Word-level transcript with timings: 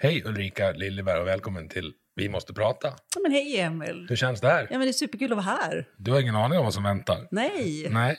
Hej 0.00 0.22
Ulrika 0.24 0.72
Liljeberg 0.72 1.20
och 1.20 1.26
välkommen 1.26 1.68
till 1.68 1.94
Vi 2.14 2.28
måste 2.28 2.54
prata. 2.54 2.88
Ja, 2.88 3.20
men 3.22 3.32
hej 3.32 3.60
Emil. 3.60 4.06
Hur 4.08 4.16
känns 4.16 4.40
det 4.40 4.48
här? 4.48 4.62
Ja, 4.70 4.78
men 4.78 4.80
det 4.80 4.88
är 4.88 4.92
superkul 4.92 5.32
att 5.32 5.36
vara 5.36 5.56
här. 5.56 5.88
Du 5.96 6.10
har 6.10 6.20
ingen 6.20 6.36
aning 6.36 6.58
om 6.58 6.64
vad 6.64 6.74
som 6.74 6.82
väntar? 6.82 7.28
Nej. 7.30 7.88
Nej. 7.90 8.18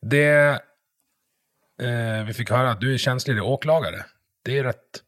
Det... 0.00 0.60
Eh, 1.80 2.24
vi 2.26 2.34
fick 2.34 2.50
höra 2.50 2.70
att 2.70 2.80
du 2.80 2.94
är 2.94 2.98
tjänstledig 2.98 3.42
åklagare. 3.42 4.04
Det 4.42 4.58
är 4.58 4.64
rätt, 4.64 5.02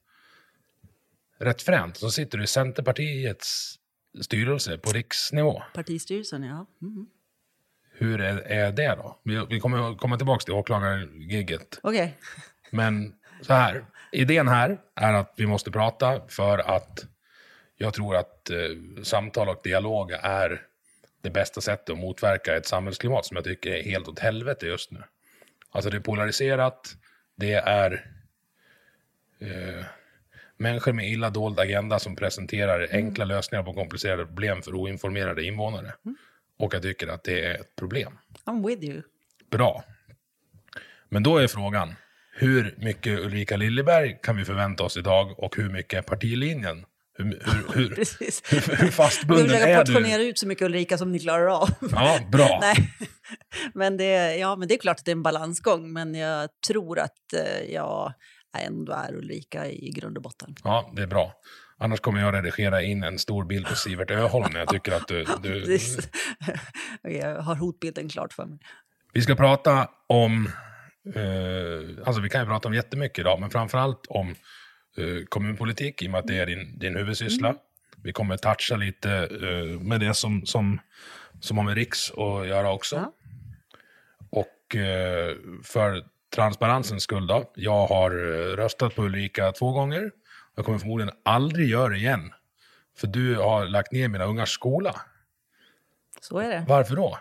rätt 1.39 1.63
fränt. 1.63 1.97
Så 1.97 2.11
sitter 2.11 2.39
du 2.39 2.45
i 2.45 2.47
Centerpartiets 2.47 3.75
styrelse 4.21 4.79
på 4.79 4.91
riksnivå. 4.91 5.63
Partistyrelsen, 5.75 6.43
ja. 6.43 6.67
Mm. 6.83 7.07
Hur 7.93 8.21
är, 8.21 8.37
är 8.39 8.73
det 8.73 8.95
då? 8.95 9.21
Vi, 9.25 9.47
vi 9.51 9.61
kommer 9.61 9.97
komma 9.97 10.17
tillbaka 10.17 10.45
till 10.45 10.55
åklagargigget. 10.55 11.81
Okej. 11.83 12.19
Men 12.71 13.15
så 13.43 13.53
här, 13.53 13.85
idén 14.13 14.49
här 14.49 14.79
är 14.95 15.13
att 15.13 15.35
vi 15.37 15.47
måste 15.47 15.71
prata 15.71 16.21
för 16.29 16.59
att 16.59 17.07
jag 17.77 17.95
tror 17.95 18.17
att 18.17 18.51
eh, 18.51 19.03
samtal 19.03 19.49
och 19.49 19.61
dialog 19.65 20.11
är 20.23 20.63
det 21.23 21.31
bästa 21.31 21.61
sättet 21.61 21.91
att 21.91 21.99
motverka 21.99 22.57
ett 22.57 22.67
samhällsklimat 22.67 23.27
som 23.27 23.37
jag 23.37 23.45
tycker 23.45 23.71
är 23.71 23.83
helt 23.83 24.09
åt 24.09 24.19
helvete 24.19 24.67
just 24.67 24.91
nu. 24.91 25.03
Alltså 25.71 25.91
det 25.91 25.97
är 25.97 26.01
polariserat, 26.01 26.97
det 27.37 27.53
är 27.53 27.93
eh, 29.39 29.85
människor 30.57 30.93
med 30.93 31.09
illa 31.09 31.31
dold 31.31 31.61
agenda 31.61 31.99
som 31.99 32.17
presenterar 32.17 32.89
enkla 32.91 33.25
lösningar 33.25 33.63
på 33.63 33.73
komplicerade 33.73 34.27
problem 34.27 34.63
för 34.63 34.75
oinformerade 34.75 35.45
invånare. 35.45 35.95
Och 36.59 36.75
jag 36.75 36.83
tycker 36.83 37.09
att 37.09 37.25
det 37.25 37.45
är 37.45 37.55
ett 37.55 37.77
problem. 37.77 38.19
I'm 38.45 38.67
with 38.67 38.85
you. 38.85 39.03
Bra. 39.51 39.85
Men 41.09 41.23
då 41.23 41.39
är 41.39 41.47
frågan, 41.47 41.95
hur 42.41 42.75
mycket 42.79 43.19
Ulrika 43.19 43.57
Liljeberg 43.57 44.19
kan 44.23 44.37
vi 44.37 44.45
förvänta 44.45 44.85
oss 44.85 44.97
idag 44.97 45.39
och 45.39 45.57
hur 45.57 45.71
mycket 45.71 45.99
är 45.99 46.03
partilinjen? 46.03 46.85
Hur, 47.19 47.25
hur, 47.25 47.75
hur, 47.75 47.95
Precis. 47.95 48.43
hur, 48.53 48.91
fastbunden 48.91 49.51
är 49.51 49.79
portionera 49.79 50.19
du? 50.19 50.29
ut 50.29 50.39
så 50.39 50.47
mycket 50.47 50.65
Ulrika 50.65 50.99
som 50.99 51.13
ni 51.13 51.19
klarar 51.19 51.47
av. 51.47 51.69
Ja, 51.93 52.19
bra. 52.33 52.59
Nej. 52.61 52.95
Men, 53.75 53.97
det, 53.97 54.37
ja, 54.37 54.57
men 54.57 54.69
det 54.69 54.75
är 54.75 54.79
klart 54.79 54.99
att 54.99 55.05
det 55.05 55.11
är 55.11 55.17
en 55.17 55.23
balansgång, 55.23 55.93
men 55.93 56.15
jag 56.15 56.49
tror 56.67 56.99
att 56.99 57.33
eh, 57.37 57.73
jag 57.73 58.13
ändå 58.59 58.93
är 58.93 59.15
Ulrika 59.15 59.67
i 59.67 59.91
grund 59.91 60.17
och 60.17 60.23
botten. 60.23 60.55
Ja, 60.65 60.93
det 60.97 61.03
är 61.03 61.07
bra. 61.07 61.33
Annars 61.79 62.01
kommer 62.01 62.21
jag 62.21 62.35
redigera 62.35 62.83
in 62.83 63.03
en 63.03 63.19
stor 63.19 63.45
bild 63.45 63.67
på 63.67 63.75
Sivert 63.75 64.11
Öholm 64.11 64.53
när 64.53 64.61
jag 64.61 64.69
tycker 64.69 64.93
att 64.93 65.09
du... 65.09 65.25
du 65.43 65.79
jag 67.03 67.43
har 67.43 67.55
hotbilden 67.55 68.09
klart 68.09 68.33
för 68.33 68.45
mig. 68.45 68.59
vi 69.13 69.23
ska 69.23 69.35
prata 69.35 69.89
om... 70.07 70.51
Eh, 71.15 72.07
alltså 72.07 72.23
vi 72.23 72.29
kan 72.29 72.41
ju 72.41 72.47
prata 72.47 72.69
om 72.69 72.75
jättemycket 72.75 73.19
idag, 73.19 73.41
men 73.41 73.51
framförallt 73.51 74.07
om 74.09 74.29
eh, 74.97 75.25
kommunpolitik 75.29 76.03
i 76.03 76.07
och 76.07 76.11
med 76.11 76.19
att 76.19 76.27
det 76.27 76.39
är 76.39 76.47
din, 76.47 76.79
din 76.79 76.97
huvudsyssla. 76.97 77.55
Vi 78.03 78.13
kommer 78.13 78.37
toucha 78.37 78.77
lite 78.77 79.11
eh, 79.13 79.81
med 79.81 80.01
det 80.01 80.15
som, 80.15 80.47
som, 80.47 80.81
som 81.41 81.59
har 81.59 81.65
med 81.65 81.75
Riks 81.75 82.11
att 82.11 82.49
göra 82.49 82.73
också. 82.73 82.97
Ja. 82.97 83.13
Och 84.31 84.77
eh, 84.77 85.37
för 85.65 86.05
transparensens 86.35 87.03
skull 87.03 87.27
då, 87.27 87.53
jag 87.55 87.87
har 87.87 88.11
eh, 88.11 88.57
röstat 88.57 88.95
på 88.95 89.03
Ulrika 89.03 89.53
två 89.53 89.73
gånger. 89.73 90.11
Jag 90.55 90.65
kommer 90.65 90.79
förmodligen 90.79 91.15
aldrig 91.25 91.69
göra 91.69 91.89
det 91.89 91.97
igen. 91.97 92.33
För 92.99 93.07
du 93.07 93.37
har 93.37 93.67
lagt 93.67 93.93
ner 93.93 94.09
mina 94.09 94.25
ungars 94.25 94.51
skola. 94.51 95.01
Så 96.21 96.39
är 96.39 96.49
det. 96.49 96.65
Varför 96.69 96.97
då? 96.97 97.19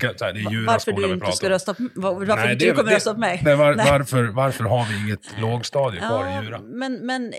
Kan, 0.00 0.14
här, 0.20 0.32
det 0.32 0.40
är 0.40 0.50
Djura 0.50 0.66
Varför 0.72 0.92
du 0.92 1.12
inte 1.12 1.32
ska 1.32 1.50
rösta 1.50 1.74
på 1.74 1.88
var- 1.94 2.14
Varför 2.14 2.36
Nej, 2.36 2.52
inte 2.52 2.64
det- 2.64 2.70
du 2.70 2.76
kommer 2.76 2.90
det- 2.90 2.96
rösta 2.96 3.14
på 3.14 3.20
mig? 3.20 3.40
Nej, 3.44 3.56
var, 3.56 3.74
Nej. 3.74 3.90
Varför, 3.90 4.24
varför 4.24 4.64
har 4.64 4.86
vi 4.92 4.98
inget 5.06 5.40
lågstadie 5.40 6.00
kvar 6.00 6.26
i 6.40 6.44
Djura? 6.44 6.60
Men, 6.60 7.06
men 7.06 7.26
eh, 7.32 7.38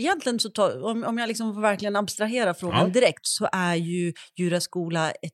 egentligen 0.00 0.38
så 0.40 0.48
tar, 0.50 0.84
om, 0.84 1.04
om 1.04 1.18
jag 1.18 1.28
liksom 1.28 1.60
verkligen 1.62 1.96
abstrahera 1.96 2.54
frågan 2.54 2.80
Ja. 2.80 2.86
direkt 2.86 3.26
så 3.26 3.48
är 3.52 3.74
ju 3.74 4.12
Djura 4.38 4.60
skola 4.60 5.10
ett 5.10 5.32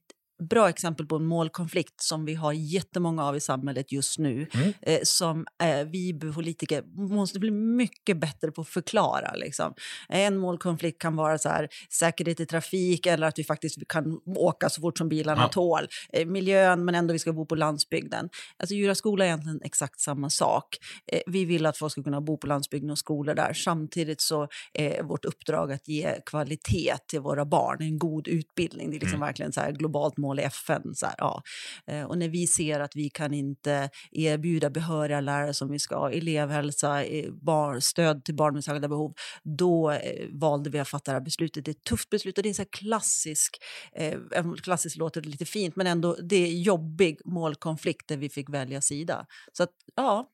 bra 0.49 0.69
exempel 0.69 1.07
på 1.07 1.17
en 1.17 1.27
målkonflikt 1.27 2.01
som 2.01 2.25
vi 2.25 2.35
har 2.35 2.53
jättemånga 2.53 3.25
av 3.25 3.37
i 3.37 3.41
samhället 3.41 3.93
just 3.93 4.19
nu. 4.19 4.47
Mm. 4.55 4.73
Eh, 4.83 4.99
som 5.03 5.47
eh, 5.63 5.87
vi 5.87 6.21
politiker 6.35 6.83
måste 7.11 7.39
bli 7.39 7.51
mycket 7.51 8.17
bättre 8.21 8.51
på 8.53 8.61
att 8.61 8.69
förklara. 8.69 9.35
Liksom. 9.35 9.75
En 10.09 10.37
målkonflikt 10.39 11.03
kan 11.03 11.17
vara 11.17 11.39
så 11.39 11.49
här, 11.49 11.69
säkerhet 11.91 12.41
i 12.41 12.47
trafik 12.47 13.07
eller 13.07 13.27
att 13.27 13.39
vi 13.39 13.45
faktiskt 13.45 13.79
kan 13.89 14.21
åka 14.37 14.69
så 14.69 14.81
fort 14.81 14.99
som 14.99 15.09
bilarna 15.09 15.43
Ja. 15.43 15.49
tål. 15.49 15.87
Eh, 16.13 16.27
miljön, 16.27 16.85
men 16.85 16.95
ändå 16.95 17.13
vi 17.13 17.19
ska 17.19 17.33
bo 17.33 17.47
på 17.47 17.55
landsbygden. 17.55 18.29
Alltså 18.57 18.75
Djura 18.75 18.95
skola 18.95 19.25
är 19.25 19.29
egentligen 19.29 19.61
exakt 19.65 20.01
samma 20.01 20.31
sak. 20.31 20.77
Eh, 21.13 21.21
vi 21.27 21.45
vill 21.45 21.67
att 21.67 21.79
folk 21.79 21.93
ska 21.93 22.03
kunna 22.03 22.21
bo 22.21 22.37
på 22.39 22.47
landsbygden 22.47 22.91
och 22.91 22.99
skolor 22.99 23.35
där. 23.35 23.53
Samtidigt 23.53 24.21
så 24.21 24.49
är 24.73 25.03
vårt 25.03 25.25
uppdrag 25.25 25.73
att 25.73 25.89
ge 25.89 26.21
kvalitet 26.27 26.95
till 27.07 27.21
våra 27.21 27.45
barn, 27.45 27.77
en 27.83 27.99
god 27.99 28.29
utbildning. 28.29 28.91
Det 28.91 28.97
är 28.97 29.01
liksom 29.01 29.21
verkligen 29.21 29.53
så 29.53 29.61
här 29.61 29.73
globalt 29.73 30.17
mål 30.17 30.32
i 30.39 30.43
FN. 30.43 30.83
Så 30.95 31.07
här, 31.07 31.15
ja. 31.19 31.43
Eh, 31.87 32.05
och 32.05 32.19
när 32.19 32.29
vi 32.29 32.47
ser 32.47 32.81
att 32.81 32.97
vi 32.97 33.11
kan 33.11 33.35
inte 33.35 33.91
erbjuda 34.11 34.71
behöriga 34.71 35.21
lärare 35.21 35.55
som 35.55 35.71
vi 35.71 35.79
ska, 35.79 36.11
elevhälsa, 36.11 37.05
eh, 37.05 37.31
barn, 37.33 37.81
stöd 37.81 38.25
till 38.25 38.35
barn 38.35 38.55
med 38.55 38.65
särskilda 38.65 38.89
behov, 38.89 39.15
då 39.43 39.91
eh, 39.91 40.29
valde 40.31 40.71
vi 40.71 40.79
att 40.79 40.89
fatta 40.89 41.11
det 41.11 41.17
här 41.17 41.25
beslutet. 41.25 41.65
Det 41.65 41.71
är 41.71 41.75
ett 41.75 41.85
tufft 41.85 42.11
beslut 42.11 42.39
och 42.39 42.43
det 42.43 42.49
är 42.49 42.55
så 42.55 42.63
här 42.63 42.69
klassisk, 42.73 43.57
eh, 43.93 44.19
klassiskt 44.63 44.97
låter 44.97 45.21
det 45.21 45.29
lite 45.29 45.45
fint, 45.45 45.77
men 45.77 45.87
ändå 45.87 46.17
det 46.23 46.37
är 46.37 46.53
jobbig 46.53 47.19
målkonflikt 47.25 48.09
där 48.09 48.17
vi 48.17 48.29
fick 48.29 48.51
välja 48.51 48.81
sida. 48.81 49.27
Så 49.53 49.63
att, 49.63 49.73
ja, 49.97 50.29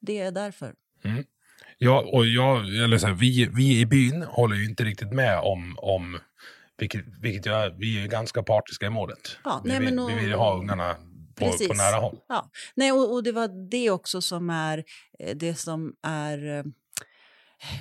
det 0.00 0.18
är 0.18 0.32
därför. 0.32 0.74
Mm. 1.04 1.24
Ja, 1.78 2.10
och 2.12 2.26
jag, 2.26 2.58
eller 2.84 2.98
så 2.98 3.06
här, 3.06 3.14
vi, 3.14 3.48
vi 3.56 3.80
i 3.80 3.86
byn 3.86 4.22
håller 4.22 4.56
ju 4.56 4.64
inte 4.64 4.84
riktigt 4.84 5.12
med 5.12 5.38
om, 5.38 5.74
om 5.78 6.18
vilket, 6.78 7.04
vilket 7.20 7.46
jag, 7.46 7.70
vi 7.70 8.02
är 8.02 8.08
ganska 8.08 8.42
partiska 8.42 8.86
i 8.86 8.90
målet. 8.90 9.38
Ja, 9.44 9.60
vi, 9.64 9.70
nej, 9.70 9.80
vill, 9.80 9.98
och- 9.98 10.10
vi 10.10 10.14
vill 10.14 10.32
ha 10.32 10.58
ungarna 10.58 10.96
på, 11.34 11.44
på 11.68 11.74
nära 11.74 12.00
håll. 12.00 12.18
Ja. 12.28 12.50
Nej, 12.74 12.92
och, 12.92 13.12
och 13.12 13.22
det 13.22 13.32
var 13.32 13.70
det 13.70 13.90
också 13.90 14.22
som 14.22 14.50
är 14.50 14.84
eh, 15.18 15.36
det 15.36 15.54
som 15.54 15.92
är 16.02 16.58
eh, 16.58 16.64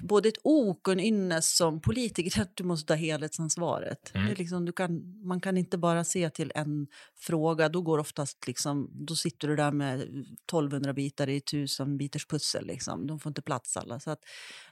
både 0.04 0.30
ett 0.30 0.38
ok 0.44 0.88
och 0.88 0.94
en 0.94 1.00
ynnest 1.00 1.56
som 1.58 1.82
politiker, 1.82 2.42
att 2.42 2.56
du 2.56 2.64
måste 2.64 2.88
ta 2.88 2.94
helhetsansvaret. 2.94 4.12
Mm. 4.16 4.26
Det 4.28 4.34
är 4.34 4.36
liksom, 4.36 4.66
du 4.66 4.72
kan, 4.72 5.22
man 5.28 5.42
kan 5.42 5.58
inte 5.58 5.78
bara 5.78 6.04
se 6.04 6.30
till 6.30 6.52
en 6.56 6.88
fråga, 7.20 7.70
då 7.70 7.82
går 7.82 7.98
oftast 7.98 8.48
liksom, 8.48 8.90
då 8.94 9.16
sitter 9.16 9.48
du 9.48 9.56
där 9.56 9.72
med 9.72 10.02
1200 10.02 10.94
bitar 10.94 11.30
i 11.30 11.38
1000 11.38 11.98
bitars 11.98 12.28
pussel. 12.28 12.66
Liksom. 12.68 13.08
De 13.08 13.20
får 13.20 13.30
inte 13.30 13.42
plats 13.42 13.78
alla. 13.78 14.00
Så 14.00 14.12
att, 14.12 14.20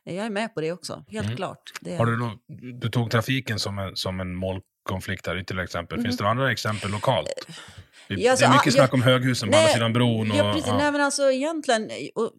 jag 0.03 0.15
är 0.15 0.29
med 0.29 0.53
på 0.53 0.61
det 0.61 0.71
också, 0.71 1.05
helt 1.07 1.25
Mm. 1.25 1.37
klart. 1.37 1.71
Det, 1.81 1.95
Har 1.95 2.05
du, 2.05 2.17
nå- 2.17 2.39
du 2.79 2.89
tog 2.89 3.11
trafiken 3.11 3.59
som 3.59 3.79
en, 3.79 3.95
som 3.95 4.19
en 4.19 4.35
målkonflikt 4.89 5.27
här, 5.27 5.43
till 5.43 5.59
exempel. 5.59 5.97
Mhm. 5.97 6.03
Finns 6.05 6.17
det 6.17 6.27
andra 6.27 6.51
exempel 6.51 6.91
lokalt? 6.91 7.27
Vi, 8.07 8.23
Ja, 8.25 8.31
alltså, 8.31 8.45
det 8.45 8.49
är 8.49 8.53
mycket 8.53 8.67
ah, 8.67 8.77
snack 8.77 8.93
om 8.93 9.01
höghusen 9.01 9.49
på 9.49 9.51
nej, 9.51 9.59
andra 9.63 9.73
sidan 9.73 9.93
bron. 9.93 10.31
Och, 10.31 10.37
Ja, 10.37 10.53
precis. 10.53 10.67
ja. 10.67 10.77
Nej, 10.77 10.91
men 10.91 11.01
alltså 11.01 11.31
egentligen, 11.31 11.89
och 12.15 12.31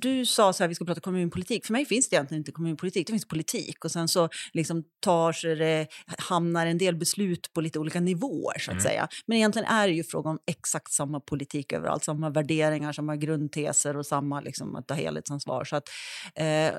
du 0.00 0.26
sa 0.26 0.52
så 0.52 0.62
här, 0.62 0.68
vi 0.68 0.74
ska 0.74 0.84
prata 0.84 1.00
kommunpolitik. 1.00 1.66
För 1.66 1.72
mig 1.72 1.84
finns 1.84 2.08
det 2.08 2.14
egentligen 2.16 2.40
inte 2.40 2.52
kommunpolitik, 2.52 3.06
det 3.06 3.12
finns 3.12 3.28
politik. 3.28 3.84
Och 3.84 3.90
sen 3.90 4.08
så 4.08 4.28
liksom 4.52 4.84
tar 5.00 5.32
sig 5.32 5.56
det, 5.56 5.86
hamnar 6.18 6.66
en 6.66 6.78
del 6.78 6.96
beslut 6.96 7.52
på 7.54 7.60
lite 7.60 7.78
olika 7.78 8.00
nivåer 8.00 8.58
så 8.58 8.70
att 8.70 8.74
Mm. 8.74 8.82
säga. 8.82 9.08
Men 9.26 9.36
egentligen 9.38 9.68
är 9.68 9.88
det 9.88 9.94
ju 9.94 10.04
fråga 10.04 10.30
om 10.30 10.38
exakt 10.46 10.92
samma 10.92 11.20
politik 11.20 11.72
överallt, 11.72 12.04
samma 12.04 12.30
värderingar, 12.30 12.92
samma 12.92 13.16
grundteser 13.16 13.96
och 13.96 14.06
samma 14.06 14.40
liksom 14.40 14.76
att 14.76 14.88
ta 14.88 14.94
helhetsansvar. 14.94 15.64
Så 15.64 15.76
att, 15.76 15.88
eh, 16.34 16.70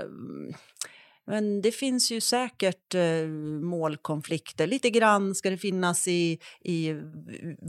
men 1.26 1.62
det 1.62 1.72
finns 1.72 2.12
ju 2.12 2.22
säkert 2.22 2.96
eh, 2.96 3.28
målkonflikter. 3.62 4.68
Lite 4.68 4.90
grann 4.90 5.36
ska 5.36 5.50
det 5.50 5.58
finnas 5.58 6.08
i, 6.08 6.40
i 6.62 6.94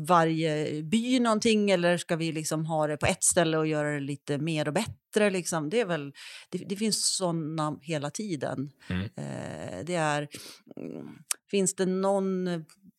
varje 0.09 0.83
by 0.83 1.21
någonting 1.21 1.71
eller 1.71 1.97
ska 1.97 2.17
vi 2.17 2.33
liksom 2.33 2.67
ha 2.67 2.87
det 2.87 2.97
på 2.97 3.07
ett 3.07 3.25
ställe 3.25 3.59
och 3.59 3.67
göra 3.67 3.95
det 3.95 4.01
lite 4.01 4.39
mer 4.39 4.69
och 4.69 4.75
bättre? 4.75 5.31
Liksom? 5.31 5.71
Det, 5.71 5.81
är 5.81 5.87
väl, 5.87 6.13
det, 6.51 6.59
det 6.59 6.77
finns 6.77 7.17
såna 7.17 7.79
hela 7.83 8.11
tiden. 8.11 8.71
Mm. 8.91 9.03
Eh, 9.03 9.85
det 9.85 9.95
är, 9.95 10.29
mm, 10.77 11.09
finns 11.51 11.75
det 11.75 11.87
någon 11.87 12.49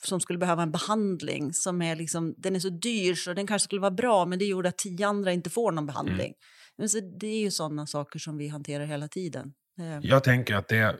som 0.03 0.19
skulle 0.19 0.39
behöva 0.39 0.63
en 0.63 0.71
behandling 0.71 1.53
som 1.53 1.81
är, 1.81 1.95
liksom, 1.95 2.35
den 2.37 2.55
är 2.55 2.59
så 2.59 2.69
dyr 2.69 3.15
så 3.15 3.33
den 3.33 3.47
kanske 3.47 3.63
skulle 3.63 3.81
vara 3.81 3.91
bra 3.91 4.25
men 4.25 4.39
det 4.39 4.45
gjorde 4.45 4.69
att 4.69 4.77
tio 4.77 5.07
andra 5.07 5.33
inte 5.33 5.49
får 5.49 5.71
någon 5.71 5.85
behandling. 5.85 6.33
Men 6.77 6.89
så 6.89 6.99
det 7.19 7.27
är 7.27 7.39
ju 7.39 7.51
sådana 7.51 7.87
saker 7.87 8.19
som 8.19 8.37
vi 8.37 8.47
hanterar 8.47 8.85
hela 8.85 9.07
tiden. 9.07 9.53
Jag 10.01 10.23
tänker 10.23 10.55
att 10.55 10.67
det, 10.67 10.95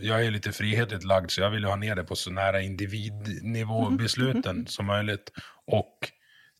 jag 0.00 0.26
är 0.26 0.30
lite 0.30 0.52
frihetligt 0.52 1.04
lagd 1.04 1.30
så 1.30 1.40
jag 1.40 1.50
vill 1.50 1.64
ha 1.64 1.76
ner 1.76 1.94
det 1.96 2.04
på 2.04 2.16
så 2.16 2.30
nära 2.30 2.56
Mhm. 2.56 2.64
individnivå-besluten 2.66 4.66
som 4.66 4.86
möjligt. 4.86 5.32
Och 5.66 6.10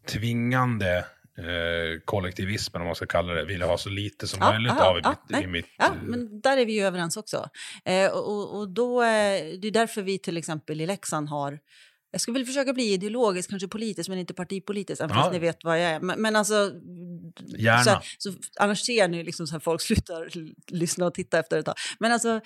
tvingande 0.08 1.05
eh, 1.38 2.00
kollektivismen, 2.05 2.82
om 2.82 2.87
man 2.87 2.94
ska 2.94 3.06
kalla 3.06 3.35
det, 3.35 3.44
vill 3.44 3.61
jag 3.61 3.69
ha 3.69 3.79
så 3.79 3.88
lite 3.88 4.26
som 4.26 4.38
Ja, 4.43 4.50
möjligt 4.53 4.73
ja, 4.79 4.91
av 4.91 4.99
i 4.99 5.00
ja, 5.05 5.14
mitt... 5.29 5.43
I 5.43 5.47
mitt 5.47 5.67
Ja, 5.79 5.85
eh, 5.87 5.93
men 6.03 6.41
där 6.41 6.56
är 6.56 6.67
vi 6.67 6.73
ju 6.73 6.82
överens 6.82 7.17
också. 7.17 7.49
Eh, 7.85 8.11
och, 8.11 8.29
och- 8.32 8.58
och 8.58 8.69
då, 8.69 9.03
eh, 9.03 9.08
det 9.61 9.69
är 9.69 9.70
därför 9.70 10.03
vi 10.03 10.19
till 10.19 10.37
exempel 10.37 10.81
i 10.81 10.87
Leksand 10.87 11.29
har 11.29 11.58
jag 12.11 12.20
skulle 12.20 12.32
vilja 12.35 12.47
försöka 12.47 12.73
bli 12.73 12.93
ideologisk, 12.93 13.50
kanske 13.50 13.69
politisk, 13.69 14.08
men 14.08 14.19
inte 14.19 14.35
partipolitisk, 14.35 15.00
även 15.03 15.17
Ja. 15.17 15.23
fast 15.23 15.32
ni 15.32 15.38
vet 15.38 15.56
vad 15.64 15.81
jag 15.82 15.91
är. 15.91 16.00
Men, 16.00 16.20
men 16.20 16.37
alltså... 16.37 16.73
Gärna. 17.58 17.85
Så, 18.19 18.32
så, 18.32 18.38
annars 18.61 18.81
ser 18.87 19.08
ni 19.08 19.25
liksom 19.25 19.47
så 19.47 19.53
här 19.53 19.61
folk 19.61 19.81
slutar 19.88 20.29
lyssna 20.70 21.06
och 21.06 21.14
titta 21.14 21.38
efter 21.38 21.58
ett 21.58 21.67
tag. 21.67 21.75
Men 21.99 22.12
alltså, 22.12 22.29
eh, 22.29 22.41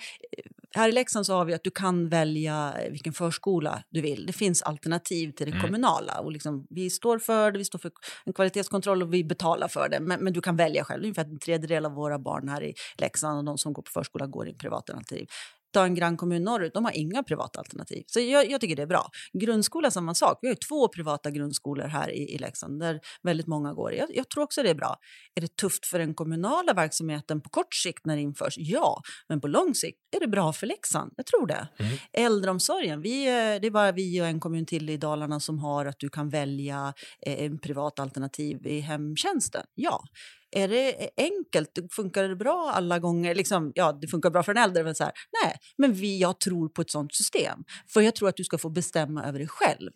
här 0.75 0.89
i 0.89 0.91
Leksand 0.91 1.25
så 1.25 1.33
har 1.33 1.45
vi 1.45 1.53
att 1.53 1.63
du 1.63 1.71
kan 1.71 2.09
välja 2.09 2.75
vilken 2.91 3.13
förskola 3.13 3.83
du 3.89 4.01
vill. 4.01 4.25
Det 4.25 4.33
finns 4.33 4.61
alternativ 4.61 5.31
till 5.31 5.45
det 5.45 5.51
Mm. 5.51 5.61
kommunala. 5.63 6.19
Och 6.19 6.31
liksom, 6.31 6.67
vi 6.69 6.89
står 6.89 7.19
för 7.19 7.51
det, 7.51 7.57
vi 7.57 7.65
står 7.65 7.79
för 7.79 7.91
en 8.25 8.33
kvalitetskontroll 8.33 9.01
och 9.03 9.13
vi 9.13 9.23
betalar 9.23 9.67
för 9.67 9.89
det. 9.89 9.99
Men, 9.99 10.23
men 10.23 10.33
du 10.33 10.41
kan 10.41 10.55
välja 10.55 10.83
själv. 10.83 11.03
Ungefär 11.03 11.25
en 11.25 11.39
tredjedel 11.39 11.85
av 11.85 11.91
våra 11.91 12.19
barn 12.19 12.49
här 12.49 12.63
i 12.63 12.73
Leksand 12.97 13.37
och 13.37 13.45
de 13.45 13.57
som 13.57 13.73
går 13.73 13.83
på 13.83 13.91
förskola 13.91 14.27
går 14.27 14.49
i 14.49 14.53
privata 14.53 14.93
alternativ. 14.93 15.27
Ta 15.71 15.83
en 15.83 15.95
grannkommun 15.95 16.43
norrut, 16.43 16.73
de 16.73 16.85
har 16.85 16.91
inga 16.91 17.23
privata 17.23 17.59
alternativ. 17.59 18.03
Så 18.07 18.19
jag, 18.19 18.51
jag 18.51 18.61
tycker 18.61 18.75
det 18.75 18.81
är 18.81 18.87
bra. 18.87 19.09
Grundskola 19.33 19.91
samma 19.91 20.13
sak. 20.13 20.39
Vi 20.41 20.47
har 20.47 20.53
ju 20.53 20.59
två 20.69 20.87
privata 20.87 21.31
grundskolor 21.31 21.87
här 21.87 22.11
i, 22.11 22.35
i 22.35 22.37
Leksand 22.37 22.79
där 22.79 22.99
väldigt 23.23 23.47
många 23.47 23.73
går. 23.73 23.93
Jag, 23.93 24.09
jag 24.15 24.29
tror 24.29 24.43
också 24.43 24.63
det 24.63 24.69
är 24.69 24.75
bra. 24.75 24.95
Är 25.35 25.41
det 25.41 25.55
tufft 25.55 25.85
för 25.85 25.99
den 25.99 26.13
kommunala 26.13 26.73
verksamheten 26.73 27.41
på 27.41 27.49
kort 27.49 27.73
sikt 27.73 28.05
när 28.05 28.15
det 28.15 28.21
införs? 28.21 28.55
Ja, 28.57 29.01
men 29.29 29.41
på 29.41 29.47
lång 29.47 29.75
sikt 29.75 29.97
är 30.15 30.19
det 30.19 30.27
bra 30.27 30.53
för 30.53 30.67
Leksand. 30.67 31.13
Jag 31.17 31.25
tror 31.25 31.47
det. 31.47 31.67
Mm. 31.77 31.97
Äldreomsorgen, 32.13 33.01
vi, 33.01 33.27
eh, 33.27 33.61
det 33.61 33.67
är 33.67 33.71
bara 33.71 33.91
vi 33.91 34.21
och 34.21 34.25
en 34.25 34.39
kommun 34.39 34.65
till 34.65 34.89
i 34.89 34.97
Dalarna 34.97 35.39
som 35.39 35.59
har 35.59 35.85
att 35.85 35.99
du 35.99 36.09
kan 36.09 36.29
välja 36.29 36.93
eh, 37.25 37.51
privat 37.55 37.99
alternativ 37.99 38.67
i 38.67 38.79
hemtjänsten. 38.79 39.63
Ja. 39.75 40.03
Är 40.51 40.67
det 40.67 41.09
enkelt? 41.17 41.79
Funkar 41.91 42.23
det 42.23 42.35
bra 42.35 42.71
alla 42.75 42.99
gånger? 42.99 43.35
Liksom, 43.35 43.71
ja, 43.75 43.91
det 44.01 44.07
funkar 44.07 44.29
bra 44.29 44.43
för 44.43 44.51
en 44.51 44.63
äldre. 44.63 44.83
Men 44.83 44.95
så 44.95 45.03
här, 45.03 45.13
nej, 45.43 45.55
men 45.77 45.93
vi, 45.93 46.19
jag 46.19 46.39
tror 46.39 46.69
på 46.69 46.81
ett 46.81 46.91
sånt 46.91 47.15
system. 47.15 47.63
För 47.87 48.01
jag 48.01 48.15
tror 48.15 48.29
att 48.29 48.37
du 48.37 48.43
ska 48.43 48.57
få 48.57 48.69
bestämma 48.69 49.23
över 49.23 49.39
dig 49.39 49.47
själv. 49.47 49.91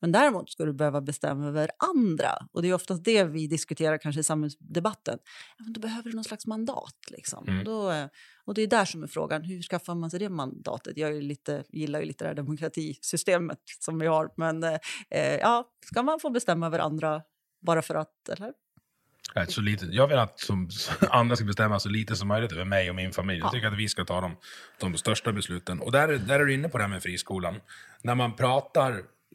Men 0.00 0.12
däremot 0.12 0.50
ska 0.50 0.64
du 0.64 0.72
behöva 0.72 1.00
bestämma 1.00 1.46
över 1.46 1.70
andra. 1.94 2.28
Och 2.52 2.62
det 2.62 2.68
är 2.68 2.74
oftast 2.74 3.04
det 3.04 3.24
vi 3.24 3.46
diskuterar 3.46 3.98
kanske 3.98 4.20
i 4.20 4.24
samhällsdebatten. 4.24 5.18
Ja, 5.58 5.64
men 5.64 5.72
då 5.72 5.80
behöver 5.80 6.10
du 6.10 6.16
någon 6.16 6.24
slags 6.24 6.46
mandat. 6.46 6.96
Liksom. 7.10 7.48
Mm. 7.48 7.64
Då, 7.64 7.92
och 8.44 8.54
det 8.54 8.62
är 8.62 8.66
där 8.66 8.84
som 8.84 9.02
är 9.02 9.06
frågan. 9.06 9.42
Hur 9.42 9.62
skaffar 9.62 9.94
man 9.94 10.10
sig 10.10 10.20
det 10.20 10.28
mandatet? 10.28 10.96
Jag 10.96 11.22
lite, 11.22 11.64
gillar 11.68 12.00
ju 12.00 12.06
lite 12.06 12.24
det 12.24 12.28
här 12.28 12.34
demokratisystemet 12.34 13.60
som 13.80 13.98
vi 13.98 14.06
har. 14.06 14.30
Men 14.36 14.64
eh, 14.64 14.78
ja, 15.40 15.70
ska 15.86 16.02
man 16.02 16.20
få 16.20 16.30
bestämma 16.30 16.66
över 16.66 16.78
andra 16.78 17.22
bara 17.66 17.82
för 17.82 17.94
att? 17.94 18.28
Eller? 18.28 18.52
Nej, 19.34 19.46
Så 19.46 19.60
lite, 19.60 19.86
jag 19.86 20.06
vill 20.06 20.18
att 20.18 20.40
som, 20.40 20.68
andra 21.10 21.36
ska 21.36 21.44
bestämma 21.44 21.80
så 21.80 21.88
lite 21.88 22.16
som 22.16 22.28
möjligt 22.28 22.52
över 22.52 22.64
mig 22.64 22.88
och 22.90 22.96
min 22.96 23.12
familj. 23.12 23.38
Jag 23.38 23.46
Ja. 23.46 23.50
tycker 23.50 23.66
att 23.68 23.78
vi 23.78 23.88
ska 23.88 24.04
ta 24.04 24.20
de, 24.20 24.36
de 24.80 24.96
största 24.96 25.32
besluten. 25.32 25.80
Och 25.80 25.92
där, 25.92 26.08
där 26.08 26.40
är 26.40 26.44
du 26.44 26.54
inne 26.54 26.68
på 26.68 26.78
det 26.78 26.84
här 26.84 26.88
med 26.90 27.02
friskolan. 27.02 27.60
När 28.02 28.14
man 28.14 28.36
pratar, 28.36 28.90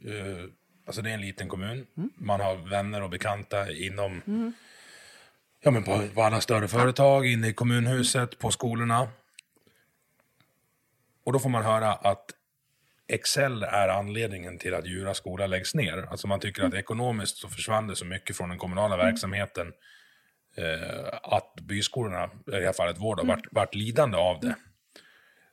eh, 0.06 0.44
alltså 0.88 1.01
det 1.01 1.10
är 1.10 1.13
en 1.13 1.22
liten 1.22 1.50
kommun, 1.50 1.86
man 2.16 2.40
har 2.40 2.56
vänner 2.69 3.01
och 3.04 3.10
bekanta 3.10 3.72
inom, 3.72 4.22
ja 5.63 5.72
men 5.72 5.84
på, 5.84 6.07
på 6.16 6.24
alla 6.24 6.42
större 6.42 6.68
företag, 6.68 7.25
inne 7.25 7.48
i 7.48 7.54
kommunhuset, 7.54 8.39
på 8.39 8.51
skolorna. 8.51 9.07
Och 11.25 11.34
då 11.34 11.39
får 11.39 11.50
man 11.50 11.63
höra 11.63 11.94
att 11.94 12.25
Excel 13.08 13.64
är 13.64 13.88
anledningen 13.88 14.58
till 14.58 14.74
att 14.74 14.88
Djura 14.88 15.14
skola 15.14 15.48
läggs 15.48 15.76
ner. 15.76 16.08
Alltså 16.12 16.28
man 16.28 16.40
tycker 16.40 16.64
att 16.64 16.74
ekonomiskt 16.74 17.38
så 17.38 17.50
försvann 17.50 17.88
det 17.88 17.96
så 17.96 18.06
mycket 18.06 18.38
från 18.38 18.50
den 18.50 18.58
kommunala 18.58 18.98
verksamheten 18.98 19.68
eh, 20.58 21.20
att 21.24 21.56
byskolorna, 21.56 22.26
i 22.26 22.52
det 22.52 22.66
här 22.66 22.74
fallet 22.74 22.98
vård, 22.98 23.20
har 23.20 23.26
varit, 23.26 23.46
varit 23.52 23.76
lidande 23.76 24.18
av 24.18 24.40
det. 24.40 24.56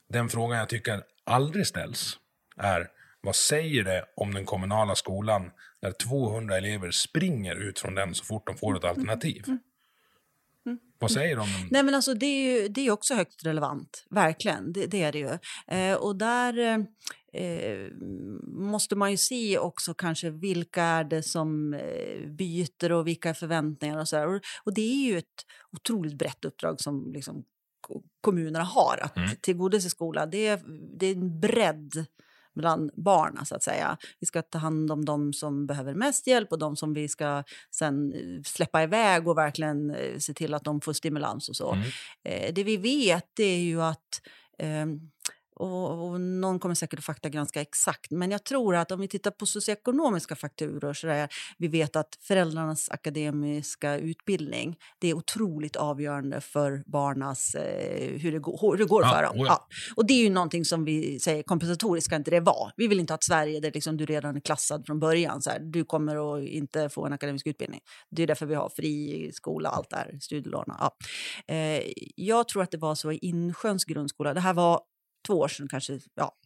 Den 0.09 0.29
frågan 0.29 0.59
jag 0.59 0.69
tycker 0.69 1.03
aldrig 1.25 1.67
ställs 1.67 2.19
är 2.57 2.89
vad 3.21 3.37
säger 3.37 3.85
det 3.85 4.05
om 4.17 4.35
den 4.35 4.45
kommunala 4.45 4.95
skolan 4.95 5.51
när 5.83 5.93
200 5.93 6.57
elever 6.57 6.91
springer 6.91 7.55
ut 7.55 7.79
från 7.79 7.95
den 7.95 8.15
så 8.15 8.25
fort 8.25 8.47
de 8.47 8.57
får 8.57 8.77
ett 8.77 8.85
alternativ? 8.85 9.45
Vad 10.99 11.13
säger 11.13 11.37
de? 11.37 11.49
Nej, 11.71 11.83
men 11.83 11.95
alltså, 11.95 12.15
det 12.15 12.27
är 12.27 12.53
ju 12.53 12.69
det 12.69 12.87
är 12.87 12.91
också 12.91 13.15
högst 13.15 13.47
relevant, 13.47 14.07
verkligen. 14.11 14.73
Det, 14.73 14.87
det 14.87 15.03
är 15.03 15.13
det 15.13 15.19
ju. 15.19 15.39
Eh, 15.77 15.95
och 15.95 16.17
där 16.17 16.87
eh, 17.33 17.45
eh, 17.45 17.89
måste 18.47 18.97
man 18.97 19.11
ju 19.11 19.17
se 19.17 19.59
också 19.59 19.95
kanske 19.95 20.31
vilka 20.31 20.83
är 20.83 21.05
det 21.05 21.23
som 21.23 21.75
eh, 21.75 22.27
byter 22.31 22.93
och 22.93 23.07
vilka 23.07 23.35
förväntningar 23.35 23.99
och 24.01 24.09
så. 24.09 24.25
Och, 24.25 24.41
och 24.65 24.75
det 24.75 24.81
är 24.83 25.07
ju 25.11 25.19
ett 25.19 25.45
otroligt 25.73 26.15
brett 26.19 26.45
uppdrag 26.45 26.81
som 26.81 27.13
liksom, 27.13 27.45
ko- 27.81 28.03
kommunerna 28.21 28.65
har 28.65 28.99
att 29.03 29.17
Mm. 29.17 29.31
tillgodose 29.43 29.91
skola. 29.91 30.27
Det 30.27 30.47
är, 30.47 30.61
det 30.99 31.07
är 31.07 31.15
en 31.15 31.41
bredd 31.41 32.07
bland 32.55 32.91
barnen, 32.97 33.47
så 33.47 33.55
att 33.55 33.63
säga. 33.63 33.97
Vi 34.21 34.27
ska 34.27 34.43
ta 34.43 34.59
hand 34.59 34.91
om 34.91 35.05
de 35.05 35.33
som 35.33 35.67
behöver 35.67 35.95
mest 35.95 36.27
hjälp 36.27 36.53
och 36.53 36.59
de 36.59 36.77
som 36.77 36.95
vi 36.95 37.09
ska 37.09 37.43
sen 37.71 38.13
eh, 38.13 38.43
släppa 38.45 38.83
iväg 38.83 39.29
och 39.29 39.39
verkligen 39.39 39.91
eh, 39.91 40.19
se 40.19 40.35
till 40.35 40.55
att 40.55 40.65
de 40.65 40.81
får 40.81 40.93
stimulans 40.93 41.49
och 41.49 41.57
så. 41.57 41.73
Mm. 41.73 41.87
Eh, 42.25 42.55
det 42.55 42.65
vi 42.65 42.77
vet 42.77 43.41
är 43.41 43.57
ju 43.57 43.83
att 43.83 44.21
ehm, 44.59 45.01
och, 45.61 46.11
och 46.11 46.21
någon 46.21 46.59
kommer 46.59 46.75
säkert 46.75 46.99
att 46.99 47.05
faktagranska 47.05 47.61
exakt, 47.61 48.11
men 48.11 48.31
jag 48.31 48.45
tror 48.45 48.77
att 48.77 48.91
om 48.91 49.01
vi 49.01 49.09
tittar 49.09 49.31
på 49.31 49.47
socioekonomiska 49.47 50.37
faktorer 50.37 50.93
så 50.93 51.07
där, 51.07 51.29
vi 51.59 51.69
vet 51.69 51.97
att 51.97 52.19
föräldrarnas 52.21 52.89
akademiska 52.91 53.97
utbildning 53.99 54.77
det 54.99 55.09
är 55.09 55.15
otroligt 55.15 55.77
avgörande 55.77 56.41
för 56.41 56.83
barnas, 56.87 57.55
eh, 57.55 58.19
hur 58.21 58.33
det 58.33 58.39
går, 58.39 58.71
hur 58.71 58.79
det 58.79 58.85
går 58.85 59.03
Ja, 59.03 59.15
för 59.15 59.23
dem. 59.23 59.37
oh 59.37 59.47
ja. 59.47 59.67
Ja. 59.69 59.69
Och 59.97 60.07
det 60.07 60.15
är 60.15 60.23
ju 60.23 60.31
någonting 60.31 60.65
som 60.65 60.85
vi 60.85 61.21
säger 61.21 61.43
kompensatoriskt 61.43 62.07
ska 62.07 62.17
inte 62.17 62.31
det 62.31 62.41
vara. 62.41 62.73
Vi 62.77 62.87
vill 62.87 63.01
inte 63.01 63.13
ha 63.13 63.17
ett 63.17 63.25
Sverige 63.25 63.61
där 63.61 63.73
liksom 63.75 63.97
du 63.97 64.07
redan 64.07 64.37
är 64.37 64.41
klassad 64.41 64.87
från 64.87 65.01
början. 65.01 65.43
Så 65.43 65.51
här, 65.51 65.61
du 65.61 65.85
kommer 65.85 66.37
att 66.37 66.49
inte 66.49 66.89
få 66.89 67.07
en 67.07 67.13
akademisk 67.13 67.47
utbildning. 67.47 67.81
Det 68.11 68.23
är 68.23 68.27
därför 68.27 68.47
vi 68.47 68.55
har 68.55 68.69
fri 68.69 69.31
skola, 69.35 69.69
allt 69.69 69.91
det 69.91 69.97
här, 69.97 70.19
studielån. 70.21 70.65
Ja. 70.67 70.97
Eh, 71.55 71.83
jag 72.17 72.49
tror 72.49 72.63
att 72.63 72.71
det 72.71 72.79
var 72.79 72.95
så 72.95 73.13
i 73.13 73.17
Insjöns 73.17 73.85
grundskola. 73.85 74.35
Det 74.35 74.41
här 74.41 74.55
var 74.55 74.81
två 75.27 75.35
år 75.35 75.49
sedan 75.49 75.69
kanske. 75.69 76.01
Ja. 76.15 76.37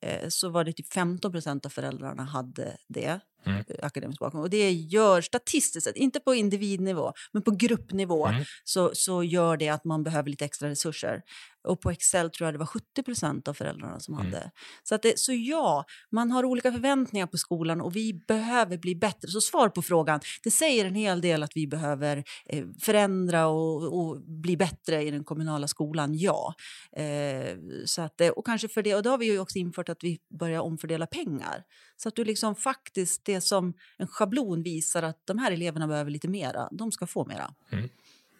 Eh, 0.00 0.28
så 0.28 0.48
var 0.48 0.64
det 0.64 0.72
typ 0.72 0.92
15 0.92 1.32
procent 1.32 1.66
av 1.66 1.70
föräldrarna 1.70 2.24
hade 2.24 2.76
det. 2.88 3.20
Mm. 3.46 3.58
eh, 3.68 3.86
Akademisk 3.86 4.20
bakgrund. 4.20 4.44
Och 4.44 4.50
det 4.50 4.72
gör 4.72 5.20
statistiskt 5.20 5.84
sett, 5.84 5.96
inte 5.96 6.20
på 6.20 6.34
individnivå, 6.34 7.12
men 7.32 7.42
på 7.42 7.50
gruppnivå 7.50 8.26
Mm. 8.26 8.44
så, 8.64 8.90
så 8.94 9.22
gör 9.24 9.56
det 9.56 9.68
att 9.68 9.84
man 9.84 10.02
behöver 10.04 10.30
lite 10.30 10.44
extra 10.44 10.68
resurser. 10.68 11.22
Och 11.68 11.80
på 11.80 11.90
Excel 11.90 12.30
tror 12.30 12.46
jag 12.46 12.54
det 12.54 12.58
var 12.58 12.66
70 12.66 13.02
procent 13.02 13.48
av 13.48 13.54
föräldrarna 13.54 14.00
som 14.00 14.14
Mm. 14.14 14.26
hade. 14.26 14.50
Så, 14.82 14.94
att 14.94 15.02
det, 15.02 15.18
så 15.18 15.32
ja, 15.32 15.84
man 16.12 16.30
har 16.30 16.44
olika 16.44 16.72
förväntningar 16.72 17.26
på 17.26 17.36
skolan 17.38 17.80
och 17.80 17.96
vi 17.96 18.14
behöver 18.28 18.78
bli 18.78 18.94
bättre. 18.94 19.28
Så 19.28 19.40
svar 19.40 19.68
på 19.68 19.82
frågan, 19.82 20.20
det 20.44 20.50
säger 20.50 20.84
en 20.84 20.94
hel 20.94 21.20
del 21.20 21.42
att 21.42 21.52
vi 21.54 21.66
behöver 21.66 22.24
eh, 22.46 22.64
förändra 22.80 23.46
och, 23.46 23.98
och 24.00 24.22
bli 24.22 24.56
bättre 24.56 25.02
i 25.02 25.10
den 25.10 25.24
kommunala 25.24 25.68
skolan, 25.68 26.14
ja. 26.14 26.54
Eh, 26.96 27.56
så 27.84 28.02
att, 28.02 28.20
och 28.36 28.46
kanske 28.46 28.68
för 28.68 28.82
det, 28.82 28.94
och 28.94 29.02
då 29.02 29.10
har 29.10 29.18
vi 29.18 29.26
ju 29.26 29.38
också 29.38 29.58
infört 29.58 29.88
att 29.88 30.04
vi 30.04 30.18
börjar 30.38 30.60
omfördela 30.60 31.06
pengar. 31.06 31.64
Så 32.02 32.08
att 32.08 32.16
du 32.16 32.24
liksom 32.24 32.56
faktiskt 32.56 33.24
det 33.24 33.40
som 33.40 33.74
en 33.98 34.06
schablon 34.06 34.62
visar 34.62 35.02
att 35.02 35.26
de 35.26 35.38
här 35.38 35.52
eleverna 35.52 35.86
behöver 35.86 36.10
lite 36.10 36.28
mera, 36.28 36.68
de 36.72 36.92
ska 36.92 37.06
få 37.06 37.26
mera. 37.26 37.54
Mm. 37.72 37.88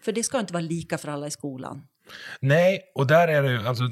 För 0.02 0.12
det 0.12 0.22
ska 0.22 0.40
inte 0.40 0.52
vara 0.52 0.62
lika 0.62 0.98
för 0.98 1.08
alla 1.08 1.26
i 1.26 1.30
skolan. 1.30 1.82
Nej, 2.40 2.80
och 2.94 3.06
där 3.06 3.28
är 3.28 3.42
det 3.42 3.68
alltså, 3.68 3.84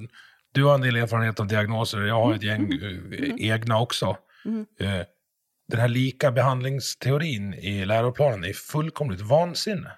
du 0.52 0.64
har 0.64 0.75
en 0.75 0.80
del 0.80 0.96
erfarenhet 0.96 1.40
av 1.40 1.46
diagnoser, 1.46 2.00
jag 2.00 2.14
har 2.14 2.34
ett 2.34 2.42
gäng 2.42 2.72
eh, 2.72 3.34
egna 3.38 3.80
också. 3.80 4.16
Eh, 4.80 5.00
den 5.68 5.80
här 5.80 5.88
lika 5.88 6.32
behandlingsteorin 6.32 7.54
i 7.54 7.84
läroplanen 7.84 8.44
är 8.44 8.52
fullkomligt 8.52 9.20
vansinne. 9.20 9.92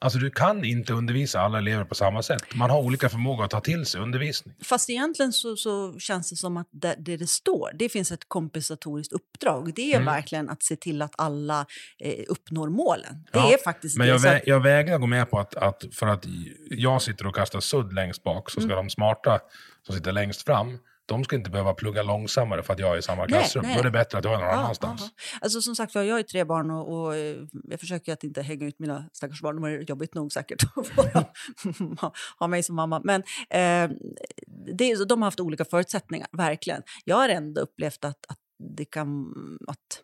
Alltså 0.00 0.18
du 0.18 0.30
kan 0.30 0.64
inte 0.64 0.92
undervisa 0.92 1.40
alla 1.40 1.58
elever 1.58 1.84
på 1.84 1.94
samma 1.94 2.22
sätt. 2.22 2.42
Man 2.54 2.70
har 2.70 2.80
olika 2.80 3.08
förmåga 3.08 3.44
att 3.44 3.50
ta 3.50 3.60
till 3.60 3.86
sig 3.86 4.00
undervisning. 4.00 4.54
Fast 4.64 4.90
egentligen 4.90 5.32
så, 5.32 5.56
så 5.56 5.98
känns 5.98 6.30
det 6.30 6.36
som 6.36 6.56
att 6.56 6.68
det, 6.70 6.94
det 6.98 7.16
det 7.16 7.26
står, 7.26 7.70
det 7.74 7.88
finns 7.88 8.12
ett 8.12 8.28
kompensatoriskt 8.28 9.12
uppdrag. 9.12 9.72
Det 9.74 9.92
är 9.92 9.96
Mm. 9.96 10.06
verkligen 10.14 10.48
att 10.50 10.62
se 10.62 10.76
till 10.76 11.02
att 11.02 11.12
alla 11.18 11.66
eh, 11.98 12.24
uppnår 12.28 12.68
målen. 12.68 13.14
Det 13.32 13.38
Ja, 13.38 13.52
är 13.52 13.58
faktiskt 13.64 13.98
Men 13.98 14.08
jag, 14.08 14.18
vä- 14.18 14.40
jag 14.46 14.60
vägrar 14.60 14.98
gå 14.98 15.06
med 15.06 15.30
på 15.30 15.38
att, 15.38 15.54
att 15.54 15.84
för 15.92 16.06
att 16.06 16.24
jag 16.70 17.02
sitter 17.02 17.26
och 17.26 17.34
kastar 17.34 17.60
sudd 17.60 17.92
längst 17.92 18.22
bak 18.22 18.50
så 18.50 18.60
ska 18.60 18.72
Mm. 18.72 18.76
de 18.76 18.90
smarta 18.90 19.40
som 19.86 19.94
sitter 19.94 20.12
längst 20.12 20.42
fram, 20.42 20.78
de 21.06 21.24
ska 21.24 21.36
inte 21.36 21.50
behöva 21.50 21.74
plugga 21.74 22.02
långsammare 22.02 22.62
för 22.62 22.72
att 22.72 22.78
jag 22.78 22.94
är 22.94 22.98
i 22.98 23.02
samma 23.02 23.26
klassrum. 23.26 23.62
nej. 23.64 23.74
Då 23.74 23.80
är 23.80 23.84
det 23.84 23.90
bättre 23.90 24.18
att 24.18 24.24
jag 24.24 24.34
är 24.34 24.38
någon 24.38 24.46
Ja, 24.48 24.54
annanstans. 24.54 25.10
Alltså 25.40 25.60
som 25.60 25.76
sagt 25.76 25.94
jag 25.94 26.10
har 26.10 26.18
ju 26.18 26.22
tre 26.22 26.44
barn 26.44 26.70
och, 26.70 26.92
och 26.92 27.16
eh, 27.16 27.36
jag 27.64 27.80
försöker 27.80 28.12
att 28.12 28.24
inte 28.24 28.42
hänga 28.42 28.66
ut 28.66 28.78
mina 28.78 29.08
stackars 29.12 29.42
barn. 29.42 29.56
De 29.56 29.62
har 29.62 29.70
jobbigt 29.70 30.14
nog 30.14 30.32
säkert 30.32 30.62
att 30.62 30.88
ha- 32.38 32.46
mig 32.46 32.62
som 32.62 32.76
mamma. 32.76 33.00
Men 33.04 33.22
eh, 33.50 33.90
det, 34.74 35.08
de 35.08 35.22
har 35.22 35.26
haft 35.26 35.40
olika 35.40 35.64
förutsättningar, 35.64 36.28
verkligen. 36.32 36.82
Jag 37.04 37.16
har 37.16 37.28
ändå 37.28 37.60
upplevt 37.60 38.04
att, 38.04 38.26
att 38.28 38.38
det 38.76 38.84
kan... 38.84 39.26
Att, 39.66 40.02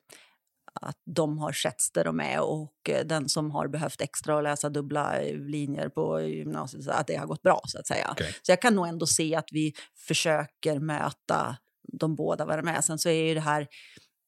att 0.82 0.96
de 1.04 1.38
har 1.38 1.52
setts 1.52 1.92
där 1.92 2.04
de 2.04 2.20
är 2.20 2.40
och 2.40 2.72
eh, 2.88 3.06
den 3.06 3.28
som 3.28 3.50
har 3.50 3.68
behövt 3.68 4.00
extra 4.00 4.36
och 4.36 4.42
läsa 4.42 4.68
dubbla 4.68 5.20
eh, 5.20 5.38
linjer 5.38 5.88
på 5.88 6.20
gymnasiet, 6.20 6.84
så 6.84 6.90
att 6.90 7.06
det 7.06 7.16
har 7.16 7.26
gått 7.26 7.42
bra 7.42 7.60
så 7.64 7.78
att 7.78 7.86
säga. 7.86 8.08
Okej. 8.10 8.34
Så 8.42 8.52
jag 8.52 8.62
kan 8.62 8.74
nog 8.74 8.88
ändå 8.88 9.06
se 9.06 9.34
att 9.34 9.48
vi 9.52 9.72
försöker 10.06 10.78
möta 10.78 11.56
de 11.92 12.14
båda 12.14 12.44
vad 12.44 12.58
de 12.58 12.68
är. 12.68 12.80
Sen 12.80 12.98
så 12.98 13.08
är 13.08 13.28
ju 13.28 13.34
det 13.34 13.40
här, 13.40 13.66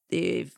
det 0.09 0.41
är, 0.41 0.49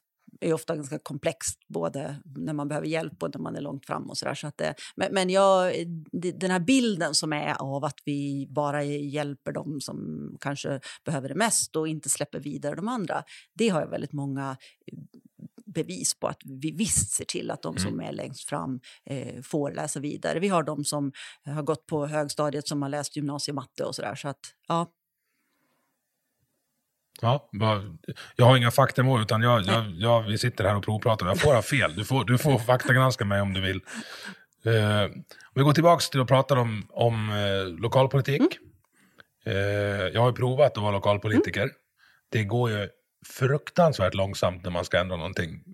är 0.41 0.53
ofta 0.53 0.77
ganska 0.77 0.99
komplext, 0.99 1.59
både 1.69 2.17
när 2.25 2.53
man 2.53 2.69
behöver 2.69 2.87
hjälp 2.87 3.23
och 3.23 3.31
när 3.35 3.41
man 3.41 3.57
är 3.57 3.61
långt 3.61 3.87
fram 3.87 4.11
och 4.11 4.19
sådär. 4.19 4.35
Så 4.35 4.47
att 4.47 4.59
det, 4.59 4.75
men 4.97 5.15
men 5.15 5.31
jag, 5.31 5.73
den 6.13 6.51
här 6.51 6.61
bilden 6.61 7.15
som 7.15 7.33
är 7.33 7.63
av 7.63 7.85
att 7.85 7.99
vi 8.05 8.47
bara 8.51 8.85
hjälper 8.85 9.53
dem 9.53 9.81
som 9.81 10.29
kanske 10.41 10.81
behöver 11.05 11.29
det 11.29 11.35
mest 11.35 11.77
och 11.77 11.89
inte 11.89 12.09
släpper 12.09 12.41
vidare 12.41 12.75
de 12.75 12.89
andra, 12.89 13.23
det 13.55 13.69
har 13.69 13.81
jag 13.81 13.89
väldigt 13.89 14.13
många 14.13 14.57
bevis 15.77 16.19
på 16.21 16.29
att 16.29 16.41
vi 16.45 16.71
visst 16.71 17.11
ser 17.11 17.25
till 17.25 17.51
att 17.51 17.63
de 17.63 17.79
som 17.79 18.01
är 18.01 18.13
längst 18.13 18.49
fram 18.49 18.81
eh, 19.05 19.43
får 19.43 19.71
läsa 19.71 20.01
vidare. 20.01 20.39
Vi 20.39 20.49
har 20.49 20.63
de 20.63 20.85
som 20.85 21.13
har 21.45 21.63
gått 21.63 21.87
på 21.87 22.07
högstadiet 22.07 22.69
som 22.69 22.83
har 22.83 22.89
läst 22.89 23.17
gymnasiematte 23.17 23.85
och 23.85 23.95
sådär. 23.95 24.15
Så 24.15 24.29
att, 24.29 24.41
ja, 24.69 24.93
Ja, 27.21 27.49
jag 28.37 28.47
har 28.47 28.57
inga 28.57 28.71
faktamål, 28.71 29.23
utan 29.23 29.43
jag, 29.43 29.63
jag, 29.63 29.85
jag, 29.91 30.23
vi 30.23 30.39
sitter 30.39 30.65
här 30.65 30.77
och 30.77 30.85
provpratar. 30.85 31.27
Jag 31.27 31.41
får 31.41 31.55
ha 31.55 31.63
fel. 31.63 31.95
Du 31.97 32.05
får, 32.05 32.25
du 32.25 32.39
får 32.39 32.59
faktagranska 32.59 33.25
mig 33.25 33.41
om 33.41 33.53
du 33.53 33.61
vill. 33.61 33.81
Eh, 34.65 35.05
om 35.05 35.55
vi 35.55 35.63
går 35.63 35.73
tillbaka 35.73 36.01
till 36.01 36.21
att 36.21 36.29
prata 36.29 36.61
om, 36.61 36.87
om 36.91 37.31
eh, 37.31 37.81
lokalpolitik. 37.81 38.59
Eh, 39.45 39.55
jag 40.15 40.21
har 40.21 40.33
provat 40.33 40.77
att 40.77 40.83
vara 40.83 40.93
lokalpolitiker. 40.93 41.71
Det 42.29 42.45
går 42.45 42.71
ju 42.71 42.89
fruktansvärt 43.27 44.15
långsamt 44.15 44.65
när 44.65 44.71
man 44.71 44.85
ska 44.85 44.99
ändra 45.01 45.17
någonting. 45.17 45.65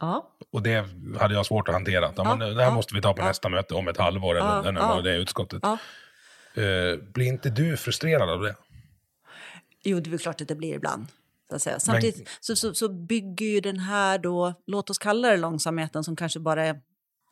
ja. 0.00 0.28
Och 0.52 0.62
det 0.62 0.86
hade 1.20 1.34
jag 1.34 1.46
svårt 1.46 1.68
att 1.68 1.74
hantera. 1.74 2.12
Ja, 2.16 2.24
men 2.24 2.38
det 2.38 2.62
här 2.62 2.70
ja, 2.70 2.74
måste 2.74 2.94
vi 2.94 3.02
ta 3.02 3.14
på 3.14 3.22
ja. 3.22 3.26
nästa 3.26 3.48
möte 3.48 3.74
om 3.74 3.88
ett 3.88 3.96
halvår 3.96 4.34
eller, 4.34 4.48
Ja, 4.48 4.72
ja. 4.74 4.94
vad 4.94 5.04
det 5.04 5.14
i 5.14 5.18
utskottet. 5.18 5.64
Eh, 5.64 7.02
blir 7.12 7.26
inte 7.26 7.50
du 7.50 7.76
frustrerad 7.76 8.30
av 8.30 8.40
det? 8.40 8.56
Jo, 9.84 10.00
det 10.00 10.14
är 10.14 10.18
klart 10.18 10.40
att 10.40 10.48
det 10.48 10.54
blir 10.54 10.74
ibland. 10.74 11.06
Samtidigt 11.78 12.28
så, 12.40 12.56
så, 12.56 12.74
så 12.74 12.88
bygger 12.88 13.46
ju 13.46 13.60
den 13.60 13.78
här 13.78 14.18
då, 14.18 14.54
låt 14.66 14.90
oss 14.90 14.98
kalla 14.98 15.28
det 15.28 15.36
långsamheten 15.36 16.04
som 16.04 16.16
kanske 16.16 16.40
bara 16.40 16.66
är, 16.66 16.80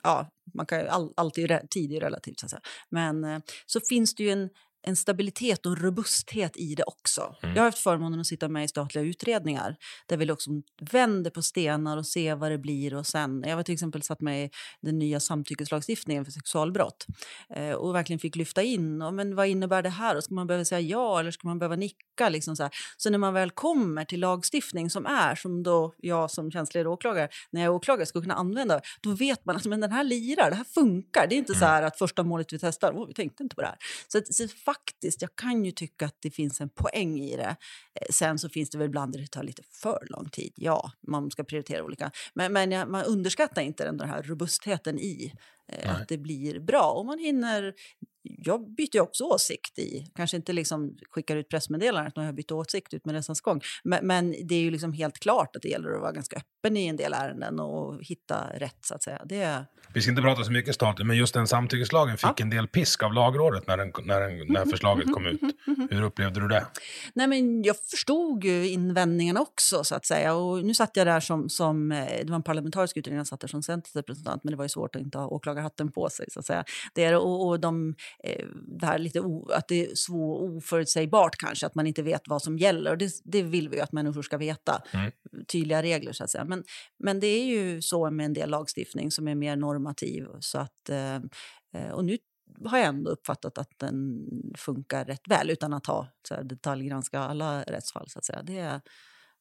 ja, 0.03 0.29
man 0.55 0.67
kan 0.67 0.81
ju 0.81 0.87
all, 0.87 1.13
alltid, 1.17 1.71
tid 1.71 1.93
är 1.93 2.01
relativt 2.01 2.41
så. 2.41 2.59
Men 2.89 3.25
eh, 3.25 3.41
så 3.67 3.81
finns 3.89 4.15
det 4.15 4.23
ju 4.23 4.31
en, 4.31 4.51
en 4.83 4.97
stabilitet 4.97 5.67
och 5.67 5.73
en 5.73 5.79
robusthet 5.79 6.57
i 6.57 6.75
det 6.75 6.83
också. 6.83 7.35
Jag 7.43 7.49
har 7.49 7.65
haft 7.65 7.79
förmånen 7.79 8.21
att 8.21 8.27
sitta 8.27 8.49
med 8.49 8.65
i 8.65 8.69
statliga 8.69 9.05
utredningar 9.05 9.77
där 10.07 10.17
vi 10.17 10.25
liksom 10.25 10.63
vänder 10.93 11.31
på 11.31 11.43
stenar 11.43 11.97
och 11.97 12.07
ser 12.07 12.37
vad 12.37 12.51
det 12.51 12.59
blir. 12.59 12.95
Och 12.95 13.07
sen, 13.07 13.45
jag 13.47 13.57
var 13.57 13.63
till 13.63 13.75
exempel 13.75 14.03
satt 14.03 14.21
med 14.21 14.45
i 14.45 14.51
den 14.81 14.99
nya 14.99 15.21
samtyckeslagstiftningen 15.21 16.25
för 16.25 16.33
sexualbrott 16.33 17.07
eh, 17.55 17.73
och 17.73 17.95
verkligen 17.95 18.21
fick 18.21 18.37
lyfta 18.37 18.63
in 18.63 19.03
och, 19.03 19.15
men 19.15 19.37
vad 19.37 19.47
innebär 19.47 19.83
det 19.83 19.89
här. 19.89 20.17
Och 20.17 20.25
ska 20.25 20.35
man 20.35 20.47
behöva 20.47 20.65
säga 20.65 20.81
ja 20.81 21.21
eller 21.21 21.31
ska 21.31 21.49
man 21.49 21.59
behöva 21.59 21.77
nicka? 21.77 22.29
Liksom 22.29 22.57
så, 22.57 22.63
här. 22.63 22.73
så 22.97 23.11
när 23.11 23.19
man 23.19 23.35
väl 23.35 23.51
kommer 23.51 24.05
till 24.05 24.21
lagstiftning 24.21 24.91
som 24.91 25.07
är 25.07 25.35
som 25.35 25.63
då 25.63 25.95
jag 25.99 26.31
som 26.31 26.51
känslig 26.51 26.89
åklagare, 26.89 27.29
när 27.51 27.61
jag 27.61 27.73
är 27.73 27.75
åklagare 27.75 28.07
ska 28.07 28.21
kunna 28.21 28.35
använda, 28.35 28.81
då 29.01 29.11
vet 29.11 29.45
man 29.45 29.57
att 29.57 29.65
men 29.65 29.81
den 29.81 29.93
här 29.93 30.05
lirar, 30.05 30.51
det 30.51 30.57
här 30.57 30.65
funkar. 30.65 31.27
Det 31.27 31.35
är 31.35 31.39
inte 31.39 31.55
så 31.55 31.65
här 31.65 31.83
att 31.83 31.99
första 31.99 32.23
målet 32.23 32.53
vi 32.53 32.59
testar, 32.59 32.93
oh, 32.93 33.07
vi 33.07 33.15
tänkte 33.15 33.43
inte 33.43 33.57
på 33.57 33.63
det 33.63 33.69
här. 33.69 33.77
Så, 34.09 34.21
så 34.31 34.49
faktiskt, 34.71 35.23
jag 35.23 35.37
kan 35.37 35.65
ju 35.65 35.71
tycka 35.71 36.07
att 36.07 36.17
det 36.21 36.31
finns 36.31 36.61
en 36.61 36.69
poäng 36.69 37.21
i 37.21 37.37
det. 37.37 37.57
Eh, 37.95 38.07
sen 38.11 38.39
så 38.39 38.49
finns 38.49 38.71
det 38.71 38.79
väl 38.79 38.87
ibland 38.87 39.13
där 39.13 39.21
det 39.21 39.27
tar 39.27 39.43
lite 39.43 39.63
för 39.83 40.07
lång 40.11 40.29
tid. 40.29 40.53
Ja, 40.57 40.93
man 41.07 41.31
ska 41.31 41.45
prioritera 41.45 41.85
olika. 41.85 42.11
Men, 42.35 42.53
men 42.53 42.73
jag, 42.73 42.89
man 42.89 43.05
underskattar 43.05 43.63
inte 43.63 43.85
den 43.85 44.01
här 44.01 44.23
robustheten 44.23 44.99
i 44.99 45.33
eh, 45.73 46.01
att 46.01 46.09
det 46.09 46.19
blir 46.19 46.61
bra. 46.61 46.93
Och 46.93 47.07
man 47.07 47.19
hinner... 47.19 47.75
Jag 48.23 48.75
byter 48.75 48.95
ju 48.95 49.01
också 49.01 49.25
åsikt 49.25 49.79
i, 49.79 50.07
kanske 50.15 50.37
inte 50.37 50.53
liksom 50.53 50.97
skickar 51.11 51.37
ut 51.37 51.49
pressmeddelandet 51.49 52.17
när 52.17 52.25
jag 52.25 52.35
bytt 52.35 52.53
åsikt 52.53 52.95
ut 52.95 53.05
med 53.05 53.15
resans 53.15 53.41
gång. 53.41 53.61
Men, 53.85 54.07
men 54.07 54.35
det 54.45 54.55
är 54.55 54.61
ju 54.61 54.71
liksom 54.71 54.93
helt 54.93 55.19
klart 55.19 55.57
att 55.57 55.63
det 55.63 55.69
gäller 55.69 55.91
att 55.93 56.01
vara 56.01 56.13
ganska 56.13 56.37
öppen 56.37 56.77
i 56.77 56.87
en 56.87 56.97
del 56.97 57.13
ärenden 57.13 57.61
och 57.61 58.05
hitta 58.05 58.47
rätt 58.55 58.79
så 58.81 58.95
att 58.95 59.03
säga. 59.03 59.23
Det, 59.25 59.65
Vi 59.95 60.01
ska 60.01 60.11
inte 60.11 60.23
prata 60.23 60.45
så 60.45 60.53
mycket 60.53 60.75
statligt, 60.75 61.07
men 61.07 61.17
just 61.17 61.35
den 61.35 61.47
samtyckeslagen 61.47 62.17
fick 62.17 62.41
en 62.41 62.51
del 62.51 62.69
pisk 62.69 63.03
av 63.03 63.13
lagrådet 63.13 63.67
när, 63.67 63.77
den, 63.77 63.93
när, 64.05 64.21
den, 64.21 64.53
när 64.53 64.67
förslaget 64.67 65.13
kom 65.13 65.27
ut. 65.27 65.41
Hur 65.91 66.03
upplevde 66.03 66.41
du 66.41 66.49
det? 66.49 66.67
Nej, 67.15 67.27
men 67.27 67.63
jag 67.63 67.77
förstod 67.77 68.45
ju 68.45 68.69
invändningarna 68.69 69.41
också, 69.41 69.85
så 69.85 69.95
att 69.95 70.07
säga. 70.07 70.35
Och 70.35 70.65
nu 70.65 70.75
satt 70.75 70.97
jag 70.97 71.07
där 71.07 71.21
som... 71.21 71.49
som 71.49 71.93
eh, 71.93 72.07
det 72.25 72.31
var 72.31 72.37
en 72.37 72.43
parlamentarisk 72.43 72.97
utredning, 72.97 73.19
jag 73.19 73.27
satt 73.27 73.41
där 73.41 73.49
som 73.49 73.63
Centerns 73.63 73.97
representant 73.97 74.45
men 74.45 74.51
det 74.51 74.57
var 74.57 74.65
ju 74.65 74.69
svårt 74.69 74.97
att 74.97 75.03
inte 75.03 75.19
ha 75.19 75.27
åklagarhatten 75.61 75.93
på 75.93 76.09
sig. 76.09 76.27
så 76.31 76.41
att 76.41 76.47
säga. 76.47 76.65
Det, 76.95 77.05
är, 77.05 77.17
och, 77.17 77.49
och 77.49 77.61
de, 77.61 77.95
eh, 78.25 78.47
det 78.79 78.87
här 78.87 78.99
lite 78.99 79.21
o, 79.21 79.51
att 79.53 79.69
det 79.69 79.87
är 79.87 79.95
så 79.95 80.15
oförutsägbart 80.57 81.37
kanske, 81.37 81.67
att 81.67 81.75
man 81.75 81.87
inte 81.87 82.03
vet 82.03 82.23
vad 82.27 82.43
som 82.43 82.59
gäller. 82.59 82.91
Och 82.91 82.99
det, 82.99 83.13
det 83.25 83.43
vill 83.43 83.69
vi 83.69 83.77
ju 83.77 83.83
att 83.83 83.93
människor 83.93 84.23
ska 84.23 84.37
veta. 84.39 84.83
Tydliga 85.53 85.83
regler, 85.83 86.13
så 86.13 86.25
att 86.25 86.31
säga. 86.31 86.45
Men, 86.45 86.65
men 86.99 87.21
det 87.21 87.27
är 87.27 87.45
ju 87.45 87.83
så 87.83 88.11
med 88.11 88.27
en 88.27 88.33
del 88.33 88.51
lagstiftning 88.51 89.11
som 89.11 89.29
är 89.29 89.35
mer 89.35 89.57
normativ. 89.57 90.27
Så 90.41 90.59
att, 90.59 90.89
eh, 90.89 91.15
eh, 91.75 91.93
och 91.93 92.05
nu 92.05 92.19
har 92.65 92.79
jag 92.79 92.87
ändå 92.87 93.11
uppfattat 93.11 93.59
att 93.59 93.79
den 93.79 94.27
funkar 94.59 95.05
rätt 95.05 95.29
väl 95.29 95.51
utan 95.51 95.73
att 95.73 95.87
ha 95.87 96.09
så 96.29 96.35
här, 96.35 96.45
detaljgranska 96.45 97.21
alla 97.21 97.63
rättsfall. 97.63 98.09
Så 98.09 98.19
att 98.19 98.25
säga. 98.25 98.43
Det 98.43 98.59
är, 98.59 98.81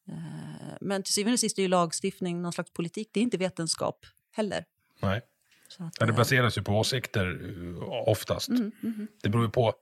eh, 0.08 0.76
men 0.80 1.02
till 1.02 1.14
syvende 1.14 1.34
och 1.34 1.40
sist 1.40 1.58
är 1.58 1.62
ju 1.62 1.68
lagstiftning 1.68 2.42
någon 2.42 2.52
slags 2.52 2.72
politik. 2.72 3.10
Det 3.12 3.20
är 3.20 3.22
inte 3.22 3.38
vetenskap 3.38 4.06
heller. 4.32 4.64
Nej. 5.02 5.22
Att, 5.78 5.94
Ja, 6.00 6.06
det 6.06 6.12
eh, 6.12 6.16
baseras 6.16 6.58
ju 6.58 6.62
på 6.62 6.72
åsikter 6.72 7.40
eh, 7.82 8.08
oftast. 8.08 8.48
Det 9.22 9.28
beror 9.28 9.44
ju 9.44 9.50
på, 9.50 9.74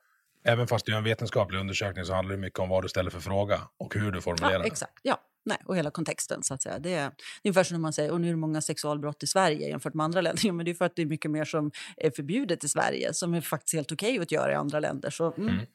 även 0.44 0.66
fast 0.66 0.86
du 0.86 0.92
gör 0.92 0.98
en 0.98 1.04
vetenskaplig 1.04 1.58
undersökning 1.58 2.04
så 2.04 2.14
handlar 2.14 2.34
det 2.34 2.40
mycket 2.40 2.58
om 2.58 2.68
vad 2.68 2.84
du 2.84 2.88
ställer 2.88 3.10
för 3.10 3.20
fråga 3.20 3.60
och 3.78 3.94
hur 3.94 4.12
du 4.12 4.20
formulerar 4.20 4.60
Ja, 4.60 4.66
exakt. 4.66 4.98
Ja. 5.02 5.20
Nej, 5.44 5.58
och 5.64 5.76
hela 5.76 5.90
kontexten. 5.90 6.42
så 6.42 6.54
att 6.54 6.62
säga. 6.62 6.78
Det 6.78 6.94
är, 6.94 7.10
ungefär 7.44 7.62
som 7.62 7.74
när 7.74 7.80
man 7.80 7.92
säger 7.92 8.10
och 8.10 8.20
nu 8.20 8.26
är 8.26 8.30
det 8.30 8.36
många 8.36 8.60
sexualbrott 8.60 9.22
i 9.22 9.26
Sverige 9.26 9.68
jämfört 9.68 9.94
med 9.94 10.04
andra 10.04 10.20
länder. 10.20 10.42
Ja, 10.46 10.52
men 10.52 10.64
det 10.64 10.70
är 10.70 10.74
för 10.74 10.84
att 10.84 10.96
det 10.96 11.02
är 11.02 11.06
mycket 11.06 11.30
mer 11.30 11.44
som 11.44 11.70
är 11.96 12.10
förbjudet 12.10 12.64
i 12.64 12.68
Sverige 12.68 13.14
som 13.14 13.34
är 13.34 13.40
faktiskt 13.40 13.74
helt 13.74 13.92
okej 13.92 14.18
att 14.18 14.32
göra 14.32 14.52
i 14.52 14.54
andra 14.54 14.80
länder. 14.80 15.10
Så, 15.10 15.32
mm. 15.32 15.66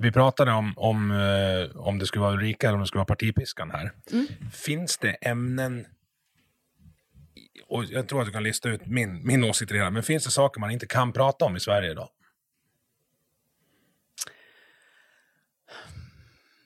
Vi 0.00 0.12
pratade 0.12 0.52
om, 0.52 0.72
om, 0.76 1.10
eh, 1.10 1.76
om 1.76 1.98
det 1.98 2.06
skulle 2.06 2.22
vara 2.22 2.32
Ulrika 2.32 2.66
eller 2.66 2.74
om 2.74 2.80
det 2.80 2.86
skulle 2.86 2.98
vara 2.98 3.06
partipiskan 3.06 3.70
här. 3.70 3.92
Mm. 4.12 4.26
Finns 4.52 4.98
det 4.98 5.12
ämnen, 5.12 5.86
och 7.66 7.84
jag 7.84 8.08
tror 8.08 8.20
att 8.20 8.26
du 8.26 8.32
kan 8.32 8.42
lista 8.42 8.68
ut 8.68 8.86
min, 8.86 9.26
min 9.26 9.44
åsikt 9.44 9.72
redan, 9.72 9.92
men 9.92 10.02
finns 10.02 10.24
det 10.24 10.30
saker 10.30 10.60
man 10.60 10.70
inte 10.70 10.86
kan 10.86 11.12
prata 11.12 11.44
om 11.44 11.56
i 11.56 11.60
Sverige 11.60 11.90
idag? 11.90 12.08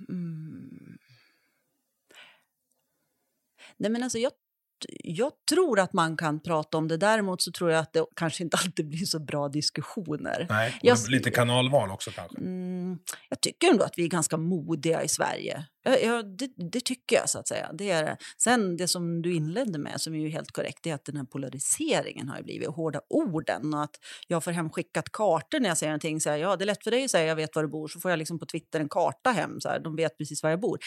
Mm. 0.08 0.98
Nej, 3.76 3.90
men 3.90 4.02
alltså 4.02 4.18
jag 4.18 4.32
jag 5.04 5.32
tror 5.50 5.80
att 5.80 5.92
man 5.92 6.16
kan 6.16 6.40
prata 6.40 6.78
om 6.78 6.88
det. 6.88 6.96
Däremot 6.96 7.42
så 7.42 7.52
tror 7.52 7.70
jag 7.70 7.80
att 7.80 7.92
det 7.92 8.04
kanske 8.16 8.44
inte 8.44 8.56
alltid 8.56 8.88
blir 8.88 9.04
så 9.06 9.18
bra 9.18 9.48
diskussioner. 9.48 10.46
Nej, 10.50 10.78
Jag- 10.82 11.08
lite 11.08 11.30
kanalval 11.30 11.90
också 11.90 12.10
kanske. 12.10 12.38
Mm, 12.38 12.98
jag 13.28 13.40
tycker 13.40 13.68
ändå 13.70 13.84
att 13.84 13.94
vi 13.96 14.04
är 14.04 14.08
ganska 14.08 14.36
modiga 14.36 15.02
i 15.02 15.08
Sverige. 15.08 15.64
Ja, 15.84 15.96
ja, 15.98 16.22
det, 16.22 16.50
det 16.72 16.80
tycker 16.84 17.16
jag, 17.16 17.28
så 17.30 17.38
att 17.38 17.48
säga. 17.48 17.70
Det 17.72 17.90
är. 17.90 18.16
Sen 18.42 18.76
det 18.76 18.88
som 18.88 19.22
du 19.22 19.34
inledde 19.34 19.78
med, 19.78 20.00
som 20.00 20.14
är 20.14 20.18
ju 20.18 20.28
helt 20.28 20.52
korrekt, 20.52 20.86
är 20.86 20.94
att 20.94 21.04
den 21.04 21.16
här 21.16 21.24
polariseringen 21.24 22.28
har 22.28 22.42
blivit 22.42 22.68
och 22.68 22.74
hårda 22.74 23.00
orden. 23.08 23.74
Och 23.74 23.82
att 23.82 23.96
jag 24.28 24.44
får 24.44 24.50
hemskickat 24.50 25.12
kartor 25.12 25.60
när 25.60 25.68
jag 25.68 25.78
säger 25.78 25.90
någonting. 25.90 26.20
Så 26.20 26.30
här, 26.30 26.36
ja, 26.36 26.56
det 26.56 26.64
är 26.64 26.66
lätt 26.66 26.84
för 26.84 26.90
dig 26.90 27.04
att 27.04 27.10
säga 27.10 27.26
jag 27.26 27.36
vet 27.36 27.56
var 27.56 27.62
du 27.62 27.68
bor. 27.68 27.88
Så 27.88 28.00
får 28.00 28.10
jag 28.10 28.18
liksom 28.18 28.38
på 28.38 28.46
Twitter 28.46 28.80
en 28.80 28.88
karta 28.88 29.30
hem. 29.30 29.60
Så 29.60 29.68
här, 29.68 29.80
de 29.80 29.96
vet 29.96 30.18
precis 30.18 30.42
var 30.42 30.50
jag 30.50 30.60
bor. 30.60 30.78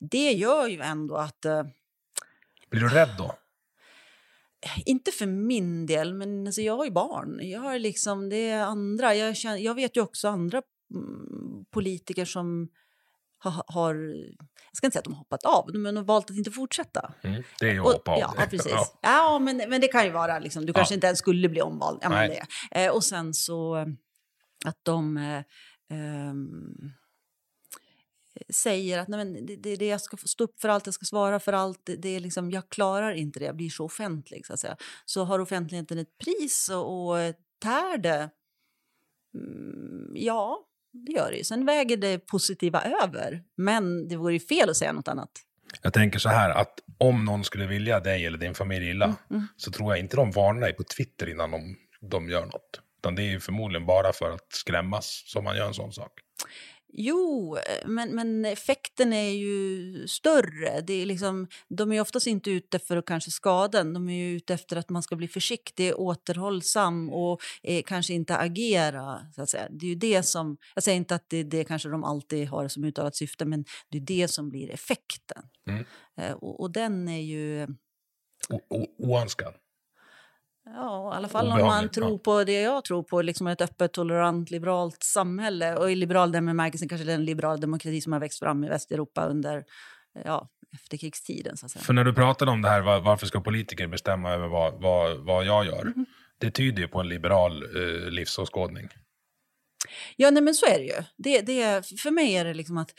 Det 0.00 0.30
gör 0.32 0.66
ju 0.68 0.80
ändå 0.80 1.16
att... 1.16 1.44
eh, 1.44 1.62
Blir 2.70 2.80
du 2.80 2.88
rädd 2.88 3.10
då? 3.18 3.34
Inte 4.86 5.10
för 5.10 5.26
min 5.26 5.86
del, 5.86 6.14
men 6.14 6.46
alltså 6.46 6.60
jag 6.60 6.76
har 6.76 6.84
ju 6.84 6.90
barn. 6.90 7.40
Jag 7.42 7.60
har 7.60 7.78
liksom, 7.78 8.28
det 8.28 8.50
är 8.50 8.62
andra. 8.64 9.14
Jag, 9.14 9.36
känner, 9.36 9.58
jag 9.58 9.74
vet 9.74 9.96
ju 9.96 10.00
också 10.00 10.28
andra 10.28 10.62
mm, 10.94 11.64
politiker 11.70 12.24
som 12.24 12.68
har, 13.38 13.64
har... 13.66 13.94
Jag 14.70 14.76
ska 14.76 14.86
inte 14.86 14.94
säga 14.94 15.00
att 15.00 15.04
de 15.04 15.12
har 15.12 15.18
hoppat 15.18 15.44
av, 15.44 15.70
men 15.74 15.94
de 15.94 15.96
har 15.96 16.04
valt 16.04 16.30
att 16.30 16.36
inte 16.36 16.50
fortsätta. 16.50 17.14
Mm. 17.22 17.42
Det 17.58 17.68
är 17.68 17.72
ju 17.72 17.80
att 17.80 17.86
hoppa 17.86 18.12
av. 18.12 18.18
ja, 18.18 18.34
ja, 18.36 18.46
precis. 18.50 18.72
Ja. 18.72 18.86
Ja, 19.02 19.38
men, 19.38 19.56
men 19.56 19.80
det 19.80 19.88
kan 19.88 20.04
ju 20.04 20.10
vara 20.10 20.38
liksom, 20.38 20.66
du 20.66 20.72
kanske 20.72 20.94
Ja. 20.94 20.96
inte 20.96 21.06
ens 21.06 21.18
skulle 21.18 21.48
bli 21.48 21.62
omvald. 21.62 21.98
Ja, 22.02 22.08
men 22.08 22.30
det. 22.30 22.46
Eh, 22.84 22.92
och 22.92 23.04
sen 23.04 23.34
så 23.34 23.76
eh, 23.76 23.86
att 24.64 24.78
de 24.82 25.16
eh, 25.16 25.42
ehm, 25.90 26.92
säger 28.50 28.98
att 28.98 29.08
nej, 29.08 29.24
men 29.24 29.46
det, 29.46 29.56
det, 29.56 29.76
det 29.76 29.86
jag 29.86 30.00
ska 30.00 30.16
stå 30.16 30.44
upp 30.44 30.60
för 30.60 30.68
allt, 30.68 30.86
jag 30.86 30.94
ska 30.94 31.04
svara 31.04 31.40
för 31.40 31.52
allt. 31.52 31.80
Det, 31.84 31.96
det 31.96 32.08
är 32.08 32.20
liksom, 32.20 32.50
jag 32.50 32.68
klarar 32.68 33.12
inte 33.12 33.38
det, 33.38 33.44
jag 33.44 33.56
blir 33.56 33.70
så 33.70 33.84
offentlig. 33.84 34.46
Så, 34.46 34.52
att 34.52 34.60
säga. 34.60 34.76
så 35.04 35.24
har 35.24 35.38
offentligheten 35.38 35.98
ett 35.98 36.18
pris 36.18 36.68
och, 36.68 37.06
och 37.06 37.20
eh, 37.20 37.34
tär 37.62 37.98
det, 37.98 38.30
mm, 39.34 40.12
ja, 40.14 40.66
det 40.92 41.12
gör 41.12 41.30
det 41.30 41.36
ju. 41.36 41.44
Sen 41.44 41.66
väger 41.66 41.96
det 41.96 42.18
positiva 42.18 42.82
över, 43.02 43.42
men 43.56 44.08
det 44.08 44.16
vore 44.16 44.32
ju 44.32 44.40
fel 44.40 44.70
att 44.70 44.76
säga 44.76 44.92
något 44.92 45.08
annat. 45.08 45.30
Jag 45.82 45.92
tänker 45.92 46.18
så 46.18 46.28
här 46.28 46.50
att 46.50 46.80
om 46.98 47.24
någon 47.24 47.44
skulle 47.44 47.66
vilja 47.66 48.00
dig 48.00 48.26
eller 48.26 48.38
din 48.38 48.54
familj 48.54 48.90
illa 48.90 49.16
Mm, 49.30 49.46
så 49.56 49.70
tror 49.70 49.92
jag 49.92 49.98
inte 49.98 50.16
de 50.16 50.30
varnar 50.30 50.60
dig 50.60 50.72
på 50.72 50.82
Twitter 50.82 51.28
innan 51.28 51.50
de, 51.50 51.76
de 52.00 52.28
gör 52.28 52.46
något. 52.46 52.80
Utan 52.98 53.14
det 53.14 53.22
är 53.22 53.30
ju 53.30 53.40
förmodligen 53.40 53.86
bara 53.86 54.12
för 54.12 54.30
att 54.30 54.52
skrämmas 54.52 55.22
som 55.26 55.44
man 55.44 55.56
gör 55.56 55.66
en 55.66 55.74
sån 55.74 55.92
sak. 55.92 56.12
Jo, 56.94 57.56
men, 57.84 58.14
men 58.14 58.44
effekten 58.44 59.12
är 59.12 59.30
ju 59.30 60.06
större. 60.08 60.80
Det 60.80 60.92
är 60.92 61.06
liksom, 61.06 61.48
de 61.68 61.92
är 61.92 62.00
oftast 62.00 62.26
inte 62.26 62.50
ute 62.50 62.78
för 62.78 62.96
att 62.96 63.06
kanske 63.06 63.30
skada 63.30 63.80
en. 63.80 63.92
De 63.92 64.08
är 64.08 64.14
ju 64.14 64.36
ute 64.36 64.54
efter 64.54 64.76
att 64.76 64.90
man 64.90 65.02
ska 65.02 65.16
bli 65.16 65.28
försiktig, 65.28 65.92
återhållsam 65.96 67.10
och 67.10 67.40
eh, 67.62 67.82
kanske 67.82 68.14
inte 68.14 68.36
agera. 68.36 69.26
Så 69.34 69.42
att 69.42 69.50
säga. 69.50 69.68
Det 69.70 69.86
är 69.86 69.88
ju 69.88 69.94
det 69.94 70.22
som, 70.22 70.56
jag 70.74 70.84
säger 70.84 70.96
inte 70.96 71.14
att 71.14 71.24
det, 71.28 71.42
det 71.42 71.64
kanske 71.64 71.88
de 71.88 72.04
alltid 72.04 72.48
har 72.48 72.68
som 72.68 72.84
uttalat 72.84 73.16
syfte, 73.16 73.44
men 73.44 73.64
det 73.90 73.98
är 73.98 74.02
det 74.02 74.28
som 74.28 74.50
blir 74.50 74.70
effekten. 74.70 75.42
Mm. 75.68 75.84
Eh, 76.16 76.32
och, 76.32 76.60
och 76.60 76.72
den 76.72 77.08
är 77.08 77.20
ju... 77.20 77.66
O- 78.48 78.66
o- 78.70 78.94
oönskad. 78.98 79.54
Ja, 80.64 81.14
i 81.14 81.16
alla 81.16 81.28
fall 81.28 81.52
om 81.52 81.58
man 81.58 81.88
tror 81.88 82.18
på 82.18 82.44
det 82.44 82.60
jag 82.60 82.84
tror 82.84 83.02
på, 83.02 83.22
liksom 83.22 83.46
ett 83.46 83.60
öppet, 83.60 83.92
tolerant, 83.92 84.50
liberalt 84.50 85.02
samhälle. 85.02 85.76
Och 85.76 85.90
i 85.90 85.94
liberal 85.94 86.32
den 86.32 86.46
bemärkelsen 86.46 86.88
kanske 86.88 87.04
den 87.04 87.24
liberal 87.24 87.60
demokrati 87.60 88.00
som 88.00 88.12
har 88.12 88.20
växt 88.20 88.38
fram 88.38 88.64
i 88.64 88.68
Västeuropa 88.68 89.26
under 89.26 89.64
ja, 90.24 90.48
efterkrigstiden. 90.74 91.56
Så. 91.56 91.68
För 91.68 91.92
när 91.92 92.04
du 92.04 92.14
pratade 92.14 92.50
om 92.50 92.62
det 92.62 92.68
här, 92.68 92.80
var, 92.80 93.00
varför 93.00 93.26
ska 93.26 93.40
politiker 93.40 93.86
bestämma 93.86 94.30
över 94.30 94.48
vad, 94.48 94.82
vad, 94.82 95.16
vad 95.16 95.44
jag 95.44 95.66
gör? 95.66 95.84
Mm-hmm. 95.84 96.04
Det 96.38 96.50
tyder 96.50 96.82
ju 96.82 96.88
på 96.88 97.00
en 97.00 97.08
liberal 97.08 97.62
eh, 97.62 98.10
livsåskådning. 98.10 98.88
Ja, 100.16 100.30
nej, 100.30 100.42
men 100.42 100.54
så 100.54 100.66
är 100.66 100.78
det 100.78 100.84
ju. 100.84 101.02
Det, 101.16 101.40
det, 101.40 101.86
för 102.00 102.10
mig 102.10 102.36
är 102.36 102.44
det 102.44 102.54
liksom 102.54 102.78
att 102.78 102.90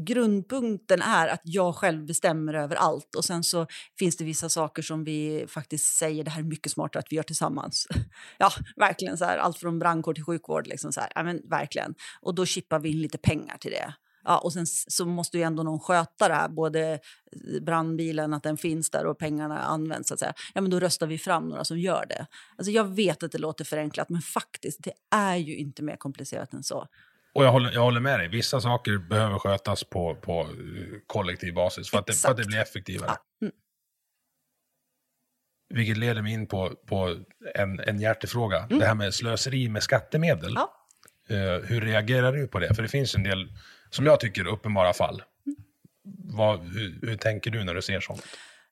grundpunkten 0.00 1.02
är 1.02 1.28
att 1.28 1.40
jag 1.44 1.76
själv 1.76 2.06
bestämmer 2.06 2.54
över 2.54 2.76
allt. 2.76 3.14
Och 3.14 3.24
sen 3.24 3.44
så 3.44 3.66
finns 3.98 4.16
det 4.16 4.24
vissa 4.24 4.48
saker 4.48 4.82
som 4.82 5.04
vi 5.04 5.44
faktiskt 5.48 5.96
säger 5.96 6.24
det 6.24 6.30
här 6.30 6.40
är 6.40 6.44
mycket 6.44 6.72
smartare 6.72 7.00
att 7.00 7.12
vi 7.12 7.16
gör 7.16 7.22
tillsammans. 7.22 7.88
ja, 8.38 8.52
verkligen 8.76 9.18
så 9.18 9.24
här, 9.24 9.38
allt 9.38 9.58
från 9.58 9.78
brandkår 9.78 10.14
till 10.14 10.24
sjukvård. 10.24 10.66
Liksom 10.66 10.92
så 10.92 11.00
här. 11.00 11.12
Ja, 11.14 11.22
men 11.22 11.40
verkligen. 11.50 11.94
Och 12.20 12.34
då 12.34 12.46
chippar 12.46 12.78
vi 12.78 12.88
in 12.88 13.00
lite 13.02 13.18
pengar 13.18 13.58
till 13.58 13.70
det. 13.70 13.94
Ja, 14.24 14.38
och 14.38 14.52
sen 14.52 14.66
så 14.66 15.06
måste 15.06 15.38
ju 15.38 15.42
ändå 15.42 15.62
någon 15.62 15.80
sköta 15.80 16.28
det 16.28 16.34
här, 16.34 16.48
både 16.48 16.98
brandbilen, 17.60 18.34
att 18.34 18.42
den 18.42 18.56
finns 18.56 18.90
där 18.90 19.06
och 19.06 19.18
pengarna 19.18 19.58
används. 19.58 20.08
Så 20.08 20.14
att 20.14 20.20
säga. 20.20 20.34
Ja, 20.54 20.60
men 20.60 20.70
då 20.70 20.80
röstar 20.80 21.06
vi 21.06 21.18
fram 21.18 21.48
några 21.48 21.64
som 21.64 21.78
gör 21.78 22.06
det. 22.08 22.26
Alltså 22.56 22.70
jag 22.70 22.84
vet 22.84 23.22
att 23.22 23.32
det 23.32 23.38
låter 23.38 23.64
förenklat, 23.64 24.08
men 24.08 24.22
faktiskt, 24.22 24.82
det 24.82 24.92
är 25.10 25.36
ju 25.36 25.56
inte 25.56 25.82
mer 25.82 25.96
komplicerat 25.96 26.52
än 26.52 26.62
så. 26.62 26.86
Och 27.32 27.44
jag 27.44 27.52
håller, 27.52 27.72
jag 27.72 27.82
håller 27.82 28.00
med 28.00 28.20
dig, 28.20 28.28
vissa 28.28 28.60
saker 28.60 28.98
behöver 28.98 29.38
skötas 29.38 29.84
på, 29.84 30.14
på 30.14 30.40
eh, 30.40 30.46
kollektiv 31.06 31.54
basis 31.54 31.90
för 31.90 31.98
att, 31.98 32.06
det, 32.06 32.12
för 32.12 32.30
att 32.30 32.36
det 32.36 32.46
blir 32.46 32.58
effektivare. 32.58 33.10
Ja, 33.10 33.46
mm. 33.46 33.54
Vilket 35.74 35.96
leder 35.96 36.22
mig 36.22 36.32
in 36.32 36.46
på, 36.46 36.70
på 36.86 37.16
en, 37.54 37.80
en 37.80 38.00
hjärtefråga. 38.00 38.66
Det 38.70 38.86
här 38.86 38.94
med 38.94 39.14
slöseri 39.14 39.68
med 39.68 39.82
skattemedel. 39.82 40.50
Mm. 40.50 40.54
Ja. 40.54 40.76
Eh, 41.34 41.62
hur 41.64 41.80
reagerar 41.80 42.32
du 42.32 42.48
på 42.48 42.58
det? 42.58 42.74
För 42.74 42.82
det 42.82 42.88
finns 42.88 43.14
en 43.14 43.22
del, 43.22 43.48
som 43.90 44.06
jag 44.06 44.20
tycker, 44.20 44.46
uppenbara 44.46 44.92
fall. 44.92 45.22
Vad, 46.24 46.60
hur, 46.60 46.98
hur 47.02 47.16
tänker 47.16 47.50
du 47.50 47.64
när 47.64 47.74
du 47.74 47.82
ser 47.82 48.00
sånt? 48.00 48.26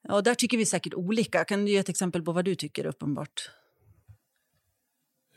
Ja, 0.09 0.20
där 0.20 0.35
tycker 0.35 0.59
vi 0.59 0.66
säkert 0.66 0.94
olika. 0.94 1.44
Kan 1.44 1.64
du 1.64 1.72
ge 1.72 1.78
ett 1.78 1.88
exempel 1.88 2.22
på 2.22 2.33
vad 2.33 2.44
du 2.44 2.54
tycker 2.54 2.87
uppenbart? 2.87 3.50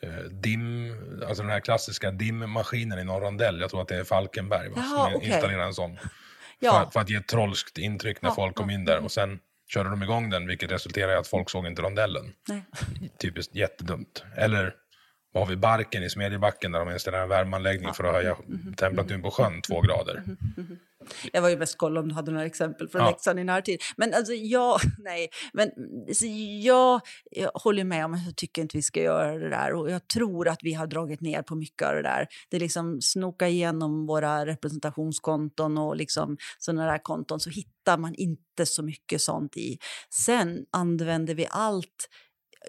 Eh, 0.02 0.24
dim, 0.32 0.96
alltså 1.28 1.44
den 1.44 1.52
här 1.52 1.60
klassiska 1.60 2.12
dimmaskinen 2.12 3.00
i 3.00 3.04
någon 3.04 3.22
rondell, 3.22 3.60
jag 3.60 3.70
tror 3.70 3.82
att 3.82 3.88
det 3.88 3.96
är 3.96 4.04
Falkenberg, 4.04 4.70
va? 4.70 4.76
Jaha, 4.78 5.06
som 5.06 5.16
okej. 5.16 5.30
installerar 5.30 5.64
en 5.64 5.74
sån. 5.74 5.98
Ja. 6.60 6.84
För, 6.84 6.92
för 6.92 7.00
att 7.00 7.10
ge 7.10 7.16
ett 7.16 7.28
trolskt 7.28 7.78
intryck 7.78 8.22
när 8.22 8.30
Ja, 8.30 8.36
folk 8.36 8.56
kom 8.56 8.70
in 8.70 8.86
där. 8.86 9.00
Och 9.04 9.12
sen 9.12 9.40
körde 9.68 9.90
de 9.90 10.04
igång 10.04 10.30
den, 10.30 10.48
vilket 10.48 10.72
resulterade 10.72 11.14
i 11.14 11.16
att 11.16 11.28
folk 11.28 11.50
såg 11.50 11.68
inte 11.68 11.82
rondellen. 11.82 12.34
Nej. 12.48 12.64
Typiskt 13.20 13.56
jättedumt. 13.56 14.24
Eller 14.38 14.76
vad 15.34 15.44
har 15.44 15.50
vi 15.50 15.56
Barken 15.56 16.04
i 16.04 16.10
Smedjebacken 16.10 16.72
där 16.72 16.80
de 16.86 16.92
installerar 16.92 17.24
en 17.24 17.30
värmeanläggning 17.30 17.94
för 17.94 18.04
att 18.04 18.14
höja 18.16 18.34
Mm-hmm. 18.36 18.76
temperaturen 18.76 19.22
på 19.22 19.32
sjön 19.32 19.62
två 19.62 19.82
grader. 19.82 20.24
Jag 21.34 21.42
var 21.42 21.50
ju 21.50 21.58
mest 21.58 21.78
kolla 21.78 22.00
om 22.00 22.08
du 22.10 22.16
hade 22.16 22.32
några 22.32 22.46
exempel 22.46 22.88
från 22.90 23.02
Ja. 23.02 23.10
Leksand 23.10 23.40
i 23.40 23.44
närtid. 23.44 23.82
Men 23.98 24.14
alltså, 24.14 24.34
jag, 24.34 24.80
nej, 24.98 25.30
men 25.54 25.70
jag, 26.62 27.02
jag 27.32 27.52
håller 27.54 27.84
med 27.84 28.06
om 28.06 28.14
att 28.14 28.26
jag 28.26 28.36
tycker 28.36 28.62
inte 28.62 28.78
vi 28.78 28.82
ska 28.82 29.02
göra 29.02 29.38
det 29.38 29.50
där. 29.50 29.74
Och 29.74 29.92
jag 29.92 30.08
tror 30.08 30.48
att 30.48 30.60
vi 30.62 30.74
har 30.74 30.88
dragit 30.88 31.22
ner 31.22 31.42
på 31.42 31.56
mycket 31.56 31.88
av 31.88 31.96
det 31.96 32.02
där. 32.02 32.28
Det 32.50 32.58
är 32.58 32.62
liksom 32.62 33.02
snoka 33.02 33.48
igenom 33.48 34.06
våra 34.06 34.46
representationskonton 34.46 35.78
och 35.78 35.96
liksom 35.96 36.38
sådana 36.60 36.86
där 36.92 36.98
konton 37.04 37.40
så 37.40 37.50
hittar 37.50 37.98
man 37.98 38.16
inte 38.16 38.66
så 38.66 38.84
mycket 38.84 39.22
sånt 39.22 39.58
i. 39.58 39.78
Sen 40.14 40.66
använder 40.72 41.36
vi 41.36 41.48
allt 41.50 42.10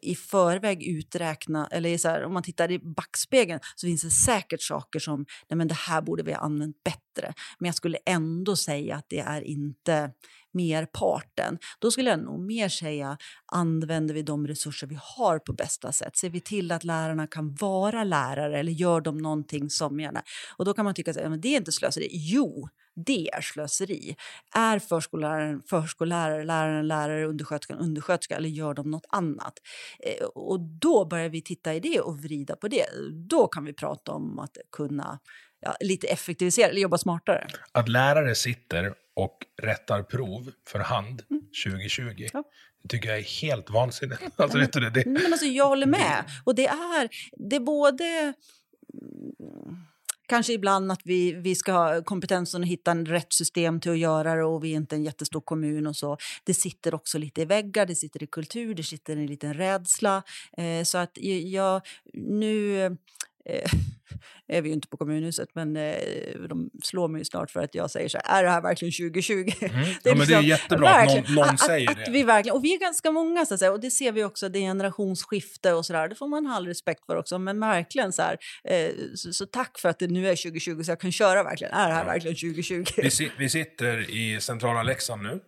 i 0.03 0.15
förväg 0.15 0.83
uträkna, 0.83 1.67
eller 1.67 1.99
så 1.99 2.09
här, 2.09 2.25
om 2.25 2.33
man 2.33 2.43
tittar 2.43 2.71
i 2.71 2.79
backspegeln 2.79 3.61
så 3.77 3.87
finns 3.87 4.03
det 4.03 4.11
säkert 4.11 4.63
saker 4.63 4.99
som, 4.99 5.27
nej 5.49 5.57
men 5.57 5.69
det 5.69 5.75
här 5.75 6.03
borde 6.03 6.23
vi 6.23 6.33
ha 6.33 6.41
använt 6.41 6.85
bättre. 6.85 7.35
Men 7.59 7.67
jag 7.67 7.75
skulle 7.75 7.99
ändå 8.07 8.57
säga 8.57 8.97
att 8.97 9.07
det 9.09 9.19
är 9.19 9.43
inte 9.43 10.11
merparten. 10.53 11.59
Då 11.79 11.91
skulle 11.91 12.11
jag 12.11 12.19
nog 12.19 12.41
mer 12.41 12.69
säga, 12.69 13.19
använder 13.47 14.15
vi 14.15 14.23
de 14.23 14.47
resurser 14.47 14.87
vi 14.87 14.99
har 15.01 15.39
på 15.39 15.53
bästa 15.53 15.93
sätt? 15.93 16.17
Ser 16.17 16.31
vi 16.31 16.41
till 16.41 16.73
att 16.73 16.85
lärarna 16.85 17.27
kan 17.27 17.55
vara 17.55 18.05
lärare 18.05 18.59
eller 18.59 18.73
gör 18.73 19.01
de 19.01 19.19
någonting 19.19 19.71
som 19.71 20.01
gärna... 20.01 20.23
Och 20.57 20.65
då 20.65 20.75
kan 20.75 20.85
man 20.85 20.95
tycka 20.95 21.11
att 21.11 21.43
det 21.43 21.49
är 21.49 21.57
inte 21.57 21.73
slöseri. 21.73 22.09
Jo, 22.11 22.69
det 23.07 23.29
är 23.33 23.41
slöseri. 23.41 24.17
Är 24.55 24.79
förskolläraren 24.79 25.63
förskollärare, 25.67 26.45
läraren 26.45 26.89
lärare, 26.89 27.27
undersköterskan 27.27 27.79
undersköterska 27.79 28.37
eller 28.37 28.49
gör 28.49 28.75
de 28.75 28.91
något 28.91 29.07
annat? 29.09 29.53
Eh, 30.01 30.27
och 30.27 30.61
då 30.61 31.05
börjar 31.05 31.29
vi 31.29 31.43
titta 31.43 31.75
i 31.75 31.81
det 31.81 32.01
och 32.01 32.19
vrida 32.19 32.57
på 32.57 32.69
det. 32.69 32.87
Då 33.29 33.47
kan 33.47 33.65
vi 33.65 33.73
prata 33.73 34.13
om 34.13 34.39
att 34.39 34.57
kunna 34.73 35.19
ja, 35.61 35.77
lite 35.81 36.07
effektivisera 36.07 36.69
eller 36.69 36.81
jobba 36.81 36.99
smartare. 36.99 37.47
Att 37.73 37.89
lärare 37.89 38.35
sitter 38.35 38.95
och 39.17 39.39
rättar 39.63 40.03
prov 40.03 40.53
för 40.69 40.79
hand 40.79 41.23
2020, 41.65 42.03
Mm. 42.03 42.15
Ja. 42.33 42.45
det 42.83 42.89
tycker 42.89 43.09
jag 43.09 43.19
är 43.19 43.43
helt 43.43 43.71
vansinnigt. 43.71 44.23
Alltså, 44.37 44.59
vet 44.59 44.73
du 44.73 44.81
det, 44.81 44.91
det, 44.91 45.07
men 45.07 45.27
alltså, 45.33 45.47
jag 45.47 45.69
håller 45.69 45.87
med. 45.87 46.25
Och 46.45 46.55
det 46.55 46.67
är, 46.67 47.09
det 47.49 47.57
är 47.57 47.61
både... 47.61 48.33
Kanske 50.33 50.53
ibland 50.53 50.93
att 50.93 51.01
vi, 51.05 51.33
vi 51.33 51.55
ska 51.55 51.73
ha 51.73 52.03
kompetensen 52.03 52.63
att 52.63 52.69
hitta 52.69 52.91
en 52.91 53.07
rätt 53.07 53.33
system 53.33 53.81
till 53.81 53.91
att 53.91 53.99
göra 53.99 54.35
det 54.35 54.45
och 54.45 54.65
vi 54.65 54.73
är 54.73 54.77
inte 54.77 54.97
en 54.97 55.05
jättestor 55.05 55.41
kommun 55.41 55.87
och 55.87 55.97
så. 55.97 56.17
Det 56.45 56.55
sitter 56.55 56.95
också 56.95 57.19
lite 57.19 57.41
i 57.41 57.45
väggar, 57.45 57.87
det 57.87 57.95
sitter 57.95 58.23
i 58.23 58.27
kultur, 58.27 58.75
det 58.75 58.83
sitter 58.83 59.17
i 59.17 59.21
en 59.21 59.27
liten 59.27 59.55
rädsla. 59.55 60.23
Eh, 60.57 60.85
så 60.85 60.99
att 60.99 61.11
jag, 61.43 61.83
nu 62.15 62.97
eh, 63.45 63.71
är 64.57 64.63
vi 64.63 64.69
ju 64.69 64.75
inte 64.75 64.89
på 64.89 64.97
kommunhuset, 64.97 65.49
men 65.55 65.77
eh, 65.77 65.95
de 66.49 66.71
slår 66.83 67.09
mig 67.09 67.25
snart 67.25 67.51
för 67.51 67.61
att 67.61 67.75
jag 67.75 67.91
säger 67.91 68.09
så 68.09 68.19
här, 68.25 68.39
är 68.39 68.45
det 68.45 68.51
här 68.51 68.61
verkligen 68.63 68.93
2020? 68.93 69.33
Mm. 69.35 69.51
ja, 69.61 69.75
men 70.03 70.03
det 70.03 70.11
är 70.13 70.17
liksom- 70.19 70.45
jättebra 70.45 70.91
att 70.91 71.09
någon, 71.09 71.35
någon 71.35 71.49
att, 71.49 71.61
säger 71.61 71.91
att, 71.91 71.97
det. 71.97 72.03
Att 72.03 72.09
vi 72.09 72.23
verkligen, 72.23 72.57
och 72.57 72.65
vi 72.65 72.75
är 72.75 72.81
ganska 72.81 73.11
många, 73.11 73.47
så 73.47 73.55
att 73.55 73.61
säga, 73.61 73.73
och 73.73 73.81
det 73.81 73.91
ser 73.91 74.13
vi 74.13 74.25
också, 74.25 74.49
det 74.49 74.59
är 74.59 74.63
generationsskifte 74.63 75.73
och 75.73 75.87
sådär. 75.87 76.09
Det 76.09 76.15
får 76.15 76.29
man 76.29 76.47
ha 76.47 76.57
all 76.57 76.67
respekt 76.67 77.07
för 77.07 77.17
också, 77.17 77.39
men 77.39 77.61
verkligen 77.61 78.13
så 78.13 78.23
här, 78.23 78.39
eh, 78.65 78.91
så, 79.15 79.33
så 79.33 79.47
tack 79.47 79.79
för 79.79 79.89
att 79.89 79.99
det 79.99 80.07
nu 80.07 80.29
är 80.29 80.37
2020 80.37 80.83
så 80.83 80.91
jag 80.91 81.01
kan 81.01 81.13
köra 81.13 81.43
verkligen. 81.43 81.73
Är 81.73 81.89
det 81.89 81.95
här 81.95 82.05
Ja. 82.05 82.13
verkligen 82.13 82.37
2020? 82.37 82.85
Vi, 82.97 83.31
vi 83.39 83.49
sitter 83.49 84.11
i 84.11 84.41
centrala 84.41 84.83
Leksand 84.83 85.23
nu. 85.23 85.41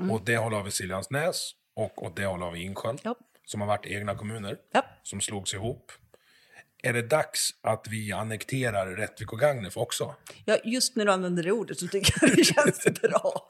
Mm. 0.00 0.10
Och 0.10 0.22
det 0.24 0.36
håll 0.36 0.52
har 0.52 0.62
vi 0.62 0.70
Siljansnäs 0.70 1.52
och 1.76 2.02
åt 2.02 2.16
det 2.16 2.26
håll 2.26 2.42
har 2.42 2.52
vi 2.52 2.62
Insjön. 2.62 2.98
Ja. 3.02 3.14
Som 3.46 3.60
har 3.60 3.68
varit 3.68 3.86
egna 3.86 4.14
kommuner. 4.14 4.56
Ja. 4.72 4.84
Som 5.02 5.20
slogs 5.20 5.54
ihop. 5.54 5.92
Är 6.82 6.92
det 6.92 7.02
dags 7.02 7.50
att 7.60 7.86
vi 7.90 8.12
annekterar 8.12 8.86
Rättvik 8.86 9.32
och 9.32 9.38
Gagnef 9.38 9.76
också? 9.76 10.14
Ja, 10.44 10.56
just 10.64 10.96
när 10.96 11.04
du 11.04 11.12
använder 11.12 11.42
det 11.42 11.52
ordet 11.52 11.78
så 11.78 11.88
tycker 11.88 12.14
jag 12.20 12.36
det 12.36 12.44
känns 12.44 12.84
bra. 13.02 13.48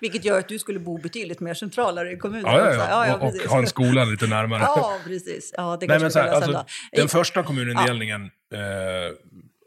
Vilket 0.00 0.24
gör 0.24 0.38
att 0.38 0.48
du 0.48 0.58
skulle 0.58 0.78
bo 0.78 0.98
betydligt 0.98 1.40
mer 1.40 1.54
centralare 1.54 2.12
i 2.12 2.16
kommunen. 2.16 2.44
Ja, 2.46 2.58
ja, 2.58 2.68
också. 2.68 2.80
ja. 2.80 3.14
och, 3.14 3.20
precis. 3.20 3.44
och 3.44 3.50
ha 3.50 3.58
en 3.58 3.66
skola 3.66 4.04
lite 4.04 4.26
närmare. 4.26 4.60
Ja, 4.62 4.98
precis. 5.04 5.54
Ja, 5.56 5.76
det 5.80 5.86
Nej, 5.86 6.00
men 6.00 6.10
så 6.10 6.18
här, 6.18 6.28
alltså, 6.28 6.64
den 6.92 7.08
första 7.08 7.42
kommunindelningen 7.42 8.22
eh, 8.54 8.60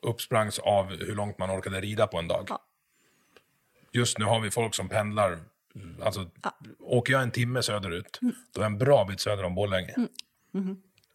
uppsprangs 0.01 0.59
av 0.59 0.89
hur 0.89 1.15
långt 1.15 1.37
man 1.39 1.51
orkade 1.51 1.81
rida 1.81 2.07
på 2.07 2.17
en 2.17 2.27
dag. 2.27 2.45
Ja. 2.49 2.59
Just 3.93 4.17
nu 4.17 4.25
har 4.25 4.39
vi 4.39 4.51
folk 4.51 4.75
som 4.75 4.89
pendlar. 4.89 5.39
Alltså, 6.03 6.29
Åker 6.79 7.13
jag 7.13 7.21
en 7.23 7.31
timme 7.31 7.63
söderut, 7.63 8.19
Mm. 8.21 8.35
då 8.53 8.61
är 8.61 8.63
jag 8.63 8.71
en 8.71 8.77
bra 8.77 9.05
bit 9.05 9.19
söder 9.19 9.43
om 9.43 9.55
Borlänge. 9.55 9.95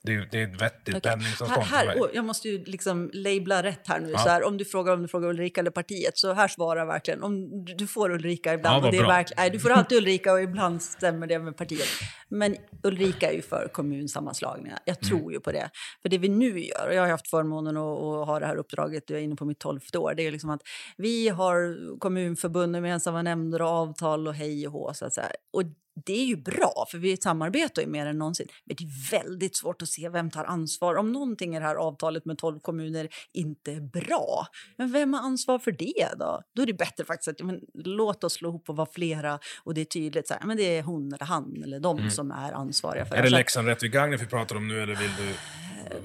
Det, 0.04 0.14
är, 0.14 0.28
det 0.30 0.42
är 0.42 0.46
ett 0.48 0.62
vettigt 0.62 0.96
Okej. 0.96 1.00
pendlingsavstånd 1.10 1.62
här, 1.66 1.78
för 1.80 1.86
mig. 1.86 1.98
här, 1.98 2.10
Jag 2.14 2.24
måste 2.24 2.48
ju 2.48 2.64
liksom 2.64 3.10
labla 3.12 3.62
rätt 3.62 3.86
här 3.88 4.00
nu. 4.00 4.10
Ja. 4.10 4.18
Så 4.18 4.28
här, 4.28 4.44
om 4.44 4.58
du 4.58 4.64
frågar 4.64 4.92
om 4.92 5.02
du 5.02 5.08
frågar 5.08 5.28
Ulrika 5.28 5.60
eller 5.60 5.70
partiet, 5.70 6.18
så 6.18 6.32
här 6.32 6.48
svarar 6.48 6.86
verkligen. 6.86 7.22
Om 7.22 7.64
du, 7.64 7.86
får 7.86 8.10
Ulrika 8.10 8.54
ibland. 8.54 8.82
Ja, 8.82 8.86
och 8.86 8.92
det 8.92 8.98
är 8.98 9.06
verkligen, 9.06 9.40
nej, 9.40 9.50
du 9.50 9.58
får 9.58 9.70
alltid 9.70 9.98
Ulrika 9.98 10.32
och 10.32 10.42
ibland 10.42 10.82
stämmer 10.82 11.26
det 11.26 11.38
med 11.38 11.56
partiet. 11.56 11.88
Men 12.28 12.56
Ulrika 12.82 13.30
är 13.30 13.34
ju 13.34 13.42
för 13.42 13.68
kommunsammanslagningar. 13.72 14.78
Jag 14.84 14.96
Mm. 15.02 15.08
tror 15.18 15.32
ju 15.32 15.40
på 15.40 15.52
det. 15.52 15.70
För 16.02 16.08
det 16.08 16.18
vi 16.18 16.28
nu 16.28 16.60
gör, 16.60 16.88
och 16.88 16.94
jag 16.94 17.02
har 17.02 17.08
haft 17.08 17.28
förmånen 17.30 17.76
att, 17.76 17.98
att 17.98 18.26
ha 18.26 18.40
det 18.40 18.46
här 18.46 18.56
uppdraget, 18.56 19.10
jag 19.10 19.18
är 19.18 19.22
inne 19.24 19.36
på 19.36 19.44
mitt 19.44 19.58
tolfte 19.58 19.98
år, 19.98 20.14
det 20.14 20.26
är 20.26 20.32
liksom 20.32 20.50
att 20.50 20.60
vi 20.96 21.28
har 21.28 21.76
kommunförbund, 21.98 22.74
gemensamma 22.76 23.22
nämnder 23.22 23.62
och 23.62 23.68
avtal 23.68 24.28
och 24.28 24.34
hej 24.34 24.66
och 24.66 24.72
hå, 24.72 24.94
så 24.94 25.04
att 25.06 25.14
säga. 25.14 25.30
Och 25.52 25.62
det 25.94 26.12
är 26.12 26.24
ju 26.24 26.36
bra, 26.36 26.86
för 26.90 26.98
vi 26.98 27.16
samarbetar 27.16 27.82
ju 27.82 27.88
mer 27.88 28.06
än 28.06 28.18
någonsin. 28.18 28.46
Men 28.64 28.76
det 28.76 28.84
är 28.84 29.10
väldigt 29.10 29.56
svårt 29.56 29.82
att 29.82 29.88
se 29.88 30.08
vem 30.08 30.30
tar 30.30 30.44
ansvar. 30.44 30.94
Om 30.94 31.12
någonting 31.12 31.56
i 31.56 31.58
det 31.58 31.64
här 31.64 31.74
avtalet 31.74 32.24
med 32.24 32.38
12 32.38 32.60
kommuner 32.60 33.08
inte 33.32 33.72
är 33.72 33.80
bra, 33.80 34.46
men 34.76 34.92
vem 34.92 35.14
har 35.14 35.20
ansvar 35.20 35.58
för 35.58 35.72
det 35.72 36.08
då? 36.18 36.42
Då 36.54 36.62
är 36.62 36.66
det 36.66 36.74
bättre 36.74 37.04
faktiskt 37.04 37.28
att 37.28 37.46
men, 37.46 37.60
låt 37.74 38.24
oss 38.24 38.32
slå 38.32 38.48
ihop 38.48 38.68
och 38.68 38.76
vara 38.76 38.88
flera 38.92 39.38
och 39.64 39.74
det 39.74 39.80
är 39.80 39.84
tydligt 39.84 40.28
så 40.28 40.34
här, 40.34 40.46
men 40.46 40.56
det 40.56 40.78
är 40.78 40.82
hon 40.82 41.12
eller 41.12 41.26
han 41.26 41.62
eller 41.64 41.80
de 41.80 42.10
som 42.10 42.30
är 42.30 42.52
ansvariga 42.52 43.04
för 43.04 43.12
Mm. 43.12 43.26
Är 43.26 43.30
det 43.30 43.36
Leksand, 43.36 43.68
Rättvik, 43.68 43.92
Gagnef 43.92 44.22
vi 44.22 44.26
pratar 44.26 44.56
om 44.56 44.68
nu 44.68 44.82
eller 44.82 44.94
vill 44.94 45.10
du... 45.18 45.34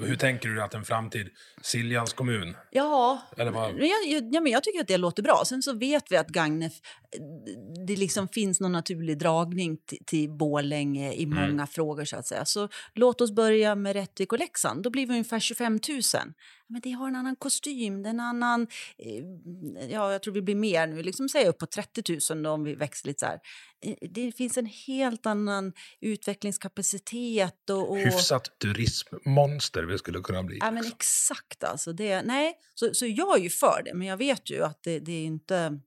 Hur 0.06 0.15
tänker 0.15 0.50
du 0.50 0.62
att 0.62 0.73
en 0.73 0.86
framtid, 0.86 1.30
Siljans 1.71 2.13
kommun? 2.13 2.56
Ja, 2.71 3.21
Eller 3.38 3.51
vad? 3.51 3.75
men 3.75 3.88
jag, 3.88 4.08
jag, 4.08 4.34
ja, 4.34 4.41
men 4.41 4.51
jag 4.51 4.63
tycker 4.63 4.80
att 4.80 4.88
det 4.88 4.97
låter 4.97 5.23
bra. 5.23 5.43
Sen 5.45 5.62
så 5.62 5.73
vet 5.73 6.12
vi 6.12 6.17
att 6.17 6.27
Gagnef, 6.27 6.73
det 7.88 7.95
liksom 7.95 8.27
finns 8.27 8.60
någon 8.60 8.71
naturlig 8.71 9.17
dragning 9.19 9.77
till, 9.86 9.97
till 10.06 10.30
Borlänge 10.30 11.13
i 11.13 11.23
Mm. 11.23 11.49
många 11.51 11.67
frågor. 11.67 12.06
så 12.06 12.15
att 12.17 12.27
säga. 12.27 12.45
Så 12.45 12.69
låt 12.93 13.21
oss 13.21 13.32
börja 13.32 13.75
med 13.75 13.93
Rättvik 13.93 14.32
och 14.34 14.39
Leksand. 14.39 14.84
Då 14.84 14.89
blir 14.89 15.06
vi 15.06 15.12
ungefär 15.12 15.39
25 15.39 15.73
000. 15.89 16.01
Men 16.69 16.82
det 16.82 16.91
har 16.91 17.08
en 17.08 17.15
annan 17.15 17.36
kostym, 17.36 18.03
det 18.03 18.10
är 18.10 18.13
en 18.13 18.19
annan... 18.19 18.67
Eh, 18.97 19.89
ja, 19.91 20.12
jag 20.12 20.21
tror 20.23 20.34
vi 20.34 20.41
blir 20.41 20.56
mer 20.56 20.88
nu. 20.88 21.03
Liksom 21.03 21.30
säga 21.30 21.49
upp 21.49 21.58
på 21.58 21.65
30 21.65 22.34
000 22.34 22.43
då, 22.43 22.49
om 22.49 22.63
vi 22.63 22.75
växer 22.75 23.08
lite 23.08 23.19
så 23.19 23.25
här. 23.25 23.39
Eh, 23.86 23.95
Det 24.12 24.32
finns 24.32 24.58
en 24.58 24.65
helt 24.65 25.25
annan 25.25 25.73
utvecklingskapacitet 26.01 27.69
och... 27.69 27.89
och 27.91 27.97
Hyfsat 27.97 28.60
turismmonster 28.60 29.84
vi 29.84 29.97
skulle 29.97 30.19
kunna 30.19 30.43
bli. 30.43 30.58
Ja, 30.62 30.71
men 30.71 30.84
liksom. 30.84 30.97
Exakt. 31.57 31.71
Alltså 31.71 31.93
det, 31.93 32.21
nej, 32.21 32.53
så, 32.75 32.93
så 32.93 33.05
jag 33.05 33.37
är 33.37 33.41
ju 33.43 33.49
för 33.49 33.81
det, 33.85 33.93
men 33.93 34.07
jag 34.07 34.17
vet 34.17 34.49
ju 34.49 34.63
att 34.63 34.83
det, 34.83 34.99
det 34.99 35.11
är 35.11 35.25
inte... 35.25 35.79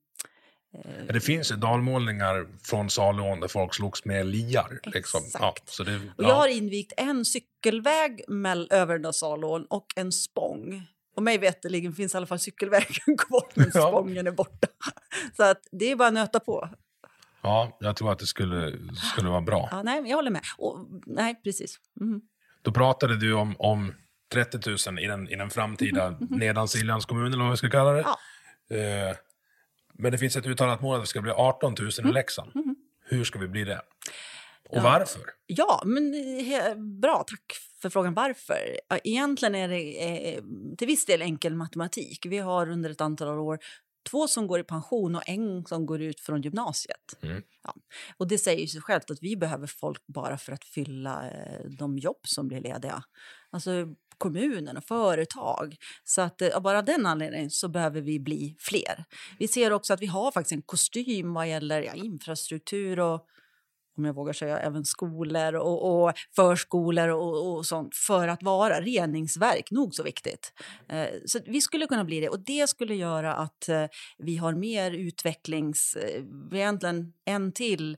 Men 1.07 1.07
Det 1.15 1.21
finns 1.21 1.53
ju 1.53 1.57
dalmålningar 1.57 2.47
från 2.63 2.91
Salån 2.91 3.41
där 3.41 3.49
folk 3.49 3.75
slogs 3.75 4.05
med 4.05 4.27
liar. 4.27 4.81
Liksom. 4.83 5.21
Ja, 5.33 5.49
Exakt. 5.57 5.69
så 5.69 5.85
det, 5.85 5.97
Och 5.97 6.03
ja. 6.25 6.29
Jag 6.29 6.35
har 6.35 6.49
invigt 6.49 6.93
en 6.97 7.25
cykelväg 7.25 8.25
mell, 8.29 8.69
över 8.71 8.95
den 8.95 9.03
där 9.03 9.13
Salån 9.13 9.65
och 9.71 9.87
en 9.97 10.13
spång. 10.13 10.87
Och 11.17 11.23
mig 11.23 11.39
veterligen 11.39 11.93
finns 11.93 12.15
i 12.15 12.17
alla 12.17 12.27
fall 12.27 12.39
cykelvägen 12.39 13.17
kvar, 13.19 13.47
men 13.55 13.71
Ja. 13.75 13.89
spången 13.89 14.27
är 14.27 14.31
borta. 14.33 14.69
Så 15.37 15.43
att 15.43 15.61
det 15.73 15.91
är 15.91 15.97
bara 15.97 16.09
att 16.09 16.15
nöta 16.15 16.41
på. 16.41 16.69
ja, 17.43 17.77
jag 17.81 17.97
tror 17.97 18.13
att 18.13 18.19
det 18.19 18.27
skulle, 18.27 18.73
skulle 19.13 19.29
vara 19.29 19.41
bra. 19.41 19.69
Ja, 19.71 19.83
nej, 19.83 20.03
jag 20.07 20.17
håller 20.17 20.31
med. 20.31 20.43
Och, 20.59 20.79
nej, 21.07 21.41
precis. 21.45 21.77
Mhm. 22.01 22.21
Då 22.63 22.73
pratade 22.73 23.17
du 23.17 23.33
om, 23.33 23.55
om 23.59 23.95
30 24.33 24.91
000 24.91 24.99
i 24.99 25.07
den, 25.07 25.29
i 25.29 25.37
den 25.37 25.51
framtida 25.51 26.11
Nedansiljans 26.31 27.07
kommun, 27.07 27.33
eller 27.33 27.43
vad 27.43 27.51
vi 27.51 27.57
ska 27.57 27.71
kalla 27.71 27.93
det. 27.93 28.05
Ja. 28.69 28.77
Eh, 28.77 29.17
men 29.95 30.13
det 30.13 30.19
finns 30.19 30.37
ett 30.37 30.47
uttalat 30.47 30.83
mål 30.83 30.97
att 30.97 31.03
det 31.03 31.07
ska 31.09 31.21
bli 31.21 31.31
18 31.33 31.75
000 31.81 31.91
Mm. 31.99 32.11
i 32.11 32.15
Leksand. 32.15 32.53
Hur 33.05 33.25
ska 33.25 33.39
vi 33.39 33.49
bli 33.49 33.65
det? 33.65 33.81
Och 34.69 34.83
varför? 34.83 35.23
Ja, 35.47 35.83
men 35.87 36.15
eh, 36.15 36.75
bra. 36.75 37.25
Tack 37.27 37.57
för 37.83 37.91
frågan 37.91 38.15
varför. 38.15 38.79
Ja, 38.89 38.99
Egentligen 39.05 39.55
är 39.55 39.69
det 39.69 40.09
eh, 40.35 40.43
till 40.79 40.87
viss 40.87 41.05
del 41.07 41.23
enkel 41.23 41.55
matematik. 41.57 42.27
Vi 42.27 42.39
har 42.39 42.71
under 42.71 42.91
ett 42.91 43.01
antal 43.01 43.39
år 43.39 43.59
två 44.11 44.29
som 44.29 44.47
går 44.47 44.61
i 44.61 44.65
pension 44.65 45.15
och 45.17 45.23
en 45.29 45.65
som 45.67 45.87
går 45.87 46.03
ut 46.03 46.21
från 46.21 46.43
gymnasiet. 46.43 47.19
Mm. 47.23 47.43
Ja. 47.65 47.75
Och 48.17 48.29
det 48.29 48.39
säger 48.39 48.67
sig 48.67 48.81
självt 48.81 49.11
att 49.11 49.19
vi 49.23 49.37
behöver 49.37 49.67
folk 49.67 50.07
bara 50.07 50.39
för 50.39 50.53
att 50.53 50.65
fylla 50.65 51.31
eh, 51.31 51.65
de 51.79 51.99
jobb 51.99 52.21
som 52.23 52.49
blir 52.49 52.61
lediga. 52.61 53.03
Alltså 53.51 53.71
kommunen 54.21 54.77
och 54.77 54.85
företag. 54.85 55.77
Så 56.05 56.23
att 56.23 56.43
eh, 56.43 56.57
av 56.57 56.63
bara 56.63 56.83
den 56.83 57.07
anledningen 57.07 57.51
så 57.51 57.69
behöver 57.69 58.01
vi 58.01 58.21
bli 58.21 58.57
fler. 58.59 59.05
Vi 59.39 59.49
ser 59.49 59.73
också 59.73 59.93
att 59.93 60.03
vi 60.03 60.07
har 60.07 60.33
faktiskt 60.33 60.53
en 60.53 60.63
kostym 60.63 61.35
vad 61.35 61.49
gäller 61.49 61.83
ja, 61.83 61.95
infrastruktur 61.95 63.01
och 63.01 63.27
om 64.01 64.05
jag 64.05 64.15
vågar 64.15 64.33
säga, 64.33 64.59
även 64.59 64.85
skolor 64.85 65.55
och, 65.55 66.05
och 66.05 66.13
förskolor 66.37 67.09
och, 67.09 67.57
och 67.57 67.67
sånt 67.67 67.95
för 67.95 68.29
att 68.29 68.43
vara 68.43 68.81
reningsverk, 68.81 69.71
nog 69.71 69.95
så 69.95 70.03
viktigt. 70.03 70.53
Eh, 70.89 71.07
så 71.27 71.39
vi 71.47 71.61
skulle 71.61 71.87
kunna 71.87 72.05
bli 72.05 72.21
det 72.21 72.29
och 72.29 72.41
det 72.41 72.69
skulle 72.69 72.95
göra 72.95 73.35
att 73.35 73.69
eh, 73.69 73.85
vi 74.19 74.37
har 74.37 74.55
mer 74.55 74.91
utvecklings... 74.91 75.97
Eh, 75.97 76.23
egentligen 76.53 77.13
en 77.25 77.53
till. 77.53 77.97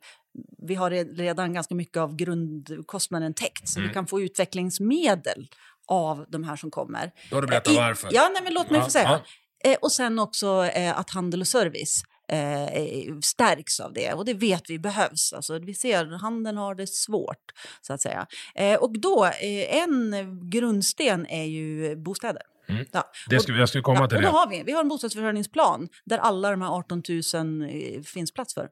Vi 0.59 0.75
har 0.75 0.91
re- 0.91 1.15
redan 1.17 1.53
ganska 1.53 1.75
mycket 1.75 1.97
av 1.97 2.17
grundkostnaden 2.17 3.35
täckt 3.35 3.69
så 3.69 3.81
vi 3.81 3.89
kan 3.89 4.07
få 4.07 4.21
utvecklingsmedel 4.21 5.49
av 5.89 6.27
de 6.29 6.45
här 6.45 6.57
som 6.57 6.71
kommer. 6.71 7.11
Då 7.31 7.37
har 7.37 7.41
du 7.43 7.49
berättat 7.49 7.73
I- 7.73 7.77
varför. 7.77 8.09
Ja, 8.13 8.31
nej, 8.35 8.43
men 8.43 8.55
låt 8.55 8.71
mig 8.71 8.79
Ja, 8.79 8.85
få 8.85 8.91
säga. 8.91 9.21
ja. 9.65 9.71
Eh, 9.71 9.77
och 9.83 9.93
sen 9.93 10.19
också 10.19 10.65
eh, 10.65 10.99
att 10.99 11.11
handel 11.11 11.41
och 11.41 11.49
service 11.49 12.03
eh, 12.29 13.15
stärks 13.23 13.81
av 13.81 13.93
det. 13.93 14.13
Och 14.13 14.25
det 14.25 14.35
vet 14.35 14.71
vi 14.71 14.79
behövs. 14.79 15.33
Alltså, 15.33 15.59
vi 15.59 15.75
ser 15.75 16.13
att 16.15 16.21
handeln 16.21 16.57
har 16.57 16.75
det 16.75 16.87
svårt, 16.87 17.37
så 17.81 17.93
att 17.93 18.01
säga. 18.01 18.27
Eh, 18.55 18.75
och 18.75 19.01
då, 19.01 19.25
eh, 19.25 19.77
en 19.83 20.15
grundsten 20.51 21.27
är 21.27 21.45
ju 21.45 21.97
bostäder. 21.97 22.43
Mm. 22.69 22.85
Ja. 22.93 23.11
Det 23.29 23.41
skulle, 23.41 23.59
jag 23.59 23.69
skulle 23.69 23.83
komma 23.83 24.01
ja, 24.01 24.09
till 24.09 24.21
det. 24.23 24.29
har 24.29 24.51
vi, 24.51 24.63
vi 24.63 24.73
har 24.73 24.81
en 24.81 24.89
bostadsförsörjningsplan 24.89 25.89
där 26.05 26.19
alla 26.19 26.51
de 26.51 26.63
här 26.63 26.69
18 26.69 27.03
000 27.35 27.63
eh, 27.63 28.03
finns 28.03 28.33
plats 28.33 28.55
för. 28.55 28.69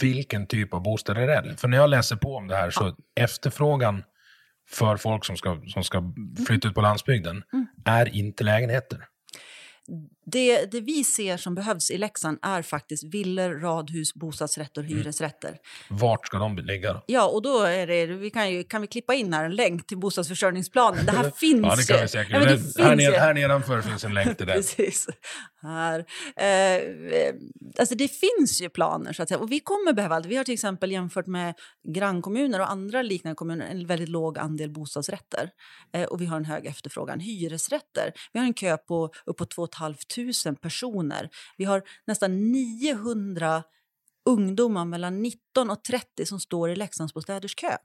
Vilken 0.00 0.46
typ 0.46 0.74
av 0.74 0.82
bostäder 0.82 1.28
är 1.28 1.42
det? 1.42 1.56
För 1.56 1.68
när 1.68 1.76
jag 1.76 1.90
läser 1.90 2.16
på 2.16 2.36
om 2.36 2.48
det 2.48 2.56
här 2.56 2.70
så 2.70 2.96
efterfrågan 3.20 4.02
för 4.68 4.96
folk 4.96 5.24
som 5.24 5.36
ska, 5.36 5.60
som 5.66 5.84
ska 5.84 6.12
flytta 6.46 6.68
ut 6.68 6.74
på 6.74 6.80
landsbygden 6.80 7.42
Mm. 7.52 7.66
är 7.84 8.16
inte 8.16 8.44
lägenheter. 8.44 9.04
Det, 10.26 10.64
det 10.72 10.80
vi 10.80 11.04
ser 11.04 11.36
som 11.36 11.54
behövs 11.54 11.90
i 11.90 11.98
Leksand 11.98 12.38
är 12.42 12.62
faktiskt 12.62 13.04
villor, 13.04 13.60
radhus, 13.60 14.14
bostadsrätter 14.14 14.80
och 14.80 14.86
Mm. 14.86 14.98
hyresrätter. 14.98 15.56
Vart 15.88 16.26
ska 16.26 16.38
de 16.38 16.56
ligga 16.56 16.92
då? 16.92 17.02
Ja, 17.06 17.26
och 17.28 17.42
då 17.42 17.60
är 17.62 17.86
det, 17.86 18.06
vi 18.06 18.30
kan, 18.30 18.50
ju, 18.52 18.64
kan 18.64 18.80
vi 18.80 18.86
klippa 18.86 19.14
in 19.14 19.32
här 19.32 19.44
en 19.44 19.54
länk 19.56 19.86
till 19.86 19.98
bostadsförsörjningsplanen. 19.98 21.06
Det 21.06 21.12
här 21.12 21.30
finns 21.36 21.62
Ja, 21.66 21.76
det 21.76 21.86
kan 21.86 22.02
vi 22.02 22.08
säkert. 22.08 22.32
Ja, 22.32 22.38
det 22.38 22.44
Det- 22.44 22.58
finns 22.58 22.78
här, 22.78 22.96
nere, 22.96 23.16
här 23.16 23.34
nedanför 23.34 23.80
finns 23.82 24.04
en 24.04 24.14
länk 24.14 24.36
till 24.36 24.46
det. 24.46 24.52
Precis. 24.52 25.06
Här. 25.62 26.04
Eh, 26.36 26.46
eh, 26.46 27.34
alltså 27.78 27.94
det 27.94 28.08
finns 28.08 28.60
ju 28.62 28.68
planer, 28.68 29.12
så 29.12 29.22
att 29.22 29.28
säga. 29.28 29.38
Och 29.38 29.52
vi 29.52 29.60
kommer 29.60 29.92
behöva 29.92 30.14
allt. 30.16 30.26
Vi 30.26 30.36
har 30.36 30.44
till 30.44 30.54
exempel 30.54 30.92
jämfört 30.92 31.26
med 31.26 31.54
grannkommuner 31.94 32.60
och 32.60 32.70
andra 32.70 33.02
liknande 33.02 33.34
kommuner 33.34 33.66
en 33.66 33.86
väldigt 33.86 34.08
låg 34.08 34.38
andel 34.38 34.70
bostadsrätter. 34.70 35.50
Eh, 35.92 36.02
och 36.04 36.20
vi 36.20 36.26
har 36.26 36.36
en 36.36 36.44
hög 36.44 36.66
efterfrågan. 36.66 37.20
Hyresrätter. 37.20 38.12
Vi 38.32 38.38
har 38.38 38.46
en 38.46 38.54
kö 38.54 38.76
på 38.76 39.10
uppåt 39.26 39.50
2 39.50 39.68
500 39.78 39.94
personer. 40.60 41.30
Vi 41.56 41.64
har 41.64 41.82
nästan 42.06 42.52
900 42.52 43.62
ungdomar 44.24 44.84
mellan 44.84 45.22
19 45.22 45.70
och 45.70 45.84
30 45.84 46.26
som 46.26 46.40
står 46.40 46.70
i 46.70 46.76
Leksandsbostäders 46.76 47.54
kö 47.54 47.76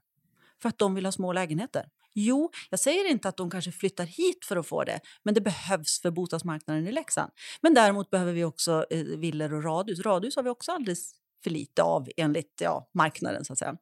För 0.62 0.68
att 0.68 0.78
de 0.78 0.94
vill 0.94 1.04
ha 1.04 1.12
små 1.12 1.32
lägenheter. 1.32 1.84
Jo, 2.14 2.50
jag 2.70 2.80
säger 2.80 3.10
inte 3.10 3.28
att 3.28 3.36
de 3.36 3.50
kanske 3.50 3.72
flyttar 3.72 4.04
hit 4.04 4.44
för 4.44 4.56
att 4.56 4.66
få 4.66 4.84
det, 4.84 5.00
men 5.22 5.34
det 5.34 5.40
behövs 5.40 6.00
för 6.00 6.10
bostadsmarknaden 6.10 6.88
i 6.88 6.92
Leksand. 6.92 7.32
Men 7.60 7.74
däremot 7.74 8.10
behöver 8.10 8.32
vi 8.32 8.44
också 8.44 8.86
eh, 8.90 9.04
villor 9.04 9.54
och 9.54 9.64
radhus. 9.64 10.00
Radhus 10.00 10.36
har 10.36 10.42
vi 10.42 10.50
också 10.50 10.72
alldeles 10.72 11.14
för 11.42 11.50
lite 11.50 11.82
av 11.82 12.08
enligt 12.16 12.60
ja, 12.60 12.90
marknaden. 12.94 13.44
så 13.44 13.52
att 13.52 13.58
säga. 13.58 13.76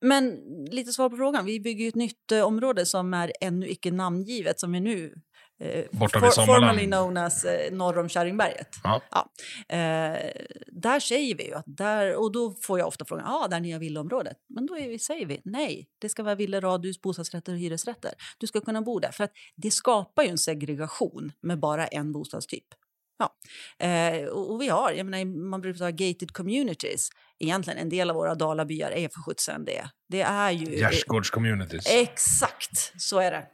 Men 0.00 0.36
lite 0.70 0.92
svar 0.92 1.10
på 1.10 1.16
frågan. 1.16 1.44
Vi 1.44 1.60
bygger 1.60 1.88
ett 1.88 1.94
nytt 1.94 2.32
eh, 2.32 2.42
område 2.42 2.86
som 2.86 3.14
är 3.14 3.32
ännu 3.40 3.68
icke 3.68 3.90
namngivet 3.90 4.60
som 4.60 4.72
vi 4.72 4.80
nu 4.80 5.14
Borta 5.92 6.20
vid 6.20 6.32
for, 6.32 6.46
formerly 6.46 6.86
known 6.86 7.16
as 7.16 7.44
eh, 7.44 7.72
norr 7.72 7.98
om 7.98 8.08
Kärringberget. 8.08 8.68
Ja. 8.84 9.00
Ja. 9.10 9.30
Eh, 9.76 10.30
där 10.66 11.00
säger 11.00 11.34
vi 11.34 11.46
ju 11.46 11.54
att 11.54 11.64
där, 11.66 12.16
och 12.16 12.32
då 12.32 12.54
får 12.62 12.78
jag 12.78 12.88
ofta 12.88 13.04
frågan, 13.04 13.24
ja, 13.28 13.44
ah, 13.44 13.48
där 13.48 13.60
nya 13.60 13.78
villaområdet. 13.78 14.36
Men 14.54 14.66
då 14.66 14.74
vi, 14.74 14.98
säger 14.98 15.26
vi 15.26 15.40
nej, 15.44 15.88
det 15.98 16.08
ska 16.08 16.22
vara 16.22 16.34
villor, 16.34 16.60
radhus, 16.60 17.00
bostadsrätter 17.00 17.52
och 17.52 17.58
hyresrätter. 17.58 18.12
Du 18.38 18.46
ska 18.46 18.60
kunna 18.60 18.82
bo 18.82 18.98
där, 18.98 19.10
för 19.10 19.24
att 19.24 19.32
det 19.56 19.70
skapar 19.70 20.22
ju 20.22 20.28
en 20.28 20.38
segregation 20.38 21.32
med 21.42 21.60
bara 21.60 21.86
en 21.86 22.12
bostadstyp. 22.12 22.66
Ja. 23.22 23.86
Eh, 23.86 24.24
och, 24.24 24.52
och, 24.52 24.60
vi 24.60 24.68
har, 24.68 24.92
jag 24.92 25.06
menar, 25.06 25.24
man 25.50 25.60
brukar 25.60 25.78
säga 25.78 25.90
gated 25.90 26.32
communities. 26.32 27.08
Egentligen 27.38 27.78
en 27.78 27.88
del 27.88 28.10
av 28.10 28.16
våra 28.16 28.34
dalabyar 28.34 28.90
är 28.90 29.08
för 29.08 29.20
sjutsen 29.20 29.64
det. 29.64 29.84
Det 30.08 30.22
är 30.22 30.50
ju... 30.50 30.78
Gärdsgårdscommunities. 30.78 31.86
Exakt, 31.90 32.92
så 32.96 33.18
är 33.18 33.30
det. 33.30 33.46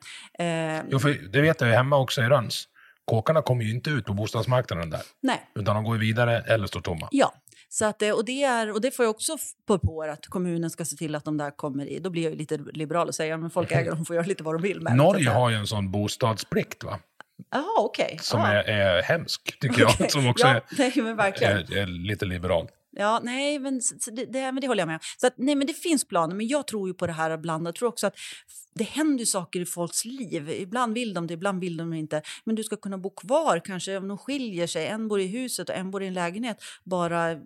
Eh, 0.45 0.85
jo, 0.91 0.99
för 0.99 1.33
det 1.33 1.41
vet 1.41 1.61
jag 1.61 1.71
ju 1.71 1.77
hemma 1.77 1.97
också 1.97 2.23
i 2.23 2.25
Röns. 2.25 2.69
Kåkarna 3.05 3.43
kommer 3.43 3.65
ju 3.65 3.71
inte 3.71 3.91
ut 3.91 4.05
på 4.05 4.15
bostadsmarknaden 4.15 4.91
där. 4.91 5.01
Nej. 5.21 5.51
Utan 5.55 5.75
de 5.75 5.85
går 5.85 5.97
vidare 5.97 6.41
eller 6.41 6.67
står 6.67 6.81
tomma. 6.81 7.09
Ja, 7.11 7.35
så 7.69 7.85
att, 7.85 8.03
och, 8.03 8.25
det 8.25 8.43
är, 8.43 8.73
och 8.73 8.81
det 8.81 8.91
får 8.91 9.05
jag 9.05 9.11
också 9.11 9.37
på, 9.67 9.79
på 9.79 10.03
att 10.03 10.27
kommunen 10.27 10.71
ska 10.71 10.85
se 10.85 10.97
till 10.97 11.15
att 11.15 11.25
de 11.25 11.37
där 11.37 11.51
kommer 11.51 11.87
i. 11.87 11.99
Då 11.99 12.11
blir 12.11 12.25
jag 12.25 12.35
lite 12.35 12.59
liberal 12.73 13.09
och 13.09 13.15
säger 13.15 13.47
att 13.47 13.53
folk 13.53 13.73
äger 13.73 13.91
de 13.91 14.05
får 14.05 14.17
göra 14.17 14.27
lite 14.27 14.43
vad 14.43 14.55
de 14.55 14.63
vill 14.63 14.81
med 14.81 14.97
Norge 14.97 15.31
har 15.31 15.51
ju 15.51 15.57
en 15.57 15.67
sån 15.67 15.91
bostadsplikt 15.91 16.85
va? 16.85 16.99
Okej. 17.79 18.05
Okay. 18.05 18.19
Som 18.19 18.41
är, 18.41 18.65
är 18.65 19.03
hemsk, 19.03 19.61
tycker 19.61 19.85
okay. 19.85 19.97
jag. 19.99 20.11
Som 20.11 20.27
också 20.27 20.47
ja, 20.47 20.55
är, 20.55 21.43
är, 21.43 21.77
är, 21.77 21.87
lite 21.87 22.25
liberal. 22.25 22.69
Ja, 22.91 23.21
nej, 23.23 23.59
men 23.59 23.81
det, 24.13 24.25
det, 24.25 24.53
men 24.53 24.61
det 24.61 24.67
håller 24.67 24.81
jag 24.81 24.87
med 24.87 24.95
om. 24.95 25.01
Så 25.17 25.27
att, 25.27 25.35
nej, 25.37 25.55
men 25.55 25.67
det 25.67 25.73
finns 25.73 26.05
planer, 26.05 26.35
men 26.35 26.47
jag 26.47 26.67
tror 26.67 26.89
ju 26.89 26.95
på 26.95 27.07
det 27.07 27.13
här 27.13 27.31
ibland. 27.31 27.67
Jag 27.67 27.75
tror 27.75 27.89
också 27.89 28.07
att 28.07 28.17
det 28.75 28.85
händer 28.85 29.25
saker 29.25 29.61
i 29.61 29.67
folks 29.67 30.05
liv. 30.05 30.51
Ibland 30.51 30.95
vill 30.95 31.15
de 31.15 31.27
det, 31.27 31.35
ibland 31.35 31.61
vill 31.61 31.77
de 31.77 31.95
inte. 31.95 32.23
Men 32.45 32.55
du 32.55 32.65
ska 32.65 32.77
kunna 32.77 32.99
bo 32.99 33.11
kvar, 33.11 33.61
kanske 33.65 33.97
om 33.97 34.09
de 34.09 34.19
skiljer 34.19 34.67
sig. 34.67 34.87
En 34.87 35.09
bor 35.09 35.21
i 35.21 35.27
huset 35.27 35.69
och 35.69 35.75
en 35.75 35.91
bor 35.91 36.03
i 36.03 36.07
en 36.07 36.15
lägenhet. 36.15 36.63
Bara 36.85 37.37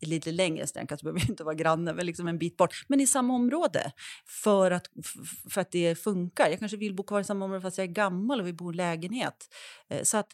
lite 0.00 0.32
längre 0.32 0.66
sträng, 0.66 0.86
alltså 0.90 1.04
behöver 1.04 1.30
inte 1.30 1.44
vara 1.44 1.54
granne, 1.54 1.92
men 1.92 2.06
liksom 2.06 2.28
en 2.28 2.38
bit 2.38 2.56
bort. 2.56 2.84
Men 2.88 3.00
i 3.00 3.06
samma 3.06 3.34
område, 3.34 3.92
för 4.26 4.70
att, 4.70 4.86
för 5.50 5.60
att 5.60 5.70
det 5.70 5.94
funkar. 5.94 6.48
Jag 6.50 6.58
kanske 6.58 6.76
vill 6.76 6.94
bo 6.94 7.02
kvar 7.02 7.20
i 7.20 7.24
samma 7.24 7.44
område 7.44 7.62
fast 7.62 7.78
jag 7.78 7.88
är 7.88 7.92
gammal 7.92 8.40
och 8.40 8.46
vill 8.46 8.54
bo 8.54 8.72
i 8.72 8.76
lägenhet. 8.76 9.48
Eh, 9.90 10.02
så 10.02 10.16
att, 10.16 10.28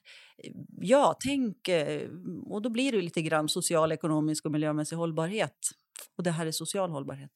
ja, 0.80 1.16
tänk... 1.24 1.68
Eh, 1.68 2.08
och 2.44 2.62
då 2.62 2.70
blir 2.70 2.92
det 2.92 3.02
lite 3.02 3.22
grann 3.22 3.48
social, 3.48 3.92
ekonomisk 3.92 4.44
och 4.44 4.52
miljömässig 4.52 4.96
hållbarhet. 4.96 5.70
Och 6.16 6.24
det 6.24 6.30
här 6.30 6.46
är 6.46 6.52
social 6.52 6.90
hållbarhet. 6.90 7.30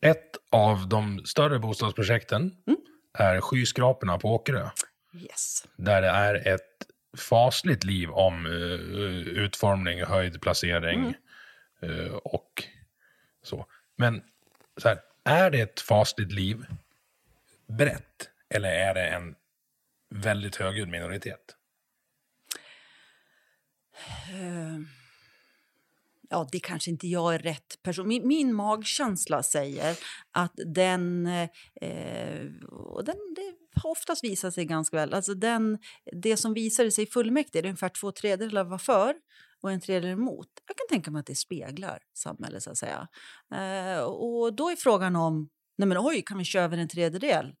Ett 0.00 0.30
av 0.50 0.88
de 0.88 1.24
större 1.24 1.58
bostadsprojekten 1.58 2.42
mm. 2.42 2.78
är 3.18 3.40
skyskraporna 3.40 4.18
på 4.18 4.34
Åkerö. 4.34 4.68
Yes. 5.14 5.64
Där 5.76 6.02
det 6.02 6.08
är 6.08 6.54
ett 6.54 6.60
fasligt 7.18 7.84
liv 7.84 8.10
om 8.10 8.46
uh, 8.46 8.80
utformning, 9.28 10.04
höjd, 10.04 10.40
placering, 10.40 11.00
mm. 11.00 11.14
Eh, 11.84 12.14
och 12.14 12.64
så. 13.42 13.66
Men 13.96 14.22
så 14.76 14.88
här, 14.88 14.98
är 15.24 15.50
det 15.50 15.60
ett 15.60 15.80
fasligt 15.80 16.32
liv 16.32 16.66
brett 17.66 18.30
eller 18.48 18.68
är 18.68 18.94
det 18.94 19.08
en 19.08 19.34
väldigt 20.10 20.56
högljudd 20.56 20.88
minoritet? 20.88 21.56
Eh, 24.30 24.78
ja, 26.30 26.48
det 26.52 26.60
kanske 26.60 26.90
inte 26.90 27.08
jag 27.08 27.34
är 27.34 27.38
rätt 27.38 27.82
person. 27.82 28.08
Min, 28.08 28.28
min 28.28 28.54
magkänsla 28.54 29.42
säger 29.42 29.98
att 30.32 30.52
den... 30.56 31.26
Eh, 31.80 32.46
och 32.72 33.04
den 33.04 33.16
det 33.36 33.80
har 33.80 33.90
oftast 33.90 34.24
visat 34.24 34.54
sig 34.54 34.64
ganska 34.64 34.96
väl. 34.96 35.14
Alltså 35.14 35.34
den, 35.34 35.78
det 36.22 36.36
som 36.36 36.54
visade 36.54 36.90
sig 36.90 37.04
i 37.04 37.06
fullmäktige, 37.06 37.62
det 37.62 37.66
är 37.66 37.70
ungefär 37.70 37.88
två 37.88 38.12
tredjedelar 38.12 38.64
var 38.64 38.78
för 38.78 39.14
och 39.64 39.72
en 39.72 39.80
tredjedel 39.80 40.10
emot. 40.18 40.48
Jag 40.66 40.76
kan 40.76 40.86
tänka 40.88 41.10
mig 41.10 41.20
att 41.20 41.26
det 41.26 41.34
speglar 41.34 41.98
samhället. 42.14 42.62
så 42.62 42.70
att 42.70 42.78
säga. 42.78 43.08
Eh, 43.54 44.02
och 44.02 44.54
då 44.54 44.70
är 44.70 44.76
frågan 44.76 45.16
om, 45.16 45.48
nej 45.78 45.88
men 45.88 45.98
oj, 46.00 46.22
kan 46.26 46.38
vi 46.38 46.44
köra 46.44 46.64
över 46.64 46.76
en 46.78 46.88
tredjedel? 46.88 47.54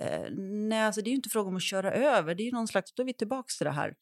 Eh, 0.00 0.26
nej, 0.68 0.82
alltså 0.82 1.00
det 1.00 1.08
är 1.08 1.12
ju 1.12 1.16
inte 1.16 1.28
fråga 1.28 1.48
om 1.48 1.56
att 1.56 1.62
köra 1.62 1.92
över. 1.92 2.34
Det 2.34 2.48
är 2.48 2.52
någon 2.52 2.68
slags, 2.68 2.94
då 2.94 3.02
är 3.02 3.06
vi 3.06 3.14
tillbaka 3.14 3.46
till 3.58 3.64
det 3.64 3.70
här 3.70 3.94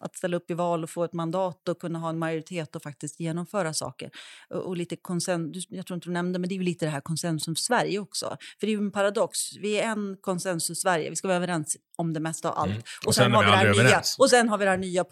att 0.00 0.16
ställa 0.16 0.36
upp 0.36 0.50
i 0.50 0.54
val 0.54 0.84
och 0.84 0.90
få 0.90 1.04
ett 1.04 1.12
mandat 1.12 1.68
och 1.68 1.78
kunna 1.78 1.98
ha 1.98 2.08
en 2.08 2.18
majoritet 2.18 2.76
och 2.76 2.82
faktiskt 2.82 3.20
genomföra 3.20 3.74
saker. 3.74 4.10
Och, 4.50 4.66
och 4.66 4.76
lite 4.76 4.96
konsensus, 4.96 5.66
jag 5.68 5.86
tror 5.86 5.94
inte 5.94 6.08
du 6.08 6.12
nämnde, 6.12 6.38
men 6.38 6.48
det 6.48 6.54
är 6.54 6.56
ju 6.56 6.62
lite 6.62 6.86
det 6.86 6.90
här 6.90 7.00
konsensus 7.00 7.58
Sverige 7.58 7.98
också. 7.98 8.36
För 8.60 8.66
det 8.66 8.72
är 8.72 8.76
ju 8.76 8.82
en 8.82 8.92
paradox. 8.92 9.56
Vi 9.56 9.80
är 9.80 9.88
en 9.88 10.16
konsensus 10.20 10.80
Sverige, 10.80 11.10
vi 11.10 11.16
ska 11.16 11.28
vara 11.28 11.36
överens 11.36 11.76
om 11.96 12.12
det 12.12 12.20
mesta 12.20 12.50
av 12.50 12.58
allt. 12.58 12.70
Mm. 12.70 12.82
Och, 13.02 13.06
och, 13.06 13.14
sen, 13.14 13.24
sen 13.24 13.32
har 13.32 13.44
vi 13.44 13.50
det 13.50 13.56
här 13.56 13.84
nya, 13.84 14.02
och 14.18 14.30
sen 14.30 14.48
har 14.48 14.58
vi 14.58 14.64
det 14.64 14.70
här 14.70 14.78
nya 14.78 15.04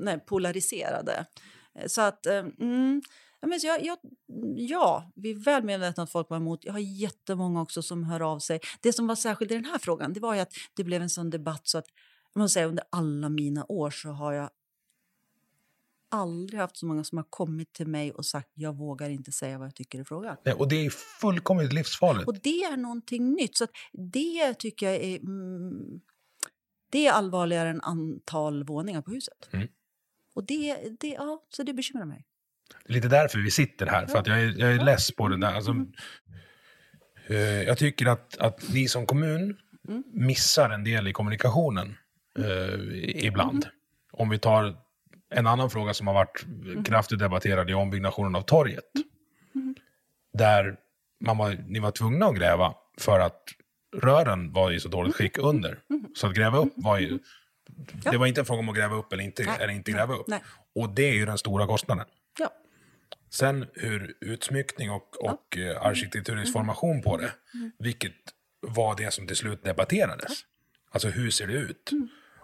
nej, 0.00 0.18
polariserade. 0.18 1.26
Eh, 1.78 1.86
så 1.86 2.00
att, 2.00 2.26
eh, 2.26 2.38
mm, 2.60 3.02
Ja, 3.42 3.48
men 3.48 3.58
jag, 3.62 3.84
jag, 3.84 3.98
ja, 4.56 5.12
vi 5.14 5.30
är 5.30 5.34
väl 5.34 5.62
medvetna 5.62 6.02
att 6.02 6.12
folk 6.12 6.30
var 6.30 6.36
emot. 6.36 6.64
Jag 6.64 6.72
har 6.72 6.80
jättemånga 6.80 7.62
också 7.62 7.82
som 7.82 8.04
hör 8.04 8.20
av 8.20 8.38
sig. 8.38 8.60
Det 8.80 8.92
som 8.92 9.06
var 9.06 9.14
särskilt 9.14 9.50
i 9.50 9.54
den 9.54 9.64
här 9.64 9.78
frågan 9.78 10.12
det 10.12 10.20
var 10.20 10.36
att 10.36 10.52
det 10.76 10.84
blev 10.84 11.02
en 11.02 11.10
sån 11.10 11.30
debatt 11.30 11.68
så 11.68 11.78
att 11.78 11.86
jag 12.32 12.40
måste 12.40 12.54
säga, 12.54 12.66
under 12.66 12.84
alla 12.90 13.28
mina 13.28 13.66
år 13.68 13.90
så 13.90 14.08
har 14.08 14.32
jag 14.32 14.50
aldrig 16.10 16.60
haft 16.60 16.76
så 16.76 16.86
många 16.86 17.04
som 17.04 17.18
har 17.18 17.26
kommit 17.30 17.72
till 17.72 17.86
mig 17.86 18.12
och 18.12 18.26
sagt 18.26 18.48
jag 18.54 18.76
vågar 18.76 19.10
inte 19.10 19.32
säga 19.32 19.58
vad 19.58 19.66
jag 19.66 19.74
tycker 19.74 20.00
i 20.00 20.04
frågan. 20.04 20.36
Nej, 20.44 20.54
och 20.54 20.68
det 20.68 20.86
är 20.86 20.90
fullkomligt 20.90 21.72
livsfarligt. 21.72 22.28
Och 22.28 22.38
det 22.42 22.62
är 22.62 22.76
någonting 22.76 23.32
nytt. 23.32 23.56
Så 23.56 23.66
det 23.92 24.54
tycker 24.54 24.86
jag 24.86 24.96
är... 24.96 25.18
Mm, 25.18 26.00
det 26.90 27.06
är 27.06 27.12
allvarligare 27.12 27.68
än 27.68 27.80
antal 27.80 28.64
våningar 28.64 29.02
på 29.02 29.10
huset. 29.10 29.48
Mm. 29.50 29.68
Och 30.34 30.44
det, 30.44 30.76
det, 31.00 31.08
ja, 31.08 31.46
så 31.48 31.62
det 31.62 31.74
bekymrar 31.74 32.06
mig. 32.06 32.26
Det 32.84 32.92
är 32.92 32.94
lite 32.94 33.08
därför 33.08 33.38
vi 33.38 33.50
sitter 33.50 33.86
här, 33.86 34.06
för 34.06 34.18
att 34.18 34.26
jag 34.26 34.42
är, 34.42 34.58
jag 34.58 34.72
är 34.72 34.84
less 34.84 35.12
på 35.12 35.28
det 35.28 35.40
där. 35.40 35.52
Alltså, 35.52 35.70
mm. 35.70 35.92
uh, 37.30 37.36
jag 37.38 37.78
tycker 37.78 38.06
att, 38.06 38.36
att 38.36 38.72
ni 38.72 38.88
som 38.88 39.06
kommun 39.06 39.56
mm. 39.88 40.04
missar 40.12 40.70
en 40.70 40.84
del 40.84 41.08
i 41.08 41.12
kommunikationen 41.12 41.96
eh, 42.38 43.26
ibland. 43.26 43.66
Om 44.12 44.28
vi 44.28 44.38
tar 44.38 44.76
en 45.30 45.46
annan 45.46 45.70
fråga 45.70 45.94
som 45.94 46.06
har 46.06 46.14
varit 46.14 46.44
kraftigt 46.86 47.18
debatterad 47.18 47.70
i 47.70 47.74
ombyggnationen 47.74 48.34
av 48.34 48.42
torget. 48.42 48.84
Där 50.32 50.76
man 51.20 51.38
var, 51.38 51.64
ni 51.68 51.78
var 51.78 51.90
tvungna 51.90 52.26
att 52.26 52.36
gräva 52.36 52.74
för 52.98 53.20
att 53.20 53.42
rören 53.96 54.52
var 54.52 54.72
i 54.72 54.80
så 54.80 54.88
dåligt 54.88 55.14
skick 55.14 55.38
under. 55.38 55.78
Så 56.14 56.26
att 56.26 56.34
gräva 56.34 56.58
upp 56.58 56.72
var 56.76 56.98
ju... 56.98 57.18
Det 58.10 58.16
var 58.16 58.26
inte 58.26 58.40
en 58.40 58.44
fråga 58.44 58.60
om 58.60 58.68
att 58.68 58.76
gräva 58.76 58.96
upp 58.96 59.12
eller 59.12 59.24
inte, 59.24 59.42
eller 59.44 59.72
inte 59.72 59.92
gräva 59.92 60.14
upp. 60.14 60.26
Och 60.74 60.90
det 60.90 61.02
är 61.02 61.14
ju 61.14 61.26
den 61.26 61.38
stora 61.38 61.66
kostnaden. 61.66 62.06
Ja. 62.38 62.50
Sen 63.30 63.66
hur 63.74 64.14
utsmyckning 64.20 64.90
och, 64.90 65.24
och 65.24 65.56
ja. 65.56 65.62
Eh, 65.62 65.86
arkitekturisk 65.86 66.52
formation 66.52 67.02
på 67.02 67.16
det, 67.16 67.32
vilket 67.78 68.12
var 68.60 68.96
det 68.96 69.10
som 69.12 69.26
till 69.26 69.36
slut 69.36 69.64
debatterades. 69.64 70.32
Alltså 70.90 71.08
hur 71.08 71.30
ser 71.30 71.46
det 71.46 71.52
ut? 71.52 71.90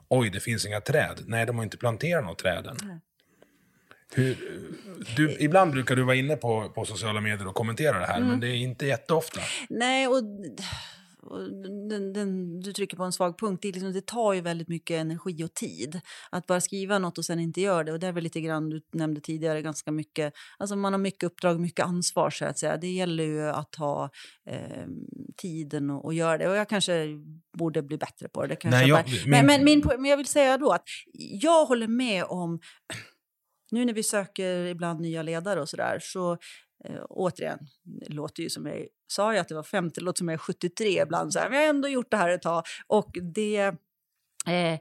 Oj, 0.09 0.31
det 0.31 0.40
finns 0.40 0.66
inga 0.66 0.81
träd. 0.81 1.21
Nej, 1.27 1.47
de 1.47 1.57
har 1.57 1.64
inte 1.64 1.79
planterat 1.79 2.23
några 2.25 2.37
träden. 2.37 2.77
Hur, 4.14 4.37
du, 5.16 5.37
ibland 5.40 5.73
brukar 5.73 5.97
du 5.97 6.03
vara 6.03 6.16
inne 6.16 6.37
på, 6.37 6.71
på 6.75 6.85
sociala 6.85 7.21
medier 7.21 7.49
och 7.49 7.55
kommentera 7.55 7.99
det 7.99 8.07
här, 8.07 8.16
mm. 8.16 8.29
men 8.29 8.40
det 8.40 8.49
är 8.49 8.55
inte 8.55 8.87
jätteofta. 8.87 9.40
Nej, 9.69 10.09
och 10.09 10.23
den, 11.88 12.12
den, 12.12 12.60
du 12.60 12.72
trycker 12.72 12.96
på 12.96 13.04
en 13.04 13.12
svag 13.12 13.38
punkt. 13.38 13.62
Det, 13.62 13.72
liksom, 13.72 13.92
det, 13.92 14.06
tar 14.06 14.32
ju 14.32 14.40
väldigt 14.40 14.68
mycket 14.68 15.00
energi 15.00 15.44
och 15.44 15.54
tid 15.54 16.00
att 16.30 16.46
bara 16.46 16.60
skriva 16.60 16.98
något 16.98 17.18
och 17.18 17.24
sen 17.24 17.40
inte 17.40 17.60
göra 17.60 17.84
det. 17.84 17.92
Och 17.92 17.98
det 17.98 18.06
är 18.06 18.12
väl 18.12 18.24
lite 18.24 18.40
grann 18.40 18.70
du 18.70 18.82
nämnde 18.92 19.20
tidigare 19.20 19.62
ganska 19.62 19.92
mycket. 19.92 20.34
Alltså 20.58 20.76
man 20.76 20.92
har 20.92 21.00
mycket 21.00 21.22
uppdrag, 21.22 21.60
mycket 21.60 21.84
ansvar 21.84 22.30
så 22.30 22.44
att 22.44 22.58
säga. 22.58 22.76
Det 22.76 22.92
gäller 22.92 23.24
ju 23.24 23.48
att 23.48 23.74
ha 23.74 24.10
eh, 24.50 24.86
tiden 25.36 25.90
och, 25.90 26.04
och 26.04 26.14
göra 26.14 26.38
det. 26.38 26.48
Och 26.48 26.56
jag 26.56 26.68
kanske 26.68 27.06
borde 27.58 27.82
bli 27.82 27.98
bättre 27.98 28.28
på 28.28 28.46
det. 28.46 28.56
det 28.62 28.70
Nej, 28.70 28.88
jag, 28.88 29.04
min... 29.08 29.30
men, 29.30 29.46
men, 29.46 29.64
min, 29.64 29.82
men 29.86 30.04
jag 30.04 30.16
vill 30.16 30.26
säga 30.26 30.58
då 30.58 30.72
att 30.72 30.84
jag 31.12 31.66
håller 31.66 31.88
med 31.88 32.24
om 32.24 32.60
nu 33.70 33.84
när 33.84 33.92
vi 33.92 34.02
söker 34.02 34.66
ibland 34.66 35.00
nya 35.00 35.22
ledare 35.22 35.60
och 35.60 35.68
så 35.68 35.76
där 35.76 35.98
så 36.02 36.38
Eh, 36.84 37.04
återigen, 37.08 37.58
det 37.84 38.08
låter 38.08 38.42
ju 38.42 38.50
som 38.50 38.66
jag 38.66 38.86
sa 39.07 39.35
jag 39.35 39.40
att 39.40 39.49
det 39.49 39.55
var 39.55 39.62
50, 39.62 40.01
det 40.01 40.05
låter 40.05 40.19
som 40.19 40.29
jag 40.29 40.35
är 40.35 40.38
73 40.38 41.03
ibland. 41.03 41.33
Så 41.33 41.38
här, 41.38 41.49
men 41.49 41.59
jag 41.59 41.64
har 41.64 41.71
ändå 41.71 41.88
gjort 41.88 42.11
det 42.11 42.16
här 42.16 42.29
ett 42.29 42.42
tag. 42.42 42.62
Och 42.87 43.11
det, 43.35 43.75
Eh, 44.46 44.78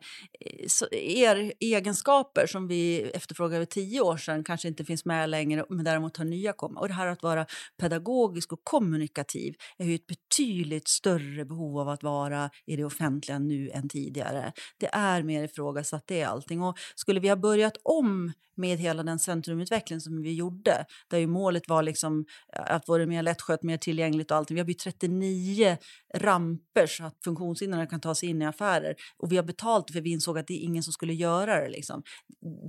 så 0.68 0.88
er 0.92 1.54
egenskaper 1.60 2.48
som 2.48 2.68
vi 2.68 3.02
efterfrågade 3.02 3.66
för 3.66 3.72
tio 3.72 4.02
år 4.02 4.18
sedan 4.18 4.44
kanske 4.44 4.68
inte 4.68 4.86
finns 4.86 5.06
med 5.06 5.30
längre, 5.30 5.66
men 5.70 5.86
däremot 5.86 6.18
har 6.18 6.26
nya 6.26 6.54
kommit. 6.54 6.80
Och 6.80 6.88
det 6.88 6.94
här 6.94 7.08
att 7.08 7.24
vara 7.24 7.46
pedagogisk 7.78 8.54
och 8.54 8.62
kommunikativ 8.64 9.56
är 9.78 9.86
ju 9.86 9.96
ett 9.96 10.08
betydligt 10.08 10.88
större 10.88 11.46
behov 11.46 11.80
av 11.80 11.90
att 11.90 12.04
vara 12.04 12.50
i 12.66 12.76
det 12.76 12.84
offentliga 12.84 13.40
nu 13.40 13.70
än 13.70 13.90
tidigare. 13.90 14.52
Det 14.78 14.90
är 14.94 15.24
mer 15.24 15.44
ifrågasatt, 15.44 16.04
det 16.08 16.22
är 16.22 16.28
allting. 16.28 16.62
Och 16.62 16.78
skulle 16.96 17.20
vi 17.20 17.30
ha 17.30 17.36
börjat 17.36 17.78
om 17.84 18.34
med 18.58 18.78
hela 18.78 19.04
den 19.04 19.20
centrumutveckling 19.20 20.02
som 20.02 20.22
vi 20.22 20.34
gjorde, 20.34 20.86
där 21.08 21.18
ju 21.18 21.28
målet 21.28 21.70
var 21.70 21.84
liksom 21.84 22.26
att 22.54 22.88
vara 22.88 23.06
mer 23.06 23.24
lättskött, 23.24 23.64
mer 23.64 23.78
tillgängligt 23.78 24.32
och 24.32 24.38
allting. 24.38 24.56
Vi 24.56 24.62
har 24.62 24.68
bytt 24.68 24.80
39 24.80 25.78
ramper 26.16 26.88
så 26.88 27.04
att 27.04 27.24
funktionshindrade 27.24 27.86
kan 27.88 28.00
ta 28.00 28.16
sig 28.16 28.30
in 28.30 28.42
i 28.42 28.46
affärer 28.46 28.96
och 29.18 29.32
vi 29.32 29.36
har 29.36 29.44
betalt 29.44 29.92
för 29.92 30.02
vi 30.02 30.10
insåg 30.10 30.38
att 30.38 30.48
det 30.48 30.54
är 30.54 30.64
ingen 30.64 30.84
som 30.84 30.94
skulle 30.94 31.14
göra 31.14 31.60
det. 31.60 31.70
Liksom. 31.70 32.04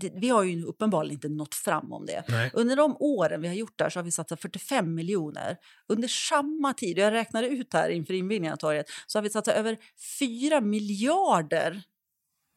det 0.00 0.12
vi 0.14 0.28
har 0.28 0.42
ju 0.42 0.64
uppenbarligen 0.64 1.14
inte 1.14 1.28
nått 1.28 1.54
fram 1.54 1.92
om 1.92 2.06
det. 2.06 2.24
Nej. 2.28 2.50
Under 2.54 2.76
de 2.76 2.96
åren 3.00 3.42
vi 3.42 3.48
har 3.48 3.54
gjort 3.54 3.78
det 3.78 3.90
så 3.90 3.98
har 3.98 4.04
vi 4.04 4.11
satsat 4.11 4.40
45 4.40 4.94
miljoner. 4.94 5.56
Under 5.88 6.09
samma 6.09 6.74
tid, 6.74 6.98
jag 6.98 7.12
räknade 7.12 7.48
ut 7.48 7.72
här 7.72 7.88
inför 7.88 8.14
invigningen 8.14 8.52
av 8.52 8.56
torget, 8.56 8.87
så 9.06 9.18
har 9.18 9.22
vi 9.22 9.30
satsat 9.30 9.56
över 9.56 9.76
4 10.18 10.61
miljarder 10.61 11.82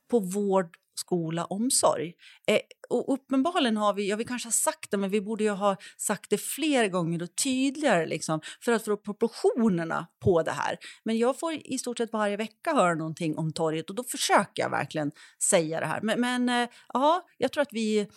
på 0.09 0.19
vård, 0.19 0.77
skola, 0.99 1.45
omsorg. 1.45 2.13
Eh, 2.47 2.59
och 2.89 3.13
uppenbarligen 3.13 3.77
har 3.77 3.93
vi, 3.93 4.09
ja 4.09 4.15
vi 4.15 4.23
kanske 4.23 4.47
har 4.47 4.51
sagt 4.51 4.91
det, 4.91 4.97
men 4.97 5.09
vi 5.09 5.21
borde 5.21 5.43
ju 5.43 5.49
ha 5.49 5.77
sagt 5.97 6.29
det 6.29 6.37
fler 6.37 6.87
gånger 6.87 7.23
och 7.23 7.35
tydligare 7.43 8.05
liksom, 8.05 8.41
för 8.61 8.71
att 8.71 8.85
få 8.85 8.91
upp 8.91 9.03
proportionerna 9.03 10.07
på 10.23 10.43
det 10.43 10.51
här. 10.51 10.77
Men 11.03 11.17
jag 11.17 11.39
får 11.39 11.53
i 11.53 11.77
stort 11.77 11.97
sett 11.97 12.13
varje 12.13 12.37
vecka 12.37 12.73
höra 12.73 12.95
någonting 12.95 13.37
om 13.37 13.53
torget 13.53 13.89
och 13.89 13.95
då 13.95 14.03
försöker 14.03 14.63
jag 14.63 14.69
verkligen 14.69 15.11
säga 15.49 15.79
det 15.79 15.85
här. 15.85 16.01
Men, 16.01 16.21
men 16.21 16.49
eh, 16.49 16.69
ja, 16.93 17.25
jag 17.37 17.51
tror 17.51 17.61
att 17.61 17.73
vi 17.73 17.99
mm, 17.99 18.09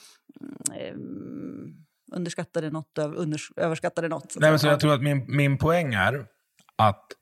eh, 0.75 0.95
underskattade 2.17 2.71
något, 2.71 2.99
unders 2.99 3.49
överskattade 3.57 4.09
något. 4.09 4.37
Nej, 4.41 4.51
men 4.51 4.59
så 4.59 4.67
jag 4.67 4.81
tror 4.81 4.95
att 4.95 5.03
min, 5.03 5.25
min 5.37 5.59
poäng 5.59 5.95
är 5.95 6.27
att 6.77 7.13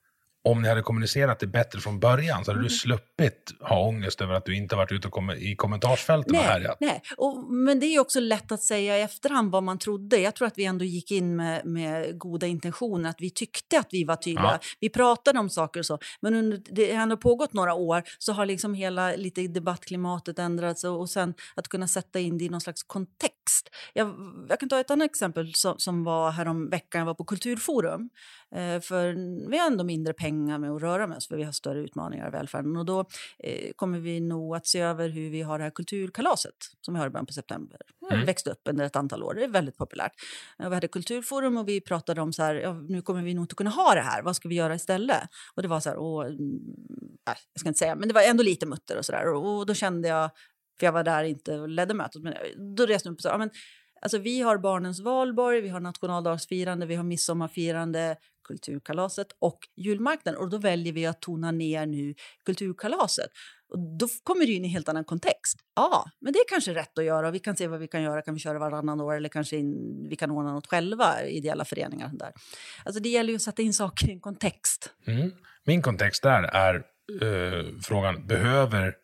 om 0.49 0.63
ni 0.63 0.69
hade 0.69 0.83
kommunicerat 0.83 1.39
det 1.41 1.47
bättre 1.47 1.81
från 1.81 2.01
början 2.01 2.45
så 2.45 2.51
hade 2.51 2.59
Mm. 2.61 2.69
du 2.69 2.75
sluppit 2.75 3.51
ha 3.61 3.87
ångest 3.87 4.21
över 4.21 4.35
att 4.35 4.45
du 4.45 4.57
inte 4.57 4.77
varit 4.77 4.93
ute 4.93 5.09
kom, 5.09 5.31
i 5.31 5.55
kommentarsfälten 5.57 6.37
och 6.37 6.43
härjat. 6.43 6.77
nej. 6.81 7.03
Och, 7.17 7.53
men 7.53 7.81
det 7.81 7.87
är 7.87 8.01
också 8.01 8.21
lätt 8.21 8.53
att 8.53 8.63
säga 8.63 8.99
i 8.99 9.03
efterhand 9.03 9.53
vad 9.53 9.63
man 9.63 9.79
trodde. 9.79 10.19
Jag 10.19 10.35
tror 10.35 10.47
att 10.49 10.59
vi 10.59 10.65
ändå 10.65 10.85
gick 10.85 11.11
in 11.11 11.37
med, 11.37 11.67
med 11.67 12.19
goda 12.19 12.47
intentioner, 12.47 13.11
att 13.11 13.21
vi 13.21 13.31
tyckte 13.31 13.79
att 13.79 13.89
vi 13.91 14.05
var 14.05 14.17
tydliga. 14.17 14.43
Ja. 14.45 14.59
Vi 14.81 14.89
pratade 14.89 15.39
om 15.39 15.51
saker 15.51 15.81
och 15.81 15.87
så. 15.87 15.99
Men 16.21 16.35
under, 16.35 16.61
det 16.71 16.95
har 16.95 17.03
ändå 17.03 17.17
pågått 17.17 17.53
några 17.53 17.75
år 17.75 18.03
så 18.19 18.33
har 18.33 18.47
liksom 18.47 18.75
hela 18.75 19.13
lite 19.17 19.49
debattklimatet 19.49 20.39
ändrats 20.39 20.85
och, 20.85 21.01
och 21.01 21.11
sen 21.11 21.35
att 21.55 21.69
kunna 21.69 21.89
sätta 21.89 22.19
in 22.19 22.39
det 22.39 22.45
i 22.45 22.49
någon 22.49 22.61
slags 22.61 22.83
kontext. 22.83 23.35
Jag, 23.93 24.15
jag 24.49 24.61
kan 24.61 24.69
ta 24.69 24.81
ett 24.81 24.91
annat 24.91 25.11
exempel 25.11 25.55
som, 25.55 25.79
som 25.79 26.05
var 26.05 26.31
härom 26.31 26.71
veckan. 26.71 26.99
Jag 26.99 27.07
var 27.07 27.15
på 27.15 27.25
Kulturforum. 27.25 28.11
Eh, 28.55 28.81
för 28.81 29.15
vi 29.51 29.59
har 29.59 29.67
ändå 29.67 29.85
mindre 29.85 30.13
pengar 30.13 30.59
med 30.59 30.71
att 30.71 30.83
röra 30.83 31.07
med 31.07 31.17
oss 31.17 31.29
för 31.29 31.37
vi 31.37 31.43
har 31.43 31.53
större 31.53 31.81
utmaningar 31.81 32.29
i 32.29 32.31
välfärden. 32.31 32.77
Och 32.77 32.85
då 32.85 33.05
eh, 33.39 33.73
kommer 33.77 33.99
vi 33.99 34.21
nog 34.21 34.57
att 34.57 34.67
se 34.67 34.81
över 34.81 35.09
hur 35.09 35.31
vi 35.31 35.43
har 35.43 35.59
det 35.59 35.65
här 35.65 35.71
kulturkalaset 35.71 36.55
som 36.81 36.95
vi 36.95 37.01
har 37.01 37.07
i 37.07 37.11
början 37.11 37.27
på 37.27 37.33
september. 37.33 37.81
Mm. 38.13 38.27
växt 38.27 38.47
upp 38.47 38.61
under 38.65 38.85
ett 38.85 38.97
antal 38.97 39.23
år. 39.23 39.35
Det 39.35 39.45
är 39.45 39.49
väldigt 39.49 39.77
populärt. 39.77 40.13
Eh, 40.59 40.69
Vi 40.69 40.75
hade 40.75 40.89
kulturforum 40.89 41.57
och 41.57 41.69
vi 41.69 41.81
pratade 41.81 42.21
om 42.21 42.33
så 42.33 42.43
här, 42.43 42.55
ja, 42.55 42.73
nu 42.73 43.03
kommer 43.03 43.23
vi 43.23 43.35
nog 43.35 43.45
inte 43.45 43.55
kunna 43.55 43.71
ha 43.71 43.95
det 43.95 44.01
här. 44.01 44.23
Vad 44.23 44.37
ska 44.37 44.49
vi 44.49 44.55
göra 44.55 44.75
istället? 44.75 45.23
Och 45.55 45.63
det 45.63 45.69
var 45.69 45.81
så 45.81 45.89
här, 45.89 45.99
åh, 45.99 46.27
mm, 46.27 46.39
nej, 47.27 47.37
jag 47.53 47.61
ska 47.61 47.69
inte 47.69 47.79
säga, 47.79 47.95
men 47.95 48.09
det 48.09 48.15
var 48.15 48.23
ändå 48.23 48.43
lite 48.43 48.67
mutter 48.67 48.99
och 48.99 49.05
så 49.05 49.13
där. 49.13 49.33
Och, 49.33 49.59
och 49.59 49.67
då 49.67 49.75
kände 49.75 50.09
jag, 50.09 50.31
för 50.81 50.87
jag 50.87 50.93
var 50.93 51.05
där 51.05 51.25
inte 51.25 51.59
och 51.59 51.69
ledde 51.69 51.95
mötet, 51.95 52.23
men 52.23 52.33
eh, 52.33 52.39
då 52.77 52.87
reste 52.87 53.09
jag 53.09 53.13
upp 53.13 53.19
och 53.19 53.23
sa, 53.23 53.39
men 53.39 53.51
Alltså, 54.03 54.19
vi 54.19 54.41
har 54.41 54.59
barnens 54.59 55.01
valborg, 55.01 55.61
vi 55.61 55.69
har 55.69 55.81
nationaldagsfirande, 55.81 56.87
vi 56.87 56.95
har 56.95 57.05
midsommarfirande, 57.05 58.17
kulturkalaset 58.49 59.27
och 59.39 59.59
julmarknaden. 59.77 60.41
Och 60.41 60.51
då 60.51 60.59
väljer 60.59 60.93
vi 60.93 61.07
att 61.07 61.21
tona 61.23 61.51
ner 61.51 61.87
nu 61.87 62.15
kulturkalaset. 62.45 63.31
Och 63.73 63.79
då 63.99 64.09
kommer 64.23 64.47
det 64.47 64.53
in 64.53 64.65
i 64.65 64.69
en 64.69 64.73
helt 64.73 64.89
annan 64.89 65.05
kontext. 65.05 65.59
Ja, 65.77 66.05
men 66.21 66.33
det 66.33 66.39
är 66.39 66.49
kanske 66.49 66.75
rätt 66.75 66.99
att 66.99 67.05
göra. 67.05 67.31
Vi 67.31 67.39
kan 67.39 67.57
se 67.57 67.67
vad 67.67 67.81
vi 67.81 67.89
kan 67.89 68.03
göra. 68.03 68.23
Kan 68.23 68.35
vi 68.35 68.41
köra 68.41 68.59
varannan 68.59 69.01
år 69.01 69.15
eller 69.15 69.29
kanske 69.29 69.57
in, 69.57 70.07
vi 70.11 70.17
kan 70.17 70.31
ordna 70.31 70.53
något 70.53 70.67
själva, 70.67 71.25
ideella 71.25 71.65
föreningar. 71.65 72.11
och 72.13 72.19
Där. 72.19 72.33
Alltså 72.85 73.03
det 73.03 73.09
gäller 73.09 73.31
ju 73.31 73.37
att 73.37 73.43
sätta 73.43 73.63
in 73.63 73.75
saker 73.75 74.09
i 74.09 74.13
en 74.13 74.21
kontext. 74.21 74.91
Mm. 75.07 75.33
Min 75.65 75.83
kontext 75.83 76.23
där 76.23 76.43
är 76.43 76.75
eh, 77.23 77.67
frågan, 77.83 78.27
behöver 78.27 78.95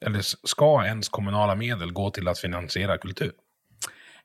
eller 0.00 0.20
ska 0.46 0.84
ens 0.86 1.08
kommunala 1.08 1.54
medel 1.54 1.92
gå 1.92 2.10
till 2.10 2.28
att 2.28 2.38
finansiera 2.38 2.98
kultur? 2.98 3.32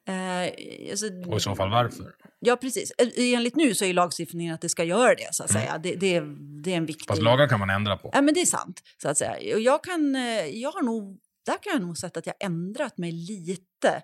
Eh, 0.07 0.51
alltså, 0.91 1.05
Och 1.27 1.37
i 1.37 1.39
så 1.39 1.55
fall 1.55 1.69
varför? 1.69 2.15
Ja, 2.39 2.55
precis. 2.55 2.91
Eh, 2.97 3.33
Enligt 3.33 3.55
nu 3.55 3.75
så 3.75 3.85
är 3.85 3.93
lagstiftningen 3.93 4.53
att 4.55 4.61
det 4.61 4.69
ska 4.69 4.83
göra 4.83 5.15
det. 5.15 5.27
så 5.31 5.43
att 5.43 5.51
säga. 5.51 5.77
Det, 5.77 5.95
det, 5.95 6.15
är, 6.15 6.21
det 6.63 6.73
är 6.73 6.77
en 6.77 6.85
viktig... 6.85 7.07
Fast 7.07 7.21
lagar 7.21 7.47
kan 7.47 7.59
man 7.59 7.69
ändra 7.69 7.97
på. 7.97 8.09
Ja, 8.13 8.21
men 8.21 8.33
det 8.33 8.41
är 8.41 8.45
sant. 8.45 8.81
Så 9.01 9.09
att 9.09 9.17
säga. 9.17 9.55
Och 9.55 9.61
jag 9.61 9.83
kan, 9.83 10.15
eh, 10.15 10.45
jag 10.45 10.71
har 10.71 10.81
nog, 10.81 11.19
där 11.45 11.57
kan 11.63 11.73
jag 11.73 11.81
nog 11.81 11.97
säga 11.97 12.11
att 12.15 12.25
jag 12.25 12.35
ändrat 12.39 12.97
mig 12.97 13.11
lite. 13.11 14.03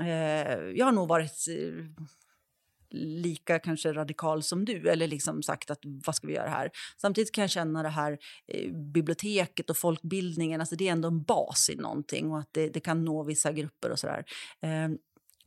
Eh, 0.00 0.06
jag 0.74 0.84
har 0.84 0.92
nog 0.92 1.08
varit 1.08 1.46
eh, 1.48 1.84
lika 2.90 3.58
kanske 3.58 3.92
radikal 3.92 4.42
som 4.42 4.64
du, 4.64 4.88
eller 4.88 5.06
liksom 5.06 5.42
sagt 5.42 5.70
att 5.70 5.78
vad 5.82 6.14
ska 6.14 6.26
vi 6.26 6.34
göra 6.34 6.48
här? 6.48 6.70
Samtidigt 6.96 7.32
kan 7.32 7.42
jag 7.42 7.50
känna 7.50 7.82
det 7.82 7.88
här 7.88 8.18
eh, 8.46 8.72
biblioteket 8.72 9.70
och 9.70 9.76
folkbildningen, 9.76 10.60
alltså 10.60 10.76
det 10.76 10.88
är 10.88 10.92
ändå 10.92 11.08
en 11.08 11.22
bas 11.22 11.70
i 11.70 11.76
någonting 11.76 12.30
och 12.30 12.38
att 12.38 12.48
det, 12.52 12.68
det 12.68 12.80
kan 12.80 13.04
nå 13.04 13.22
vissa 13.22 13.52
grupper 13.52 13.90
och 13.90 13.98
sådär. 13.98 14.24
Eh, 14.62 14.88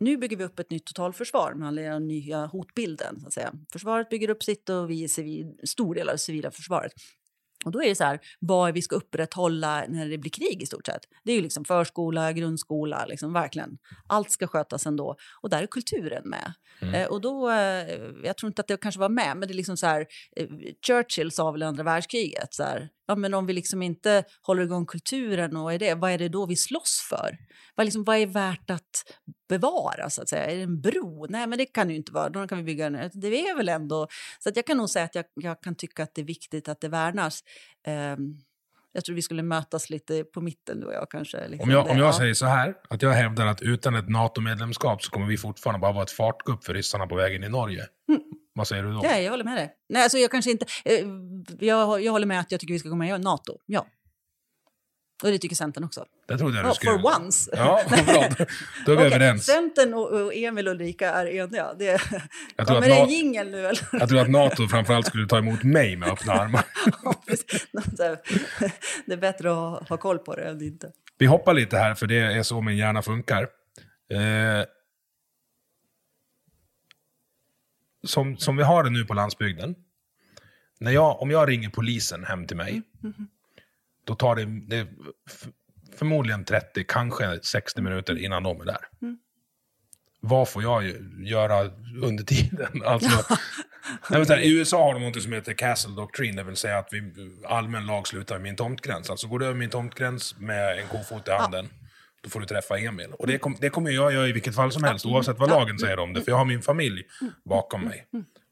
nu 0.01 0.17
bygger 0.17 0.37
vi 0.37 0.43
upp 0.43 0.59
ett 0.59 0.69
nytt 0.69 0.85
totalförsvar 0.85 1.53
med 1.53 1.67
anledning 1.67 1.93
av 1.93 1.99
den 1.99 2.07
nya 2.07 2.45
hotbilden. 2.45 3.19
Så 3.19 3.27
att 3.27 3.33
säga. 3.33 3.53
Försvaret 3.71 4.09
bygger 4.09 4.29
upp 4.29 4.43
sitt 4.43 4.69
och 4.69 4.89
vi 4.89 5.03
är 5.03 5.07
civil, 5.07 5.53
stor 5.63 5.95
del 5.95 6.09
av 6.09 6.15
det 6.15 6.19
civila 6.19 6.51
försvaret. 6.51 6.93
Och 7.65 7.71
då 7.71 7.83
är 7.83 7.89
det 7.89 7.95
så 7.95 8.03
här, 8.03 8.19
vad 8.39 8.73
vi 8.73 8.81
ska 8.81 8.95
upprätthålla 8.95 9.85
när 9.87 10.09
det 10.09 10.17
blir 10.17 10.31
krig 10.31 10.61
i 10.61 10.65
stort 10.65 10.85
sett. 10.85 11.01
Det 11.23 11.31
är 11.31 11.35
ju 11.35 11.41
liksom 11.41 11.65
förskola, 11.65 12.33
grundskola, 12.33 13.05
liksom 13.05 13.33
verkligen. 13.33 13.77
Allt 14.07 14.31
ska 14.31 14.47
skötas 14.47 14.85
ändå. 14.85 15.15
Och 15.41 15.49
där 15.49 15.63
är 15.63 15.67
kulturen 15.67 16.29
med. 16.29 16.53
Eh, 16.93 17.07
och 17.07 17.21
då, 17.21 17.49
eh, 17.49 17.99
jag 18.23 18.37
tror 18.37 18.47
inte 18.47 18.61
att 18.61 18.67
det 18.67 18.77
kanske 18.77 18.99
var 18.99 19.09
med, 19.09 19.37
men 19.37 19.47
det 19.47 19.53
är 19.53 19.55
liksom 19.55 19.77
så 19.77 19.85
här, 19.85 20.05
eh, 20.35 20.47
Churchill 20.87 21.31
sa 21.31 21.51
väl 21.51 21.61
i 21.61 21.65
andra 21.65 21.83
världskriget 21.83 22.53
så 22.53 22.63
här, 22.63 22.89
ja 23.11 23.15
men 23.15 23.33
om 23.33 23.45
vi 23.45 23.53
liksom 23.53 23.81
inte 23.81 24.23
håller 24.41 24.63
igång 24.63 24.85
kulturen 24.85 25.57
och 25.57 25.73
är 25.73 25.79
det, 25.79 25.93
vad 25.93 26.11
är 26.11 26.17
det 26.17 26.29
då 26.29 26.45
vi 26.45 26.55
slåss 26.55 27.07
för? 27.09 27.37
Vad, 27.75 27.85
liksom, 27.85 28.03
vad 28.03 28.17
är 28.17 28.25
värt 28.25 28.69
att 28.69 29.17
bevara 29.49 30.09
så 30.09 30.21
att 30.21 30.29
säga? 30.29 30.45
Är 30.45 30.55
det 30.55 30.61
en 30.61 30.81
bro? 30.81 31.25
Nej, 31.29 31.47
men 31.47 31.57
det 31.57 31.65
kan 31.65 31.89
ju 31.89 31.95
inte 31.95 32.11
vara. 32.11 32.29
Då 32.29 32.47
kan 32.47 32.57
vi 32.57 32.63
bygga 32.63 32.85
en. 32.85 33.09
Det 33.13 33.49
är 33.49 33.57
väl 33.57 33.69
ändå, 33.69 34.07
så 34.39 34.49
att 34.49 34.55
jag 34.55 34.65
kan 34.65 34.77
nog 34.77 34.89
säga 34.89 35.05
att 35.05 35.15
jag, 35.15 35.25
jag 35.35 35.61
kan 35.61 35.75
tycka 35.75 36.03
att 36.03 36.15
det 36.15 36.21
är 36.21 36.25
viktigt 36.25 36.69
att 36.69 36.81
det 36.81 36.89
värnas. 36.89 37.43
Ehm, 37.87 38.37
jag 38.93 39.05
tror 39.05 39.15
vi 39.15 39.21
skulle 39.21 39.43
mötas 39.43 39.89
lite 39.89 40.23
på 40.23 40.41
mitten 40.41 40.79
du 40.79 40.85
och 40.85 40.93
jag 40.93 41.11
kanske. 41.11 41.47
Liksom 41.47 41.69
Om 41.69 41.75
jag, 41.75 41.89
om 41.89 41.97
jag 41.97 42.07
ja. 42.07 42.13
säger 42.13 42.33
så 42.33 42.45
här, 42.45 42.75
att 42.89 43.01
jag 43.01 43.11
hävdar 43.11 43.45
att 43.45 43.61
utan 43.61 43.95
ett 43.95 44.09
NATO-medlemskap 44.09 45.03
så 45.03 45.11
kommer 45.11 45.27
vi 45.27 45.37
fortfarande 45.37 45.79
bara 45.79 45.91
vara 45.91 46.03
ett 46.03 46.11
fartgupp 46.11 46.63
för 46.63 46.73
ryssarna 46.73 47.07
på 47.07 47.15
vägen 47.15 47.43
i 47.43 47.49
Norge. 47.49 47.85
Vad 48.53 48.67
säger 48.67 48.83
du 48.83 48.93
då? 48.93 49.01
Ja, 49.03 49.17
jag 49.17 49.31
håller 49.31 49.43
med 49.43 49.57
dig. 49.57 49.73
Nej, 49.89 50.03
alltså 50.03 50.17
jag 50.17 50.31
kanske 50.31 50.51
inte... 50.51 50.65
Eh, 50.85 51.05
jag, 51.59 52.01
jag 52.01 52.11
håller 52.11 52.25
med 52.27 52.39
att 52.39 52.51
jag 52.51 52.59
tycker 52.59 52.73
vi 52.73 52.79
ska 52.79 52.89
gå 52.89 52.95
med 52.95 53.19
i 53.19 53.23
Nato. 53.23 53.57
Ja. 53.65 53.87
Och 55.23 55.31
det 55.31 55.37
tycker 55.37 55.55
Centern 55.55 55.83
också. 55.83 56.05
Det 56.27 56.37
trodde 56.37 56.55
jag 56.57 56.65
du 56.65 56.69
Ja, 56.69 56.73
skulle... 56.73 56.91
for 56.99 57.15
once. 57.21 57.51
Ja, 57.53 57.81
bra. 57.89 58.29
Då 58.85 58.91
är 58.91 58.95
vi 58.97 59.03
Okej, 59.03 59.05
överens. 59.05 59.45
Centern 59.45 59.93
och, 59.93 60.35
Emil 60.35 60.67
och 60.67 60.73
Ulrika 60.73 61.11
är 61.11 61.25
eniga. 61.25 61.73
Det, 61.73 61.85
Jag 61.85 62.67
tror 62.67 62.75
kommer 62.81 62.87
det 62.89 62.95
en 62.95 63.09
jingel 63.09 63.51
nu 63.51 63.59
eller? 63.59 63.87
Jag 63.91 64.09
tror 64.09 64.19
att 64.19 64.29
NATO 64.29 64.67
framförallt 64.67 65.05
skulle 65.07 65.27
ta 65.27 65.37
emot 65.37 65.63
mig 65.63 65.95
med 65.95 66.09
öppna 66.09 66.33
armar. 66.33 66.65
Det 69.05 69.13
är 69.13 69.17
bättre 69.17 69.49
att 69.51 69.55
ha, 69.55 69.83
ha 69.89 69.97
koll 69.97 70.19
på 70.19 70.35
det 70.35 70.43
än 70.43 70.61
inte. 70.61 70.91
Vi 71.17 71.25
hoppar 71.25 71.53
lite 71.53 71.77
här, 71.77 71.95
för 71.95 72.07
det 72.07 72.15
är 72.15 72.43
så 72.43 72.61
min 72.61 72.77
hjärna 72.77 73.01
funkar. 73.01 73.41
Eh, 74.13 74.65
som, 78.03 78.37
som 78.37 78.57
vi 78.57 78.63
har 78.63 78.83
det 78.83 78.89
nu 78.89 79.05
på 79.05 79.13
landsbygden. 79.13 79.75
När 80.79 80.91
jag, 80.91 81.21
om 81.21 81.31
jag 81.31 81.49
ringer 81.49 81.69
polisen 81.69 82.23
hem 82.23 82.47
till 82.47 82.57
mig, 82.57 82.81
då 84.05 84.15
tar 84.15 84.35
det, 84.35 84.45
det 84.45 84.87
förmodligen 85.95 86.45
30, 86.45 86.85
kanske 86.87 87.39
60 87.43 87.81
minuter 87.81 88.17
innan 88.17 88.43
de 88.43 88.61
är 88.61 88.65
där. 88.65 88.87
Vad 90.19 90.49
får 90.49 90.63
jag 90.63 90.83
göra 91.19 91.71
under 92.01 92.23
tiden? 92.23 92.83
Alltså, 94.01 94.33
här, 94.33 94.39
I 94.39 94.59
USA 94.59 94.83
har 94.83 94.93
de 94.93 94.99
något 94.99 95.23
som 95.23 95.33
heter 95.33 95.53
Castle 95.53 95.95
Doctrine, 95.95 96.37
det 96.37 96.43
vill 96.43 96.55
säga 96.55 96.77
att 96.77 96.93
vi, 96.93 97.13
allmän 97.45 97.85
lag 97.85 98.07
slutar 98.07 98.35
vid 98.35 98.43
min 98.43 98.55
tomtgräns. 98.55 99.09
Alltså 99.09 99.27
går 99.27 99.39
du 99.39 99.45
över 99.45 99.55
min 99.55 99.69
tomtgräns 99.69 100.35
med 100.39 100.79
en 100.79 100.87
kofot 100.87 101.27
i 101.27 101.31
handen, 101.31 101.69
då 102.21 102.29
får 102.29 102.39
du 102.39 102.45
träffa 102.45 102.77
Emil. 102.79 103.07
Och 103.19 103.27
det, 103.27 103.37
kom, 103.37 103.55
det 103.59 103.69
kommer 103.69 103.91
jag 103.91 104.13
göra 104.13 104.27
i 104.27 104.31
vilket 104.31 104.55
fall 104.55 104.71
som 104.71 104.83
helst, 104.83 105.05
oavsett 105.05 105.39
vad 105.39 105.49
lagen 105.49 105.79
säger 105.79 105.99
om 105.99 106.13
det, 106.13 106.21
för 106.21 106.31
jag 106.31 106.37
har 106.37 106.45
min 106.45 106.61
familj 106.61 107.03
bakom 107.45 107.81
mig. 107.83 108.05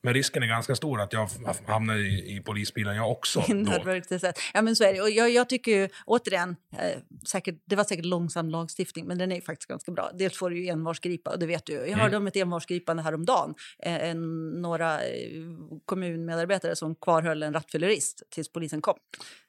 Men 0.03 0.13
risken 0.13 0.43
är 0.43 0.47
ganska 0.47 0.75
stor 0.75 1.01
att 1.01 1.13
jag 1.13 1.29
hamnar 1.67 1.95
i, 1.95 2.35
i 2.37 2.41
polisbilen 2.45 2.95
jag 2.95 3.11
också. 3.11 3.39
Ja, 4.53 4.61
men 4.61 4.75
så 4.75 4.83
är 4.83 4.93
det. 4.93 5.01
Och 5.01 5.09
jag, 5.09 5.29
jag 5.29 5.49
tycker 5.49 5.71
ju, 5.71 5.89
återigen, 6.05 6.55
eh, 6.79 6.99
säkert, 7.27 7.55
det 7.65 7.75
var 7.75 7.83
säkert 7.83 8.05
långsam 8.05 8.49
lagstiftning, 8.49 9.05
men 9.05 9.17
den 9.17 9.31
är 9.31 9.41
faktiskt 9.41 9.69
ganska 9.69 9.91
bra. 9.91 10.11
Dels 10.13 10.37
får 10.37 10.49
du 10.49 10.63
ju 10.63 10.67
envarsgripa, 10.69 11.29
och 11.31 11.39
det 11.39 11.45
vet 11.45 11.65
du. 11.65 11.73
Jag 11.73 11.97
hörde 11.97 12.17
om 12.17 12.27
ett 12.27 12.35
envarsgripande 12.35 13.03
häromdagen. 13.03 13.53
Eh, 13.83 14.09
en, 14.09 14.49
några 14.61 15.01
eh, 15.01 15.09
kommunmedarbetare 15.85 16.75
som 16.75 16.95
kvarhöll 16.95 17.43
en 17.43 17.53
rattfyllerist 17.53 18.23
tills 18.29 18.51
polisen 18.51 18.81
kom. 18.81 18.95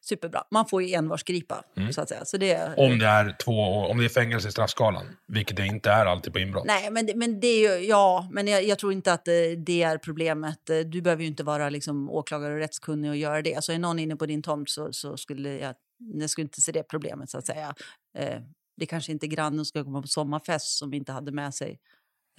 Superbra. 0.02 0.44
Man 0.50 0.66
får 0.66 0.82
ju 0.82 0.94
envarsgripa, 0.94 1.64
så 1.92 2.00
att 2.00 2.08
säga. 2.08 2.24
Så 2.24 2.36
det, 2.36 2.70
Om 2.76 2.98
det 2.98 3.06
är 3.06 3.36
två 3.44 3.52
år, 3.52 3.90
om 3.90 3.98
det 3.98 4.04
är 4.04 4.08
fängelse 4.08 4.48
i 4.48 4.52
straffskalan, 4.52 5.04
vilket 5.28 5.56
det 5.56 5.66
inte 5.66 5.90
är 5.90 6.06
alltid 6.06 6.32
på 6.32 6.38
inbrott. 6.38 6.64
Nej, 6.66 6.90
men, 6.90 7.06
det- 7.06 7.14
men 7.14 7.40
det 7.40 7.46
är 7.46 7.78
ju, 7.78 7.86
ja, 7.86 8.28
men 8.32 8.46
jag, 8.48 8.64
jag 8.64 8.78
tror 8.78 8.92
inte 8.92 9.12
att 9.12 9.28
eh, 9.28 9.34
det 9.66 9.82
är 9.82 9.98
problemet. 9.98 10.39
Liksom 10.42 10.56
systemet. 10.66 10.70
Eh, 10.70 10.90
du 10.90 11.02
behöver 11.02 11.22
ju 11.22 11.28
inte 11.28 11.44
vara 11.44 11.70
liksom, 11.70 12.10
åklagare 12.10 12.54
och 12.54 12.58
rättskunnig 12.58 13.10
och 13.10 13.16
göra 13.16 13.42
det. 13.42 13.64
Så 13.64 13.72
är 13.72 13.78
någon 13.78 13.98
inne 13.98 14.16
på 14.16 14.26
din 14.26 14.42
tomt 14.42 14.70
så, 14.70 14.92
så 14.92 15.16
skulle 15.16 15.58
jag, 15.58 15.74
jag 15.98 16.30
skulle 16.30 16.42
inte 16.42 16.60
se 16.60 16.72
det 16.72 16.82
problemet 16.82 17.30
så 17.30 17.38
att 17.38 17.46
säga. 17.46 17.74
Eh, 18.18 18.40
det 18.76 18.86
kanske 18.86 19.12
inte 19.12 19.26
är 19.26 19.28
grannen 19.28 19.58
som 19.58 19.64
ska 19.64 19.84
komma 19.84 20.02
på 20.02 20.08
sommarfest 20.08 20.78
som 20.78 20.94
inte 20.94 21.12
hade 21.12 21.32
med 21.32 21.54
sig 21.54 21.78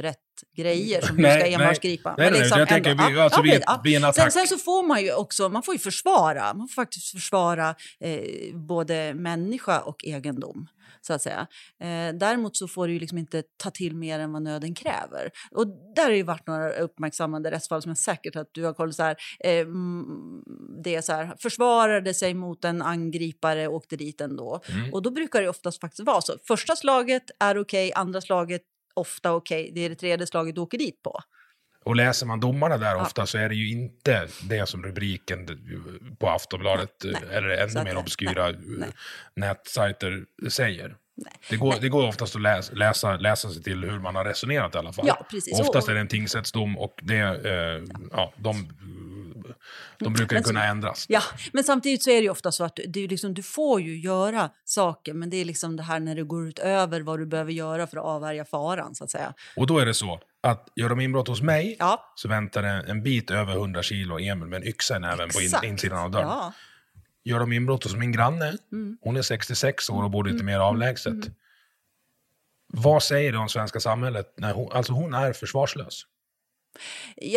rätt 0.02 0.18
grejer 0.58 1.02
som 1.02 1.16
du 1.16 1.22
Nej, 1.22 1.32
ska 1.40 1.44
nej. 1.44 1.54
envarsgripa. 1.54 2.16
Nej, 2.18 2.32
nej, 2.32 2.50
jag 2.50 2.68
tänker 2.68 3.10
vi- 3.14 3.20
alltså, 3.20 3.42
vid- 3.42 3.62
vid 3.84 3.96
en 3.96 4.02
Sen, 4.02 4.10
attack. 4.10 4.34
sen 4.34 4.48
så 4.48 4.58
får 4.58 4.88
man 4.88 5.02
ju 5.04 5.14
också, 5.14 5.50
man 5.50 5.64
får 5.64 5.74
ju 5.74 5.80
försvara, 5.80 6.54
man 6.54 6.68
får 6.68 6.74
faktiskt 6.82 7.12
försvara 7.12 7.76
eh, 8.00 8.56
både 8.56 9.14
människa 9.14 9.80
och 9.80 10.06
egendom. 10.06 10.68
Så 11.04 11.14
att 11.14 11.22
säga. 11.22 11.48
Eh, 11.82 12.14
däremot 12.16 12.58
så 12.58 12.68
får 12.68 12.88
du 12.88 12.94
ju 12.94 13.00
liksom 13.00 13.18
inte 13.18 13.44
ta 13.64 13.70
till 13.72 13.96
mer 13.96 14.20
än 14.20 14.32
vad 14.34 14.42
nöden 14.42 14.76
kräver. 14.76 15.30
Och 15.52 15.68
där 15.96 16.04
har 16.04 16.12
ju 16.12 16.24
varit 16.24 16.48
några 16.48 16.72
uppmärksammade 16.72 17.52
rättsfall 17.52 17.82
som 17.82 17.90
jag 17.90 17.98
säkert 17.98 18.36
att 18.36 18.50
du 18.52 18.64
har 18.64 18.74
koll 18.74 18.94
så 18.94 19.04
här. 19.04 19.16
Eh, 19.40 19.66
det 20.84 20.96
är 20.96 21.02
så 21.02 21.14
här, 21.14 21.36
försvarade 21.40 22.14
sig 22.14 22.34
mot 22.34 22.66
en 22.66 22.82
angripare 22.82 23.68
och 23.68 23.76
åkte 23.76 23.96
dit 23.96 24.22
ändå. 24.22 24.62
Mm. 24.70 24.94
Och 24.94 25.02
då 25.02 25.12
brukar 25.12 25.42
det 25.42 25.50
oftast 25.50 25.82
faktiskt 25.82 26.04
vara 26.06 26.22
så. 26.22 26.34
Första 26.48 26.76
slaget 26.76 27.24
är 27.40 27.58
okej, 27.62 27.92
andra 27.96 28.22
slaget 28.22 28.62
ofta 28.94 29.34
okej. 29.34 29.72
Det 29.76 29.82
är 29.82 29.90
det 29.90 29.96
tredje 29.96 30.28
slaget 30.28 30.56
du 30.56 30.62
åker 30.62 30.78
dit 30.78 31.02
på. 31.02 31.22
Och 31.84 31.96
läser 31.96 32.26
man 32.26 32.40
domarna 32.40 32.78
där 32.78 33.02
ofta 33.02 33.26
så 33.26 33.38
är 33.38 33.50
det 33.50 33.56
ju 33.56 33.72
inte 33.72 34.28
det 34.50 34.66
som 34.70 34.84
rubriken 34.84 35.48
på 36.20 36.30
Aftonbladet 36.30 36.96
Nej, 37.04 37.16
nej. 37.22 37.38
eller 37.38 37.50
ännu 37.50 37.84
mer 37.84 37.98
obskyra 37.98 38.46
nej, 38.46 38.58
nej. 38.62 38.90
nätsajter 39.36 40.26
säger. 40.50 40.96
Det 41.50 41.58
går, 41.58 41.76
det 41.82 41.90
går 41.90 42.08
oftast 42.08 42.36
att 42.36 42.42
läsa, 42.42 42.74
läsa, 42.74 43.18
läsa 43.18 43.50
sig 43.50 43.64
till 43.64 43.84
hur 43.84 44.00
man 44.00 44.16
har 44.16 44.26
resonerat 44.26 44.76
i 44.76 44.78
alla 44.78 44.94
fall. 44.94 45.08
Ja, 45.08 45.26
precis. 45.30 45.60
Och 45.60 45.66
oftast 45.68 45.90
är 45.90 45.94
det 45.94 46.00
en 46.00 46.08
tingsrättsdom 46.08 46.78
och 46.78 47.00
det, 47.02 47.18
eh, 47.18 47.84
ja, 48.12 48.34
de, 48.38 48.68
de 50.00 50.14
brukar 50.14 50.36
Men 50.36 50.44
kunna 50.44 50.66
ändras. 50.66 51.06
Ja, 51.10 51.22
men 51.54 51.64
samtidigt 51.64 52.04
så 52.04 52.10
är 52.10 52.22
det 52.22 52.30
ofta 52.30 52.52
så 52.52 52.64
att 52.64 52.76
du, 52.76 52.84
det 52.88 53.04
är 53.04 53.08
liksom, 53.08 53.34
du 53.34 53.44
får 53.44 53.82
ju 53.82 54.00
göra 54.00 54.50
saker 54.66 55.14
men 55.14 55.30
det 55.30 55.38
är 55.38 55.46
liksom 55.46 55.76
det 55.76 55.84
här 55.84 56.00
när 56.00 56.16
det 56.16 56.24
går 56.24 56.48
utöver 56.48 57.02
vad 57.02 57.20
du 57.20 57.26
behöver 57.26 57.52
göra 57.52 57.88
för 57.88 57.98
att 57.98 58.06
avvärja 58.06 58.46
faran 58.46 58.96
så 58.96 59.04
att 59.04 59.12
säga. 59.12 59.34
Och 59.56 59.68
då 59.68 59.80
är 59.80 59.86
det 59.86 59.94
så 59.94 60.20
att 60.44 60.68
gör 60.76 60.90
de 60.90 61.00
inbrott 61.00 61.28
hos 61.28 61.42
mig 61.42 61.76
Ja. 61.80 62.12
så 62.16 62.28
väntar 62.28 62.62
det 62.62 62.70
en 62.88 63.04
bit 63.04 63.32
över 63.32 63.54
100 63.54 63.84
kilo 63.84 64.20
Emil 64.20 64.48
med 64.48 64.58
en 64.62 64.68
yxa 64.68 64.96
i 64.96 65.00
näven 65.00 65.30
på 65.30 65.42
in, 65.42 65.52
insidan 65.72 66.00
av 66.00 66.12
dörren. 66.12 66.28
Ja. 66.28 66.54
Gör 67.24 67.40
de 67.40 67.52
inbrott 67.52 67.84
hos 67.84 67.96
min 67.96 68.12
granne, 68.12 68.58
Mm. 68.72 68.98
hon 69.02 69.18
är 69.18 69.22
66 69.22 69.90
år 69.90 70.04
och 70.04 70.12
bor 70.12 70.24
lite 70.24 70.44
mer 70.44 70.60
avlägset. 70.60 71.16
Vad 72.74 73.04
säger 73.04 73.32
det 73.32 73.38
om 73.38 73.50
svenska 73.50 73.80
samhället? 73.80 74.34
när 74.38 74.54
hon, 74.54 74.72
alltså 74.72 74.94
hon 74.94 75.14
är 75.14 75.34
försvarslös. 75.34 76.06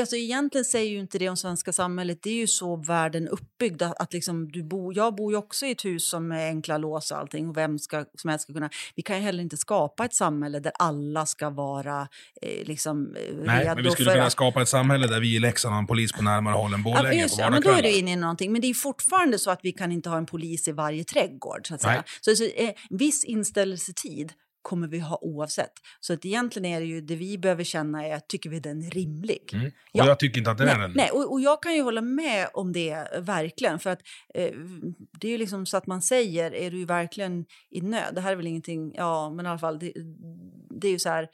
Alltså, 0.00 0.16
egentligen 0.16 0.64
säger 0.64 0.90
ju 0.90 0.98
inte 0.98 1.18
det 1.18 1.28
om 1.28 1.36
svenska 1.36 1.72
samhället. 1.72 2.18
Det 2.22 2.30
är 2.30 2.34
ju 2.34 2.46
så 2.46 2.76
världen 2.76 3.26
är 3.26 3.30
uppbyggd. 3.30 3.82
Att, 3.82 4.00
att 4.00 4.12
liksom, 4.12 4.52
du 4.52 4.62
bo, 4.62 4.92
jag 4.92 5.14
bor 5.14 5.32
ju 5.32 5.38
också 5.38 5.66
i 5.66 5.70
ett 5.70 5.84
hus 5.84 6.08
som 6.08 6.32
är 6.32 6.46
enkla 6.46 6.78
lås 6.78 7.10
och 7.10 7.18
allting. 7.18 7.48
Och 7.48 7.56
vem 7.56 7.78
ska, 7.78 8.04
som 8.14 8.30
helst 8.30 8.42
ska 8.42 8.52
kunna, 8.52 8.70
vi 8.94 9.02
kan 9.02 9.16
ju 9.16 9.22
heller 9.22 9.42
inte 9.42 9.56
skapa 9.56 10.04
ett 10.04 10.14
samhälle 10.14 10.60
där 10.60 10.72
alla 10.78 11.26
ska 11.26 11.50
vara 11.50 12.08
eh, 12.42 12.66
liksom, 12.66 13.16
eh, 13.16 13.34
Nej, 13.34 13.64
redo 13.64 13.74
men 13.74 13.84
vi 13.84 13.90
skulle 13.90 14.10
för 14.10 14.16
kunna 14.16 14.30
skapa 14.30 14.62
ett 14.62 14.68
samhälle 14.68 15.06
där 15.06 15.20
vi 15.20 15.36
i 15.36 15.38
Leksand 15.38 15.72
har 15.74 15.80
en 15.80 15.86
polis 15.86 16.12
på 16.12 16.22
närmare 16.22 16.54
håll 16.54 16.74
än 16.74 16.82
Ja, 16.84 16.84
Borlänge 16.84 17.22
just, 17.22 17.36
på 17.36 17.42
ja, 17.42 17.50
men 17.50 17.62
då 17.62 17.70
är 17.70 17.82
du 17.82 17.90
inne 17.90 18.12
i 18.12 18.16
någonting. 18.16 18.52
Men 18.52 18.60
det 18.60 18.70
är 18.70 18.74
fortfarande 18.74 19.38
så 19.38 19.50
att 19.50 19.60
vi 19.62 19.72
kan 19.72 19.92
inte 19.92 20.08
ha 20.08 20.16
en 20.16 20.26
polis 20.26 20.68
i 20.68 20.72
varje 20.72 21.04
trädgård. 21.04 21.68
Så 21.68 21.74
att 21.74 21.80
säga. 21.80 22.04
Så, 22.20 22.36
så 22.36 22.44
eh, 22.44 22.70
viss 22.90 23.24
inställelsetid 23.24 24.32
kommer 24.64 24.88
vi 24.88 24.98
ha 24.98 25.18
oavsett. 25.22 25.72
Så 26.00 26.12
att 26.12 26.24
egentligen 26.24 26.66
är 26.66 26.80
det 26.80 26.86
ju 26.86 27.00
det 27.00 27.16
vi 27.16 27.38
behöver 27.38 27.64
känna 27.64 28.06
är, 28.06 28.18
tycker 28.20 28.50
vi 28.50 28.60
den 28.60 28.82
är 28.82 28.90
rimlig? 28.90 29.50
Mm. 29.52 29.66
Och 29.66 29.72
Ja. 29.92 30.06
jag 30.06 30.18
tycker 30.18 30.38
inte 30.38 30.50
att 30.50 30.58
den 30.58 30.68
är 30.68 30.74
Nej, 30.78 30.82
den. 30.88 30.92
nej 30.96 31.10
och, 31.10 31.32
och 31.32 31.40
jag 31.40 31.62
kan 31.62 31.74
ju 31.74 31.82
hålla 31.82 32.00
med 32.00 32.48
om 32.54 32.72
det, 32.72 33.08
verkligen. 33.20 33.78
För 33.78 33.90
att 33.90 34.00
eh, 34.34 34.50
det 35.20 35.28
är 35.28 35.32
ju 35.32 35.38
liksom 35.38 35.66
så 35.66 35.76
att 35.76 35.86
man 35.86 36.02
säger, 36.02 36.54
är 36.54 36.70
du 36.70 36.84
verkligen 36.84 37.44
i 37.70 37.80
nöd? 37.80 38.14
Det 38.14 38.20
här 38.20 38.32
är 38.32 38.36
väl 38.36 38.46
ingenting, 38.46 38.94
ja 38.94 39.30
men 39.30 39.46
i 39.46 39.48
alla 39.48 39.58
fall, 39.58 39.78
det, 39.78 39.92
det 40.80 40.88
är 40.88 40.92
ju 40.92 40.98
så 40.98 41.08
här, 41.08 41.28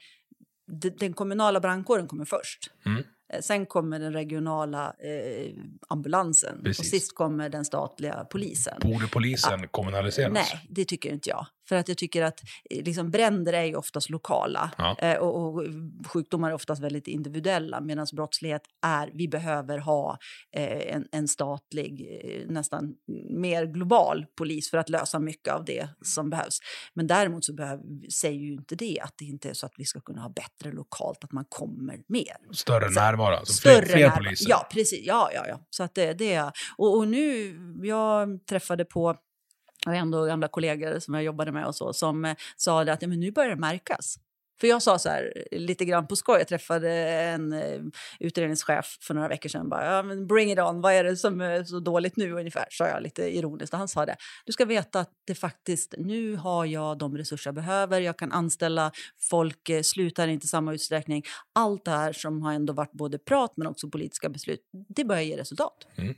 de- 0.81 0.89
den 0.89 1.13
kommunala 1.13 1.59
brandkåren 1.59 2.07
kommer 2.07 2.25
först. 2.25 2.71
Mm. 2.85 3.03
Eh, 3.33 3.41
Sen 3.41 3.65
kommer 3.65 3.99
den 3.99 4.13
regionala 4.13 4.85
eh, 4.99 5.51
ambulansen 5.89 6.57
och 6.57 6.63
Precis. 6.63 6.89
sist 6.91 7.15
kommer 7.15 7.49
den 7.49 7.65
statliga 7.65 8.25
polisen. 8.29 8.77
Borde 8.81 9.07
polisen 9.07 9.67
kommunaliseras? 9.67 10.33
Nej, 10.33 10.67
det 10.69 10.85
tycker 10.85 11.13
inte 11.13 11.29
jag. 11.29 11.45
För 11.71 11.75
att 11.75 11.87
jag 11.87 11.97
tycker 11.97 12.21
att 12.23 12.39
eh, 12.69 12.83
liksom, 12.83 13.11
bränder 13.11 13.53
är 13.53 13.63
ju 13.63 13.75
oftast 13.75 14.09
lokala 14.09 14.71
Ja. 14.77 14.95
eh, 14.99 15.17
och, 15.17 15.43
och 15.55 15.63
sjukdomar 16.07 16.49
är 16.49 16.53
oftast 16.53 16.81
väldigt 16.83 17.07
individuella 17.07 17.81
medan 17.81 18.07
brottslighet 18.13 18.61
är, 18.85 19.11
vi 19.13 19.27
behöver 19.27 19.77
ha 19.77 20.17
eh, 20.55 20.95
en, 20.95 21.07
en 21.11 21.27
statlig, 21.27 22.19
eh, 22.23 22.47
nästan 22.53 22.93
mer 23.29 23.65
global 23.65 24.25
polis 24.37 24.69
för 24.69 24.77
att 24.77 24.89
lösa 24.89 25.19
mycket 25.19 25.53
av 25.53 25.65
det 25.65 25.87
som 26.01 26.29
behövs. 26.29 26.59
Men 26.93 27.07
däremot 27.07 27.45
så 27.45 27.53
behöver, 27.53 28.09
säger 28.09 28.39
ju 28.39 28.53
inte 28.53 28.75
det 28.75 28.99
att 29.03 29.13
det 29.17 29.25
inte 29.25 29.49
är 29.49 29.53
så 29.53 29.65
att 29.65 29.73
vi 29.77 29.85
ska 29.85 30.01
kunna 30.01 30.21
ha 30.21 30.29
bättre 30.29 30.71
lokalt, 30.71 31.23
att 31.23 31.31
man 31.31 31.45
kommer 31.49 31.99
mer. 32.07 32.35
Större 32.53 32.91
Så- 32.91 32.99
närvaro, 32.99 33.35
alltså 33.35 33.53
Större 33.53 33.75
fler, 33.75 33.85
fler 33.85 33.99
närvaro. 34.01 34.17
poliser. 34.23 34.49
Ja, 34.49 34.67
precis. 34.71 35.05
Ja, 35.05 35.29
ja, 35.33 35.45
ja. 35.47 35.59
Så 35.69 35.83
att 35.83 35.95
det, 35.95 36.13
det 36.13 36.33
är... 36.33 36.51
Och, 36.77 36.97
och 36.97 37.07
nu, 37.07 37.55
jag 37.83 38.45
träffade 38.45 38.85
på 38.85 39.15
jag 39.85 39.91
har 39.91 39.97
ändå 39.97 40.25
gamla 40.25 40.47
kollegor 40.47 40.99
som 40.99 41.13
jag 41.13 41.23
jobbade 41.23 41.51
med 41.51 41.65
och 41.65 41.75
så, 41.75 41.93
som 41.93 42.25
eh, 42.25 42.35
sa 42.57 42.83
det 42.83 42.93
att 42.93 43.01
ja, 43.01 43.07
men 43.07 43.19
nu 43.19 43.31
börjar 43.31 43.49
det 43.49 43.55
märkas. 43.55 44.17
För 44.61 44.67
jag 44.67 44.81
sa 44.81 44.99
så 44.99 45.09
här 45.09 45.47
lite 45.51 45.85
grann 45.85 46.07
på 46.07 46.15
skoj, 46.15 46.37
jag 46.37 46.47
träffade 46.47 46.91
en 47.09 47.53
eh, 47.53 47.79
utredningschef 48.19 48.97
för 49.01 49.13
några 49.13 49.27
veckor 49.27 49.49
sedan. 49.49 49.69
Bara, 49.69 49.95
ja, 49.95 50.03
men 50.03 50.27
bring 50.27 50.51
it 50.51 50.59
on, 50.59 50.81
vad 50.81 50.93
är 50.93 51.03
det 51.03 51.17
som 51.17 51.41
är 51.41 51.63
så 51.63 51.79
dåligt 51.79 52.15
nu 52.15 52.31
ungefär? 52.31 52.65
Sa 52.69 52.87
jag 52.87 53.03
lite 53.03 53.37
ironiskt. 53.37 53.73
Och 53.73 53.79
han 53.79 53.87
sa 53.87 54.05
det, 54.05 54.15
du 54.45 54.51
ska 54.51 54.65
veta 54.65 54.99
att 54.99 55.09
det 55.27 55.35
faktiskt, 55.35 55.93
nu 55.97 56.35
har 56.35 56.65
jag 56.65 56.97
de 56.97 57.17
resurser 57.17 57.47
jag 57.47 57.55
behöver. 57.55 58.01
Jag 58.01 58.17
kan 58.17 58.31
anställa 58.31 58.91
folk, 59.19 59.69
slutar 59.83 60.27
inte 60.27 60.45
i 60.45 60.47
samma 60.47 60.73
utsträckning. 60.73 61.23
Allt 61.53 61.85
det 61.85 61.91
här 61.91 62.13
som 62.13 62.41
har 62.41 62.53
ändå 62.53 62.73
varit 62.73 62.91
både 62.91 63.17
prat 63.17 63.53
men 63.55 63.67
också 63.67 63.89
politiska 63.89 64.29
beslut, 64.29 64.61
det 64.71 65.05
börjar 65.05 65.23
ge 65.23 65.37
resultat. 65.37 65.87
Mm. 65.95 66.15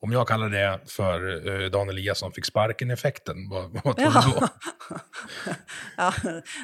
Om 0.00 0.12
jag 0.12 0.28
kallar 0.28 0.48
det 0.48 0.80
för 0.86 1.46
uh, 1.48 1.70
Dan 1.70 1.88
Eliasson 1.88 2.32
fick 2.32 2.44
sparken-effekten, 2.44 3.48
vad, 3.50 3.70
vad 3.84 3.96
tror 3.96 4.10
du 4.32 4.40
då? 4.40 4.48
ja, 5.96 6.14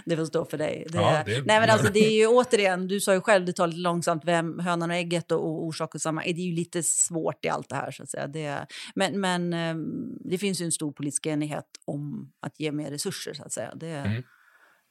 det 0.05 0.17
får 0.17 0.25
stå 0.25 0.45
för 0.45 0.59
dig. 0.59 0.87
Det, 0.91 0.99
Ja, 0.99 1.23
det- 1.27 1.45
nej, 1.47 1.61
men 1.61 1.71
alltså, 1.71 1.93
det 1.93 1.99
är 1.99 2.13
ju 2.13 2.27
återigen, 2.27 2.89
du 2.89 3.01
sa 3.01 3.15
ju 3.15 3.21
själv, 3.21 3.45
det 3.45 3.53
tar 3.53 3.67
lite 3.67 3.81
långsamt, 3.81 4.23
vem, 4.25 4.59
hönan 4.59 4.91
och 4.91 4.97
ägget 4.97 5.33
och, 5.33 5.39
och 5.47 5.65
orsak 5.65 5.95
och 5.95 6.01
samma. 6.01 6.23
Det 6.23 6.29
är 6.31 6.35
ju 6.47 6.53
lite 6.55 6.83
svårt 6.83 7.45
i 7.45 7.49
allt 7.49 7.69
det 7.69 7.77
här. 7.77 7.91
Så 7.91 8.03
att 8.03 8.11
säga. 8.11 8.27
Det, 8.27 8.67
men 8.95 9.21
men 9.21 9.53
ehm, 9.53 9.85
det 10.25 10.39
finns 10.39 10.61
ju 10.61 10.65
en 10.65 10.73
stor 10.73 10.93
politisk 10.93 11.27
enighet 11.27 11.67
om 11.85 12.33
att 12.41 12.61
ge 12.61 12.73
mer 12.73 12.91
resurser. 12.91 13.35
Så 13.35 13.43
att 13.43 13.53
säga. 13.53 13.75
Det, 13.75 14.23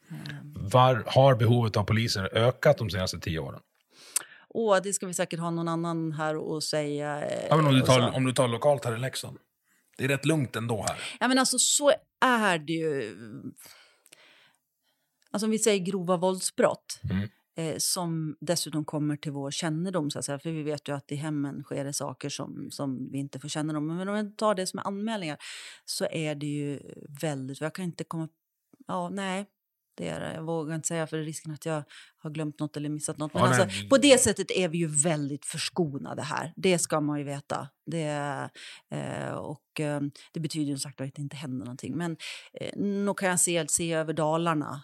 Mm. 0.10 0.54
Var, 0.72 1.04
har 1.08 1.36
behovet 1.36 1.78
av 1.78 1.84
poliser 1.84 2.30
ökat 2.38 2.78
de 2.78 2.90
senaste 2.90 3.20
tio 3.20 3.40
åren? 3.40 3.60
Åh, 4.54 4.78
det 4.84 4.94
ska 4.94 5.08
vi 5.08 5.14
säkert 5.14 5.40
ha 5.40 5.50
någon 5.52 5.68
annan 5.68 6.12
här 6.12 6.36
och 6.38 6.64
säga. 6.64 7.26
eh, 7.26 7.48
Ja, 7.50 7.56
men 7.58 7.66
om, 7.66 7.74
du 7.74 7.82
tar, 7.82 8.16
om 8.16 8.24
du 8.26 8.34
tar 8.34 8.48
lokalt 8.48 8.86
här 8.86 8.96
i 8.96 9.00
Leksand. 9.00 9.38
Det 9.98 10.04
är 10.04 10.08
rätt 10.08 10.26
lugnt 10.26 10.56
ändå 10.56 10.86
här. 10.88 11.00
Ja, 11.20 11.28
men 11.28 11.40
alltså 11.40 11.58
så 11.60 11.92
är 12.26 12.58
det 12.60 12.74
ju. 12.74 13.16
Alltså 15.32 15.46
om 15.46 15.52
vi 15.52 15.60
säger 15.60 15.80
grova 15.86 16.18
våldsbrott 16.18 17.00
Mm. 17.12 17.30
eh, 17.56 17.76
som 17.78 18.38
dessutom 18.42 18.86
kommer 18.86 19.18
till 19.18 19.32
vår 19.32 19.52
kännedom, 19.52 20.12
så 20.12 20.20
att 20.20 20.26
säga, 20.26 20.40
för 20.40 20.52
vi 20.52 20.64
vet 20.64 20.88
ju 20.88 20.96
att 20.96 21.12
i 21.12 21.16
hemmen 21.16 21.64
sker 21.64 21.86
det 21.86 21.94
saker 21.94 22.30
som, 22.30 22.68
som 22.72 23.10
vi 23.12 23.18
inte 23.18 23.40
får 23.40 23.50
kännedom 23.50 23.90
om. 23.90 23.98
Men 23.98 24.10
om 24.10 24.16
jag 24.16 24.38
tar 24.38 24.56
det 24.56 24.68
som 24.68 24.80
är 24.80 24.88
anmälningar 24.88 25.38
så 25.86 26.06
är 26.12 26.36
det 26.36 26.46
ju 26.46 26.80
väldigt... 27.22 27.62
Jag 27.62 27.76
kan 27.76 27.86
inte 27.86 28.04
komma... 28.04 28.28
Ja, 28.88 29.10
nej. 29.10 29.46
Det 29.96 30.08
är 30.08 30.20
det. 30.20 30.34
Jag 30.34 30.44
vågar 30.44 30.76
inte 30.76 30.88
säga 30.88 31.08
för 31.08 31.18
risken 31.18 31.52
att 31.52 31.66
jag 31.66 31.84
har 32.18 32.30
glömt 32.30 32.60
något 32.60 32.78
eller 32.78 32.90
missat 32.90 33.18
något. 33.18 33.34
Men 33.34 33.44
Ja, 33.44 33.64
alltså, 33.64 33.88
på 33.90 33.98
det 33.98 34.22
sättet 34.22 34.52
är 34.52 34.68
vi 34.68 34.78
ju 34.78 34.88
väldigt 34.88 35.46
förskonade 35.46 36.22
här. 36.22 36.54
Det 36.56 36.80
ska 36.80 37.02
man 37.02 37.20
ju 37.20 37.26
veta. 37.26 37.70
Det, 37.92 38.50
eh, 38.92 39.34
och 39.34 39.80
eh, 39.80 40.02
det 40.34 40.40
betyder 40.40 40.66
ju 40.66 40.78
som 40.78 40.92
sagt 40.92 41.02
att 41.02 41.16
det 41.16 41.22
inte 41.22 41.36
händer 41.36 41.66
någonting. 41.66 41.98
Men 41.98 42.18
eh, 42.62 42.80
nog 42.80 43.18
kan 43.18 43.30
jag 43.30 43.40
se, 43.40 43.66
se 43.68 43.94
över 43.94 44.14
Dalarna, 44.14 44.84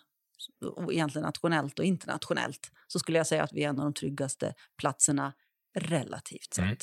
och 0.65 0.93
egentligen 0.93 1.25
nationellt 1.25 1.79
och 1.79 1.85
internationellt, 1.85 2.71
så 2.87 2.99
skulle 2.99 3.17
jag 3.17 3.27
säga 3.27 3.43
att 3.43 3.53
vi 3.53 3.63
är 3.63 3.69
en 3.69 3.79
av 3.79 3.85
de 3.85 3.93
tryggaste 3.93 4.53
platserna 4.77 5.33
relativt 5.79 6.53
sett. 6.53 6.65
Mm. 6.65 6.77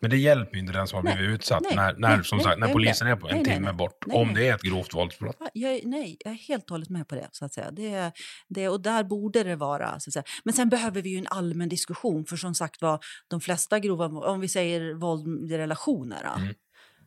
Men 0.00 0.10
det 0.10 0.16
hjälper 0.16 0.54
ju 0.54 0.60
inte 0.60 0.72
den 0.72 0.86
som 0.86 0.96
har 0.96 1.02
Nej. 1.02 1.16
blivit 1.16 1.34
utsatt 1.34 1.62
Nej. 1.62 1.76
när, 1.76 1.94
när, 1.96 2.16
Nej. 2.16 2.24
som 2.24 2.40
sagt, 2.40 2.58
när 2.58 2.66
Jag 2.66 2.70
är 2.70 2.74
polisen 2.74 3.06
är 3.08 3.16
på 3.16 3.28
en 3.28 3.44
timme 3.44 3.72
bort. 3.72 4.04
Om 4.12 4.34
det 4.34 4.48
är 4.48 4.54
ett 4.54 4.62
grovt 4.62 4.94
våldsbrott. 4.94 5.36
Ja, 5.40 5.48
Jag, 5.54 5.80
nej, 5.84 6.16
jag 6.24 6.32
är 6.32 6.38
helt 6.38 6.64
och 6.64 6.70
hållet 6.70 6.88
med 6.90 7.08
på 7.08 7.14
det. 7.14 7.28
Så 7.32 7.44
att 7.44 7.54
säga. 7.54 7.70
Det, 7.70 8.12
det, 8.48 8.68
och 8.68 8.80
där 8.80 9.04
borde 9.04 9.42
det 9.42 9.56
vara. 9.56 10.00
Så 10.00 10.10
att 10.10 10.12
säga. 10.12 10.24
Men 10.44 10.54
sen 10.54 10.68
behöver 10.68 11.02
vi 11.02 11.10
ju 11.10 11.18
en 11.18 11.26
allmän 11.26 11.68
diskussion. 11.68 12.24
För 12.26 12.36
som 12.36 12.54
sagt 12.54 12.82
var, 12.82 12.98
de 13.28 13.40
flesta 13.40 13.78
grova, 13.78 14.06
om 14.06 14.40
vi 14.40 14.48
säger 14.48 14.94
våld 14.94 15.52
i 15.52 15.58
relationer. 15.58 16.20
Mm. 16.36 16.54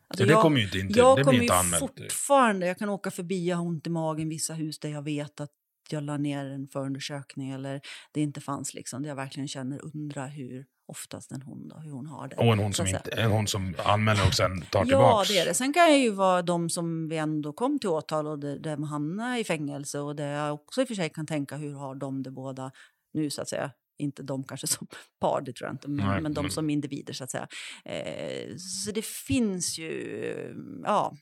Alltså 0.08 0.24
Så 0.24 0.28
det 0.28 0.34
kommer 0.34 0.58
ju 0.58 0.64
inte, 0.64 0.78
inte, 0.78 0.98
jag 0.98 1.10
det 1.10 1.14
blir 1.14 1.24
kommer 1.24 1.42
inte 1.42 1.54
anmält. 1.54 1.80
fortfarande, 1.80 2.66
jag 2.66 2.78
kan 2.78 2.88
åka 2.88 3.10
förbi 3.10 3.52
och 3.52 3.56
ha 3.56 3.64
ont 3.64 3.86
i 3.86 3.90
magen 3.90 4.28
vissa 4.28 4.54
hus 4.54 4.78
där 4.78 4.88
jag 4.88 5.02
vet 5.02 5.40
att 5.40 5.50
jag 5.90 6.02
la 6.02 6.16
ner 6.16 6.44
en 6.44 6.68
förundersökning 6.68 7.50
eller 7.50 7.80
det 8.12 8.20
inte 8.20 8.40
fanns 8.40 8.74
liksom. 8.74 9.02
Där 9.02 9.08
jag 9.08 9.16
verkligen 9.16 9.48
känner, 9.48 9.80
undrar 9.96 10.28
hur 10.28 10.64
oftast 10.86 11.32
en 11.32 11.42
hon 11.42 11.68
då, 11.68 11.76
hur 11.78 11.90
hon 11.90 12.06
har 12.06 12.28
det. 12.28 12.36
Och 12.36 12.44
en 12.44 12.58
hon, 12.58 12.72
som 12.72 12.86
inte, 12.86 13.10
en 13.10 13.30
hon 13.30 13.46
som 13.46 13.74
anmäler 13.84 14.26
och 14.26 14.34
sen 14.34 14.60
tar 14.62 14.80
Ja, 14.80 14.84
tillbaks. 14.84 15.28
det 15.28 15.38
är 15.38 15.44
det. 15.46 15.54
Sen 15.54 15.72
kan 15.72 15.82
jag 15.90 15.98
ju 15.98 16.10
vara 16.10 16.42
de 16.42 16.70
som 16.70 17.08
vi 17.08 17.16
ändå 17.16 17.52
kom 17.52 17.78
till 17.78 17.88
åtal 17.88 18.26
och 18.26 18.38
där 18.38 18.76
man 18.76 18.88
hamnar 18.88 19.38
i 19.38 19.44
fängelse 19.44 19.98
och 20.00 20.16
där 20.16 20.32
jag 20.32 20.54
också 20.54 20.80
i 20.80 20.84
och 20.84 20.88
för 20.88 20.94
sig 20.94 21.10
kan 21.10 21.26
tänka 21.26 21.56
hur 21.56 21.74
har 21.74 21.94
de 21.94 22.22
det 22.22 22.30
båda 22.30 22.70
nu 23.12 23.30
så 23.30 23.42
att 23.42 23.48
säga. 23.48 23.70
Inte 23.98 24.22
de 24.22 24.44
kanske 24.44 24.66
som 24.66 24.86
par, 25.20 25.40
det 25.40 25.52
tror 25.52 25.68
jag 25.68 25.74
inte, 25.74 25.88
men, 25.88 26.06
Nej, 26.06 26.20
men 26.20 26.34
de 26.34 26.42
men- 26.42 26.50
som 26.50 26.70
individer 26.70 27.12
så 27.12 27.24
att 27.24 27.30
säga. 27.30 27.48
Eh, 27.84 28.56
så 28.56 28.90
det 28.90 29.04
finns 29.04 29.78
ju, 29.78 30.80
ja. 30.84 31.16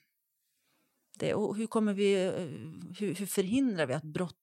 Det, 1.19 1.35
och 1.35 1.57
hur 1.57 1.67
kommer 1.67 1.93
vi, 1.95 2.15
hur, 2.99 3.15
hur 3.15 3.27
förhindrar 3.27 3.87
vi 3.87 3.95
att 3.95 4.03
brott 4.03 4.37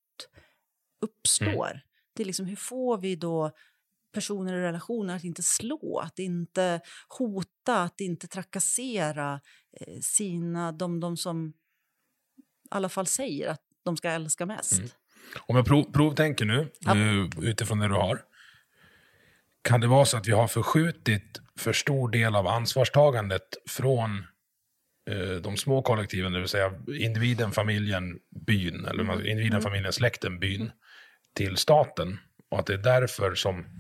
uppstår? 1.02 1.68
Mm. 1.72 1.78
Det 2.16 2.24
är 2.24 2.26
liksom, 2.26 2.46
hur 2.46 2.56
får 2.56 2.98
vi 2.98 3.16
då 3.16 3.52
personer 4.12 4.54
i 4.54 4.62
relationer 4.62 5.16
att 5.16 5.24
inte 5.24 5.44
slå, 5.44 6.00
att 6.06 6.20
inte 6.20 6.82
hota, 7.08 7.84
att 7.84 8.02
inte 8.02 8.28
trakassera 8.28 9.40
eh, 9.82 10.00
sina, 10.02 10.72
de, 10.72 11.00
de 11.00 11.18
som 11.18 11.48
i 12.38 12.68
alla 12.72 12.90
fall 12.90 13.08
säger 13.08 13.48
att 13.50 13.62
de 13.86 13.98
ska 13.98 14.10
älska 14.10 14.46
mest. 14.46 14.78
Mm. 14.80 14.90
Om 15.40 15.56
jag 15.56 15.66
prov, 15.66 15.92
provtänker 15.94 16.46
nu, 16.46 16.68
Ja. 16.80 16.96
utifrån 17.42 17.80
det 17.80 17.88
du 17.88 17.94
har. 17.94 18.22
Kan 19.62 19.82
det 19.82 19.88
vara 19.88 20.06
så 20.06 20.18
att 20.18 20.28
vi 20.28 20.32
har 20.32 20.48
förskjutit 20.48 21.42
för 21.56 21.74
stor 21.74 22.10
del 22.10 22.36
av 22.36 22.48
ansvarstagandet 22.48 23.48
från 23.70 24.26
eh, 25.10 25.36
de 25.42 25.58
små 25.58 25.82
kollektiven, 25.82 26.32
det 26.34 26.40
vill 26.40 26.48
säga 26.48 26.74
individen, 27.00 27.52
familjen, 27.52 28.20
byn, 28.46 28.86
eller 28.86 29.04
man- 29.04 29.26
individen, 29.26 29.62
familjen, 29.62 29.94
släkten, 29.94 30.40
byn, 30.40 30.72
till 31.34 31.58
staten. 31.58 32.20
Och 32.50 32.60
att 32.60 32.66
det 32.66 32.74
är 32.74 32.78
därför 32.78 33.36
som 33.36 33.79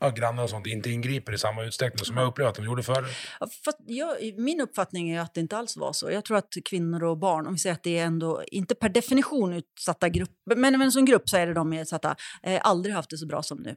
ja, 0.00 0.10
grannar 0.10 0.42
och 0.42 0.50
sånt 0.50 0.66
inte 0.66 0.90
ingriper 0.90 1.32
i 1.32 1.38
samma 1.38 1.64
utsträckning 1.64 2.04
som 2.04 2.16
jag 2.16 2.26
upplever 2.26 2.48
att 2.50 2.56
de 2.56 2.64
gjorde 2.64 2.82
förr. 2.82 3.04
Ja, 3.40 3.46
jag, 3.86 4.16
min 4.38 4.60
uppfattning 4.60 5.10
är 5.10 5.20
att 5.20 5.34
det 5.34 5.40
inte 5.40 5.56
alls 5.56 5.76
var 5.76 5.92
så. 5.92 6.10
Jag 6.10 6.24
tror 6.24 6.36
att 6.36 6.48
kvinnor 6.70 7.04
och 7.04 7.18
barn, 7.18 7.46
om 7.46 7.52
vi 7.52 7.58
säger 7.58 7.74
att 7.74 7.82
det 7.82 7.98
är 7.98 8.04
ändå 8.04 8.42
inte 8.46 8.74
per 8.74 8.88
definition 8.88 9.52
utsatta 9.52 10.08
grupper, 10.08 10.56
men, 10.56 10.78
men 10.78 10.92
som 10.92 11.04
grupp 11.04 11.28
så 11.28 11.36
är 11.36 11.46
det 11.46 11.54
de 11.54 11.72
utsatta, 11.72 12.16
eh, 12.42 12.60
aldrig 12.64 12.94
haft 12.94 13.10
det 13.10 13.18
så 13.18 13.26
bra 13.26 13.42
som 13.42 13.58
nu. 13.58 13.76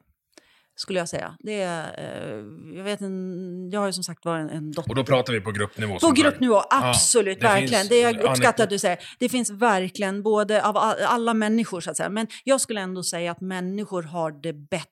Skulle 0.75 0.99
jag 0.99 1.09
säga. 1.09 1.35
Det 1.39 1.61
är, 1.61 1.83
eh, 1.97 2.43
jag, 2.77 2.83
vet 2.83 3.01
en, 3.01 3.69
jag 3.71 3.79
har 3.79 3.87
ju 3.87 3.93
som 3.93 4.03
sagt 4.03 4.25
var 4.25 4.37
en, 4.37 4.49
en 4.49 4.71
dotter. 4.71 4.89
Och 4.89 4.95
då 4.95 5.03
pratar 5.03 5.33
vi 5.33 5.41
på 5.41 5.51
gruppnivå. 5.51 5.99
På 5.99 6.11
gruppnivå, 6.11 6.61
absolut. 6.69 7.39
det 7.39 7.47
verkligen. 7.47 7.79
finns- 7.79 7.89
det 7.89 7.99
jag 7.99 8.21
uppskattar 8.21 8.63
att 8.63 8.69
du 8.69 8.79
säger. 8.79 8.99
Det 9.19 9.29
finns 9.29 9.49
verkligen 9.49 10.23
både 10.23 10.63
av 10.65 10.77
all- 10.77 10.99
alla 11.01 11.33
människor, 11.33 11.81
så 11.81 11.91
att 11.91 11.97
säga. 11.97 12.09
Men 12.09 12.27
jag 12.43 12.61
skulle 12.61 12.81
ändå 12.81 13.03
säga 13.03 13.31
att 13.31 13.41
människor 13.41 14.03
har 14.03 14.31
det 14.31 14.53
bättre. 14.53 14.85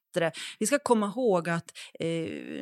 Vi 0.60 0.66
ska 0.68 0.80
komma 0.80 1.08
ihåg 1.16 1.50
att 1.50 1.72
eh, 2.00 2.08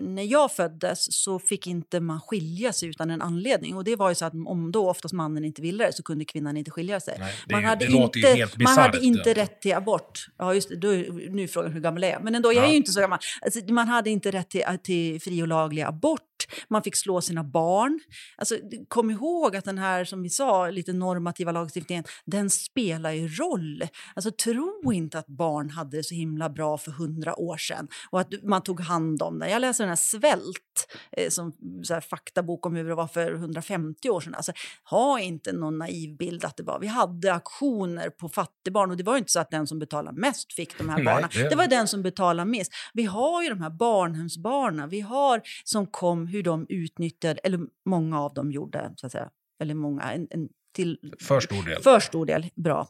när 0.01 0.23
jag 0.23 0.51
föddes 0.51 1.23
så 1.23 1.39
fick 1.39 1.67
inte 1.67 1.99
man 1.99 2.19
skilja 2.21 2.73
sig 2.73 2.89
utan 2.89 3.09
en 3.09 3.21
anledning. 3.21 3.75
Och 3.75 3.83
det 3.83 3.95
var 3.95 4.09
ju 4.09 4.15
så 4.15 4.25
att 4.25 4.33
om 4.45 4.71
då 4.71 4.89
oftast 4.89 5.13
mannen 5.13 5.45
inte 5.45 5.61
ville 5.61 5.85
det 5.85 5.93
så 5.93 6.03
kunde 6.03 6.25
kvinnan 6.25 6.57
inte 6.57 6.71
skilja 6.71 6.99
sig. 6.99 7.15
Nej, 7.19 7.33
det 7.47 7.53
är 7.53 7.55
man 7.57 7.63
hade 7.63 7.85
det 7.85 7.91
inte, 7.91 8.47
man 8.63 8.77
hade 8.77 8.99
inte 9.05 9.33
det. 9.33 9.41
rätt 9.41 9.61
till 9.61 9.73
abort. 9.73 10.25
Ja, 10.37 10.53
just 10.53 10.69
det. 10.69 10.75
Då, 10.75 10.93
är- 10.95 11.29
nu 11.29 11.43
är 11.43 11.47
frågan 11.47 11.71
hur 11.71 11.79
gammal 11.81 12.03
jag 12.03 12.11
är. 12.11 12.19
Men 12.19 12.35
ändå, 12.35 12.53
jag 12.53 12.57
är 12.63 12.65
Ja. 12.67 12.71
ju 12.71 12.77
inte 12.77 12.91
så 12.91 12.99
gammal. 12.99 13.19
Alltså, 13.41 13.59
man 13.73 13.87
hade 13.87 14.09
inte 14.09 14.31
rätt 14.31 14.49
till, 14.49 14.63
till 14.83 15.21
fri 15.21 15.43
och 15.43 15.47
laglig 15.47 15.81
abort. 15.81 16.21
Man 16.67 16.83
fick 16.83 16.95
slå 16.95 17.21
sina 17.21 17.43
barn. 17.43 17.99
Alltså, 18.37 18.55
kom 18.87 19.11
ihåg 19.11 19.55
att 19.55 19.65
den 19.65 19.77
här, 19.77 20.05
som 20.05 20.23
vi 20.23 20.29
sa, 20.29 20.69
lite 20.69 20.93
normativa 20.93 21.51
lagstiftningen, 21.51 22.03
den 22.25 22.49
spelar 22.49 23.11
ju 23.11 23.27
roll. 23.27 23.83
Alltså, 24.15 24.31
tro 24.31 24.91
inte 24.93 25.19
att 25.19 25.27
barn 25.27 25.69
hade 25.69 25.97
det 25.97 26.03
så 26.03 26.15
himla 26.15 26.49
bra 26.49 26.77
för 26.77 26.91
hundra 26.91 27.39
år 27.39 27.57
sedan 27.57 27.87
och 28.09 28.19
att 28.19 28.27
man 28.43 28.61
tog 28.61 28.79
hand 28.81 29.21
om 29.21 29.39
det. 29.39 29.49
Jag 29.49 29.61
läser 29.61 29.83
den 29.83 29.89
här 29.89 29.95
Svält, 29.95 30.87
eh, 31.11 31.29
som 31.29 31.53
så 31.83 31.93
här, 31.93 32.01
faktabok 32.01 32.65
om 32.65 32.75
hur 32.75 32.83
det 32.89 32.95
var 32.95 33.07
för 33.07 33.33
150 33.33 34.09
år 34.09 34.21
sedan. 34.21 34.35
Alltså, 34.35 34.51
ha 34.89 35.19
inte 35.19 35.51
någon 35.53 35.77
naiv 35.77 36.17
bild 36.17 36.45
att 36.45 36.57
det 36.57 36.63
var. 36.63 36.79
Vi 36.79 36.87
hade 36.87 37.33
aktioner 37.33 38.09
på 38.09 38.29
fattigbarn 38.29 38.91
och 38.91 38.97
det 38.97 39.03
var 39.03 39.17
inte 39.17 39.31
så 39.31 39.39
att 39.39 39.51
den 39.51 39.67
som 39.67 39.79
betalade 39.79 40.19
mest 40.19 40.53
fick 40.53 40.77
de 40.77 40.89
här 40.89 40.95
Nej, 40.97 41.05
barnen. 41.05 41.29
det- 41.33 41.49
Det 41.49 41.55
var 41.55 41.67
den 41.67 41.87
som 41.87 42.01
betalade 42.03 42.49
minst. 42.49 42.71
Vi 42.93 43.03
har 43.03 43.43
ju 43.43 43.49
de 43.49 43.61
här 43.61 43.69
barnhemsbarnen, 43.69 44.89
vi 44.89 45.01
har 45.01 45.41
som 45.63 45.87
kom 45.87 46.24
hur 46.27 46.43
de 46.43 46.65
utnyttjade, 46.69 47.39
eller 47.43 47.59
många 47.85 48.21
av 48.21 48.33
dem 48.33 48.51
gjorde, 48.51 48.93
så 48.95 49.05
att 49.05 49.11
säga, 49.11 49.29
eller 49.61 49.73
många, 49.73 50.03
en, 50.13 50.27
en 50.31 50.49
till 50.73 51.13
För 51.21 51.39
stor 51.39 51.63
del. 51.65 51.81
för 51.81 51.99
stor 51.99 52.25
del, 52.25 52.49
bra. 52.55 52.87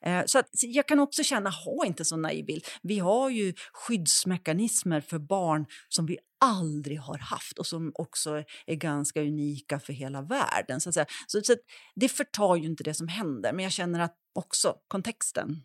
Eh, 0.00 0.22
så, 0.26 0.38
att, 0.38 0.58
så 0.58 0.66
jag 0.68 0.88
kan 0.88 1.00
också 1.00 1.22
känna, 1.22 1.50
ha 1.50 1.86
inte 1.86 2.04
så 2.04 2.16
naiv 2.16 2.46
bild. 2.46 2.64
Vi 2.82 2.98
har 2.98 3.30
ju 3.30 3.54
skyddsmekanismer 3.72 5.00
för 5.00 5.18
barn 5.18 5.66
som 5.88 6.06
vi 6.06 6.18
aldrig 6.40 7.00
har 7.00 7.18
haft 7.18 7.58
och 7.58 7.66
som 7.66 7.92
också 7.94 8.42
är 8.66 8.74
ganska 8.74 9.20
unika 9.22 9.80
för 9.80 9.92
hela 9.92 10.22
världen. 10.22 10.80
Så, 10.80 10.88
att 10.88 10.94
säga. 10.94 11.06
så, 11.26 11.40
så 11.40 11.52
att, 11.52 11.58
det 11.94 12.08
förtar 12.08 12.56
ju 12.56 12.64
inte 12.66 12.84
det 12.84 12.94
som 12.94 13.08
händer, 13.08 13.52
men 13.52 13.62
jag 13.62 13.72
känner 13.72 14.00
att 14.00 14.14
också 14.34 14.74
kontexten. 14.88 15.62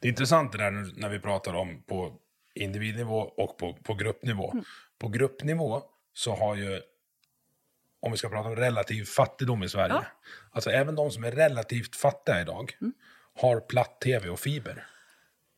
Det 0.00 0.08
är 0.08 0.10
intressant 0.10 0.52
det 0.52 0.58
där 0.58 0.70
när- 0.70 1.00
när 1.00 1.08
vi 1.08 1.18
pratar 1.18 1.54
om 1.54 1.82
på 1.82 2.12
individnivå 2.54 3.16
och 3.18 3.58
på, 3.58 3.74
på 3.74 3.94
gruppnivå. 3.94 4.50
Mm. 4.52 4.64
På 4.98 5.08
gruppnivå 5.08 5.82
så 6.14 6.34
har 6.34 6.56
ju, 6.56 6.80
om 8.00 8.12
vi 8.12 8.18
ska 8.18 8.28
prata 8.28 8.48
om 8.48 8.56
relativ 8.56 9.04
fattigdom 9.04 9.62
i 9.62 9.68
Sverige, 9.68 9.94
Ja. 9.94 10.04
alltså 10.50 10.70
även 10.70 10.94
de 10.94 11.10
som 11.10 11.24
är 11.24 11.32
relativt 11.32 11.96
fattiga 11.96 12.40
idag 12.40 12.72
har 13.34 13.60
platt-tv 13.60 14.28
och 14.28 14.40
fiber. 14.40 14.86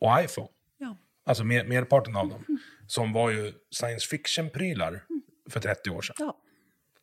Och 0.00 0.20
iPhone. 0.20 0.48
Ja. 0.78 0.96
Alltså 1.26 1.44
mer, 1.44 1.64
merparten 1.64 2.16
av 2.16 2.28
dem. 2.28 2.44
Som 2.86 3.12
var 3.12 3.30
ju 3.30 3.52
science 3.70 4.08
fiction-prylar 4.08 5.04
för 5.50 5.60
30 5.60 5.90
år 5.90 6.02
sedan. 6.02 6.16
Ja. 6.18 6.36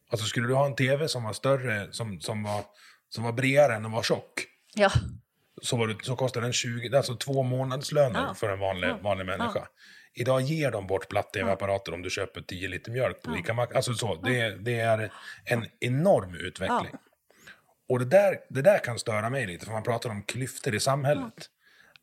Alltså 0.09 0.25
skulle 0.25 0.47
du 0.47 0.53
ha 0.53 0.65
en 0.65 0.75
tv 0.75 1.07
som 1.07 1.23
var 1.23 1.33
större, 1.33 1.93
som, 1.93 2.21
som, 2.21 2.43
var, 2.43 2.63
som 3.09 3.23
var 3.23 3.31
bredare 3.31 3.75
än 3.75 3.83
den 3.83 3.91
var 3.91 4.03
tjock, 4.03 4.45
Ja. 4.75 4.91
så, 5.61 5.77
var 5.77 5.87
det, 5.87 5.95
så 6.05 6.15
kostade 6.15 6.45
den 6.45 6.53
20, 6.53 6.97
alltså 6.97 7.15
två 7.15 7.43
månadslöner 7.43 8.19
Ja. 8.27 8.33
för 8.33 8.49
en 8.49 8.59
vanlig, 8.59 8.95
vanlig 9.01 9.25
människa. 9.25 9.67
Idag 10.13 10.41
ger 10.41 10.71
de 10.71 10.87
bort 10.87 11.09
platt-tv-apparater 11.09 11.93
om 11.93 12.01
du 12.01 12.09
köper 12.09 12.41
10 12.41 12.67
liter 12.67 12.91
mjölk 12.91 13.21
på 13.21 13.37
Ica 13.37 13.53
Maxi. 13.53 13.75
Alltså 13.75 13.93
så, 13.93 14.15
det, 14.15 14.55
det 14.55 14.79
är 14.79 15.11
en 15.45 15.65
enorm 15.79 16.35
utveckling. 16.35 16.95
Och 17.89 17.99
det 17.99 18.05
där, 18.05 18.37
det 18.49 18.61
där 18.61 18.79
kan 18.79 18.99
störa 18.99 19.29
mig 19.29 19.47
lite, 19.47 19.65
för 19.65 19.73
man 19.73 19.83
pratar 19.83 20.09
om 20.09 20.23
klyftor 20.23 20.75
i 20.75 20.79
samhället. 20.79 21.49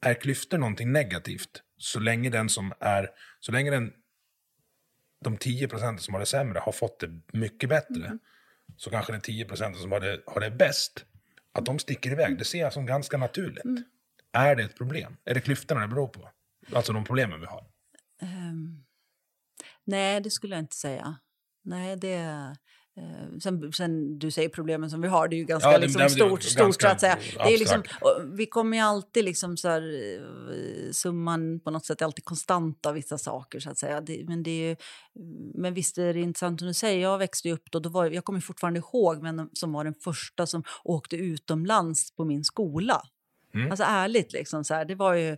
Är 0.00 0.14
klyftor 0.14 0.58
någonting 0.58 0.92
negativt? 0.92 1.62
Så 1.76 2.00
länge 2.00 2.30
den 2.30 2.48
som 2.48 2.72
är, 2.80 3.10
så 3.40 3.52
länge 3.52 3.70
den, 3.70 3.92
de 5.24 5.36
10 5.36 5.68
procenten 5.68 6.02
som 6.02 6.14
har 6.14 6.20
det 6.20 6.26
sämre 6.26 6.58
har 6.58 6.72
fått 6.72 7.00
det 7.00 7.20
mycket 7.32 7.68
bättre, 7.68 8.06
Mm. 8.06 8.18
så 8.76 8.90
kanske 8.90 9.12
den 9.12 9.20
10 9.20 9.44
procenten 9.44 9.82
som 9.82 9.92
har 9.92 10.00
det, 10.00 10.20
har 10.26 10.40
det 10.40 10.50
bäst, 10.50 11.04
att 11.52 11.64
de 11.64 11.78
sticker 11.78 12.10
iväg, 12.10 12.38
det 12.38 12.44
ser 12.44 12.58
jag 12.58 12.72
som 12.72 12.86
ganska 12.86 13.16
naturligt. 13.16 13.64
Mm. 13.64 13.82
Är 14.32 14.56
det 14.56 14.62
ett 14.62 14.76
problem? 14.78 15.16
Är 15.24 15.34
det 15.34 15.40
klyftorna 15.40 15.80
det 15.80 15.88
beror 15.88 16.08
på? 16.08 16.30
Alltså 16.72 16.92
de 16.92 17.04
problemen 17.04 17.40
vi 17.40 17.46
har. 17.46 17.64
Ehm, 18.22 18.84
nej, 19.84 20.20
det 20.20 20.30
skulle 20.30 20.54
jag 20.54 20.62
inte 20.62 20.76
säga. 20.76 21.18
Nej, 21.64 21.96
det... 21.96 22.14
Eh, 22.96 23.38
sen, 23.42 23.72
sen 23.72 24.18
du 24.18 24.30
säger 24.30 24.48
problemen 24.48 24.90
som 24.90 25.00
vi 25.00 25.08
har, 25.08 25.28
det 25.28 25.36
är 25.36 25.38
ju 25.38 25.44
ganska 25.44 25.68
Ja, 25.72 25.78
det- 25.78 25.82
liksom, 25.84 25.98
det 25.98 26.04
är 26.04 26.08
stort, 26.08 26.56
ganska 26.56 26.86
så 26.88 26.92
att 26.92 27.00
säga. 27.00 27.18
Det 27.32 27.54
är 27.54 27.58
liksom, 27.58 27.82
vi 28.36 28.46
kommer 28.46 28.76
ju 28.76 28.82
alltid 28.82 29.24
liksom 29.24 29.56
så 29.56 29.68
här, 29.68 29.82
eh, 29.82 30.90
summan 30.92 31.60
på 31.60 31.70
något 31.70 31.86
sätt 31.86 32.00
är 32.00 32.04
alltid 32.04 32.24
konstant 32.24 32.86
av 32.86 32.94
vissa 32.94 33.18
saker 33.18 33.60
så 33.60 33.70
att 33.70 33.78
säga. 33.78 34.00
Det, 34.00 34.24
men, 34.28 34.42
det 34.42 34.50
är 34.50 34.68
ju, 34.68 34.76
men 35.54 35.74
visst 35.74 35.98
är 35.98 36.14
det 36.14 36.20
intressant 36.20 36.60
som 36.60 36.68
du 36.68 36.74
säger, 36.74 37.02
jag 37.02 37.18
växte 37.18 37.50
upp 37.50 37.70
då, 37.70 37.78
då 37.80 37.88
var, 37.88 38.06
jag 38.10 38.24
kommer 38.24 38.40
fortfarande 38.40 38.78
ihåg 38.78 39.22
vem 39.22 39.50
som 39.52 39.72
var 39.72 39.84
den 39.84 39.94
första 39.94 40.46
som 40.46 40.62
åkte 40.84 41.16
utomlands 41.16 42.16
på 42.16 42.24
min 42.24 42.44
skola. 42.44 43.02
Mm. 43.54 43.70
Alltså 43.70 43.84
ärligt, 43.88 44.32
liksom, 44.32 44.64
så 44.64 44.74
här, 44.74 44.84
det, 44.84 44.94
var 44.94 45.14
ju, 45.14 45.36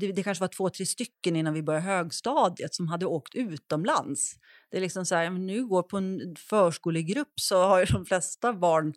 det, 0.00 0.12
det 0.12 0.22
kanske 0.22 0.42
var 0.42 0.48
två, 0.48 0.70
tre 0.70 0.86
stycken 0.86 1.36
innan 1.36 1.54
vi 1.54 1.62
började 1.62 1.86
högstadiet 1.86 2.74
som 2.74 2.88
hade 2.88 3.06
åkt 3.06 3.34
utomlands. 3.34 4.34
Det 4.70 4.76
är 4.76 4.80
liksom 4.80 5.06
så 5.06 5.14
här, 5.14 5.30
nu 5.30 5.66
går 5.66 5.82
på 5.82 5.96
en 5.96 6.36
förskolegrupp 6.38 7.32
så 7.40 7.62
har 7.62 7.78
ju 7.80 7.84
de 7.84 8.06
flesta 8.06 8.52
barn 8.52 8.94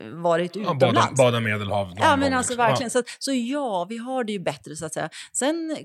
eh, 0.00 0.08
varit 0.08 0.56
Ja, 0.56 0.62
utomlands. 0.62 0.94
bada, 0.94 1.30
bada 1.30 1.40
Medelhav 1.40 1.92
Ja, 1.96 2.16
men 2.16 2.32
alltså 2.32 2.52
liksom. 2.52 2.66
verkligen. 2.66 2.90
Så, 2.90 3.02
så 3.18 3.32
ja, 3.32 3.86
vi 3.88 3.96
har 3.98 4.24
det 4.24 4.32
ju 4.32 4.38
bättre 4.38 4.76
så 4.76 4.86
att 4.86 4.94
säga. 4.94 5.08
Sen 5.32 5.76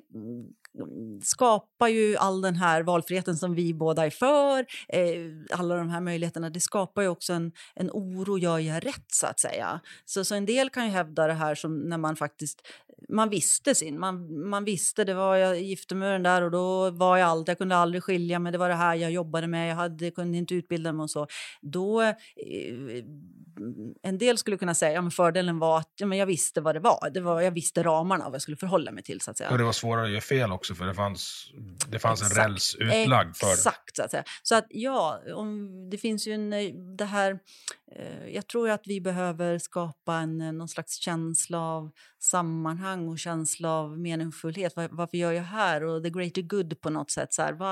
skapar 1.24 1.88
ju 1.88 2.18
all 2.18 2.42
den 2.42 2.56
här 2.56 2.84
valfriheten 2.84 3.38
som 3.38 3.56
vi 3.56 3.74
båda 3.74 4.06
är 4.06 4.10
för, 4.10 4.66
eh, 4.90 5.60
alla 5.60 5.76
de 5.76 5.90
här 5.90 6.02
möjligheterna, 6.02 6.50
det 6.50 6.60
skapar 6.60 7.02
ju 7.02 7.08
också 7.08 7.34
en, 7.34 7.52
en 7.76 7.90
oro, 7.94 8.38
gör 8.38 8.60
jag 8.60 8.86
rätt 8.86 9.12
så 9.14 9.28
att 9.28 9.40
säga? 9.40 9.80
Så, 10.06 10.26
så 10.26 10.36
en 10.36 10.46
del 10.46 10.70
kan 10.70 10.86
ju 10.86 10.92
hävda 10.92 11.28
det 11.28 11.34
här 11.34 11.56
som 11.56 11.80
när 11.80 11.98
man 11.98 12.16
faktiskt, 12.16 12.68
man 13.10 13.30
visste 13.30 13.76
sin, 13.76 14.00
man, 14.00 14.48
man 14.50 14.66
visste, 14.66 15.04
det 15.04 15.14
var 15.14 15.36
jag 15.36 15.62
gifte 15.62 15.96
mig 15.96 16.08
med 16.08 16.16
den 16.16 16.24
där 16.24 16.42
och 16.42 16.52
då 16.52 16.90
var 16.90 17.18
jag 17.18 17.30
allt, 17.30 17.48
jag 17.48 17.58
kunde 17.58 17.76
aldrig 17.76 18.04
skilja 18.04 18.40
mig, 18.40 18.52
det 18.52 18.58
var 18.58 18.70
det 18.70 18.76
här 18.76 18.96
jag 18.96 19.12
jobbade 19.12 19.48
med, 19.48 19.72
jag 19.72 19.76
hade, 19.76 20.12
kunde 20.12 20.38
inte 20.38 20.56
utbilda 20.56 20.94
mig 20.94 21.04
och 21.04 21.12
så. 21.12 21.28
Då, 21.62 22.02
eh, 22.02 22.16
en 24.04 24.18
del 24.18 24.38
skulle 24.38 24.58
kunna 24.58 24.74
säga, 24.74 24.92
ja 24.92 25.02
men 25.02 25.12
fördelen 25.12 25.60
var 25.60 25.78
att 25.78 25.94
ja, 25.96 26.06
men 26.06 26.18
jag 26.18 26.26
visste 26.26 26.62
vad 26.62 26.76
det 26.76 26.80
var, 26.80 27.10
det 27.14 27.22
var 27.22 27.42
jag 27.42 27.52
visste 27.52 27.84
ramarna 27.84 28.24
vad 28.24 28.34
jag 28.34 28.42
skulle 28.42 28.58
förhålla 28.58 28.92
mig 28.92 29.04
till 29.04 29.22
så 29.22 29.32
att 29.32 29.38
säga. 29.38 29.50
Och 29.50 29.58
det 29.58 29.64
var 29.64 29.72
svårare 29.72 30.06
att 30.06 30.12
göra 30.12 30.22
fel 30.22 30.52
också 30.52 30.67
för 30.76 30.86
det 30.86 30.94
fanns, 30.94 31.52
det 31.90 32.00
fanns 32.00 32.22
en 32.22 32.44
räls 32.44 32.76
utlagd 32.80 33.36
för 33.36 33.54
Exakt, 33.54 33.96
så 33.96 34.04
att 34.04 34.12
säga. 34.12 34.24
Så 34.44 34.56
att 34.56 34.66
ja, 34.70 35.22
om, 35.36 35.70
det 35.90 35.98
finns 35.98 36.28
ju 36.28 36.34
en, 36.34 36.54
eh, 36.54 36.74
det 36.98 37.06
här, 37.06 37.40
eh, 37.96 38.28
jag 38.28 38.48
tror 38.48 38.70
att 38.70 38.82
vi 38.86 39.02
behöver 39.02 39.58
skapa 39.58 40.16
en, 40.16 40.42
eh, 40.42 40.52
någon 40.52 40.68
slags 40.68 41.00
känsla 41.00 41.60
av 41.60 41.92
sammanhang 42.20 43.08
och 43.08 43.20
känsla 43.20 43.70
av 43.70 44.00
meningsfullhet. 44.00 44.76
Var, 44.76 44.88
varför 44.92 45.18
gör 45.18 45.32
jag 45.32 45.44
här? 45.44 45.84
Och 45.84 46.04
the 46.04 46.10
greater 46.10 46.42
good 46.42 46.82
på 46.82 46.90
något 46.90 47.12
sätt. 47.12 47.34
Så 47.34 47.42
här, 47.42 47.54
vad, 47.54 47.72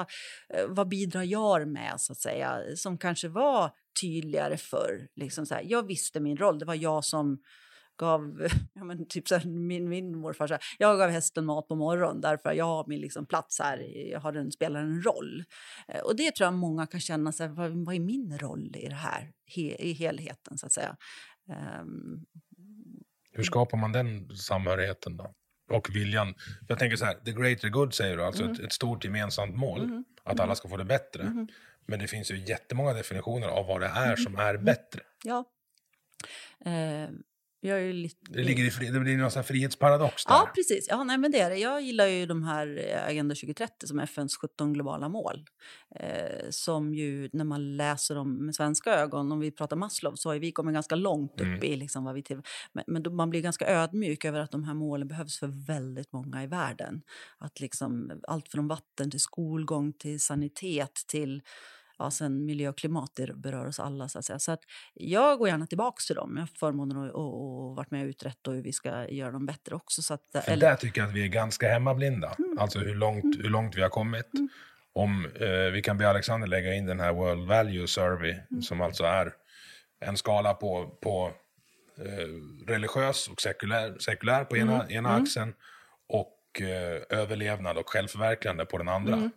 eh, 0.53 0.65
vad 0.67 0.87
bidrar 0.87 1.23
jag 1.23 1.67
med, 1.67 1.93
så 1.97 2.11
att 2.11 2.19
säga? 2.19 2.59
Som 2.75 2.97
kanske 2.97 3.27
var 3.27 3.71
tydligare 4.01 4.57
förr. 4.57 5.07
Liksom 5.15 5.45
så 5.45 5.55
här, 5.55 5.63
jag 5.65 5.87
visste 5.87 6.19
min 6.19 6.37
roll, 6.37 6.59
det 6.59 6.65
var 6.65 6.75
jag 6.75 7.05
som 7.05 7.39
gav, 7.97 8.47
ja 8.73 8.83
men 8.83 9.07
typ 9.07 9.27
så 9.27 9.35
här, 9.35 9.45
min, 9.45 9.89
min 9.89 10.17
morfar, 10.17 10.47
så 10.47 10.53
här, 10.53 10.63
jag 10.77 10.97
gav 10.97 11.09
hästen 11.09 11.45
mat 11.45 11.67
på 11.67 11.75
morgonen 11.75 12.21
därför 12.21 12.51
jag 12.53 12.65
har 12.65 12.85
min 12.87 13.01
liksom 13.01 13.25
plats 13.25 13.59
här, 13.59 13.77
jag 14.11 14.19
har 14.19 14.31
den, 14.31 14.51
spelar 14.51 14.79
en 14.79 15.01
roll. 15.01 15.43
Eh, 15.87 15.99
och 16.01 16.15
det 16.15 16.35
tror 16.35 16.45
jag 16.45 16.53
många 16.53 16.87
kan 16.87 16.99
känna, 16.99 17.31
så 17.31 17.43
här, 17.43 17.49
vad, 17.49 17.71
vad 17.85 17.95
är 17.95 17.99
min 17.99 18.37
roll 18.37 18.75
i 18.75 18.87
det 18.87 18.95
här, 18.95 19.31
he, 19.55 19.61
i 19.61 19.93
helheten 19.93 20.57
så 20.57 20.65
att 20.65 20.71
säga. 20.73 20.97
Um, 21.81 22.25
Hur 23.31 23.43
skapar 23.43 23.77
man 23.77 23.91
den 23.91 24.35
samhörigheten 24.37 25.17
då? 25.17 25.33
Och 25.71 25.95
viljan. 25.95 26.33
Jag 26.67 26.79
tänker 26.79 26.97
så 26.97 27.05
här, 27.05 27.13
the 27.13 27.31
greater 27.31 27.69
good 27.69 27.93
säger 27.93 28.17
du, 28.17 28.23
alltså 28.23 28.43
Mm. 28.43 28.53
ett, 28.55 28.59
ett 28.59 28.73
stort 28.73 29.03
gemensamt 29.03 29.55
mål. 29.55 30.03
Att 30.23 30.39
alla 30.39 30.55
ska 30.55 30.69
få 30.69 30.77
det 30.77 30.85
bättre. 30.85 31.23
Mm-hmm. 31.23 31.47
Men 31.87 31.99
det 31.99 32.07
finns 32.07 32.31
ju 32.31 32.37
jättemånga 32.37 32.93
definitioner 32.93 33.47
av 33.47 33.65
vad 33.67 33.81
det 33.81 33.87
är 33.87 34.15
som 34.15 34.33
Mm. 34.35 34.45
är 34.47 34.57
bättre. 34.57 35.01
ja. 35.23 35.45
Eh, 36.65 37.09
jag 37.65 37.81
är 37.81 37.93
lite... 37.93 38.17
Det, 38.29 38.43
ligger 38.43 38.63
i 38.63 38.71
fri, 38.71 38.89
det 38.89 38.99
blir 38.99 39.17
någon 39.17 39.43
frihetsparadox 39.43 40.25
där. 40.25 40.33
Ja, 40.33 40.51
precis. 40.55 40.87
Ja, 40.89 41.03
nej, 41.03 41.17
men 41.17 41.31
det 41.31 41.39
är 41.39 41.49
det. 41.49 41.57
Jag 41.57 41.81
gillar 41.81 42.07
ju 42.07 42.25
de 42.25 42.43
här 42.43 42.85
eh, 42.89 43.05
Agenda 43.07 43.35
2030 43.35 43.87
som 43.87 43.99
FNs 43.99 44.37
17 44.37 44.73
globala 44.73 45.09
mål. 45.09 45.45
Eh, 45.95 46.49
som 46.49 46.93
ju, 46.95 47.29
när 47.33 47.45
man 47.45 47.77
läser 47.77 48.15
dem 48.15 48.45
med 48.45 48.55
svenska 48.55 48.95
ögon, 48.95 49.31
om 49.31 49.39
vi 49.39 49.51
pratar 49.51 49.75
Maslow, 49.75 50.15
så 50.15 50.29
har 50.29 50.35
vi 50.39 50.51
kommit 50.51 50.73
ganska 50.73 50.95
långt 50.95 51.41
upp 51.41 51.45
Mm. 51.45 51.63
i 51.63 51.75
liksom 51.75 52.03
vad 52.03 52.15
vi 52.15 52.23
till, 52.23 52.41
Men, 52.73 52.83
men 52.87 53.03
då, 53.03 53.11
man 53.11 53.29
blir 53.29 53.41
ganska 53.41 53.67
ödmjuk 53.67 54.25
över 54.25 54.39
att 54.39 54.51
de 54.51 54.63
här 54.63 54.73
målen 54.73 55.07
behövs 55.07 55.39
för 55.39 55.65
väldigt 55.67 56.11
många 56.13 56.43
i 56.43 56.47
världen. 56.47 57.01
Att 57.37 57.59
liksom, 57.59 58.11
allt 58.27 58.49
från 58.49 58.67
vatten 58.67 59.11
till 59.11 59.19
skolgång 59.19 59.93
till 59.93 60.19
sanitet 60.19 60.93
till 61.07 61.41
ja, 61.97 62.11
sen 62.11 62.45
miljö 62.45 62.69
och 62.69 62.77
klimat 62.77 63.19
berör 63.35 63.65
oss 63.65 63.79
alla. 63.79 64.09
Så 64.09 64.19
att, 64.19 64.25
säga. 64.25 64.39
Så 64.39 64.51
att 64.51 64.61
jag 64.93 65.39
går 65.39 65.47
gärna 65.47 65.67
tillbaka 65.67 66.01
till 66.07 66.15
dem. 66.15 66.33
Jag 66.35 66.41
har 66.41 66.47
förmånen 66.47 66.97
att 66.97 67.13
och, 67.13 67.75
varit 67.75 67.91
med 67.91 68.03
och 68.03 68.07
utrett 68.09 68.47
och 68.47 68.53
hur 68.53 68.61
vi 68.61 68.73
ska 68.73 69.07
göra 69.09 69.31
dem 69.31 69.45
bättre 69.45 69.75
också. 69.75 70.01
Så 70.01 70.13
att, 70.13 70.21
För 70.45 70.55
där 70.55 70.75
tycker 70.75 71.01
jag 71.01 71.07
att 71.09 71.15
vi 71.15 71.23
är 71.23 71.27
ganska 71.27 71.69
hemmablinda. 71.69 72.35
Mm. 72.39 72.57
Alltså 72.59 72.79
hur 72.79 72.95
långt, 72.95 73.35
hur 73.39 73.49
långt 73.49 73.75
vi 73.75 73.81
har 73.81 73.89
kommit. 73.89 74.29
Om 74.93 75.25
eh, 75.25 75.71
vi 75.73 75.81
kan 75.81 75.97
be 75.97 76.09
Alexander 76.09 76.47
lägga 76.47 76.73
in 76.73 76.85
den 76.85 76.99
här 76.99 77.13
World 77.13 77.47
Value 77.47 77.87
Survey 77.87 78.31
Mm. 78.31 78.61
som 78.61 78.81
alltså 78.81 79.03
är 79.03 79.33
en 79.99 80.17
skala 80.17 80.53
på, 80.53 80.97
på 81.01 81.31
eh, 81.97 82.27
religiös 82.67 83.27
och 83.27 83.41
sekulär, 83.41 83.95
sekulär 83.99 84.43
på 84.43 84.57
ena, 84.57 84.83
Mm. 84.83 84.95
ena 84.97 85.15
axeln 85.15 85.53
och 86.07 86.61
eh, 86.61 87.19
överlevnad 87.19 87.77
och 87.77 87.89
självförverkligande 87.89 88.65
på 88.65 88.77
den 88.77 88.87
andra. 88.87 89.29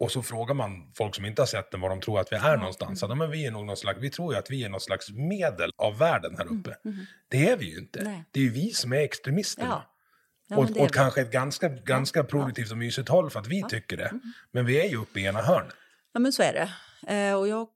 Mm. 0.00 0.06
Och 0.06 0.12
så 0.12 0.22
frågar 0.22 0.54
man 0.54 0.92
folk 0.96 1.14
som 1.14 1.24
inte 1.24 1.42
har 1.42 1.46
sett 1.46 1.70
den 1.70 1.80
var 1.80 1.88
de 1.88 2.00
tror 2.00 2.20
att 2.20 2.32
vi 2.32 2.36
är 2.36 2.56
någonstans. 2.56 3.02
Ja, 3.02 3.14
men 3.14 3.30
vi, 3.30 3.46
är 3.46 3.50
nog 3.50 3.66
någon 3.66 3.76
slags, 3.76 3.98
vi 4.00 4.10
tror 4.10 4.32
ju 4.32 4.38
att 4.38 4.50
vi 4.50 4.64
är 4.64 4.68
någon 4.68 4.80
slags 4.80 5.10
medel 5.10 5.70
av 5.76 5.98
världen 5.98 6.36
här 6.38 6.46
uppe. 6.52 6.76
Det 7.28 7.48
är 7.48 7.56
vi 7.56 7.64
ju 7.64 7.78
inte. 7.78 8.00
Mm. 8.00 8.12
Nej. 8.12 8.24
Det 8.30 8.40
är 8.40 8.44
ju 8.44 8.50
vi 8.50 8.70
som 8.70 8.92
är 8.92 8.96
extremisterna. 8.96 9.68
Ja. 9.68 9.90
Ja, 10.48 10.56
och 10.56 10.76
och 10.76 10.90
kanske 10.90 11.20
ett 11.20 11.30
ganska, 11.30 11.68
ganska 11.68 12.24
produktivt 12.24 12.70
och 12.70 12.78
mysigt 12.78 13.08
håll 13.08 13.30
för 13.30 13.40
att 13.40 13.46
vi 13.46 13.62
tycker 13.68 13.96
det. 13.96 14.12
Men 14.52 14.66
vi 14.66 14.80
är 14.80 14.88
ju 14.88 14.96
uppe 14.96 15.20
i 15.20 15.24
ena 15.24 15.42
hörnet. 15.42 15.74
Ja, 16.12 16.20
men 16.20 16.32
så 16.32 16.42
är 16.42 16.52
det. 16.52 16.70
Eh, 17.14 17.34
och 17.34 17.48
jag... 17.48 17.68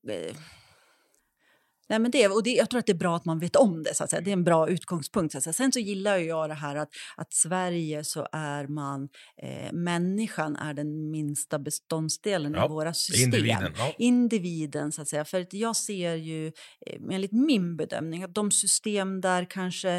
Nej, 1.89 1.99
men 1.99 2.11
det, 2.11 2.29
och 2.29 2.43
det, 2.43 2.51
jag 2.51 2.71
tror 2.71 2.79
att 2.79 2.87
det 2.87 2.93
är 2.93 2.97
bra 2.97 3.17
att 3.17 3.25
man 3.25 3.39
vet 3.39 3.57
om 3.57 3.83
det. 3.83 3.95
Så 3.95 4.05
att 4.05 4.11
säga. 4.11 4.23
Det 4.23 4.31
är 4.31 4.33
en 4.33 4.45
bra 4.45 4.69
utgångspunkt. 4.69 5.33
Så 5.33 5.39
att 5.39 5.45
säga. 5.45 5.53
Sen 5.53 5.73
så 5.73 5.79
gillar 5.79 6.17
jag 6.17 6.51
det 6.51 6.55
här 6.55 6.77
att, 6.77 6.89
att 7.17 7.33
Sverige 7.33 8.05
så 8.05 8.29
är 8.33 8.67
man... 8.67 9.09
Eh, 9.43 9.73
människan 9.73 10.57
är 10.57 10.75
den 10.75 11.11
minsta 11.11 11.59
beståndsdelen 11.59 12.55
Ja, 12.55 12.65
i 12.67 12.69
våra 12.69 12.95
system. 12.95 13.25
individen, 13.25 13.73
ja. 13.77 13.95
Individen, 13.99 14.93
så 14.93 15.03
att 15.03 15.09
säga. 15.09 15.25
För 15.25 15.41
att 15.41 15.53
jag 15.53 15.77
ser 15.77 16.15
ju, 16.15 16.47
eh, 16.47 17.01
enligt 17.11 17.33
min 17.33 17.77
bedömning, 17.77 18.23
att 18.23 18.35
de 18.35 18.51
system 18.51 19.21
där 19.21 19.45
kanske 19.51 19.91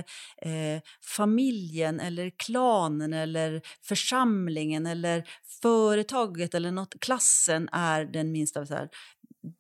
eh, 0.41 0.81
familjen 1.05 1.99
eller 1.99 2.31
klanen 2.37 3.13
eller 3.13 3.61
församlingen 3.81 4.85
eller 4.85 5.23
företaget 5.61 6.53
eller 6.53 6.71
något, 6.71 6.99
klassen 6.99 7.69
är 7.71 8.05
den 8.05 8.31
minsta. 8.31 8.65
Så 8.65 8.73
här, 8.73 8.89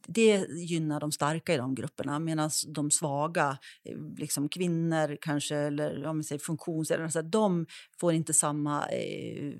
det 0.07 0.47
gynnar 0.49 0.99
de 0.99 1.11
starka 1.11 1.53
i 1.53 1.57
de 1.57 1.75
grupperna 1.75 2.19
medan 2.19 2.49
de 2.67 2.91
svaga, 2.91 3.57
eh, 3.85 3.97
liksom 4.17 4.49
kvinnor 4.49 5.17
kanske 5.21 5.55
eller 5.55 6.05
om 6.05 6.17
vi 6.17 6.23
säger 6.23 6.39
de 7.21 7.65
får 7.99 8.13
inte 8.13 8.33
samma 8.33 8.87
eh, 8.87 9.53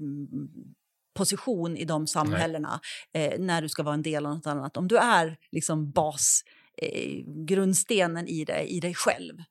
position 1.14 1.78
i 1.78 1.86
de 1.86 2.08
samhällena 2.08 2.80
eh, 3.14 3.40
när 3.40 3.62
du 3.62 3.70
ska 3.70 3.84
vara 3.84 3.94
en 3.94 4.02
del 4.02 4.26
av 4.26 4.36
något 4.36 4.48
annat. 4.48 4.78
Om 4.78 4.88
du 4.88 4.98
är 4.98 5.38
liksom 5.52 5.92
bas, 5.92 6.44
eh, 6.78 7.24
grundstenen 7.26 8.28
i 8.28 8.46
dig, 8.46 8.68
i 8.68 8.80
dig 8.80 8.94
själv 8.96 9.44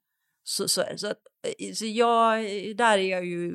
så, 0.49 0.69
så, 0.69 0.85
så, 0.97 1.07
att, 1.07 1.19
eh, 1.59 1.73
så 1.75 1.87
jag, 1.87 2.39
där 2.77 2.99
är 2.99 3.11
jag 3.11 3.25
ju 3.25 3.55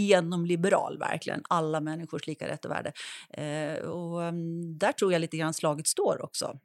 genomliberal, 0.00 0.98
verkligen. 0.98 1.42
Alla 1.48 1.80
människors 1.80 2.26
lika 2.26 2.48
rätt 2.48 2.64
och 2.64 2.70
värde. 2.70 2.92
Eh, 3.30 3.84
och 3.84 4.20
um, 4.20 4.78
där 4.78 4.92
tror 4.92 5.12
jag 5.12 5.20
lite 5.20 5.36
grann 5.36 5.54
slaget 5.54 5.86
står 5.86 6.24
också 6.24 6.58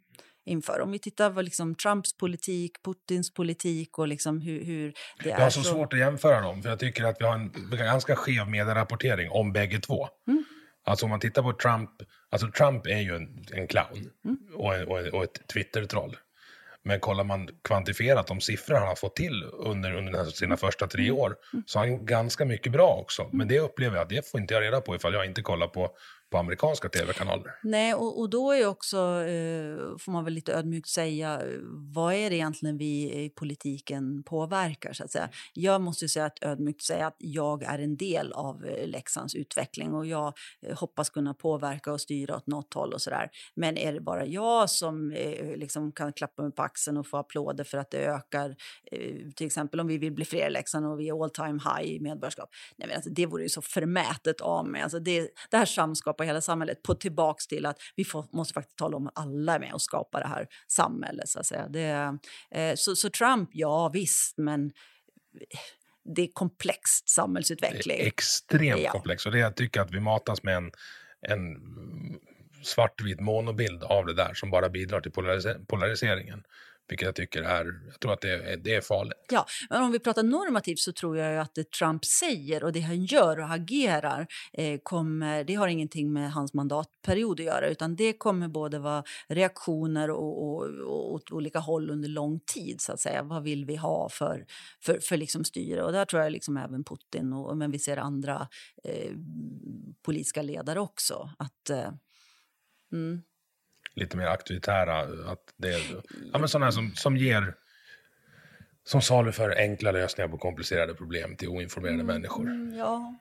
inför. 0.45 0.82
Om 0.82 0.91
vi 0.91 0.99
tittar 0.99 1.32
på 1.32 1.41
liksom 1.41 1.76
Trumps 1.76 2.17
politik, 2.17 2.72
Putins 2.84 3.34
politik 3.34 3.97
och 3.97 4.07
liksom 4.07 4.41
hur, 4.41 4.63
hur 4.65 4.93
det 5.24 5.30
Jag 5.30 5.39
är. 5.39 5.43
har 5.43 5.49
så 5.49 5.63
svårt 5.63 5.93
att 5.93 5.99
jämföra 5.99 6.41
dem, 6.41 6.61
för 6.63 6.69
jag 6.69 6.80
tycker 6.80 7.03
att 7.03 7.15
vi 7.19 7.26
har 7.26 7.34
en 7.36 7.51
ganska 7.72 8.15
skev 8.15 8.47
medierapportering 8.49 9.30
om 9.32 9.53
bägge 9.53 9.80
två. 9.80 10.07
Mm. 10.28 10.43
Alltså 10.84 11.05
om 11.05 11.09
man 11.09 11.19
tittar 11.19 11.41
på 11.43 11.53
Trump, 11.53 11.89
alltså 12.30 12.51
Trump 12.51 12.86
är 12.88 12.99
ju 12.99 13.15
en, 13.15 13.45
en 13.53 13.67
clown 13.67 14.09
Mm. 14.26 14.38
och, 14.55 14.76
en- 14.76 14.88
och, 14.88 14.99
en- 14.99 15.13
och 15.13 15.24
ett 15.24 15.47
Twitter-troll. 15.53 16.17
Men 16.84 17.00
kollar 17.00 17.24
man 17.24 17.50
kvantifierat 17.64 18.28
de 18.28 18.42
siffror 18.42 18.76
han 18.76 18.88
har 18.88 18.96
fått 18.96 19.16
till 19.16 19.44
under, 19.44 19.94
under 19.96 20.26
sina 20.26 20.58
första 20.58 20.88
tre 20.88 21.04
Mm. 21.04 21.18
år 21.18 21.36
så 21.66 21.80
har 21.80 21.88
han 21.88 22.06
ganska 22.06 22.46
mycket 22.46 22.72
bra 22.72 22.96
också. 23.02 23.30
Men 23.32 23.48
det 23.48 23.60
upplever 23.60 23.98
jag, 23.98 24.10
det 24.10 24.28
får 24.32 24.40
inte 24.42 24.54
jag 24.54 24.64
reda 24.64 24.82
på 24.82 24.96
ifall 24.96 25.14
jag 25.14 25.26
inte 25.26 25.42
kollar 25.42 25.68
på, 25.68 25.90
på 26.32 26.38
amerikanska 26.38 26.90
tv-kanaler. 26.90 27.56
Nej, 27.64 27.94
och, 27.94 28.20
och 28.20 28.30
då 28.30 28.52
är 28.52 28.68
också, 28.68 28.98
eh, 28.98 29.98
får 30.00 30.12
man 30.12 30.24
väl 30.24 30.34
lite 30.34 30.54
ödmjukt 30.54 30.90
säga, 30.90 31.42
eh, 31.42 31.60
vad 31.94 32.14
är 32.14 32.30
det 32.30 32.36
egentligen 32.36 32.78
vi 32.78 33.24
i 33.24 33.30
politiken 33.30 34.24
påverkar? 34.24 34.94
Så 34.94 35.04
att 35.04 35.12
säga. 35.12 35.30
Jag 35.54 35.82
måste 35.82 36.10
säga 36.10 36.26
att, 36.26 36.44
ödmjukt 36.44 36.82
säga 36.82 37.08
att 37.08 37.16
jag 37.18 37.64
är 37.64 37.80
en 37.80 37.98
del 37.98 38.32
av 38.32 38.66
eh, 38.66 38.88
Leksands 38.88 39.36
utveckling 39.36 39.94
och 39.94 40.06
jag 40.06 40.34
eh, 40.68 40.78
hoppas 40.78 41.10
kunna 41.10 41.34
påverka 41.34 41.92
och 41.92 42.02
styra 42.02 42.36
åt 42.36 42.48
något 42.48 42.74
håll 42.74 42.94
och 42.94 43.02
sådär. 43.02 43.30
Men 43.56 43.78
är 43.78 43.94
det 43.94 44.02
bara 44.02 44.26
jag 44.26 44.70
som 44.70 45.12
eh, 45.12 45.58
liksom 45.58 45.92
kan 45.92 46.14
klappa 46.14 46.42
mig 46.42 46.52
på 46.52 46.62
axeln 46.62 46.98
och 46.98 47.08
få 47.08 47.18
applåder 47.18 47.64
för 47.64 47.78
att 47.78 47.92
det 47.92 48.06
ökar, 48.06 48.56
eh, 48.92 49.32
till 49.36 49.48
exempel 49.48 49.80
om 49.80 49.88
vi 49.88 49.98
vill 49.98 50.14
bli 50.14 50.26
fler 50.26 50.48
i 50.48 50.50
Leksand 50.50 50.86
och 50.86 51.00
vi 51.00 51.10
är 51.10 51.24
all 51.24 51.30
time 51.30 51.60
high 51.64 51.92
i 51.92 52.00
medborgarskap. 52.00 52.50
Nej, 52.78 52.88
men 52.88 52.96
alltså, 52.96 53.10
det 53.10 53.26
vore 53.26 53.44
ju 53.44 53.50
så 53.50 53.62
förmätet 53.62 54.42
av 54.42 54.68
mig. 54.68 54.82
Alltså, 54.82 55.00
det, 55.00 55.30
det 55.50 55.58
här 55.58 55.66
samskapar 56.22 56.26
hela 56.28 56.41
samhället 56.41 56.84
på 56.84 56.95
tillbaks 56.95 57.47
till 57.47 57.65
att 57.65 57.78
vi 57.95 58.05
får, 58.05 58.26
måste 58.32 58.53
faktiskt 58.53 58.78
tala 58.78 58.97
om 58.97 59.07
att 59.07 59.13
alla 59.19 59.55
är 59.55 59.59
med 59.59 59.74
och 59.74 59.82
skapar 59.82 60.22
det 60.22 60.28
här 60.28 60.47
samhället. 60.67 61.30
Så, 61.30 61.39
att 61.39 61.45
säga. 61.45 61.67
Det, 61.69 62.17
eh, 62.51 62.76
så, 62.76 62.95
så 62.95 63.09
Trump, 63.09 63.49
ja 63.53 63.89
visst, 63.93 64.38
men 64.38 64.72
det 66.15 66.22
är 66.22 66.30
komplext 66.34 67.05
Det 67.05 67.11
samhällsutveckling. 67.11 67.99
är 67.99 68.05
extremt 68.07 68.82
Ja. 68.82 68.91
komplext. 68.91 69.26
Och 69.26 69.32
det 69.32 69.39
jag 69.39 69.55
tycker 69.55 69.82
att 69.82 69.91
vi 69.91 69.99
matas 69.99 70.43
med 70.43 70.55
en, 70.57 70.72
en 71.28 71.57
svartvit 72.63 73.19
monobild 73.19 73.84
av 73.84 74.05
det 74.05 74.13
där 74.13 74.34
som 74.34 74.51
bara 74.51 74.69
bidrar 74.69 75.01
till 75.01 75.11
polarise- 75.11 75.65
polariseringen. 75.65 76.43
Vilket 76.92 77.06
jag 77.06 77.16
tycker 77.16 77.44
är, 77.44 77.66
jag 77.92 78.00
tror 78.00 78.14
att 78.14 78.22
det 78.22 78.32
är, 78.32 78.58
det 78.58 78.76
är 78.76 78.82
farligt. 78.82 79.26
Ja, 79.32 79.46
men 79.70 79.84
om 79.84 79.92
vi 79.92 80.00
pratar 80.00 80.24
normativt 80.24 80.80
så 80.80 80.92
tror 80.92 81.18
jag 81.18 81.32
ju 81.34 81.38
att 81.38 81.56
det 81.56 81.72
Trump 81.72 82.06
säger 82.06 82.64
och 82.64 82.72
det 82.72 82.80
han 82.80 83.06
gör 83.06 83.39
och 83.39 83.52
agerar 83.52 84.28
eh, 84.54 84.80
kommer, 84.84 85.44
det 85.44 85.54
har 85.54 85.68
ingenting 85.68 86.14
med 86.14 86.32
hans 86.32 86.54
mandatperiod 86.54 87.39
att 87.39 87.46
göra 87.46 87.68
utan 87.68 87.96
det 87.96 88.14
kommer 88.14 88.48
både 88.48 88.80
vara 88.80 89.04
reaktioner 89.28 90.10
och, 90.10 90.44
och, 90.44 90.64
och 90.64 91.14
åt 91.14 91.32
olika 91.32 91.60
håll 91.60 91.89
under 91.89 92.10
lång 92.10 92.39
tid 92.39 92.82
så 92.82 92.94
att 92.94 93.00
säga. 93.00 93.24
Vad 93.24 93.44
vill 93.44 93.66
vi 93.66 93.76
ha 93.76 94.10
för, 94.10 94.46
för, 94.82 95.00
för 95.00 95.18
liksom 95.18 95.44
styre? 95.44 95.84
Och 95.84 95.92
där 95.92 96.06
tror 96.06 96.22
jag 96.22 96.32
liksom 96.32 96.58
även 96.58 96.84
Putin 96.84 97.34
och 97.34 97.58
men 97.58 97.72
vi 97.72 97.80
ser 97.80 97.98
andra 97.98 98.48
eh, 98.84 99.12
politiska 100.02 100.42
ledare 100.42 100.80
också 100.80 101.30
att 101.38 101.70
eh, 101.70 101.92
mm 102.94 103.22
lite 103.96 104.18
mer 104.18 104.26
auktoritära. 104.26 105.00
Att 105.32 105.54
det 105.58 105.80
ja, 106.34 106.39
men 106.39 106.50
sådana 106.50 106.72
som, 106.72 106.92
som 106.96 107.18
ger 107.18 107.54
som 108.84 109.02
saluför 109.02 109.56
enkla 109.58 109.92
lösningar 109.92 110.28
på 110.28 110.38
komplicerade 110.38 110.94
problem 110.94 111.36
till 111.36 111.48
oinformerade 111.48 111.94
mm, 111.94 112.06
människor. 112.06 112.50
Ja. 112.78 113.16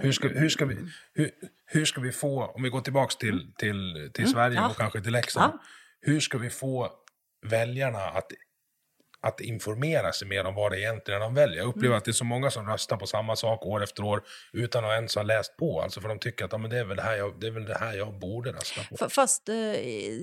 Hur 0.00 0.12
ska, 0.12 0.28
hur, 0.28 0.48
ska 0.48 0.64
vi, 0.64 0.76
hur, 1.14 1.30
hur 1.66 1.84
ska 1.84 2.00
vi 2.00 2.12
få, 2.12 2.46
om 2.46 2.62
vi 2.62 2.68
går 2.68 2.80
tillbaka 2.80 3.14
till, 3.20 3.52
till, 3.58 4.10
till 4.14 4.24
mm, 4.24 4.34
Sverige 4.34 4.56
ja. 4.56 4.68
och 4.68 4.76
kanske 4.76 5.00
till 5.00 5.12
Leksand, 5.12 5.52
ja. 5.54 5.62
hur 6.00 6.20
ska 6.20 6.38
vi 6.38 6.50
få 6.50 6.90
väljarna 7.46 7.98
att 7.98 8.32
att 9.22 9.40
informera 9.40 10.12
sig 10.12 10.28
mer 10.28 10.44
om 10.44 10.54
vad 10.54 10.72
det 10.72 10.80
egentligen 10.80 11.20
är 11.20 11.24
de 11.24 11.34
väljer. 11.34 11.58
Jag 11.58 11.68
upplever 11.68 11.86
mm. 11.86 11.98
att 11.98 12.04
det 12.04 12.10
är 12.10 12.12
så 12.12 12.24
många 12.24 12.50
som 12.50 12.66
röstar 12.66 12.96
på 12.96 13.06
samma 13.06 13.36
sak 13.36 13.66
år 13.66 13.82
efter 13.82 14.04
år 14.04 14.22
utan 14.52 14.84
att 14.84 14.92
ens 14.92 15.14
ha 15.14 15.22
läst 15.22 15.56
på. 15.56 15.80
Alltså 15.80 16.00
för 16.00 16.08
de 16.08 16.18
tycker 16.18 16.44
att 16.44 16.52
ja, 16.52 16.58
men 16.58 16.70
det, 16.70 16.78
är 16.78 16.84
väl 16.84 16.96
det, 16.96 17.02
här 17.02 17.16
jag, 17.16 17.40
det 17.40 17.46
är 17.46 17.50
väl 17.50 17.64
det 17.64 17.78
här 17.78 17.94
jag 17.94 18.18
borde 18.18 18.52
rösta 18.52 18.80
på. 18.90 19.10
Fast 19.10 19.48
eh, 19.48 19.56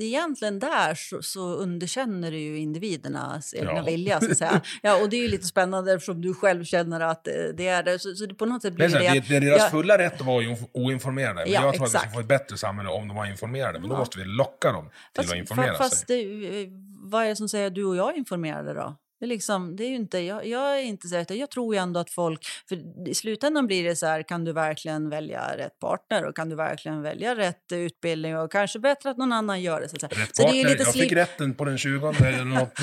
egentligen 0.04 0.60
där 0.60 0.96
så, 0.96 1.22
så 1.22 1.54
underkänner 1.56 2.32
du 2.32 2.38
ju 2.38 2.58
individernas 2.58 3.54
egna 3.54 3.76
ja. 3.76 3.84
vilja. 3.84 4.20
Så 4.20 4.32
att 4.32 4.38
säga. 4.38 4.62
Ja, 4.82 5.02
och 5.02 5.10
det 5.10 5.18
är 5.18 5.22
ju 5.22 5.28
lite 5.28 5.46
spännande 5.46 5.94
eftersom 5.94 6.22
du 6.22 6.34
själv 6.34 6.64
känner 6.64 7.00
att 7.00 7.28
eh, 7.28 7.34
det 7.34 7.68
är 7.68 7.84
det. 7.84 8.00
Så, 8.00 8.16
så 8.16 8.28
på 8.28 8.46
något 8.46 8.62
sätt 8.62 8.74
blir 8.74 8.88
det, 8.88 9.00
det, 9.00 9.10
det, 9.10 9.20
det 9.30 9.36
är 9.36 9.42
deras 9.42 9.60
ja. 9.60 9.70
fulla 9.70 9.98
rätt 9.98 10.14
att 10.14 10.28
vara 10.28 10.58
oinformerade. 10.74 11.42
Men 11.44 11.52
ja, 11.52 11.64
jag 11.64 11.74
tror 11.74 11.86
exakt. 11.86 12.06
att 12.06 12.08
vi 12.08 12.10
ska 12.10 12.16
få 12.16 12.20
ett 12.20 12.28
bättre 12.28 12.58
samhälle 12.58 12.90
om 12.90 13.08
de 13.08 13.18
var 13.18 13.26
informerade. 13.26 13.80
Men 13.80 13.90
då 13.90 13.98
måste 13.98 14.20
vi 14.20 14.26
locka 14.26 14.72
dem 14.72 14.90
till 14.90 15.24
fast, 15.24 15.32
att 15.32 15.38
informera 15.38 15.78
fast 15.78 16.08
sig. 16.08 16.62
Eh, 16.64 16.70
vad 17.02 17.24
är 17.24 17.30
det 17.30 17.36
som 17.36 17.50
säger 17.50 17.68
att 17.68 17.76
du 17.76 17.86
och 17.86 17.96
jag 17.96 18.14
är 18.14 18.18
informerade 18.18 18.74
då? 18.74 18.96
Det 19.20 19.26
är, 19.26 19.28
liksom, 19.28 19.76
det 19.76 19.84
är 19.84 19.90
inte, 19.90 20.20
jag, 20.20 20.48
jag 20.48 20.80
är 20.80 20.84
inte 20.84 21.08
så 21.08 21.26
Jag 21.30 21.50
tror 21.50 21.76
ju 21.76 21.80
ändå 21.80 22.00
att 22.00 22.10
folk... 22.10 22.46
För 22.70 23.08
I 23.10 23.14
slutändan 23.14 23.68
blir 23.68 23.84
det 23.84 23.96
så 23.96 24.06
här, 24.06 24.24
kan 24.24 24.46
du 24.46 24.54
verkligen 24.54 25.10
välja 25.10 25.58
rätt 25.58 25.80
partner 25.80 26.26
och 26.26 26.36
kan 26.36 26.50
du 26.50 26.56
verkligen 26.56 27.02
välja 27.02 27.36
rätt 27.36 27.72
utbildning 27.72 28.38
och 28.38 28.52
kanske 28.52 28.80
bättre 28.80 29.10
att 29.10 29.18
någon 29.18 29.34
annan 29.34 29.62
gör 29.62 29.82
det. 29.82 29.90
Så, 29.90 29.96
så 30.00 30.08
partner, 30.08 30.52
det 30.52 30.62
är 30.62 30.70
lite 30.70 30.84
jag 30.84 30.94
fick 30.94 31.12
rätten 31.12 31.54
på 31.54 31.66
den 31.66 31.78
20 31.78 32.08
eller 32.08 32.46
något. 32.46 32.80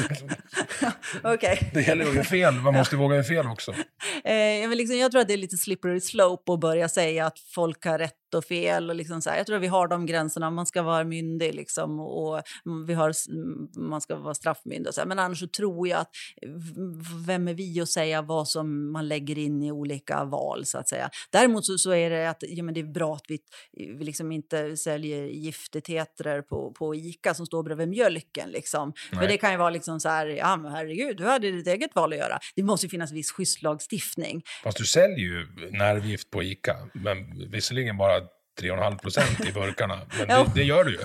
okay. 1.35 1.57
Det 1.73 1.89
gäller 1.89 2.07
att 2.09 2.15
göra 2.15 2.25
fel, 2.25 2.55
man 2.55 2.75
måste 2.75 2.97
våga 2.97 3.15
göra 3.15 3.25
fel 3.25 3.47
också. 3.47 3.75
Eh, 4.25 4.35
jag, 4.35 4.77
liksom, 4.77 4.99
jag 4.99 5.11
tror 5.11 5.21
att 5.21 5.29
det 5.29 5.35
är 5.35 5.39
lite 5.39 5.57
slippery 5.57 6.01
slope 6.01 6.53
att 6.53 6.61
börja 6.61 6.89
säga 6.89 7.27
att 7.27 7.39
folk 7.39 7.85
har 7.85 7.99
rätt 7.99 8.26
och 8.35 8.45
fel. 8.45 8.91
Och 8.91 8.97
liksom 8.97 9.23
så 9.23 9.31
här. 9.31 9.37
Jag 9.37 9.47
tror 9.47 9.57
att 9.57 9.63
vi 9.63 9.67
har 9.67 9.89
de 9.89 10.07
gränserna. 10.07 10.51
Man 10.51 10.67
ska 10.67 10.83
vara 10.83 11.05
myndig 11.05 11.55
liksom, 11.55 12.01
och 12.01 12.43
vi 12.87 12.95
har, 12.95 13.13
man 13.79 14.01
ska 14.01 14.17
vara 14.17 14.35
straffmyndig. 14.35 14.95
Så 14.95 15.01
här. 15.01 15.09
Men 15.09 15.19
annars 15.19 15.39
så 15.39 15.47
tror 15.47 15.89
jag 15.89 16.01
att 16.01 16.11
vem 17.27 17.49
är 17.49 17.55
vi 17.55 17.81
att 17.81 17.89
säga 17.89 18.23
vad 18.23 18.49
som 18.49 18.93
man 18.93 19.09
lägger 19.09 19.39
in 19.39 19.63
i 19.63 19.73
olika 19.73 20.25
val 20.25 20.67
så 20.67 20.79
att 20.79 20.89
säga. 20.89 21.11
Däremot 21.31 21.67
så, 21.67 21.79
så 21.79 21.91
är 21.91 22.11
det 22.11 22.31
att 22.31 22.45
ja, 22.49 22.63
men 22.63 22.75
det 22.75 22.81
är 22.81 22.93
bra 22.93 23.15
att 23.15 23.25
vi, 23.29 23.39
vi 23.99 24.05
liksom 24.05 24.33
inte 24.33 24.77
säljer 24.77 25.27
giftetetrar 25.27 26.43
på, 26.43 26.73
på 26.73 26.95
Ica 26.95 27.35
som 27.35 27.47
står 27.47 27.63
bredvid 27.63 27.89
mjölken. 27.89 28.51
Liksom. 28.51 28.93
För 29.13 29.29
det 29.29 29.37
kan 29.37 29.51
ju 29.51 29.57
vara 29.57 29.71
liksom 29.71 30.01
så 30.01 30.09
här, 30.09 30.27
ja 30.27 30.57
men 30.57 30.73
herregud, 30.73 31.17
du 31.17 31.25
hade 31.25 31.51
ditt 31.51 31.67
eget 31.67 31.95
val 31.95 32.13
att 32.13 32.19
göra. 32.19 32.39
Det 32.57 32.63
måste 32.63 32.89
finnas 32.89 33.13
viss 33.13 33.31
schysstlagstiftning. 33.31 34.43
Fast 34.63 34.79
du 34.79 34.85
säljer 34.85 35.19
ju 35.19 35.47
nervgift 35.71 36.31
på 36.31 36.43
Ica, 36.43 36.77
men 36.95 37.49
visserligen 37.51 37.97
bara 37.97 38.21
3,5 38.61 38.99
procent 38.99 39.41
i 39.49 39.53
burkarna. 39.53 40.01
Men 40.19 40.29
det, 40.29 40.51
det, 40.55 40.63
gör 40.63 40.85
du 40.85 40.91
ju. 40.91 40.99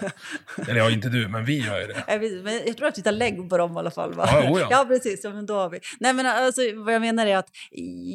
Eller 0.68 0.80
ja, 0.80 0.92
inte 0.92 1.10
du, 1.10 1.28
men 1.28 1.46
vi 1.46 1.66
gör 1.66 1.82
ju 1.82 1.88
det. 1.88 2.04
Jag, 2.08 2.68
jag 2.68 2.78
tror 2.78 2.88
att 2.88 2.98
vi 2.98 3.02
tar 3.02 3.12
lägg 3.12 3.50
på 3.50 3.58
dem 3.58 3.76
i 3.76 3.78
alla 3.80 3.92
fall. 3.92 4.14
Va? 4.14 4.26
Ja, 4.28 4.68
ja. 4.72 4.86
precis. 4.88 5.24
Ja, 5.24 5.30
men 5.30 5.46
då 5.46 5.54
har 5.54 5.70
vi. 5.70 5.80
Nej, 6.00 6.14
men 6.14 6.26
alltså, 6.26 6.62
vad 6.76 6.94
jag 6.94 7.02
menar 7.02 7.26
är 7.26 7.38
att 7.38 7.50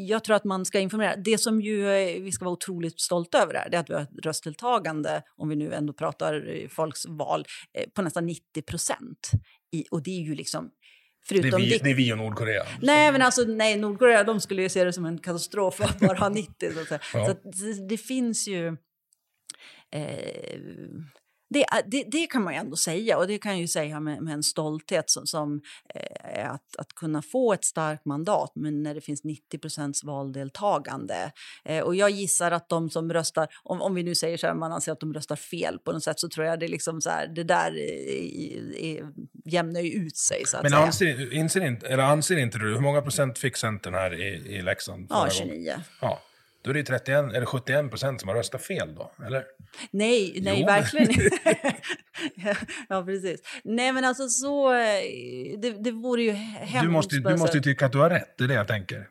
jag 0.09 0.25
tror 0.25 0.37
att 0.37 0.45
man 0.45 0.65
ska 0.65 0.81
informera. 0.81 1.17
Det 1.17 1.39
som 1.39 1.61
ju 1.61 1.91
eh, 1.91 2.23
vi 2.23 2.33
ska 2.33 2.45
vara 2.45 2.53
otroligt 2.53 3.01
stolta 3.01 3.43
över 3.43 3.55
här, 3.55 3.71
det 3.71 3.77
är 3.77 3.81
att 3.81 3.91
vi 3.91 3.95
har 3.95 4.03
ett 4.03 4.25
röstdeltagande, 4.25 5.23
om 5.37 5.49
vi 5.49 5.57
nu 5.57 5.75
ändå 5.75 5.93
pratar 5.93 6.69
folks 6.69 7.07
val, 7.07 7.45
eh, 7.79 7.85
på 7.95 8.03
nästan 8.03 8.27
90 8.27 8.63
procent. 8.63 9.31
Och 9.91 10.03
det 10.03 10.11
är 10.11 10.23
ju 10.23 10.35
liksom 10.35 10.71
Förutom 11.29 11.51
det, 11.51 11.57
är 11.57 11.71
vi, 11.71 11.79
det 11.79 11.91
är 11.91 11.95
vi 11.95 12.13
och 12.13 12.19
Nordkorea. 12.19 12.63
Nej, 12.83 13.13
men 13.13 13.23
alltså, 13.23 13.43
nej, 13.43 13.77
Nordkorea 13.77 14.25
de 14.25 14.41
skulle 14.41 14.63
ju 14.63 14.69
se 14.69 14.85
det 14.85 14.93
som 14.93 15.05
en 15.05 15.19
katastrof 15.19 15.81
att 15.81 16.01
bara 16.01 16.19
ha 16.19 16.29
90. 16.29 16.71
Så, 16.89 16.95
ja. 16.95 17.27
så 17.27 17.33
det, 17.65 17.89
det, 17.89 17.99
finns 17.99 18.49
ju... 18.49 18.77
Eh, 19.95 20.61
det, 21.51 21.67
det, 21.87 22.05
det, 22.07 22.27
kan 22.27 22.43
man 22.43 22.55
ju 22.55 22.61
ändå 22.61 22.77
säga, 22.77 23.19
och 23.19 23.27
det 23.27 23.39
kan 23.39 23.53
jag 23.53 23.61
ju 23.61 23.69
säga 23.69 24.01
med, 24.01 24.23
med 24.23 24.35
en 24.35 24.43
stolthet 24.43 25.11
som, 25.11 25.27
som 25.27 25.61
eh, 25.95 26.51
att, 26.51 26.77
att 26.79 26.95
kunna 26.95 27.23
få 27.23 27.53
ett 27.53 27.65
starkt 27.65 28.05
mandat 28.05 28.53
men 28.55 28.83
när 28.83 28.95
det 28.95 29.01
finns 29.01 29.23
90% 29.53 30.07
valdeltagande. 30.07 31.33
Eh, 31.65 31.85
och 31.85 31.95
jag 31.95 32.11
gissar 32.11 32.51
att 32.51 32.69
de 32.69 32.91
som 32.91 33.13
röstar, 33.13 33.49
om, 33.63 33.83
om 33.83 33.95
vi 33.95 34.03
nu 34.03 34.15
säger 34.15 34.37
så 34.37 34.47
här, 34.47 34.55
man 34.55 34.73
anser 34.73 34.93
att 34.93 35.01
de 35.01 35.15
röstar 35.15 35.37
fel 35.37 35.79
på 35.79 35.93
något 35.93 36.05
sätt 36.05 36.21
så 36.21 36.29
tror 36.29 36.47
jag 36.47 36.61
det 36.61 36.69
liksom 36.69 37.01
så 37.01 37.11
här, 37.11 37.27
det 37.27 37.45
där 37.45 37.79
är, 37.79 38.77
är, 38.77 39.07
jämnar 39.45 39.81
ju 39.81 39.91
ut 39.91 40.17
sig. 40.17 40.43
Så 40.47 40.57
att 40.57 40.63
men 40.63 40.71
säga. 40.71 40.83
anser, 40.83 41.33
inser 41.33 41.67
inte, 41.67 41.87
eller 41.87 42.03
anser 42.03 42.37
inte 42.37 42.59
du, 42.59 42.75
hur 42.75 42.81
många 42.81 43.03
procent 43.03 43.39
fick 43.39 43.57
Centern 43.57 43.95
här 43.95 44.15
i, 44.15 44.57
i 44.57 44.63
Leksand? 44.63 45.07
Ja, 45.11 45.29
29. 45.31 45.75
Ja. 46.01 46.21
Då 46.67 46.71
är 46.71 46.75
det 46.75 46.83
31, 46.83 47.35
eller 47.35 47.47
71 47.47 47.91
procent 47.91 48.21
som 48.21 48.29
har 48.29 48.37
röstat 48.37 48.63
fel 48.63 48.95
då, 48.95 49.13
eller? 49.27 49.45
Nej, 49.91 50.41
nej 50.43 50.61
jo. 50.61 50.67
verkligen 50.67 51.09
Ja, 52.89 53.05
precis. 53.05 53.41
Nej, 53.65 53.93
men 53.93 54.05
alltså 54.05 54.29
så... 54.29 54.73
Eh, 54.73 55.03
det, 55.59 55.71
det 55.85 55.91
vore 55.91 56.23
ju 56.23 56.31
hemskt. 56.33 56.83
Du 56.83 56.89
måste, 56.89 57.17
du 57.17 57.37
måste 57.37 57.61
tycka 57.61 57.87
att 57.87 57.93
du 57.93 57.99
har 57.99 58.11
rätt, 58.11 58.35
det 58.39 58.45
är 58.45 58.49
det 58.49 58.55
jag 58.55 58.69
tänker. 58.69 59.09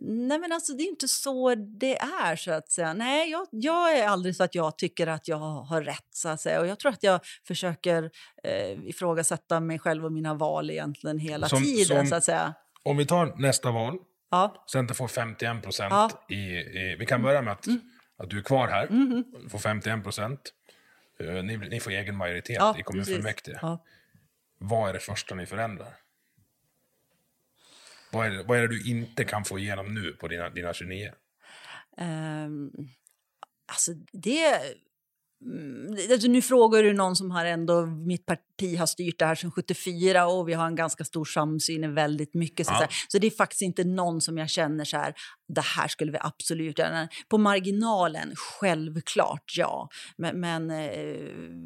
Nej, 0.00 0.38
men 0.38 0.52
alltså 0.52 0.72
det 0.72 0.82
är 0.82 0.88
inte 0.88 1.08
så 1.08 1.54
det 1.54 1.98
är, 1.98 2.36
så 2.36 2.52
att 2.52 2.70
säga. 2.70 2.92
Nej, 2.92 3.30
jag, 3.30 3.46
jag 3.50 3.98
är 3.98 4.08
aldrig 4.08 4.36
så 4.36 4.44
att 4.44 4.54
jag 4.54 4.78
tycker 4.78 5.06
att 5.06 5.28
jag 5.28 5.38
har 5.38 5.82
rätt, 5.82 6.08
så 6.10 6.28
att 6.28 6.40
säga. 6.40 6.60
Och 6.60 6.66
jag 6.66 6.78
tror 6.78 6.92
att 6.92 7.02
jag 7.02 7.20
försöker 7.46 8.10
eh, 8.44 8.88
ifrågasätta 8.88 9.60
mig 9.60 9.78
själv 9.78 10.04
och 10.04 10.12
mina 10.12 10.34
val 10.34 10.70
egentligen 10.70 11.18
hela 11.18 11.48
som, 11.48 11.62
tiden, 11.62 11.98
som, 11.98 12.06
så 12.06 12.14
att 12.14 12.24
säga. 12.24 12.54
Om 12.84 12.96
vi 12.96 13.06
tar 13.06 13.34
nästa 13.36 13.70
val, 13.70 13.98
Ja. 14.34 14.64
Center 14.66 14.94
får 14.94 15.08
51 15.08 15.62
procent. 15.62 15.92
Ja. 15.92 16.24
I, 16.28 16.56
i, 16.56 16.96
vi 16.98 17.06
kan 17.06 17.22
börja 17.22 17.42
med 17.42 17.52
att, 17.52 17.66
mm. 17.66 17.80
att 18.16 18.30
du 18.30 18.38
är 18.38 18.42
kvar 18.42 18.68
här. 18.68 18.86
Mm. 18.86 19.24
får 19.50 19.58
51 19.58 20.02
procent. 20.02 20.52
Uh, 21.20 21.42
ni, 21.42 21.56
ni, 21.56 21.80
får 21.80 21.90
egen 21.90 22.16
majoritet 22.16 22.56
ja, 22.56 22.76
i 22.78 22.82
kommunfullmäktige. 22.82 23.58
Ja. 23.62 23.84
Vad 24.58 24.88
är 24.88 24.92
det 24.92 25.00
första 25.00 25.34
ni 25.34 25.46
förändrar? 25.46 25.96
Vad 28.12 28.26
är, 28.26 28.30
det, 28.30 28.42
vad 28.42 28.58
är 28.58 28.62
det 28.62 28.68
du 28.68 28.90
inte 28.90 29.24
kan 29.24 29.44
få 29.44 29.58
igenom 29.58 29.94
nu 29.94 30.12
på 30.12 30.28
dina, 30.28 30.50
dina 30.50 30.74
29? 30.74 31.12
Um, 31.96 32.06
ehm, 32.06 32.70
alltså 33.66 33.92
det 34.12 34.46
Mm, 34.46 34.83
alltså 36.12 36.28
nu 36.28 36.42
frågar 36.42 36.82
du 36.82 36.92
någon 36.92 37.16
som 37.16 37.30
har 37.30 37.44
ändå, 37.44 37.86
mitt 37.86 38.26
parti 38.26 38.78
har 38.78 38.86
styrt 38.86 39.18
det 39.18 39.24
här 39.24 39.34
sedan 39.34 39.52
74 39.52 40.26
och 40.26 40.48
vi 40.48 40.52
har 40.52 40.66
en 40.66 40.74
ganska 40.74 41.04
stor 41.04 41.24
samsyn 41.24 41.84
i 41.84 41.88
väldigt 41.88 42.34
mycket. 42.34 42.66
Ja. 42.70 42.78
Så, 42.78 42.86
så, 43.08 43.18
det 43.18 43.26
är 43.26 43.30
faktiskt 43.30 43.62
inte 43.62 43.84
någon 43.84 44.20
som 44.20 44.38
jag 44.38 44.50
känner 44.50 44.84
så 44.84 44.96
här, 44.96 45.14
det 45.48 45.60
här 45.60 45.88
skulle 45.88 46.12
vi 46.12 46.18
absolut 46.20 46.78
göra. 46.78 47.08
På 47.28 47.38
marginalen, 47.38 48.32
självklart 48.36 49.52
ja. 49.56 49.88
Men, 50.16 50.40
men 50.40 50.70
eh, 50.70 50.86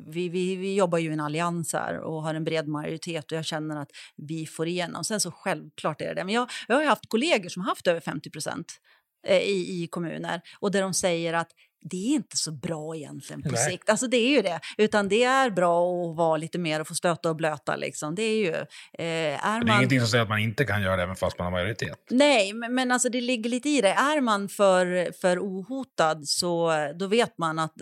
vi, 0.06 0.28
vi, 0.28 0.56
vi 0.56 0.74
jobbar 0.74 0.98
ju 0.98 1.10
i 1.10 1.12
en 1.12 1.20
allians 1.20 1.72
här 1.72 2.00
och 2.00 2.22
har 2.22 2.34
en 2.34 2.44
bred 2.44 2.68
majoritet 2.68 3.32
och 3.32 3.38
jag 3.38 3.44
känner 3.44 3.76
att 3.76 3.90
vi 4.16 4.46
får 4.46 4.68
igenom. 4.68 5.04
Sen 5.04 5.20
så 5.20 5.30
självklart 5.30 6.00
är 6.00 6.14
det 6.14 6.18
det. 6.18 6.24
Men 6.24 6.34
jag, 6.34 6.50
jag 6.68 6.76
har 6.76 6.84
haft 6.84 7.08
kollegor 7.08 7.48
som 7.48 7.62
har 7.62 7.68
haft 7.68 7.86
över 7.86 8.00
50 8.00 8.30
procent 8.30 8.80
eh, 9.26 9.38
i, 9.38 9.82
i 9.82 9.86
kommuner 9.86 10.40
och 10.60 10.70
där 10.70 10.82
de 10.82 10.94
säger 10.94 11.34
att 11.34 11.50
det 11.80 11.96
är 11.96 12.14
inte 12.14 12.36
så 12.36 12.52
bra 12.52 12.96
egentligen 12.96 13.42
på 13.42 13.50
Nej. 13.50 13.70
sikt. 13.70 13.90
Alltså 13.90 14.06
det 14.06 14.16
är 14.16 14.28
ju 14.28 14.42
det. 14.42 14.60
Utan 14.78 15.08
det 15.08 15.24
är 15.24 15.50
bra 15.50 15.80
att 15.80 16.16
vara 16.16 16.36
lite 16.36 16.58
mer 16.58 16.80
och 16.80 16.88
få 16.88 16.94
stöta 16.94 17.30
och 17.30 17.36
blöta. 17.36 17.76
Liksom. 17.76 18.14
Det 18.14 18.22
är 18.22 18.36
ju... 18.36 18.54
Eh, 18.54 19.46
är 19.46 19.64
det 19.64 19.72
är 19.72 19.76
ingenting 19.76 20.00
som 20.00 20.08
säger 20.08 20.22
att 20.22 20.28
man 20.28 20.38
inte 20.38 20.64
kan 20.64 20.82
göra 20.82 20.96
det 20.96 21.02
även 21.02 21.16
fast 21.16 21.38
man 21.38 21.44
har 21.44 21.52
majoritet. 21.52 21.98
Nej, 22.10 22.52
men, 22.52 22.74
men 22.74 22.92
alltså 22.92 23.08
det 23.08 23.20
ligger 23.20 23.50
lite 23.50 23.68
i 23.68 23.80
det. 23.80 23.92
Är 23.92 24.20
man 24.20 24.48
för, 24.48 25.12
för 25.20 25.38
ohotad 25.38 26.28
så 26.28 26.72
då 26.94 27.06
vet 27.06 27.38
man 27.38 27.58
att 27.58 27.74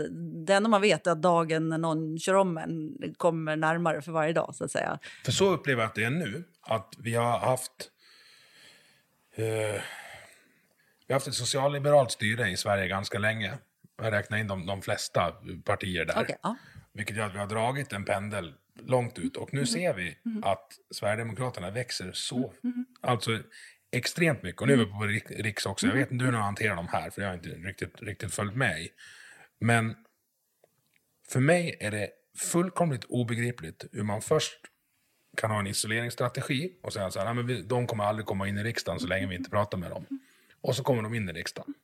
det 0.46 0.54
enda 0.54 0.68
man 0.68 0.80
vet 0.80 1.06
är 1.06 1.10
att 1.10 1.22
dagen 1.22 1.68
när 1.68 1.78
någon 1.78 2.18
kör 2.18 2.34
om 2.34 2.58
en 2.58 3.14
kommer 3.16 3.56
närmare 3.56 4.02
för 4.02 4.12
varje 4.12 4.32
dag. 4.32 4.54
så 4.54 4.64
att 4.64 4.70
säga. 4.70 4.98
För 5.24 5.32
så 5.32 5.50
upplever 5.50 5.82
jag 5.82 5.88
att 5.88 5.94
det 5.94 6.04
är 6.04 6.10
nu. 6.10 6.44
Att 6.62 6.94
vi 6.98 7.14
har 7.14 7.38
haft... 7.38 7.90
Eh, 9.36 9.82
vi 11.08 11.12
har 11.12 11.14
haft 11.14 11.26
ett 11.26 11.34
socialliberalt 11.34 12.10
styre 12.10 12.48
i 12.48 12.56
Sverige 12.56 12.88
ganska 12.88 13.18
länge 13.18 13.58
jag 13.96 14.12
räknar 14.12 14.38
in 14.38 14.46
de, 14.46 14.66
de 14.66 14.82
flesta 14.82 15.32
partier 15.64 16.04
där. 16.04 16.22
Okay, 16.22 16.36
ja. 16.42 16.56
Vilket 16.92 17.16
gör 17.16 17.26
att 17.26 17.34
vi 17.34 17.38
har 17.38 17.46
dragit 17.46 17.92
en 17.92 18.04
pendel 18.04 18.54
långt 18.80 19.18
ut. 19.18 19.36
Och 19.36 19.54
nu 19.54 19.66
ser 19.66 19.94
vi 19.94 20.18
att 20.42 20.72
Sverigedemokraterna 20.90 21.70
växer 21.70 22.12
så, 22.12 22.52
alltså 23.00 23.40
extremt 23.90 24.42
mycket. 24.42 24.60
Och 24.60 24.66
nu 24.66 24.72
är 24.72 24.76
vi 24.76 24.84
på 24.86 25.04
rik- 25.06 25.30
riks 25.44 25.66
också. 25.66 25.86
Jag 25.86 25.94
vet 25.94 26.10
inte 26.10 26.24
hur 26.24 26.32
de 26.32 26.42
hanterar 26.42 26.76
de 26.76 26.88
här, 26.88 27.10
för 27.10 27.22
jag 27.22 27.28
har 27.28 27.34
inte 27.34 27.48
riktigt, 27.48 28.02
riktigt 28.02 28.34
följt 28.34 28.54
med 28.56 28.80
i. 28.82 28.88
Men 29.60 29.96
för 31.28 31.40
mig 31.40 31.76
är 31.80 31.90
det 31.90 32.10
fullkomligt 32.38 33.04
obegripligt 33.04 33.84
hur 33.92 34.02
man 34.02 34.22
först 34.22 34.58
kan 35.36 35.50
ha 35.50 35.58
en 35.60 35.66
isoleringsstrategi 35.66 36.72
och 36.82 36.92
säga 36.92 37.10
så 37.10 37.18
här, 37.18 37.26
"Nej, 37.26 37.34
men 37.34 37.46
vi, 37.46 37.62
de 37.62 37.86
kommer 37.86 38.04
aldrig 38.04 38.26
komma 38.26 38.48
in 38.48 38.58
i 38.58 38.62
riksdagen 38.64 39.00
så 39.00 39.06
länge 39.06 39.26
vi 39.26 39.34
inte 39.34 39.50
pratar 39.50 39.78
med 39.78 39.90
dem. 39.90 40.06
Och 40.60 40.76
så 40.76 40.82
kommer 40.82 41.02
de 41.02 41.14
in 41.14 41.28
i 41.28 41.32
riksdagen. 41.32 41.74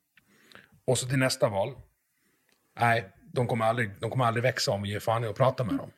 Och 0.85 0.99
så 0.99 1.09
till 1.09 1.19
nästa 1.19 1.49
val, 1.49 1.75
nej, 2.81 3.09
de 3.33 3.47
kommer 3.47 3.65
aldrig, 3.65 3.91
de 4.01 4.11
kommer 4.11 4.25
aldrig 4.25 4.43
växa 4.43 4.71
om 4.71 4.83
vi 4.83 4.89
ger 4.91 5.01
fan 5.01 5.25
i 5.25 5.27
att 5.27 5.37
prata 5.37 5.65
med 5.65 5.75
dem. 5.75 5.91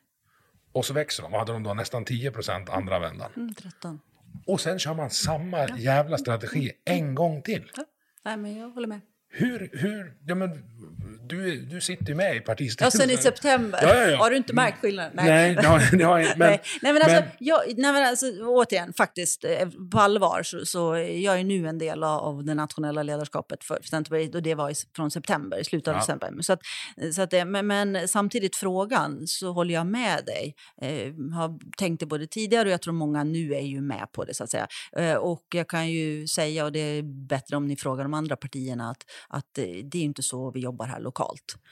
Och 0.71 0.85
så 0.85 0.93
växer 0.93 1.23
de, 1.23 1.33
och 1.33 1.39
hade 1.39 1.53
de 1.53 1.63
då 1.63 1.73
nästan 1.73 2.05
10% 2.05 2.71
andra 2.71 2.99
vändan. 2.99 3.31
Mm, 3.35 3.53
13. 3.53 3.99
Och 4.45 4.61
sen 4.61 4.79
kör 4.79 4.93
man 4.93 5.09
samma 5.09 5.69
jävla 5.77 6.17
strategi 6.17 6.71
en 6.85 7.15
gång 7.15 7.41
till. 7.41 7.71
Ja. 7.75 7.83
Nej, 8.25 8.37
men 8.37 8.57
jag 8.57 8.69
håller 8.69 8.87
med. 8.87 9.01
Hur, 9.29 9.69
hur, 9.73 10.17
ja 10.25 10.35
men 10.35 10.49
du, 11.27 11.65
du 11.65 11.81
sitter 11.81 12.05
ju 12.05 12.15
med 12.15 12.33
i 12.33 12.37
Ja, 12.37 12.41
partistyrelsen. 12.45 13.01
sen 13.01 13.09
i 13.09 13.17
september. 13.17 13.79
Ja, 13.81 13.95
ja, 13.95 14.07
ja. 14.07 14.17
Har 14.17 14.29
du 14.29 14.37
inte 14.37 14.53
märkt 14.53 14.81
skillnaden? 14.81 15.11
Nej, 15.15 15.55
det 15.55 15.67
har, 15.67 15.97
det 15.97 16.03
har 16.03 16.17
jag 16.19 16.27
inte. 16.27 16.39
Men, 16.39 16.49
nej. 16.49 16.61
nej, 16.81 16.93
men 16.93 17.01
alltså, 17.01 17.19
men- 17.19 17.29
jag, 17.39 17.59
nej, 17.77 17.93
men 17.93 18.03
alltså, 18.05 18.25
återigen, 18.41 18.93
faktiskt, 18.93 19.43
eh, 19.45 19.69
på 19.91 19.99
allvar 19.99 20.43
så, 20.43 20.65
så 20.65 20.95
jag 20.97 21.39
är 21.39 21.43
nu 21.43 21.67
en 21.67 21.77
del 21.77 22.03
av, 22.03 22.43
det 22.45 22.53
nationella 22.53 23.03
ledarskapet 23.03 23.63
för 23.63 23.79
Centerpartiet 23.89 24.35
och 24.35 24.41
det 24.43 24.55
var 24.55 24.69
i, 24.69 24.73
från 24.95 25.11
september, 25.11 25.59
i 25.59 25.63
slutet 25.63 25.87
av 25.87 25.93
Ja. 25.93 25.99
december. 25.99 26.31
Så 26.41 26.53
att, 26.53 26.59
så 27.15 27.21
att 27.21 27.31
det, 27.31 27.45
men, 27.45 27.67
men 27.67 28.07
samtidigt 28.07 28.55
frågan 28.55 29.27
så 29.27 29.51
håller 29.51 29.73
jag 29.73 29.87
med 29.87 30.25
dig. 30.25 30.55
Eh, 30.81 31.13
har 31.37 31.75
tänkt 31.77 31.99
det 31.99 32.05
både 32.05 32.27
tidigare 32.27 32.67
och 32.67 32.73
jag 32.73 32.81
tror 32.81 32.93
många 32.93 33.23
nu 33.23 33.53
är 33.53 33.61
ju 33.61 33.81
med 33.81 34.07
på 34.11 34.25
det 34.25 34.33
så 34.33 34.43
att 34.43 34.51
säga. 34.51 34.67
Eh, 34.97 35.13
och 35.15 35.43
jag 35.53 35.67
kan 35.69 35.89
ju 35.91 36.27
säga, 36.27 36.65
och 36.65 36.71
det 36.71 36.79
är 36.79 37.27
bättre 37.27 37.55
om 37.57 37.67
ni 37.67 37.75
frågar 37.77 38.03
de 38.03 38.13
andra 38.13 38.35
partierna, 38.35 38.89
att, 38.89 39.03
att 39.29 39.57
eh, 39.57 39.63
det 39.91 39.97
är 39.97 40.01
inte 40.03 40.23
så 40.23 40.51
vi 40.51 40.59
jobbar 40.59 40.85
här 40.85 40.99
lokalt. 40.99 41.14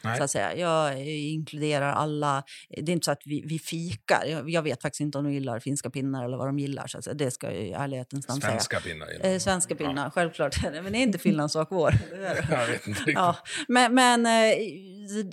Nej. 0.03 0.17
Så 0.17 0.23
att 0.23 0.31
säga. 0.31 0.55
Jag 0.55 1.07
inkluderar 1.09 1.91
alla. 1.93 2.43
Det 2.69 2.91
är 2.91 2.93
inte 2.93 3.05
så 3.05 3.11
att 3.11 3.21
vi, 3.25 3.43
vi 3.45 3.59
fikar. 3.59 4.25
Jag, 4.25 4.49
jag 4.49 4.61
vet 4.61 4.81
faktiskt 4.81 5.01
inte 5.01 5.17
om 5.17 5.23
de 5.23 5.33
gillar 5.33 5.59
finska 5.59 5.89
pinnar 5.89 6.25
eller 6.25 6.37
vad 6.37 6.47
de 6.47 6.59
gillar. 6.59 6.87
Så 6.87 6.97
att. 6.97 7.17
Det 7.17 7.31
ska 7.31 7.51
jag 7.51 7.63
i 7.63 7.71
ärlighetens 7.71 8.27
namn 8.27 8.41
säga. 8.41 8.51
Svenska 8.51 8.79
pinnar. 8.79 9.07
Eh, 9.21 9.39
svenska 9.39 9.75
pinnar, 9.75 10.09
självklart. 10.09 10.63
Men 10.83 10.91
det 10.91 10.97
är 10.97 11.03
inte 11.03 11.17
Finlands 11.17 11.53
sak 11.53 11.67
vår. 11.71 11.93
Jag 12.49 12.67
vet 12.67 12.87
inte 12.87 12.99
riktigt. 12.99 13.15
Ja, 13.15 13.35
men, 13.67 13.95
men, 13.95 14.25
eh, 14.25 14.53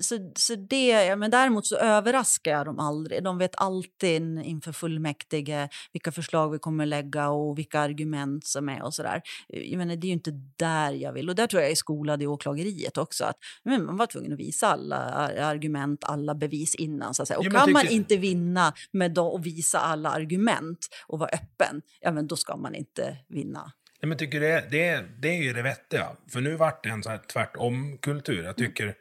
så, 0.01 0.31
så 0.37 0.55
det, 0.55 0.89
ja, 0.89 1.17
men 1.17 1.31
däremot 1.31 1.67
så 1.67 1.77
överraskar 1.77 2.51
jag 2.51 2.67
dem 2.67 2.79
aldrig. 2.79 3.25
De 3.25 3.39
vet 3.39 3.55
alltid 3.57 4.11
in- 4.17 4.43
inför 4.43 4.73
fullmäktige 4.73 5.69
vilka 5.93 6.13
förslag 6.13 6.51
vi 6.51 6.59
kommer 6.59 6.87
lägga 6.87 7.29
och 7.29 7.59
vilka 7.59 7.81
argument 7.81 8.47
som 8.47 8.69
är 8.69 8.83
och 8.83 8.95
sådär. 8.95 9.23
Jag 9.49 9.79
menar, 9.79 9.97
det 9.97 10.07
är 10.07 10.09
ju 10.09 10.13
inte 10.15 10.31
där 10.57 10.93
jag 10.93 11.13
vill. 11.13 11.29
Och 11.29 11.35
där 11.35 11.47
tror 11.47 11.63
jag 11.63 11.71
är 11.71 11.75
skolad 11.75 12.23
i 12.23 12.27
åklageriet 12.27 12.99
också. 12.99 13.25
Att, 13.25 13.37
men 13.63 13.97
var 14.01 14.07
tvungen 14.07 14.33
att 14.33 14.39
visa 14.39 14.67
alla 14.67 14.97
ar- 14.97 15.37
argument, 15.37 16.05
alla 16.05 16.35
bevis 16.35 16.75
innan. 16.75 17.15
Så 17.15 17.23
att 17.23 17.29
säga. 17.29 17.39
Och 17.39 17.45
men 17.45 17.53
kan 17.53 17.73
man 17.73 17.89
inte 17.89 18.17
vinna 18.17 18.75
med 18.93 19.11
då, 19.15 19.37
att 19.37 19.47
visa 19.47 19.79
alla 19.81 20.11
argument 20.11 20.89
och 21.07 21.19
vara 21.19 21.31
öppen, 21.31 21.83
ja, 22.01 22.13
men 22.13 22.27
då 22.27 22.37
ska 22.37 22.57
man 22.57 22.75
inte 22.75 23.17
vinna. 23.29 23.73
Nej, 24.03 24.09
men 24.09 24.19
tycker 24.19 24.41
det, 24.41 24.69
det, 24.71 25.05
det 25.19 25.29
är 25.29 25.43
ju 25.43 25.53
det 25.53 25.63
vettiga. 25.63 26.17
För 26.33 26.41
nu 26.41 26.57
vart 26.57 26.85
det 26.85 26.89
en 26.91 27.03
så 27.03 27.11
här 27.11 27.21
tvärtom-kultur. 27.33 28.45
Jag 28.45 28.57
tycker, 28.57 28.95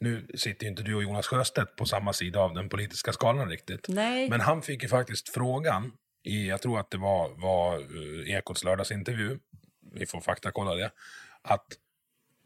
nu 0.00 0.26
sitter 0.34 0.64
ju 0.64 0.70
inte 0.70 0.82
du 0.82 0.94
och 0.94 1.02
Jonas 1.02 1.26
Sjöstedt 1.26 1.76
på 1.76 1.86
samma 1.86 2.12
sida 2.12 2.40
av 2.40 2.54
den 2.54 2.68
politiska 2.68 3.12
skalan 3.12 3.48
riktigt. 3.48 3.86
Nej. 3.88 4.30
Men 4.30 4.40
han 4.40 4.62
fick 4.62 4.82
ju 4.82 4.88
faktiskt 4.88 5.28
frågan 5.28 5.92
i, 6.24 6.48
jag 6.48 6.62
tror 6.62 6.80
att 6.80 6.90
det 6.90 6.98
var, 6.98 7.40
var 7.40 7.78
uh, 7.78 8.30
Ekots 8.30 8.64
lördagsintervju, 8.64 9.38
vi 9.94 10.06
får 10.06 10.20
faktakolla 10.20 10.74
det, 10.74 10.90
att 11.42 11.66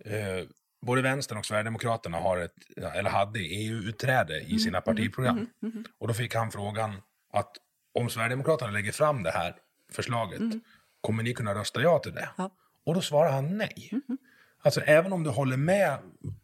eh, 0.05 0.49
både 0.83 1.03
Vänstern 1.03 1.39
och 1.39 1.47
Sverigedemokraterna 1.47 2.19
har 2.19 2.39
ett, 2.39 2.55
eller 2.95 3.11
hade 3.11 3.39
EU-utträde 3.39 4.41
i 4.41 4.59
sina 4.59 4.81
partiprogram. 4.81 5.47
Och 5.99 6.09
då 6.09 6.15
fick 6.15 6.35
han 6.35 6.51
frågan 6.51 7.03
att 7.33 7.57
om 7.95 8.11
Sverigedemokraterna 8.11 8.71
lägger 8.71 8.93
fram 8.93 9.23
det 9.23 9.31
här 9.31 9.57
förslaget, 9.93 10.41
kommer 11.01 11.23
ni 11.23 11.35
kunna 11.35 11.55
rösta 11.55 11.81
ja 11.83 11.99
till 11.99 12.13
det? 12.13 12.29
Ja. 12.37 12.51
Och 12.85 12.95
då 12.95 13.01
svarar 13.01 13.33
han 13.33 13.59
nej. 13.59 13.91
Alltså 14.63 14.81
även 14.81 15.13
om 15.13 15.23
du 15.23 15.31
håller 15.31 15.57
med 15.57 15.99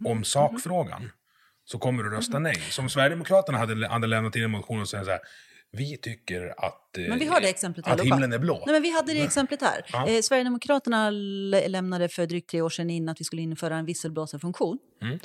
om 0.05 0.25
sakfrågan 0.25 1.11
så 1.65 1.79
kommer 1.79 2.03
du 2.03 2.11
rösta 2.11 2.39
nej. 2.39 2.57
Som 2.57 2.89
Sverigedemokraterna 2.89 3.59
hade, 3.59 3.89
hade 3.89 4.07
lämnat 4.07 4.37
in 4.37 4.45
en 4.45 4.51
motion 4.51 4.81
och 4.81 4.89
sagt 4.89 5.05
så 5.05 5.11
här, 5.11 5.21
vi 5.73 5.97
tycker 5.97 6.55
att, 6.67 6.99
eh, 6.99 7.05
Men 7.09 7.19
vi 7.19 7.27
har 7.27 7.41
det 7.41 7.49
exemplet 7.49 7.87
här 7.87 7.95
att 7.95 8.01
himlen 8.01 8.33
är 8.33 8.39
blå. 8.39 8.63
Nej, 8.67 8.73
men 8.73 8.83
vi 8.83 8.91
hade 8.91 9.13
det 9.15 9.23
exemplet 9.23 9.63
här. 9.63 9.85
Ja. 9.93 10.09
Eh, 10.09 10.21
Sverigedemokraterna 10.23 11.11
lä- 11.11 11.69
lämnade 11.69 12.09
för 12.09 12.27
drygt 12.27 12.51
tre 12.51 12.63
år 12.63 12.71
sedan 12.71 12.91
in 12.91 13.09
att 13.09 13.21
vi 13.21 13.25
skulle 13.25 13.43
införa 13.43 13.77
en 13.77 13.85
visselblåsarfunktion. 13.85 14.79
Mm. 15.03 15.19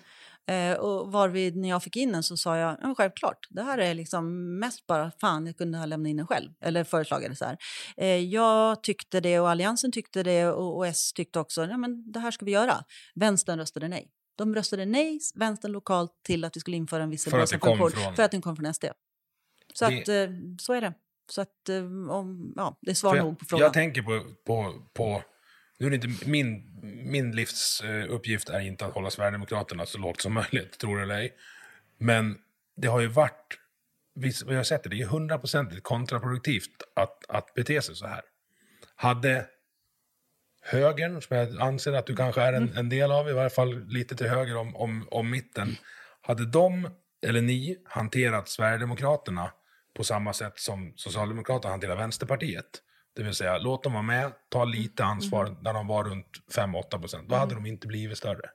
Eh, 0.49 0.77
och 0.77 1.11
varvid 1.11 1.55
när 1.55 1.69
jag 1.69 1.83
fick 1.83 1.95
in 1.95 2.11
den 2.11 2.23
så 2.23 2.37
sa 2.37 2.57
jag, 2.57 2.77
ja, 2.81 2.95
självklart, 2.97 3.47
det 3.49 3.61
här 3.61 3.77
är 3.77 3.93
liksom 3.93 4.55
mest 4.59 4.87
bara, 4.87 5.11
fan, 5.21 5.45
jag 5.45 5.57
kunde 5.57 5.77
ha 5.77 5.85
lämnat 5.85 6.09
in 6.09 6.17
den 6.17 6.27
själv. 6.27 6.49
Eller 6.61 6.83
föreslagit 6.83 7.29
det 7.29 7.35
så 7.35 7.45
här. 7.45 7.57
Eh, 7.97 8.07
jag 8.07 8.83
tyckte 8.83 9.19
det 9.19 9.39
och 9.39 9.49
Alliansen 9.49 9.91
tyckte 9.91 10.23
det 10.23 10.47
och, 10.47 10.77
och 10.77 10.87
S 10.87 11.13
tyckte 11.13 11.39
också, 11.39 11.65
ja 11.65 11.77
men 11.77 12.11
det 12.11 12.19
här 12.19 12.31
ska 12.31 12.45
vi 12.45 12.51
göra. 12.51 12.83
Vänstern 13.15 13.59
röstade 13.59 13.87
nej. 13.87 14.07
De 14.37 14.55
röstade 14.55 14.85
nej, 14.85 15.19
vänstern 15.35 15.71
lokalt, 15.71 16.11
till 16.23 16.43
att 16.45 16.55
vi 16.55 16.59
skulle 16.59 16.77
införa 16.77 17.03
en 17.03 17.09
visselblåsarfunktion. 17.09 17.91
För 18.15 18.23
att 18.23 18.31
den 18.31 18.41
kom 18.41 18.55
från 18.55 18.73
SD. 18.73 18.85
Så 19.79 19.85
att, 19.85 20.07
eh, 20.07 20.29
så 20.59 20.73
är 20.73 20.81
det. 20.81 20.93
Så 21.29 21.41
att, 21.41 21.69
eh, 21.69 21.83
om, 22.09 22.53
ja, 22.55 22.77
det 22.81 22.91
är 22.91 22.95
svar 22.95 23.15
nog 23.15 23.39
på 23.39 23.43
jag, 23.43 23.49
frågan. 23.49 23.63
jag 23.63 23.73
tänker 23.73 24.01
på, 24.01 24.23
på, 24.45 24.87
på 24.93 25.23
nu 25.79 25.85
är 25.85 25.89
det 25.89 25.95
inte 25.95 26.29
min, 26.29 26.79
min 27.11 27.31
livsuppgift 27.31 28.49
är 28.49 28.59
inte 28.59 28.85
att 28.85 28.93
hålla 28.93 29.09
Sverigedemokraterna 29.09 29.85
så 29.85 29.97
lågt 29.97 30.21
som 30.21 30.33
möjligt, 30.33 30.77
tror 30.77 30.97
det 30.97 31.03
eller 31.03 31.15
ej. 31.15 31.33
Men 31.97 32.37
det 32.75 32.87
har 32.87 32.99
ju 32.99 33.07
varit, 33.07 33.59
vi, 34.15 34.55
har 34.55 34.63
sett 34.63 34.83
det, 34.83 34.89
det 34.89 35.01
är 35.01 35.05
hundraprocentigt 35.05 35.83
kontraproduktivt 35.83 36.83
att, 36.93 37.25
att 37.29 37.53
bete 37.53 37.81
sig 37.81 37.95
så 37.95 38.07
här. 38.07 38.21
Hade 38.95 39.45
högern, 40.61 41.21
som 41.21 41.37
jag 41.37 41.61
anser 41.61 41.93
att 41.93 42.05
du 42.05 42.15
kanske 42.15 42.41
är 42.41 42.53
en, 42.53 42.77
en 42.77 42.89
del 42.89 43.11
av, 43.11 43.29
i 43.29 43.33
varje 43.33 43.49
fall 43.49 43.87
lite 43.87 44.15
till 44.15 44.27
höger 44.27 44.57
om, 44.57 44.75
om, 44.75 45.07
om 45.11 45.29
mitten, 45.29 45.75
hade 46.21 46.45
de, 46.45 46.89
eller 47.25 47.41
ni, 47.41 47.77
hanterat 47.85 48.49
Sverigedemokraterna 48.49 49.51
på 49.97 50.03
samma 50.03 50.33
sätt 50.33 50.59
som 50.59 50.93
Socialdemokraterna 50.95 51.71
hanterar 51.71 51.95
Vänsterpartiet, 51.95 52.65
det 53.15 53.23
vill 53.23 53.33
säga 53.33 53.57
låt 53.57 53.83
dem 53.83 53.93
vara 53.93 54.03
med, 54.03 54.31
ta 54.49 54.65
lite 54.65 55.03
ansvar 55.03 55.57
när 55.61 55.73
de 55.73 55.87
var 55.87 56.03
runt 56.03 56.27
5-8 56.55 56.99
procent, 56.99 57.29
då 57.29 57.35
hade 57.35 57.55
de 57.55 57.65
inte 57.65 57.87
blivit 57.87 58.17
större. 58.17 58.49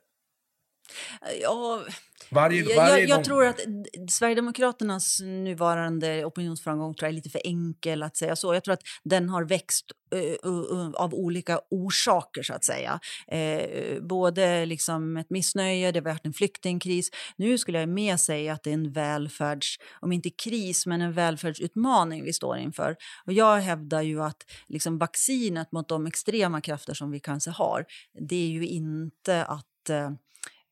Ja, 1.43 1.85
Varje, 2.31 2.77
varje 2.77 2.93
jag, 2.93 3.09
jag 3.09 3.19
gång- 3.19 3.25
tror 3.25 3.47
att 3.47 3.61
Sverigedemokraternas 4.09 5.21
nuvarande 5.21 6.25
opinionsframgång 6.25 6.95
tror 6.95 7.07
jag 7.07 7.13
är 7.13 7.17
lite 7.17 7.31
för 7.31 7.41
enkel 7.45 8.03
att 8.03 8.17
säga 8.17 8.37
så. 8.37 8.55
Jag 8.55 8.65
tror 8.65 8.73
att 8.75 8.83
den 9.05 9.29
har 9.29 9.45
växt 9.45 9.85
eh, 10.15 10.49
uh, 10.51 10.73
uh, 10.73 10.91
av 10.95 11.15
olika 11.15 11.61
orsaker, 11.71 12.43
så 12.43 12.55
att 12.55 12.65
säga. 12.65 13.01
Eh, 13.29 14.01
både 14.03 14.67
liksom 14.67 15.17
ett 15.17 15.31
missnöje, 15.31 15.93
det 15.93 15.99
har 15.99 16.05
varit 16.05 16.27
en 16.27 16.33
flyktingkris. 16.33 17.11
Nu 17.37 17.59
skulle 17.59 17.81
jag 17.81 17.89
mer 17.89 18.17
säga 18.17 18.53
att 18.53 18.63
det 18.63 18.71
är 18.71 18.75
en 18.75 18.93
välfärds, 18.93 19.79
om 20.01 20.13
inte 20.13 20.31
kris, 20.31 20.87
men 20.87 21.01
en 21.01 21.13
välfärdsutmaning 21.13 22.25
vi 22.25 22.33
står 22.33 22.59
inför. 22.59 22.97
Och 23.27 23.33
jag 23.33 23.61
hävdar 23.61 24.03
ju 24.03 24.23
att 24.23 24.51
liksom 24.69 24.99
vaccinet 24.99 25.73
mot 25.73 25.89
de 25.89 26.07
extrema 26.07 26.61
krafter 26.61 26.95
som 26.95 27.11
vi 27.11 27.21
kanske 27.21 27.51
har, 27.51 27.85
det 28.29 28.37
är 28.37 28.49
ju 28.49 28.67
inte 28.67 29.45
att 29.45 29.67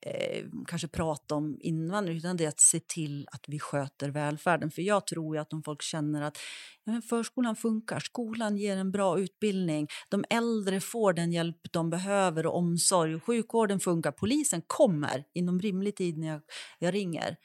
eh, 0.01 0.45
kanske 0.67 0.89
prata 0.89 1.35
om 1.35 1.59
invandring 1.61 2.17
utan 2.17 2.37
det 2.37 2.45
är 2.45 2.49
att 2.49 2.61
se 2.61 2.81
till 2.81 3.29
att 3.33 3.45
vi 3.49 3.59
sköter 3.59 4.09
välfärden. 4.11 4.71
För 4.71 4.83
jag 4.83 5.07
tror 5.07 5.37
ju 5.37 5.41
att 5.41 5.53
om 5.53 5.63
folk 5.63 5.83
känner 5.83 6.23
att 6.23 6.39
ja, 6.85 6.93
men 6.93 7.03
förskolan 7.03 7.57
funkar, 7.57 8.01
skolan 8.01 8.57
ger 8.57 8.77
en 8.77 8.91
bra 8.91 9.19
utbildning, 9.19 9.89
de 10.09 10.25
äldre 10.31 10.81
får 10.81 11.13
den 11.13 11.33
hjälp 11.33 11.57
de 11.71 11.91
behöver 11.91 12.47
och 12.47 12.57
omsorg, 12.57 13.21
sjukvården 13.21 13.81
funkar, 13.81 14.13
polisen 14.13 14.63
kommer 14.67 15.25
inom 15.35 15.61
rimlig 15.61 15.97
tid 15.97 16.19
när 16.19 16.29
jag, 16.29 16.41
jag 16.79 16.95
ringer. 16.95 17.37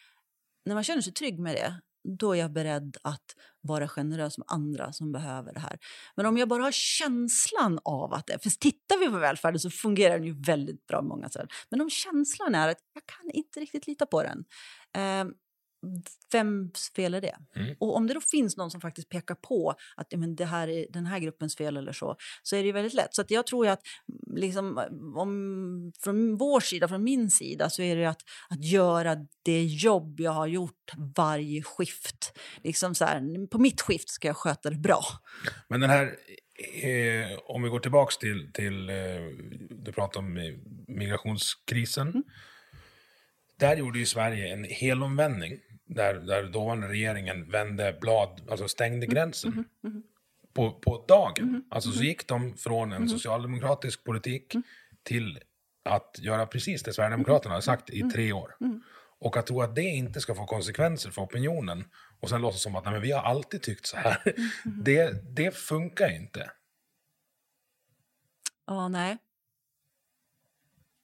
När 0.66 0.74
man 0.74 0.84
känner 0.84 1.01
sig 1.01 1.14
trygg 1.14 1.39
med 1.39 1.56
det, 1.56 1.82
då 2.20 2.34
är 2.34 2.39
jag 2.39 2.51
beredd 2.51 2.97
att 3.01 3.36
vara 3.62 3.88
generös 3.88 4.38
med 4.38 4.45
andra 4.49 4.93
som 4.93 5.12
behöver 5.12 5.53
det 5.53 5.60
här. 5.60 5.80
Men 6.16 6.26
om 6.26 6.38
jag 6.38 6.47
bara 6.49 6.64
har 6.64 6.72
känslan 6.72 7.80
av 7.84 8.14
att 8.14 8.28
det... 8.28 8.43
För 8.43 8.49
tittar 8.49 8.99
vi 8.99 9.10
på 9.10 9.18
välfärden 9.18 9.60
så 9.60 9.70
fungerar 9.70 10.20
den 10.20 10.28
ju 10.28 10.41
väldigt 10.41 10.88
bra 10.88 11.01
många 11.01 11.30
sätt. 11.30 11.49
Men 11.70 11.82
om 11.82 11.89
känslan 11.89 12.56
är 12.56 12.68
att 12.68 12.78
jag 12.93 13.06
kan 13.06 13.32
inte 13.32 13.60
riktigt 13.60 13.88
lita 13.88 14.06
på 14.06 14.24
den. 14.24 14.45
Eh, 14.95 15.32
vems 16.32 16.91
fel 16.95 17.13
är 17.13 17.21
det? 17.21 17.36
Mm. 17.55 17.76
Och 17.80 17.95
om 17.95 18.07
det 18.07 18.13
då 18.13 18.21
finns 18.21 18.57
någon 18.57 18.71
som 18.71 18.82
faktiskt 18.82 19.09
pekar 19.09 19.36
på 19.36 19.76
att 19.95 20.07
men 20.15 20.36
det 20.36 20.45
här 20.45 20.67
är 20.67 20.86
den 20.89 21.05
här 21.05 21.19
gruppens 21.19 21.55
fel 21.55 21.78
eller 21.78 21.93
så, 21.93 22.15
så 22.43 22.55
är 22.55 22.59
det 22.59 22.65
ju 22.65 22.71
väldigt 22.71 22.93
lätt. 22.93 23.15
Så 23.15 23.23
jag 23.28 23.47
tror 23.47 23.67
att 23.67 23.82
liksom, 24.36 24.78
om, 25.15 25.91
från 26.03 26.38
vår 26.38 26.59
sida, 26.59 26.88
från 26.88 27.03
min 27.03 27.32
sida, 27.32 27.69
så 27.69 27.82
är 27.82 27.95
det 27.95 28.05
att, 28.05 28.21
att 28.49 28.65
göra 28.65 29.15
det 29.43 29.63
jobb 29.63 30.19
jag 30.19 30.32
har 30.32 30.47
gjort 30.47 30.91
varje 31.15 31.63
skift. 31.63 32.39
Liksom 32.63 32.95
så 32.95 33.05
här, 33.05 33.47
på 33.47 33.57
mitt 33.57 33.82
skift 33.82 34.09
ska 34.09 34.28
jag 34.28 34.38
sköta 34.38 34.69
det 34.69 34.78
bra. 34.78 35.03
Men 35.67 35.80
den 35.80 35.89
här, 35.89 36.05
eh, 36.84 37.39
om 37.45 37.63
vi 37.63 37.69
går 37.69 37.80
tillbaks 37.80 38.17
till, 38.17 38.51
till 38.53 38.89
eh, 38.89 38.95
du 39.69 39.91
pratade 39.91 40.26
om 40.26 40.38
eh, 40.38 40.53
migrationskrisen. 40.88 42.07
Mm. 42.07 42.23
Där 43.58 43.76
gjorde 43.76 43.99
ju 43.99 44.06
Sverige 44.06 44.53
en 44.53 44.64
helomvändning. 44.64 45.60
Där, 45.86 46.14
där 46.14 46.43
dåvarande 46.43 46.88
regeringen 46.88 47.51
vände 47.51 47.97
blad, 48.01 48.41
alltså 48.49 48.68
stängde 48.68 49.06
Mm. 49.06 49.16
gränsen. 49.16 49.66
På, 50.53 50.72
på 50.72 51.06
dagen. 51.08 51.64
Alltså 51.72 51.91
så 51.91 52.03
gick 52.03 52.28
de 52.28 52.58
från 52.58 52.93
en 52.93 53.10
socialdemokratisk 53.10 54.03
politik 54.03 54.53
till 55.03 55.39
att 55.84 56.20
göra 56.20 56.45
precis 56.45 56.84
det 56.84 56.93
Sverigedemokraterna 56.93 57.53
har 57.56 57.62
sagt 57.62 57.89
i 57.89 58.01
tre 58.01 58.34
år. 58.34 58.56
Och 59.20 59.38
att 59.38 59.47
tro 59.47 59.62
att 59.62 59.76
det 59.76 59.82
inte 59.84 60.22
ska 60.22 60.36
få 60.36 60.45
konsekvenser 60.45 61.12
för 61.12 61.22
opinionen 61.22 61.86
och 62.20 62.30
sen 62.30 62.41
låtsas 62.41 62.62
som 62.62 62.76
att 62.76 62.86
nej, 62.86 62.99
vi 62.99 63.12
har 63.12 63.22
alltid 63.22 63.62
tyckt 63.62 63.86
så 63.86 63.97
här. 63.97 64.18
Det, 64.84 65.36
det 65.36 65.56
funkar 65.56 66.16
inte. 66.16 66.51
Ja, 68.68 68.88
nej. 68.88 69.18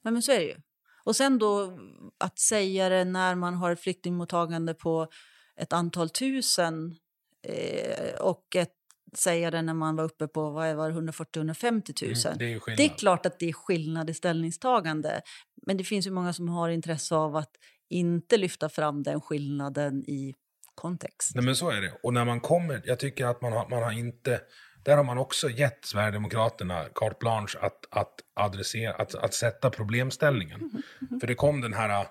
Nej, 0.02 0.14
men 0.14 0.22
så 0.22 0.32
är 0.32 0.40
det 0.40 0.46
ju. 0.46 0.56
Och 1.04 1.16
sen 1.16 1.40
då 1.40 1.78
att 2.18 2.40
säga 2.40 2.90
det 2.90 3.06
när 3.06 3.36
man 3.36 3.54
har 3.54 3.72
ett 3.72 3.80
flyktingmottagande 3.80 4.74
på 4.74 5.08
ett 5.56 5.74
antal 5.74 6.10
tusen 6.10 6.96
eh, 7.48 8.14
och 8.22 8.56
ett, 8.56 8.74
säga 9.18 9.52
det 9.52 9.62
när 9.62 9.74
man 9.74 9.96
var 9.96 10.04
uppe 10.04 10.28
på 10.28 10.50
vad 10.50 10.76
var 10.76 10.90
det, 10.90 11.12
140-150 11.12 12.04
000. 12.04 12.14
Mm, 12.26 12.38
det 12.38 12.72
är. 12.72 12.78
Det 12.78 12.86
är 12.86 12.98
klart 12.98 13.26
att 13.26 13.40
det 13.40 13.50
är 13.50 13.54
skillnad 13.54 14.10
i 14.10 14.14
ställningstagande. 14.14 15.22
Men 15.68 15.78
det 15.78 15.84
finns 15.84 16.08
ju 16.08 16.12
många 16.12 16.34
som 16.34 16.50
har 16.50 16.70
intresse 16.70 17.16
av 17.16 17.36
att 17.36 17.52
inte 17.90 18.38
lyfta 18.38 18.70
fram 18.70 19.04
den 19.04 19.22
skillnaden 19.22 20.04
i 20.10 20.36
kontext. 20.76 21.32
Nej 21.36 21.44
men 21.44 21.56
så 21.56 21.70
är 21.70 21.82
det. 21.82 21.94
Och 22.04 22.14
när 22.14 22.26
man 22.26 22.40
kommer, 22.40 22.82
jag 22.86 23.00
tycker 23.00 23.26
att 23.26 23.42
man 23.42 23.54
har, 23.54 23.70
man 23.70 23.84
har 23.84 23.92
inte, 23.92 24.42
där 24.84 24.98
har 24.98 25.04
man 25.04 25.18
också 25.18 25.50
gett 25.50 25.86
Sverigedemokraterna 25.86 26.86
carte 26.96 27.16
blanche 27.20 27.58
att, 27.62 27.86
att 27.92 28.14
adressera, 28.34 28.94
att, 28.94 29.16
att 29.16 29.34
sätta 29.34 29.70
problemställningen. 29.70 30.60
Mm, 31.10 31.20
För 31.20 31.28
det 31.28 31.36
kom 31.36 31.62
den 31.62 31.74
här 31.74 32.08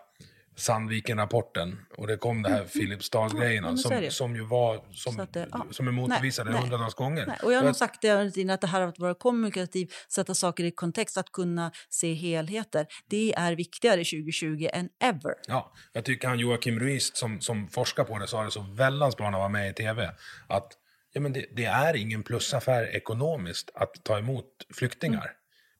Sandviken-rapporten 0.57 1.79
och 1.97 2.07
det 2.07 2.17
kom 2.17 2.43
det 2.43 2.51
här 2.51 2.65
Filipstad-grejerna 2.65 3.51
Mm, 3.51 3.65
Ja, 3.65 3.71
men 3.71 3.79
så 3.79 3.93
är 3.93 4.01
som, 4.11 4.11
som 4.11 4.37
ju 4.37 4.45
var, 4.45 4.85
som, 4.93 5.27
det- 5.33 5.49
ja. 5.53 5.67
som 5.71 5.89
är 5.89 5.93
motbevisade 5.93 6.51
Nej, 6.51 6.55
nej. 6.61 6.63
hundratals 6.63 6.95
gånger. 6.95 7.27
Nej, 7.27 7.39
och 7.43 7.53
jag 7.53 7.59
har 7.59 7.65
nog 7.65 7.77
sagt 7.77 8.03
det 8.03 8.37
innan, 8.37 8.55
att 8.55 8.61
det 8.61 8.67
här 8.67 8.81
att 8.81 8.99
vara 8.99 9.15
kommunikativ, 9.15 9.93
sätta 10.09 10.35
saker 10.35 10.65
i 10.65 10.71
kontext, 10.71 11.17
att 11.19 11.33
kunna 11.33 11.73
se 11.89 12.15
helheter, 12.15 12.87
det 13.09 13.35
är 13.37 13.53
viktigare 13.57 13.97
2020 14.05 14.69
än 14.73 14.89
ever. 15.03 15.35
Ja, 15.49 15.73
jag 15.93 16.05
tycker 16.05 16.29
han 16.29 16.39
Joakim 16.39 16.81
Ruist 16.81 17.17
som, 17.17 17.41
som 17.41 17.69
forskar 17.69 18.05
på 18.05 18.19
det 18.19 18.27
sa 18.27 18.45
det 18.45 18.51
så 18.51 18.61
väldans 18.63 19.17
bra 19.17 19.27
när 19.31 19.33
han 19.33 19.41
var 19.41 19.49
med 19.61 19.71
i 19.71 19.75
tv. 19.75 20.11
Att 20.49 20.73
ja, 21.13 21.21
men 21.21 21.33
det, 21.33 21.47
det 21.57 21.65
är 21.65 21.97
ingen 21.97 22.23
plusaffär 22.23 22.97
ekonomiskt 22.97 23.71
att 23.75 24.05
ta 24.05 24.19
emot 24.19 24.47
flyktingar. 24.75 25.33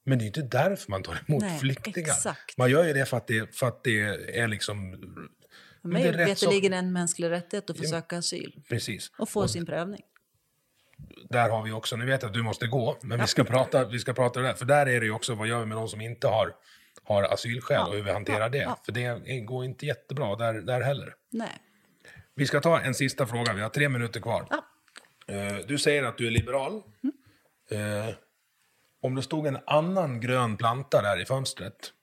Men 0.03 0.19
det 0.19 0.23
är 0.23 0.27
inte 0.27 0.41
därför 0.41 0.91
man 0.91 1.03
tar 1.03 1.23
emot 1.27 1.41
Nej, 1.41 1.59
flyktingar. 1.59 2.09
exakt. 2.09 2.57
Man 2.57 2.71
gör 2.71 2.83
ju 2.83 2.93
det 2.93 3.05
för 3.05 3.17
att 3.17 3.27
det, 3.27 3.55
för 3.55 3.67
att 3.67 3.83
det 3.83 3.99
är 4.39 4.47
liksom... 4.47 4.91
Men 5.83 6.01
det 6.01 6.07
är 6.07 6.25
veterligen 6.25 6.73
en 6.73 6.93
mänsklig 6.93 7.29
rättighet 7.29 7.69
att 7.69 7.77
få 7.77 7.83
söka 7.83 8.17
asyl 8.17 8.61
Precis. 8.69 9.11
och 9.17 9.29
få 9.29 9.47
sin 9.47 9.65
prövning. 9.65 10.01
Där 11.29 11.49
har 11.49 11.63
vi 11.63 11.71
också, 11.71 11.95
nu 11.95 12.05
vet 12.05 12.21
jag 12.21 12.29
att 12.29 12.33
du 12.33 12.43
måste 12.43 12.67
gå, 12.67 12.97
men 13.01 13.19
vi 13.21 13.27
ska 13.27 13.43
prata, 13.43 13.85
vi 13.85 13.99
ska 13.99 14.13
prata 14.13 14.39
där. 14.41 14.53
För 14.53 14.65
där 14.65 14.85
är 14.85 14.99
det 14.99 15.05
ju 15.05 15.11
också, 15.11 15.35
vad 15.35 15.47
gör 15.47 15.59
vi 15.59 15.65
med 15.65 15.77
de 15.77 15.87
som 15.87 16.01
inte 16.01 16.27
har, 16.27 16.53
har 17.03 17.23
asylskäl 17.23 17.87
och 17.87 17.95
hur 17.95 18.03
vi 18.03 18.11
hanterar 18.11 18.49
det. 18.49 18.57
ja. 18.57 18.79
För 18.85 18.91
det 18.91 19.39
går 19.39 19.65
inte 19.65 19.85
jättebra 19.85 20.35
där, 20.35 20.53
där 20.53 20.81
heller. 20.81 21.13
Nej. 21.31 21.57
Vi 22.35 22.47
ska 22.47 22.61
ta 22.61 22.79
en 22.79 22.93
sista 22.93 23.25
fråga, 23.27 23.53
vi 23.53 23.61
har 23.61 23.69
tre 23.69 23.89
minuter 23.89 24.19
kvar. 24.19 24.47
Eh, 25.31 25.57
Du 25.67 25.77
säger 25.77 26.03
att 26.03 26.17
du 26.17 26.27
är 26.27 26.31
liberal. 26.31 26.73
Eh, 27.71 28.15
Om 29.01 29.15
det 29.15 29.23
stod 29.23 29.47
en 29.47 29.57
annan 29.67 30.19
grön 30.21 30.57
planta 30.57 31.01
där 31.01 31.21
i 31.21 31.25
fönstret, 31.25 31.93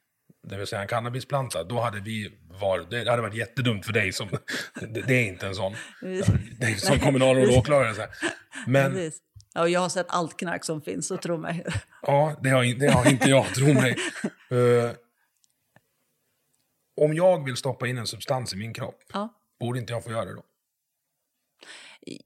det 0.49 0.57
vill 0.57 0.67
säga 0.67 0.83
en 0.83 0.89
cannabisplanta, 0.89 1.65
då 1.65 1.81
hade 1.81 2.01
vi 2.01 2.39
varit, 2.61 2.91
det 2.91 3.11
hade 3.11 3.23
varit 3.23 3.35
jättedumt 3.35 3.87
för 3.87 3.93
dig 3.93 4.13
som, 4.13 4.29
det, 4.81 5.03
det 5.03 5.15
är 5.15 5.25
inte 5.29 5.47
en 5.47 5.55
sån. 5.55 5.75
Det 6.59 6.67
är 6.67 6.75
som 6.75 6.99
kommunalråd 7.01 7.49
och 7.49 7.57
åklagare. 7.59 7.95
Så 7.95 8.01
här. 8.01 8.11
Men. 8.67 9.11
Ja, 9.55 9.69
jag 9.69 9.81
har 9.81 9.89
sett 9.89 10.07
allt 10.09 10.37
knark 10.39 10.65
som 10.65 10.83
finns, 10.83 11.07
så 11.07 11.17
tro 11.17 11.37
mig. 11.39 11.65
ja, 12.03 12.37
det 12.43 12.51
har, 12.51 12.79
det 12.81 12.93
har 12.93 13.11
inte 13.11 13.31
jag, 13.31 13.47
tro 13.55 13.67
mig. 13.75 13.97
Eh, 14.51 14.91
Om 17.01 17.15
jag 17.15 17.45
vill 17.45 17.57
stoppa 17.57 17.87
in 17.87 17.99
en 17.99 18.07
substans 18.07 18.53
i 18.53 18.57
min 18.57 18.75
kropp, 18.75 19.01
Ja. 19.13 19.35
borde 19.61 19.79
inte 19.79 19.93
jag 19.93 20.05
få 20.05 20.11
göra 20.11 20.25
det 20.25 20.35
då? 20.35 20.43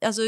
Alltså, 0.05 0.23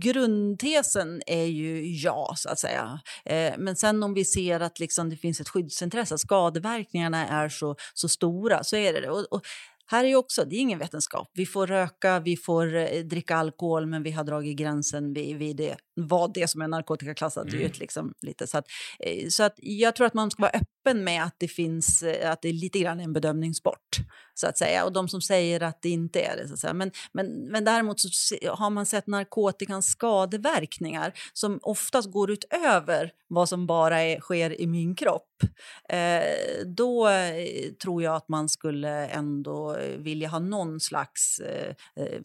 grundtesen 0.00 1.22
är 1.26 1.44
ju 1.44 1.86
ja, 1.86 2.34
så 2.36 2.48
att 2.48 2.58
säga. 2.58 3.00
Eh, 3.24 3.54
men 3.58 3.76
sen 3.76 4.02
om 4.02 4.14
vi 4.14 4.24
ser 4.24 4.60
att 4.60 4.80
liksom 4.80 5.10
det 5.10 5.16
finns 5.16 5.40
ett 5.40 5.48
skyddsintresse, 5.48 6.14
att 6.14 6.20
skadeverkningarna 6.20 7.28
är 7.28 7.48
så, 7.48 7.76
så 7.94 8.08
stora, 8.08 8.64
så 8.64 8.76
är 8.76 8.92
det 8.92 9.00
det. 9.00 9.10
Och, 9.10 9.26
och 9.30 9.42
här 9.88 10.04
är 10.04 10.16
också, 10.16 10.44
det 10.44 10.56
är 10.56 10.60
ingen 10.60 10.78
vetenskap. 10.78 11.30
Vi 11.34 11.46
får 11.46 11.66
röka, 11.66 12.20
vi 12.20 12.36
får 12.36 12.76
eh, 12.76 13.04
dricka 13.04 13.36
alkohol, 13.36 13.86
men 13.86 14.02
vi 14.02 14.10
har 14.10 14.24
dragit 14.24 14.56
gränsen 14.56 15.12
vid, 15.12 15.36
vid 15.36 15.56
det, 15.56 15.76
vad 15.94 16.34
det 16.34 16.48
som 16.48 16.62
är 16.62 16.68
narkotikaklassat 16.68 17.54
ut. 17.54 17.78
Liksom, 17.78 18.12
lite. 18.22 18.46
Så, 18.46 18.58
att, 18.58 18.66
eh, 18.98 19.28
så 19.28 19.42
att 19.42 19.54
jag 19.56 19.96
tror 19.96 20.06
att 20.06 20.14
man 20.14 20.30
ska 20.30 20.42
vara 20.42 20.52
öppen 20.52 21.04
med 21.04 21.24
att 21.24 21.34
det 21.38 21.48
finns, 21.48 22.02
eh, 22.02 22.30
att 22.30 22.42
det 22.42 22.48
är 22.48 22.52
lite 22.52 22.78
grann 22.78 23.00
en 23.00 23.12
bedömningssport, 23.12 23.98
så 24.38 24.46
att 24.46 24.58
säga. 24.58 24.84
Och 24.84 24.92
de 24.92 25.08
som 25.08 25.20
säger 25.20 25.62
att 25.62 25.82
det 25.82 25.88
inte 25.88 26.20
är 26.20 26.36
det, 26.36 26.48
så 26.48 26.54
att 26.54 26.60
säga. 26.60 26.74
Men, 26.74 26.90
men, 27.12 27.26
men 27.26 27.64
däremot 27.64 28.00
så 28.00 28.36
har 28.48 28.70
man 28.70 28.86
sett 28.86 29.06
narkotikans 29.06 29.86
skadeverkningar 29.86 31.12
som 31.32 31.58
oftast 31.62 32.10
går 32.10 32.30
utöver 32.30 33.12
vad 33.28 33.48
som 33.48 33.66
bara 33.66 34.00
är, 34.00 34.20
sker 34.20 34.60
i 34.60 34.66
min 34.66 34.94
kropp. 34.94 35.42
Eh, 35.88 36.66
då 36.66 37.08
eh, 37.08 37.72
tror 37.82 38.02
jag 38.02 38.16
att 38.16 38.28
man 38.28 38.48
skulle 38.48 39.06
ändå 39.06 39.76
eh, 39.76 39.98
vilja 39.98 40.28
ha 40.28 40.38
någon 40.38 40.80
slags 40.80 41.40
eh, 41.40 41.74
eh, 41.96 42.20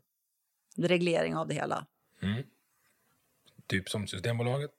reglering 0.78 1.36
av 1.36 1.48
det 1.48 1.54
hela. 1.54 1.86
Typ 3.68 3.90
som 3.90 4.08
Systembolaget? 4.08 4.72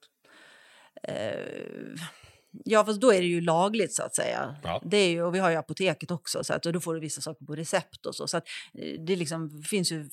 Ja, 2.65 2.85
fast 2.85 3.01
då 3.01 3.13
är 3.13 3.21
det 3.21 3.27
ju 3.27 3.41
lagligt 3.41 3.93
så 3.93 4.03
att 4.03 4.15
säga. 4.15 4.55
Ja. 4.63 4.81
Det 4.85 4.97
är 4.97 5.09
ju, 5.09 5.23
och 5.23 5.35
vi 5.35 5.39
har 5.39 5.49
ju 5.49 5.55
apoteket 5.55 6.11
också, 6.11 6.43
så 6.43 6.53
att, 6.53 6.65
och 6.65 6.73
då 6.73 6.79
får 6.79 6.93
du 6.93 6.99
vissa 6.99 7.21
saker 7.21 7.45
på 7.45 7.55
recept 7.55 8.05
och 8.05 8.15
så. 8.15 8.27
så 8.27 8.37
att, 8.37 8.47
eh, 8.73 8.99
det 8.99 9.15
liksom, 9.15 9.63
finns 9.63 9.91
ju 9.91 10.09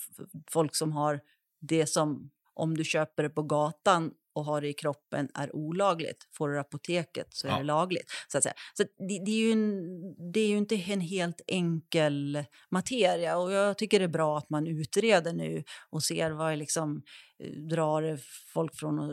folk 0.50 0.74
som 0.74 0.92
har 0.92 1.20
det 1.60 1.86
som, 1.86 2.30
om 2.54 2.76
du 2.76 2.84
köper 2.84 3.22
det 3.22 3.30
på 3.30 3.42
gatan 3.42 4.10
och 4.32 4.44
har 4.44 4.60
det 4.60 4.68
i 4.68 4.72
kroppen 4.72 5.28
är 5.34 5.56
olagligt. 5.56 6.28
Får 6.32 6.48
du 6.48 6.54
det 6.54 6.60
apoteket 6.60 7.26
så 7.30 7.46
är 7.46 7.50
Ja. 7.50 7.58
det 7.58 7.64
lagligt. 7.64 8.10
Så, 8.28 8.38
att 8.38 8.44
säga. 8.44 8.54
så 8.74 8.82
det, 8.82 9.24
det, 9.24 9.30
är 9.30 9.46
ju 9.46 9.52
en, 9.52 10.32
det 10.32 10.40
är 10.40 10.48
ju 10.48 10.56
inte 10.56 10.74
en 10.74 11.00
helt 11.00 11.40
enkel 11.46 12.44
materia 12.70 13.38
och 13.38 13.52
jag 13.52 13.78
tycker 13.78 13.98
det 13.98 14.04
är 14.04 14.08
bra 14.08 14.38
att 14.38 14.50
man 14.50 14.66
utreder 14.66 15.32
nu 15.32 15.64
och 15.90 16.02
ser 16.02 16.30
vad 16.30 16.58
liksom, 16.58 17.02
eh, 17.44 17.50
drar 17.50 18.18
folk 18.52 18.76
från 18.76 18.98
att 19.00 19.10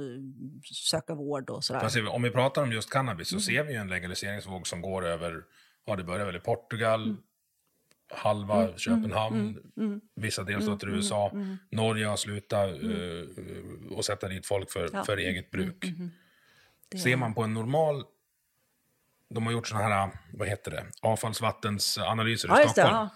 söka 0.75 1.15
vård 1.15 1.49
och 1.49 1.63
sådär. 1.63 1.79
Fast 1.79 1.97
om 1.97 2.21
vi 2.21 2.29
pratar 2.31 2.63
om 2.63 2.71
just 2.71 2.89
cannabis 2.89 3.29
så 3.29 3.39
ser 3.39 3.63
vi 3.63 3.75
en 3.75 3.87
legaliseringsvåg 3.87 4.67
som 4.67 4.81
går 4.81 5.05
över, 5.05 5.43
ja 5.85 5.95
det 5.95 6.03
börjar 6.03 6.25
väl 6.25 6.35
i 6.35 6.39
Portugal, 6.39 7.15
halva 8.09 8.77
Köpenhamn, 8.77 9.59
vissa 10.15 10.43
delstater 10.43 10.89
i 10.89 10.91
USA. 10.91 11.31
Norge 11.71 12.05
har 12.05 12.17
slutat 12.17 12.69
eh, 12.69 13.93
och 13.97 14.05
sätta 14.05 14.27
dit 14.27 14.45
folk 14.45 14.71
för, 14.71 14.89
Ja. 14.93 15.03
för 15.03 15.17
eget 15.17 15.51
bruk. 15.51 15.85
Det 16.89 16.97
Ser 16.97 17.11
är- 17.11 17.15
man 17.17 17.33
på 17.33 17.43
en 17.43 17.53
normal, 17.53 18.03
de 19.29 19.45
har 19.45 19.53
gjort 19.53 19.67
sådana 19.67 19.87
här, 19.95 20.09
vad 20.33 20.47
heter 20.47 20.71
det, 20.71 20.85
avfallsvattensanalyser 21.01 22.47
i 22.47 22.51
Ja, 22.51 22.55
det. 22.63 22.69
Stockholm. 22.69 22.95
Ja. 22.95 23.09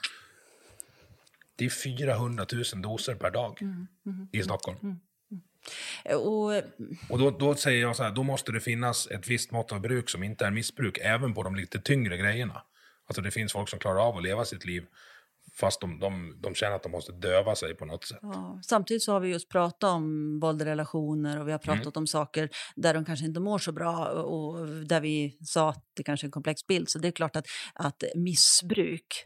Det 1.56 1.66
är 1.66 1.70
400 1.70 2.46
000 2.74 2.82
doser 2.82 3.16
per 3.16 3.32
dag 3.32 3.62
Mm, 3.62 3.88
i 4.32 4.44
Stockholm. 4.44 5.00
Och, 6.06 6.54
Och 7.10 7.20
då, 7.20 7.32
då 7.32 7.56
säger 7.56 7.82
jag 7.82 7.96
så 7.96 8.04
här, 8.04 8.12
då 8.12 8.24
måste 8.24 8.52
det 8.52 8.60
finnas 8.60 9.08
ett 9.12 9.28
visst 9.28 9.52
mått 9.52 9.72
av 9.72 9.82
bruk 9.82 10.10
som 10.10 10.24
inte 10.24 10.46
är 10.46 10.52
missbruk, 10.52 10.98
även 11.02 11.34
på 11.34 11.44
de 11.44 11.56
lite 11.56 11.80
tyngre 11.82 12.18
grejerna. 12.18 12.62
Alltså 13.12 13.22
det 13.22 13.32
finns 13.32 13.53
folk 13.53 13.70
som 13.70 13.80
klarar 13.80 14.07
av 14.07 14.18
att 14.18 14.24
leva 14.24 14.45
sitt 14.45 14.66
liv 14.66 14.86
fast 15.53 15.82
de, 15.82 15.99
de, 15.99 16.38
de 16.41 16.55
känner 16.55 16.76
att 16.76 16.84
de 16.84 16.91
måste 16.91 17.12
döva 17.12 17.55
sig 17.55 17.76
på 17.76 17.86
något 17.86 18.03
sätt. 18.03 18.20
ja, 18.22 18.59
samtidigt 18.64 19.03
så 19.03 19.12
har 19.12 19.20
vi 19.20 19.30
just 19.30 19.49
pratat 19.49 19.84
om 19.84 20.39
våld 20.39 20.62
i 20.62 20.66
relationer 20.66 21.39
och 21.39 21.47
vi 21.47 21.51
har 21.51 21.59
pratat 21.59 21.97
om 21.97 22.07
saker 22.07 22.49
där 22.76 22.93
de 22.93 23.05
kanske 23.05 23.26
inte 23.26 23.39
mår 23.39 23.59
så 23.59 23.72
bra 23.72 24.07
och 24.07 24.68
där 24.68 25.01
vi 25.01 25.38
sa 25.45 25.70
att 25.70 25.86
det 25.93 26.03
kanske 26.03 26.26
är 26.26 26.28
en 26.28 26.32
komplex 26.32 26.68
bild. 26.68 26.89
Så 26.89 26.99
det 26.99 27.07
är 27.07 27.12
klart 27.12 27.36
att, 27.36 27.45
att 27.74 28.03
missbruk 28.16 29.24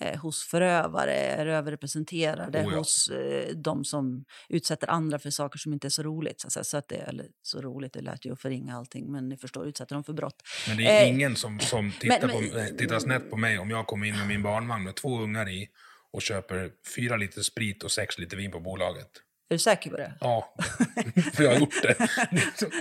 eh, 0.00 0.20
hos 0.20 0.42
förövare 0.48 1.14
är 1.14 1.46
överrepresenterade 1.46 2.58
Oh 2.64 2.72
ja. 2.72 2.78
hos 2.78 3.08
eh, 3.08 3.56
de 3.56 3.84
som 3.84 4.24
utsätter 4.48 4.90
andra 4.90 5.18
för 5.18 5.30
saker 5.30 5.58
som 5.58 5.72
inte 5.72 5.86
är 5.88 5.90
så 5.90 6.02
roligt. 6.02 6.40
Så 6.40 6.46
att, 6.46 6.52
säga. 6.52 6.64
så 6.64 6.76
att 6.76 6.88
det, 6.88 6.96
eller 6.96 7.26
så 7.42 7.60
roligt, 7.60 7.92
det 7.92 8.00
lät 8.00 8.24
ju 8.26 8.32
att 8.32 8.40
förringa 8.40 8.76
allting, 8.76 9.12
men 9.12 9.28
ni 9.28 9.36
förstår, 9.36 9.66
utsätter 9.68 9.94
dem 9.94 10.04
för 10.04 10.12
brott. 10.12 10.42
Men 10.68 10.76
det 10.76 10.86
är 10.86 11.02
Eh, 11.02 11.08
ingen 11.08 11.36
som, 11.36 11.60
som 11.60 11.92
tittar, 12.00 12.26
men- 12.26 12.50
på, 12.50 12.58
eh, 12.58 12.66
tittar 12.66 12.98
snett 12.98 13.30
på 13.30 13.36
mig 13.36 13.58
om 13.58 13.70
jag 13.70 13.86
kommer 13.86 14.06
in 14.06 14.16
med 14.18 14.26
min 14.28 14.42
barnvagn 14.42 14.84
med 14.84 14.96
två 14.96 15.20
ungar 15.20 15.48
i 15.48 15.68
och 16.12 16.22
köper 16.22 16.70
fyra 16.96 17.16
liter 17.16 17.42
sprit 17.42 17.82
och 17.82 17.90
sex 17.90 18.18
liter 18.18 18.36
vin 18.36 18.50
på 18.50 18.60
bolaget. 18.60 19.10
Är 19.50 19.54
du 19.54 19.58
säker 19.58 19.90
på 19.90 19.96
det? 19.96 20.12
Ja, 20.20 20.54
för 21.34 21.42
jag 21.44 21.50
har 21.52 21.58
gjort 21.58 21.82
det. 21.82 21.96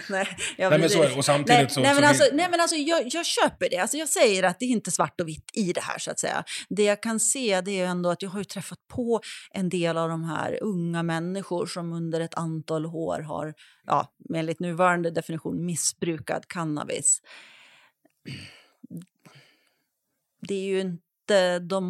Nej, 0.10 0.28
ja, 0.58 0.70
Nej, 0.70 0.80
men 0.80 0.90
så. 0.90 1.18
Och 1.18 1.26
samtidigt 1.26 1.60
nej, 1.60 1.70
så- 1.70 1.82
nej, 1.82 1.96
men 1.96 2.04
alltså, 2.04 2.24
nej, 2.34 2.48
men 2.52 2.60
alltså 2.60 2.76
jag, 2.76 3.04
jag 3.12 3.26
köper 3.26 3.70
det. 3.70 3.78
Alltså, 3.78 3.98
jag 3.98 4.10
säger 4.10 4.44
att 4.44 4.60
det 4.60 4.66
är 4.66 4.70
inte 4.70 4.92
svart 4.92 5.22
och 5.22 5.28
vitt 5.28 5.52
i 5.54 5.74
det 5.74 5.82
här. 5.82 6.00
så 6.00 6.12
att 6.12 6.20
säga. 6.20 6.44
Det 6.70 6.84
jag 6.84 7.02
kan 7.02 7.20
se 7.20 7.62
det 7.62 7.80
är 7.80 7.86
ändå 7.86 8.10
att 8.10 8.22
jag 8.22 8.30
har 8.30 8.44
träffat 8.44 8.80
på 8.88 9.22
en 9.52 9.70
del 9.70 9.98
av 9.98 10.10
de 10.10 10.24
här 10.24 10.64
unga 10.64 11.04
människor 11.04 11.66
som 11.66 11.94
under 11.94 12.20
ett 12.20 12.36
antal 12.36 12.86
år 12.86 13.20
har, 13.20 13.54
ja, 13.86 14.14
enligt 14.36 14.60
nuvarande 14.60 15.12
definition, 15.12 15.66
missbrukat 15.66 16.48
cannabis. 16.48 17.22
Det 20.48 20.54
är 20.56 20.64
ju 20.66 20.80
inte 20.80 21.04
de 21.62 21.84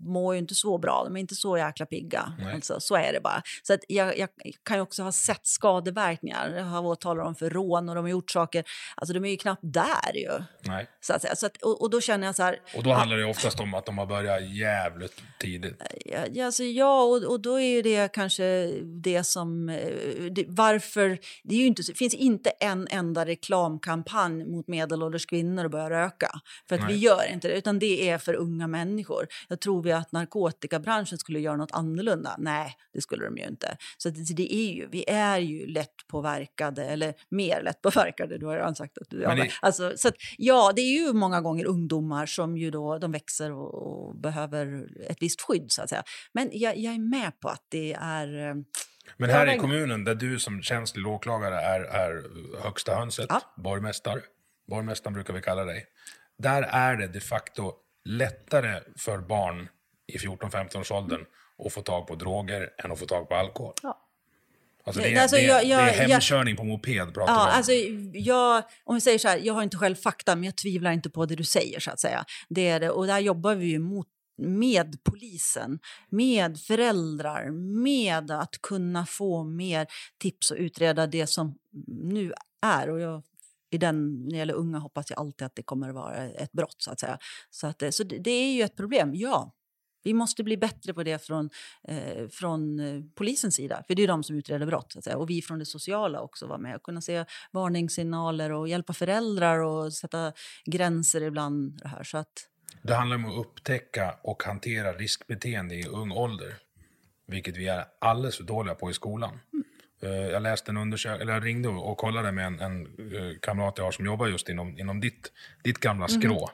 mår 0.00 0.34
ju 0.34 0.38
inte 0.38 0.54
så 0.54 0.78
bra, 0.78 1.04
de 1.04 1.16
är 1.16 1.20
inte 1.20 1.34
så 1.34 1.58
jäkla 1.58 1.86
pigga. 1.86 2.32
Nej. 2.38 2.54
Alltså, 2.54 2.80
så 2.80 2.94
är 2.96 3.12
det 3.12 3.20
bara. 3.20 3.42
Så 3.62 3.72
att 3.72 3.80
jag, 3.88 4.18
jag 4.18 4.28
kan 4.62 4.76
ju 4.76 4.80
också 4.80 5.02
ha 5.02 5.12
sett 5.12 5.46
skadeverkningar. 5.46 6.54
Jag 6.56 6.64
har 6.64 6.82
åtalat 6.86 7.24
dem 7.24 7.34
för 7.34 7.50
rån 7.50 7.88
och 7.88 7.94
de 7.94 8.04
har 8.04 8.10
gjort 8.10 8.30
saker. 8.30 8.64
Alltså 8.94 9.14
de 9.14 9.24
är 9.24 9.30
ju 9.30 9.36
knappt 9.36 9.62
där 9.62 10.14
ju. 10.16 10.30
Nej. 10.60 10.86
Så 11.00 11.12
att. 11.12 11.38
Så 11.38 11.46
att, 11.46 11.56
och, 11.62 11.82
och 11.82 11.90
då 11.90 12.00
känner 12.00 12.26
jag 12.26 12.34
så 12.36 12.42
här, 12.42 12.56
Och 12.76 12.82
då 12.82 12.92
handlar 12.92 13.16
det 13.16 13.24
oftast 13.24 13.60
om 13.60 13.74
att 13.74 13.86
de 13.86 13.98
har 13.98 14.06
börjat 14.06 14.50
jävligt 14.50 15.22
tidigt. 15.40 15.82
Ja, 16.04 16.18
ja, 16.32 16.46
alltså, 16.46 16.62
ja 16.62 17.02
och, 17.02 17.22
och 17.22 17.40
då 17.40 17.60
är 17.60 17.68
ju 17.68 17.82
det 17.82 18.12
kanske 18.12 18.66
det 18.82 19.24
som... 19.24 19.68
eh, 19.68 19.74
Det, 20.30 20.44
varför... 20.48 21.18
Det 21.42 21.54
är 21.54 21.66
inte, 21.66 21.82
det 21.82 21.94
finns 21.94 22.14
inte 22.14 22.50
en 22.50 22.88
enda 22.90 23.26
reklamkampanj 23.26 24.44
mot 24.44 24.68
medelålders 24.68 25.26
kvinnor 25.26 25.64
att 25.64 25.70
börja 25.70 25.90
röka. 25.90 26.40
För 26.68 26.74
att 26.74 26.82
vi 26.82 26.92
Nej. 26.92 26.98
gör 26.98 27.32
inte 27.32 27.48
det, 27.48 27.54
utan 27.54 27.78
det 27.78 28.10
är 28.10 28.18
för 28.18 28.34
unga 28.34 28.66
människor. 28.78 29.26
Jag 29.48 29.60
tror 29.60 29.82
vi 29.82 29.92
att 29.92 30.12
narkotikabranschen 30.12 31.18
skulle 31.18 31.40
göra 31.40 31.56
något 31.56 31.72
annorlunda? 31.72 32.34
Nej, 32.38 32.74
det 32.92 33.00
skulle 33.00 33.24
de 33.24 33.36
ju 33.36 33.44
inte. 33.46 33.76
Så 33.98 34.10
det, 34.10 34.34
det 34.36 34.54
är 34.54 34.72
ju, 34.72 34.88
vi 34.92 35.04
är 35.08 35.38
ju 35.38 35.66
lätt 35.66 35.94
påverkade, 36.08 36.84
eller 36.84 37.14
mer 37.30 37.62
lätt 37.62 37.80
påverkade. 37.82 38.38
Du 38.38 38.46
har 38.46 38.56
redan 38.56 38.74
sagt 38.74 38.98
att 38.98 39.10
du 39.10 39.22
ja, 39.22 39.34
det- 39.34 39.50
alltså, 39.62 39.92
så 39.96 40.08
att, 40.08 40.14
Ja, 40.38 40.72
det 40.76 40.80
är 40.82 40.92
ju 41.06 41.12
många 41.12 41.40
gånger 41.40 41.64
ungdomar 41.64 42.26
som 42.26 42.56
ju 42.56 42.70
då, 42.70 42.98
de 42.98 43.12
växer 43.12 43.52
och, 43.52 43.74
och 43.74 44.16
behöver 44.16 44.88
ett 45.10 45.18
visst 45.20 45.40
skydd. 45.42 45.66
så 45.72 45.82
att 45.82 45.88
säga. 45.88 46.02
Men 46.32 46.48
jag, 46.52 46.76
jag 46.76 46.94
är 46.94 46.98
med 47.10 47.40
på 47.40 47.48
att 47.48 47.66
det 47.68 47.92
är... 48.00 48.48
eh, 48.48 48.54
Men 49.16 49.30
här 49.30 49.54
i 49.54 49.58
kommunen 49.58 50.04
där 50.04 50.14
du 50.14 50.38
som 50.38 50.62
känslig 50.62 51.06
åklagare 51.06 51.54
är, 51.60 51.80
är 51.80 52.22
högsta 52.62 52.94
hönset, 52.94 53.26
Ja. 53.28 53.40
borgmästare, 53.56 54.20
borgmästaren 54.70 55.14
brukar 55.14 55.34
vi 55.34 55.40
kalla 55.42 55.64
dig. 55.64 55.84
Där 56.38 56.62
är 56.62 56.96
det 56.96 57.06
de 57.08 57.20
facto 57.20 57.72
lättare 58.04 58.80
för 58.96 59.18
barn 59.18 59.68
i 60.06 60.16
14-15-årsåldern 60.18 61.24
att 61.66 61.72
få 61.72 61.80
tag 61.82 62.06
på 62.06 62.14
droger 62.14 62.70
än 62.84 62.92
att 62.92 62.98
få 62.98 63.06
tag 63.06 63.28
på 63.28 63.34
alkohol. 63.34 63.74
Ja. 63.82 64.00
Alltså 64.86 65.02
det, 65.02 65.14
är, 65.14 65.22
alltså 65.22 65.36
det, 65.36 65.42
jag- 65.42 65.64
jag- 65.64 65.78
det 65.86 65.90
är 65.90 66.02
jag- 66.02 66.08
hemkörning 66.08 66.56
på 66.56 66.64
moped 66.64 67.14
pratar 67.14 67.32
Ja, 67.32 67.42
om. 67.44 67.50
alltså, 67.52 67.72
jag, 68.14 68.62
om 68.84 68.94
vi 68.94 69.00
säger 69.00 69.18
så 69.18 69.28
här, 69.28 69.40
jag 69.42 69.54
har 69.54 69.62
inte 69.62 69.76
själv 69.76 69.94
fakta, 69.94 70.34
men 70.36 70.44
jag 70.44 70.56
tvivlar 70.56 70.92
inte 70.92 71.10
på 71.10 71.26
det 71.26 71.34
du 71.36 71.44
säger. 71.44 71.80
så 71.80 71.90
att 71.90 72.00
säga. 72.00 72.24
Det 72.48 72.68
är 72.68 72.80
det. 72.80 72.90
Och 72.90 73.06
där 73.06 73.18
jobbar 73.18 73.54
vi 73.54 73.66
ju 73.66 73.78
mot 73.78 74.06
med 74.38 74.96
polisen, 75.04 75.78
med 76.08 76.60
föräldrar, 76.60 77.50
med 77.82 78.30
att 78.30 78.54
kunna 78.62 79.06
få 79.06 79.44
mer 79.44 79.86
tips 80.18 80.50
och 80.50 80.56
utreda 80.56 81.06
det 81.06 81.26
som 81.26 81.54
nu 81.86 82.32
är. 82.62 82.90
Och 82.90 83.00
jag, 83.00 83.22
i 83.74 83.78
den, 83.78 84.22
när 84.22 84.30
det 84.30 84.36
gäller 84.36 84.54
unga 84.54 84.78
hoppas 84.78 85.10
jag 85.10 85.18
alltid 85.18 85.46
att 85.46 85.56
det 85.56 85.62
kommer 85.62 85.88
att 85.88 85.94
vara 85.94 86.16
ett 86.16 86.52
brott. 86.52 86.76
Så 86.78 86.90
att 86.90 87.00
säga. 87.00 87.18
Så, 87.50 87.66
att, 87.66 87.78
det- 87.78 87.92
så 87.92 88.04
det, 88.04 88.18
det 88.18 88.30
är 88.30 88.54
ju 88.54 88.62
ett 88.62 88.76
problem, 88.76 89.14
ja. 89.14 89.52
Vi 90.06 90.14
måste 90.14 90.44
bli 90.44 90.56
bättre 90.56 90.94
på 90.94 91.02
det 91.02 91.26
från, 91.26 91.50
eh, 91.88 92.28
från 92.28 92.80
eh, 92.80 93.02
polisens 93.14 93.54
sida, 93.54 93.82
för 93.86 93.94
det 93.94 94.02
är 94.02 94.08
de 94.08 94.22
som 94.24 94.36
utreder 94.36 94.66
brott. 94.66 94.92
Så 94.92 94.98
att 94.98 95.04
säga. 95.04 95.16
Och 95.16 95.30
vi 95.30 95.42
från 95.42 95.58
det 95.58 95.66
sociala 95.66 96.20
också 96.20 96.46
vara 96.46 96.58
med 96.58 96.76
och 96.76 96.82
kunna 96.82 97.00
se 97.00 97.24
varningssignaler 97.52 98.52
och 98.52 98.68
hjälpa 98.68 98.92
föräldrar 98.92 99.58
och 99.58 99.92
sätta 99.92 100.32
gränser 100.64 101.20
ibland. 101.22 101.72
Det, 101.82 101.88
här. 101.88 102.02
Så 102.02 102.18
att, 102.18 102.32
Det 102.82 102.94
handlar 102.94 103.16
om 103.16 103.24
att 103.24 103.46
upptäcka 103.46 104.14
och 104.22 104.42
hantera 104.42 104.92
riskbeteende 104.92 105.74
i 105.74 105.86
ung 105.86 106.12
ålder. 106.12 106.54
Vilket 107.26 107.56
vi 107.56 107.68
är 107.68 107.84
alldeles 108.00 108.36
för 108.36 108.44
dåliga 108.44 108.74
på 108.74 108.90
i 108.90 108.94
skolan. 108.94 109.38
Eh, 110.04 110.10
Jag 110.10 110.42
läste 110.42 110.70
en 110.70 110.76
undersökning, 110.76 111.22
eller 111.22 111.32
jag 111.32 111.44
ringde 111.44 111.68
och 111.68 111.98
kollade 111.98 112.32
med 112.32 112.46
en, 112.46 112.60
en 112.60 112.86
eh, 113.14 113.38
kamrat 113.40 113.74
jag 113.78 113.84
har 113.84 113.92
som 113.92 114.06
jobbar 114.06 114.26
just 114.26 114.48
inom, 114.48 114.78
inom 114.78 115.00
ditt, 115.00 115.32
ditt 115.64 115.78
gamla 115.78 116.08
skrå. 116.08 116.50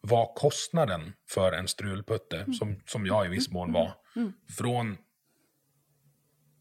Vad 0.00 0.34
kostnaden 0.34 1.12
för 1.28 1.52
en 1.52 1.68
strulputte, 1.68 2.46
som, 2.58 2.80
som 2.86 3.06
jag 3.06 3.26
i 3.26 3.28
viss 3.28 3.50
mån 3.50 3.72
var, 3.72 3.92
från 4.58 4.96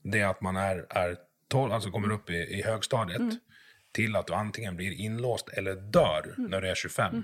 det 0.04 0.24
att 0.24 0.42
man 0.42 0.56
är, 0.56 0.86
är 0.90 1.18
12, 1.48 1.72
alltså 1.74 1.92
kommer 1.92 2.12
upp 2.12 2.30
i, 2.30 2.34
i 2.36 2.62
högstadiet, 2.64 3.22
till 3.92 4.16
att 4.16 4.28
du 4.28 4.34
antingen 4.34 4.76
blir 4.76 4.92
inlåst 4.92 5.50
eller 5.50 5.76
dör 5.76 6.36
när 6.38 6.62
du 6.62 6.68
är 6.70 6.76
25. 6.76 7.24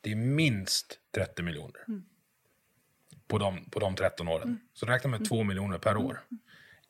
Det 0.00 0.12
är 0.12 0.16
minst 0.16 0.98
30 1.14 1.42
miljoner. 1.42 1.82
På, 3.28 3.38
de, 3.38 3.70
på 3.70 3.78
de 3.80 3.94
13 3.96 4.28
åren. 4.28 4.60
Så 4.74 4.86
räkna 4.86 5.10
med 5.10 5.28
2 5.28 5.42
miljoner 5.44 5.78
per 5.78 5.96
år. 5.96 6.20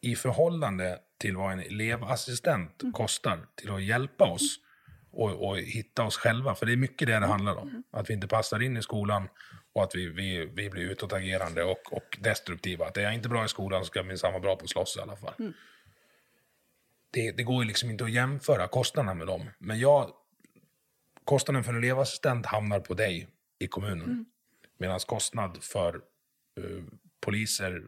I 0.00 0.16
förhållande 0.16 0.98
till 1.24 1.36
vad 1.36 1.52
en 1.52 1.60
elevassistent 1.60 2.82
kostar 2.92 3.46
till 3.54 3.70
att 3.70 3.82
hjälpa 3.82 4.24
oss 4.24 4.58
och, 5.10 5.48
och 5.48 5.58
hitta 5.58 6.02
oss 6.02 6.16
själva. 6.16 6.54
För 6.54 6.66
det 6.66 6.72
är 6.72 6.76
mycket 6.76 7.08
det 7.08 7.20
det 7.20 7.26
handlar 7.26 7.56
om. 7.56 7.82
Att 7.90 8.10
vi 8.10 8.14
inte 8.14 8.28
passar 8.28 8.62
in 8.62 8.76
i 8.76 8.82
skolan 8.82 9.28
och 9.72 9.82
att 9.82 9.94
vi, 9.94 10.08
vi, 10.08 10.50
vi 10.54 10.70
blir 10.70 10.82
utåtagerande 10.82 11.64
och, 11.64 11.92
och 11.92 12.18
destruktiva. 12.20 12.86
Att 12.86 12.96
är 12.96 13.02
jag 13.02 13.14
inte 13.14 13.28
bra 13.28 13.44
i 13.44 13.48
skolan 13.48 13.80
så 13.80 13.86
ska 13.86 13.98
jag 13.98 14.06
minsann 14.06 14.32
vara 14.32 14.42
bra 14.42 14.56
på 14.56 14.64
att 14.64 14.70
slåss 14.70 14.96
i 14.96 15.00
alla 15.00 15.16
fall. 15.16 15.34
Det, 17.10 17.32
det 17.32 17.42
går 17.42 17.62
ju 17.62 17.68
liksom 17.68 17.90
inte 17.90 18.04
att 18.04 18.12
jämföra 18.12 18.68
kostnaderna 18.68 19.14
med 19.14 19.26
dem. 19.26 19.50
Men 19.58 19.78
jag, 19.78 20.10
kostnaden 21.24 21.64
för 21.64 21.72
en 21.72 21.78
elevassistent 21.78 22.46
hamnar 22.46 22.80
på 22.80 22.94
dig 22.94 23.28
i 23.58 23.66
kommunen. 23.66 24.26
Medan 24.78 25.00
kostnad 25.00 25.62
för 25.62 25.94
eh, 26.58 26.84
poliser, 27.20 27.82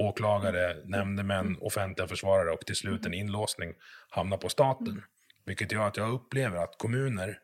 åklagare, 0.00 0.76
nämndemän, 0.84 1.56
offentliga 1.60 2.08
försvarare 2.08 2.50
och 2.50 2.66
till 2.66 2.76
slut 2.76 3.06
en 3.06 3.14
inlåsning 3.14 3.74
hamnar 4.08 4.36
på 4.36 4.48
staten. 4.48 5.02
Vilket 5.46 5.72
gör 5.72 5.86
att 5.86 5.96
jag 5.96 6.12
upplever 6.12 6.56
att 6.56 6.78
kommuner 6.78 7.38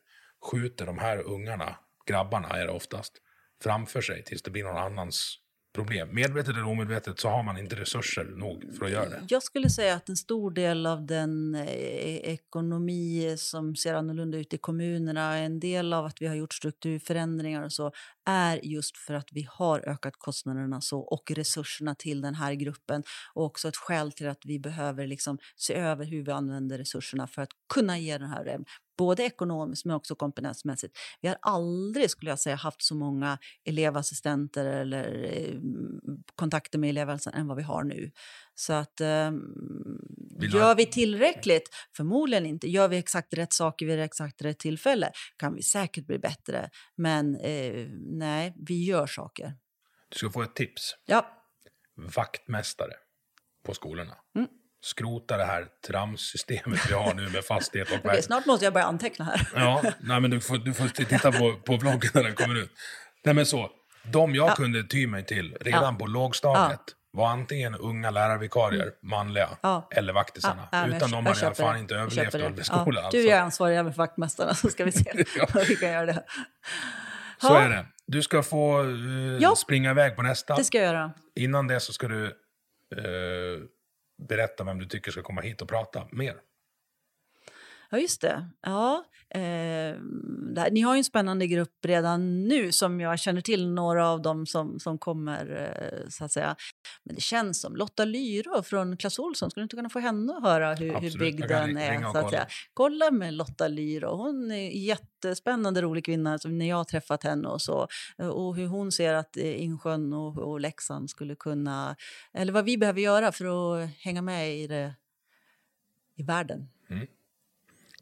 skjuter 0.50 0.86
de 0.86 0.98
här 0.98 1.22
ungarna, 1.22 1.76
grabbarna 2.07 2.48
är 2.48 2.66
det 2.66 2.72
oftast, 2.72 3.12
framför 3.62 4.00
sig 4.00 4.24
tills 4.24 4.42
det 4.42 4.50
blir 4.50 4.64
någon 4.64 4.76
annans 4.76 5.38
problem. 5.77 6.09
Medvetet 6.12 6.55
eller 6.55 6.64
omedvetet 6.66 7.20
så 7.20 7.29
har 7.29 7.43
man 7.43 7.59
inte 7.59 7.77
resurser 7.77 8.24
nog 8.24 8.64
för 8.79 8.85
att 8.85 8.91
göra 8.91 9.09
det. 9.09 9.22
Jag 9.29 9.43
skulle 9.43 9.70
säga 9.70 9.95
att 9.95 10.09
en 10.09 10.16
stor 10.16 10.51
del 10.51 10.87
av 10.87 11.07
den 11.07 11.55
eh, 11.55 11.62
e-, 11.62 12.20
ekonomi 12.33 13.35
som 13.39 13.77
ser 13.77 13.95
annorlunda 13.95 14.39
ut 14.39 14.55
i 14.55 14.59
kommunerna, 14.59 15.37
en 15.37 15.61
del 15.61 15.93
av 15.93 16.05
att 16.05 16.22
vi 16.22 16.27
har 16.27 16.35
gjort 16.35 16.55
strukturförändringar 16.55 17.64
och 17.64 17.72
så, 17.72 17.93
är 18.27 18.61
just 18.62 18.97
för 18.97 19.14
att 19.14 19.29
vi 19.33 19.49
har 19.51 19.89
ökat 19.89 20.14
kostnaderna 20.18 20.81
så 20.81 21.01
och 21.01 21.31
resurserna 21.31 21.95
till 21.95 22.20
den 22.20 22.35
här 22.35 22.55
gruppen. 22.55 23.03
Och 23.35 23.45
också 23.45 23.68
ett 23.68 23.77
skäl 23.77 24.12
till 24.12 24.29
att 24.29 24.43
vi 24.45 24.59
behöver 24.59 25.07
liksom 25.07 25.39
se 25.57 25.74
över 25.74 26.05
hur 26.05 26.24
vi 26.24 26.33
använder 26.33 26.79
resurserna 26.79 27.27
för 27.27 27.43
att 27.43 27.51
kunna 27.74 27.99
ge 27.99 28.18
den 28.18 28.29
här 28.29 28.45
både 28.99 29.22
ekonomiskt 29.22 29.84
men 29.84 29.97
också 29.97 30.14
kompetensmässigt. 30.14 30.99
Vi 31.20 31.28
har 31.28 31.38
aldrig, 31.42 32.11
skulle 32.11 32.30
jag 32.30 32.38
säga, 32.38 32.57
haft 32.57 32.82
så 32.82 32.94
många 32.94 33.38
elevassistenter 33.64 34.64
eller 34.64 35.24
eh, 35.24 35.61
kontakter 36.34 36.78
med 36.78 36.90
elevassistenter 36.90 37.40
än 37.40 37.47
vad 37.47 37.57
vi 37.57 37.62
har 37.62 37.84
nu. 37.84 38.11
Så 38.55 38.72
att 38.72 39.01
eh, 39.01 39.32
gör 40.53 40.74
vi 40.74 40.86
tillräckligt? 40.86 41.68
Förmodligen 41.97 42.47
inte. 42.47 42.70
Gör 42.70 42.88
vi 42.88 42.97
exakt 42.97 43.34
rätt 43.34 43.53
saker 43.53 43.86
vid 43.86 44.01
exakt 44.01 44.42
rätt 44.42 44.59
tillfälle 44.59 45.11
kan 45.36 45.55
vi 45.55 45.62
säkert 45.62 46.07
bli 46.07 46.18
bättre. 46.18 46.70
Men 46.97 47.36
eh, 47.36 47.88
nej, 48.01 48.55
vi 48.66 48.84
gör 48.84 49.07
saker. 49.07 49.55
Du 50.09 50.18
ska 50.18 50.30
få 50.30 50.42
ett 50.42 50.55
tips. 50.55 50.94
Ja, 51.07 51.32
Vaktmästare 51.97 52.92
på 53.64 53.74
skolorna. 53.74 54.16
Mm. 54.36 54.49
Skrota 54.87 55.37
det 55.37 55.45
här 55.45 55.66
tramssystemet 55.87 56.80
vi 56.91 56.95
har 56.95 57.14
nu 57.14 57.28
med 57.28 57.45
fastighet 57.45 57.91
och 57.91 57.99
okej, 58.05 58.22
snart 58.22 58.47
måste 58.47 58.64
jag 58.64 58.72
börja 58.74 58.87
anteckna 58.87 59.24
här. 59.24 59.49
Ja, 59.55 59.82
nej, 60.01 60.20
men 60.20 60.30
du 60.30 60.41
får, 60.41 60.57
du 60.59 60.74
får 60.74 60.89
titta 60.89 61.32
på, 61.32 61.53
på 61.66 61.76
vloggen 61.76 62.11
när 62.14 62.22
den 62.22 62.34
kommer 62.34 62.55
ut. 62.59 62.70
Nej, 63.24 63.34
men 63.34 63.47
så. 63.47 63.70
De 64.05 64.34
jag 64.34 64.57
kunde 64.57 64.82
ty 64.84 65.07
mig 65.07 65.24
till 65.26 65.57
redan 65.61 65.82
Ja. 65.95 65.99
på 65.99 66.07
lågstadiet 66.07 66.80
var 67.12 67.28
antingen 67.28 67.74
unga 67.74 68.11
lärarvikarier, 68.11 68.91
manliga, 69.03 69.49
Ja. 69.61 69.89
eller 69.91 70.12
vaktisarna. 70.12 70.68
Ja, 70.72 70.87
Utan 70.87 70.99
jag- 70.99 71.01
de 71.01 71.11
jag 71.11 71.16
hade 71.16 71.28
jag 71.30 71.37
köper 71.37 71.55
fan 71.62 71.78
inte 71.78 71.95
Jag 71.95 72.03
överlevt. 72.03 72.34
Ja, 72.68 72.74
alltså. 72.76 73.11
du 73.11 73.28
är 73.30 73.41
ansvarig 73.41 73.76
även 73.79 73.92
för 73.92 73.99
vaktmästarna 73.99 74.54
så 74.54 74.68
ska 74.71 74.84
vi 74.84 74.92
se 74.92 75.04
Ja. 75.38 75.46
vi 75.68 75.76
kan 75.76 75.92
göra 75.92 76.07
det. 76.07 76.25
Så 77.41 77.46
Ja. 77.46 77.61
är 77.61 77.68
det. 77.68 77.87
Du 78.07 78.22
ska 78.22 78.42
få 78.42 78.84
Ja. 79.41 79.57
springa 79.57 79.91
iväg 79.91 80.17
på 80.17 80.22
nästa. 80.22 80.57
Det 80.57 80.64
ska 80.64 80.79
jag 80.79 80.87
göra. 80.87 81.11
Innan 81.37 81.67
det 81.67 81.80
så 81.80 81.92
ska 81.92 82.08
du 82.08 82.25
eh, 82.96 83.03
berätta 84.17 84.64
vem 84.64 84.79
du 84.79 84.87
tycker 84.87 85.11
ska 85.11 85.22
komma 85.22 85.41
hit 85.41 85.63
och 85.63 85.68
prata 85.68 86.09
mer. 86.13 86.34
Ja, 87.91 87.99
just 87.99 88.21
det. 88.21 88.49
Ja, 88.63 89.04
eh, 89.30 89.41
det 90.54 90.61
här, 90.61 90.71
ni 90.71 90.80
har 90.80 90.95
ju 90.95 90.99
en 90.99 91.04
spännande 91.04 91.46
grupp 91.46 91.84
redan 91.87 92.45
nu 92.49 92.72
som 92.72 93.00
jag 93.00 93.18
känner 93.18 93.41
till, 93.41 93.68
några 93.68 94.08
av 94.08 94.22
dem 94.22 94.46
som, 94.46 94.80
som 94.80 94.99
kommer, 94.99 95.71
eh, 95.72 96.08
så 96.08 96.25
att 96.25 96.33
säga. 96.33 96.57
Men 97.04 97.14
det 97.14 97.21
känns 97.21 97.61
som 97.61 97.76
Lotta 97.76 98.04
Lyra 98.04 98.63
från 98.63 98.96
Clas 98.96 99.18
Ohlson, 99.18 99.50
skulle 99.50 99.63
du 99.63 99.64
inte 99.64 99.76
kunna 99.76 99.88
få 99.88 99.99
henne 99.99 100.37
att 100.37 100.42
höra 100.42 100.75
hur, 100.75 100.87
hur 100.87 100.95
Absolut, 100.96 101.18
big 101.18 101.41
jag 101.41 101.49
kan 101.49 101.58
den 101.58 101.68
ringa 101.68 101.80
är? 101.80 102.00
Så 102.00 102.07
att 102.07 102.14
kolla. 102.14 102.29
säga. 102.29 102.46
Kolla 102.75 103.11
med 103.11 103.34
Lotta 103.34 103.68
Lyra, 103.68 104.08
hon 104.08 104.50
är 104.50 104.71
jättespännande 104.71 105.83
rolig 105.83 106.04
kvinna 106.04 106.38
som 106.38 106.58
när 106.58 106.68
jag 106.68 106.76
har 106.76 106.84
träffat 106.84 107.22
henne 107.22 107.49
och 107.49 107.63
så. 107.63 107.88
Och 108.18 108.57
hur 108.57 108.67
hon 108.67 108.92
ser 108.92 109.14
att 109.14 109.37
eh, 109.37 109.63
Insjön 109.63 110.13
och, 110.13 110.38
och 110.38 110.61
Leksand 110.61 111.11
skulle 111.11 111.34
kunna, 111.34 111.96
eller 112.34 112.53
vad 112.53 112.64
vi 112.64 112.79
behöver 112.79 113.00
göra 113.00 113.33
för 113.33 113.45
att 113.45 113.91
hänga 113.99 114.22
med 114.22 114.57
i, 114.57 114.67
det, 114.67 114.95
i 116.17 116.22
världen. 116.22 116.68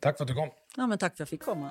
Tack 0.05 0.17
för 0.17 0.25
att 0.25 0.29
du 0.29 0.35
kom. 0.35 0.51
Ja, 0.77 0.87
men 0.87 0.99
tack 0.99 1.11
för 1.11 1.15
att 1.15 1.19
jag 1.19 1.29
fick 1.29 1.43
komma. 1.43 1.71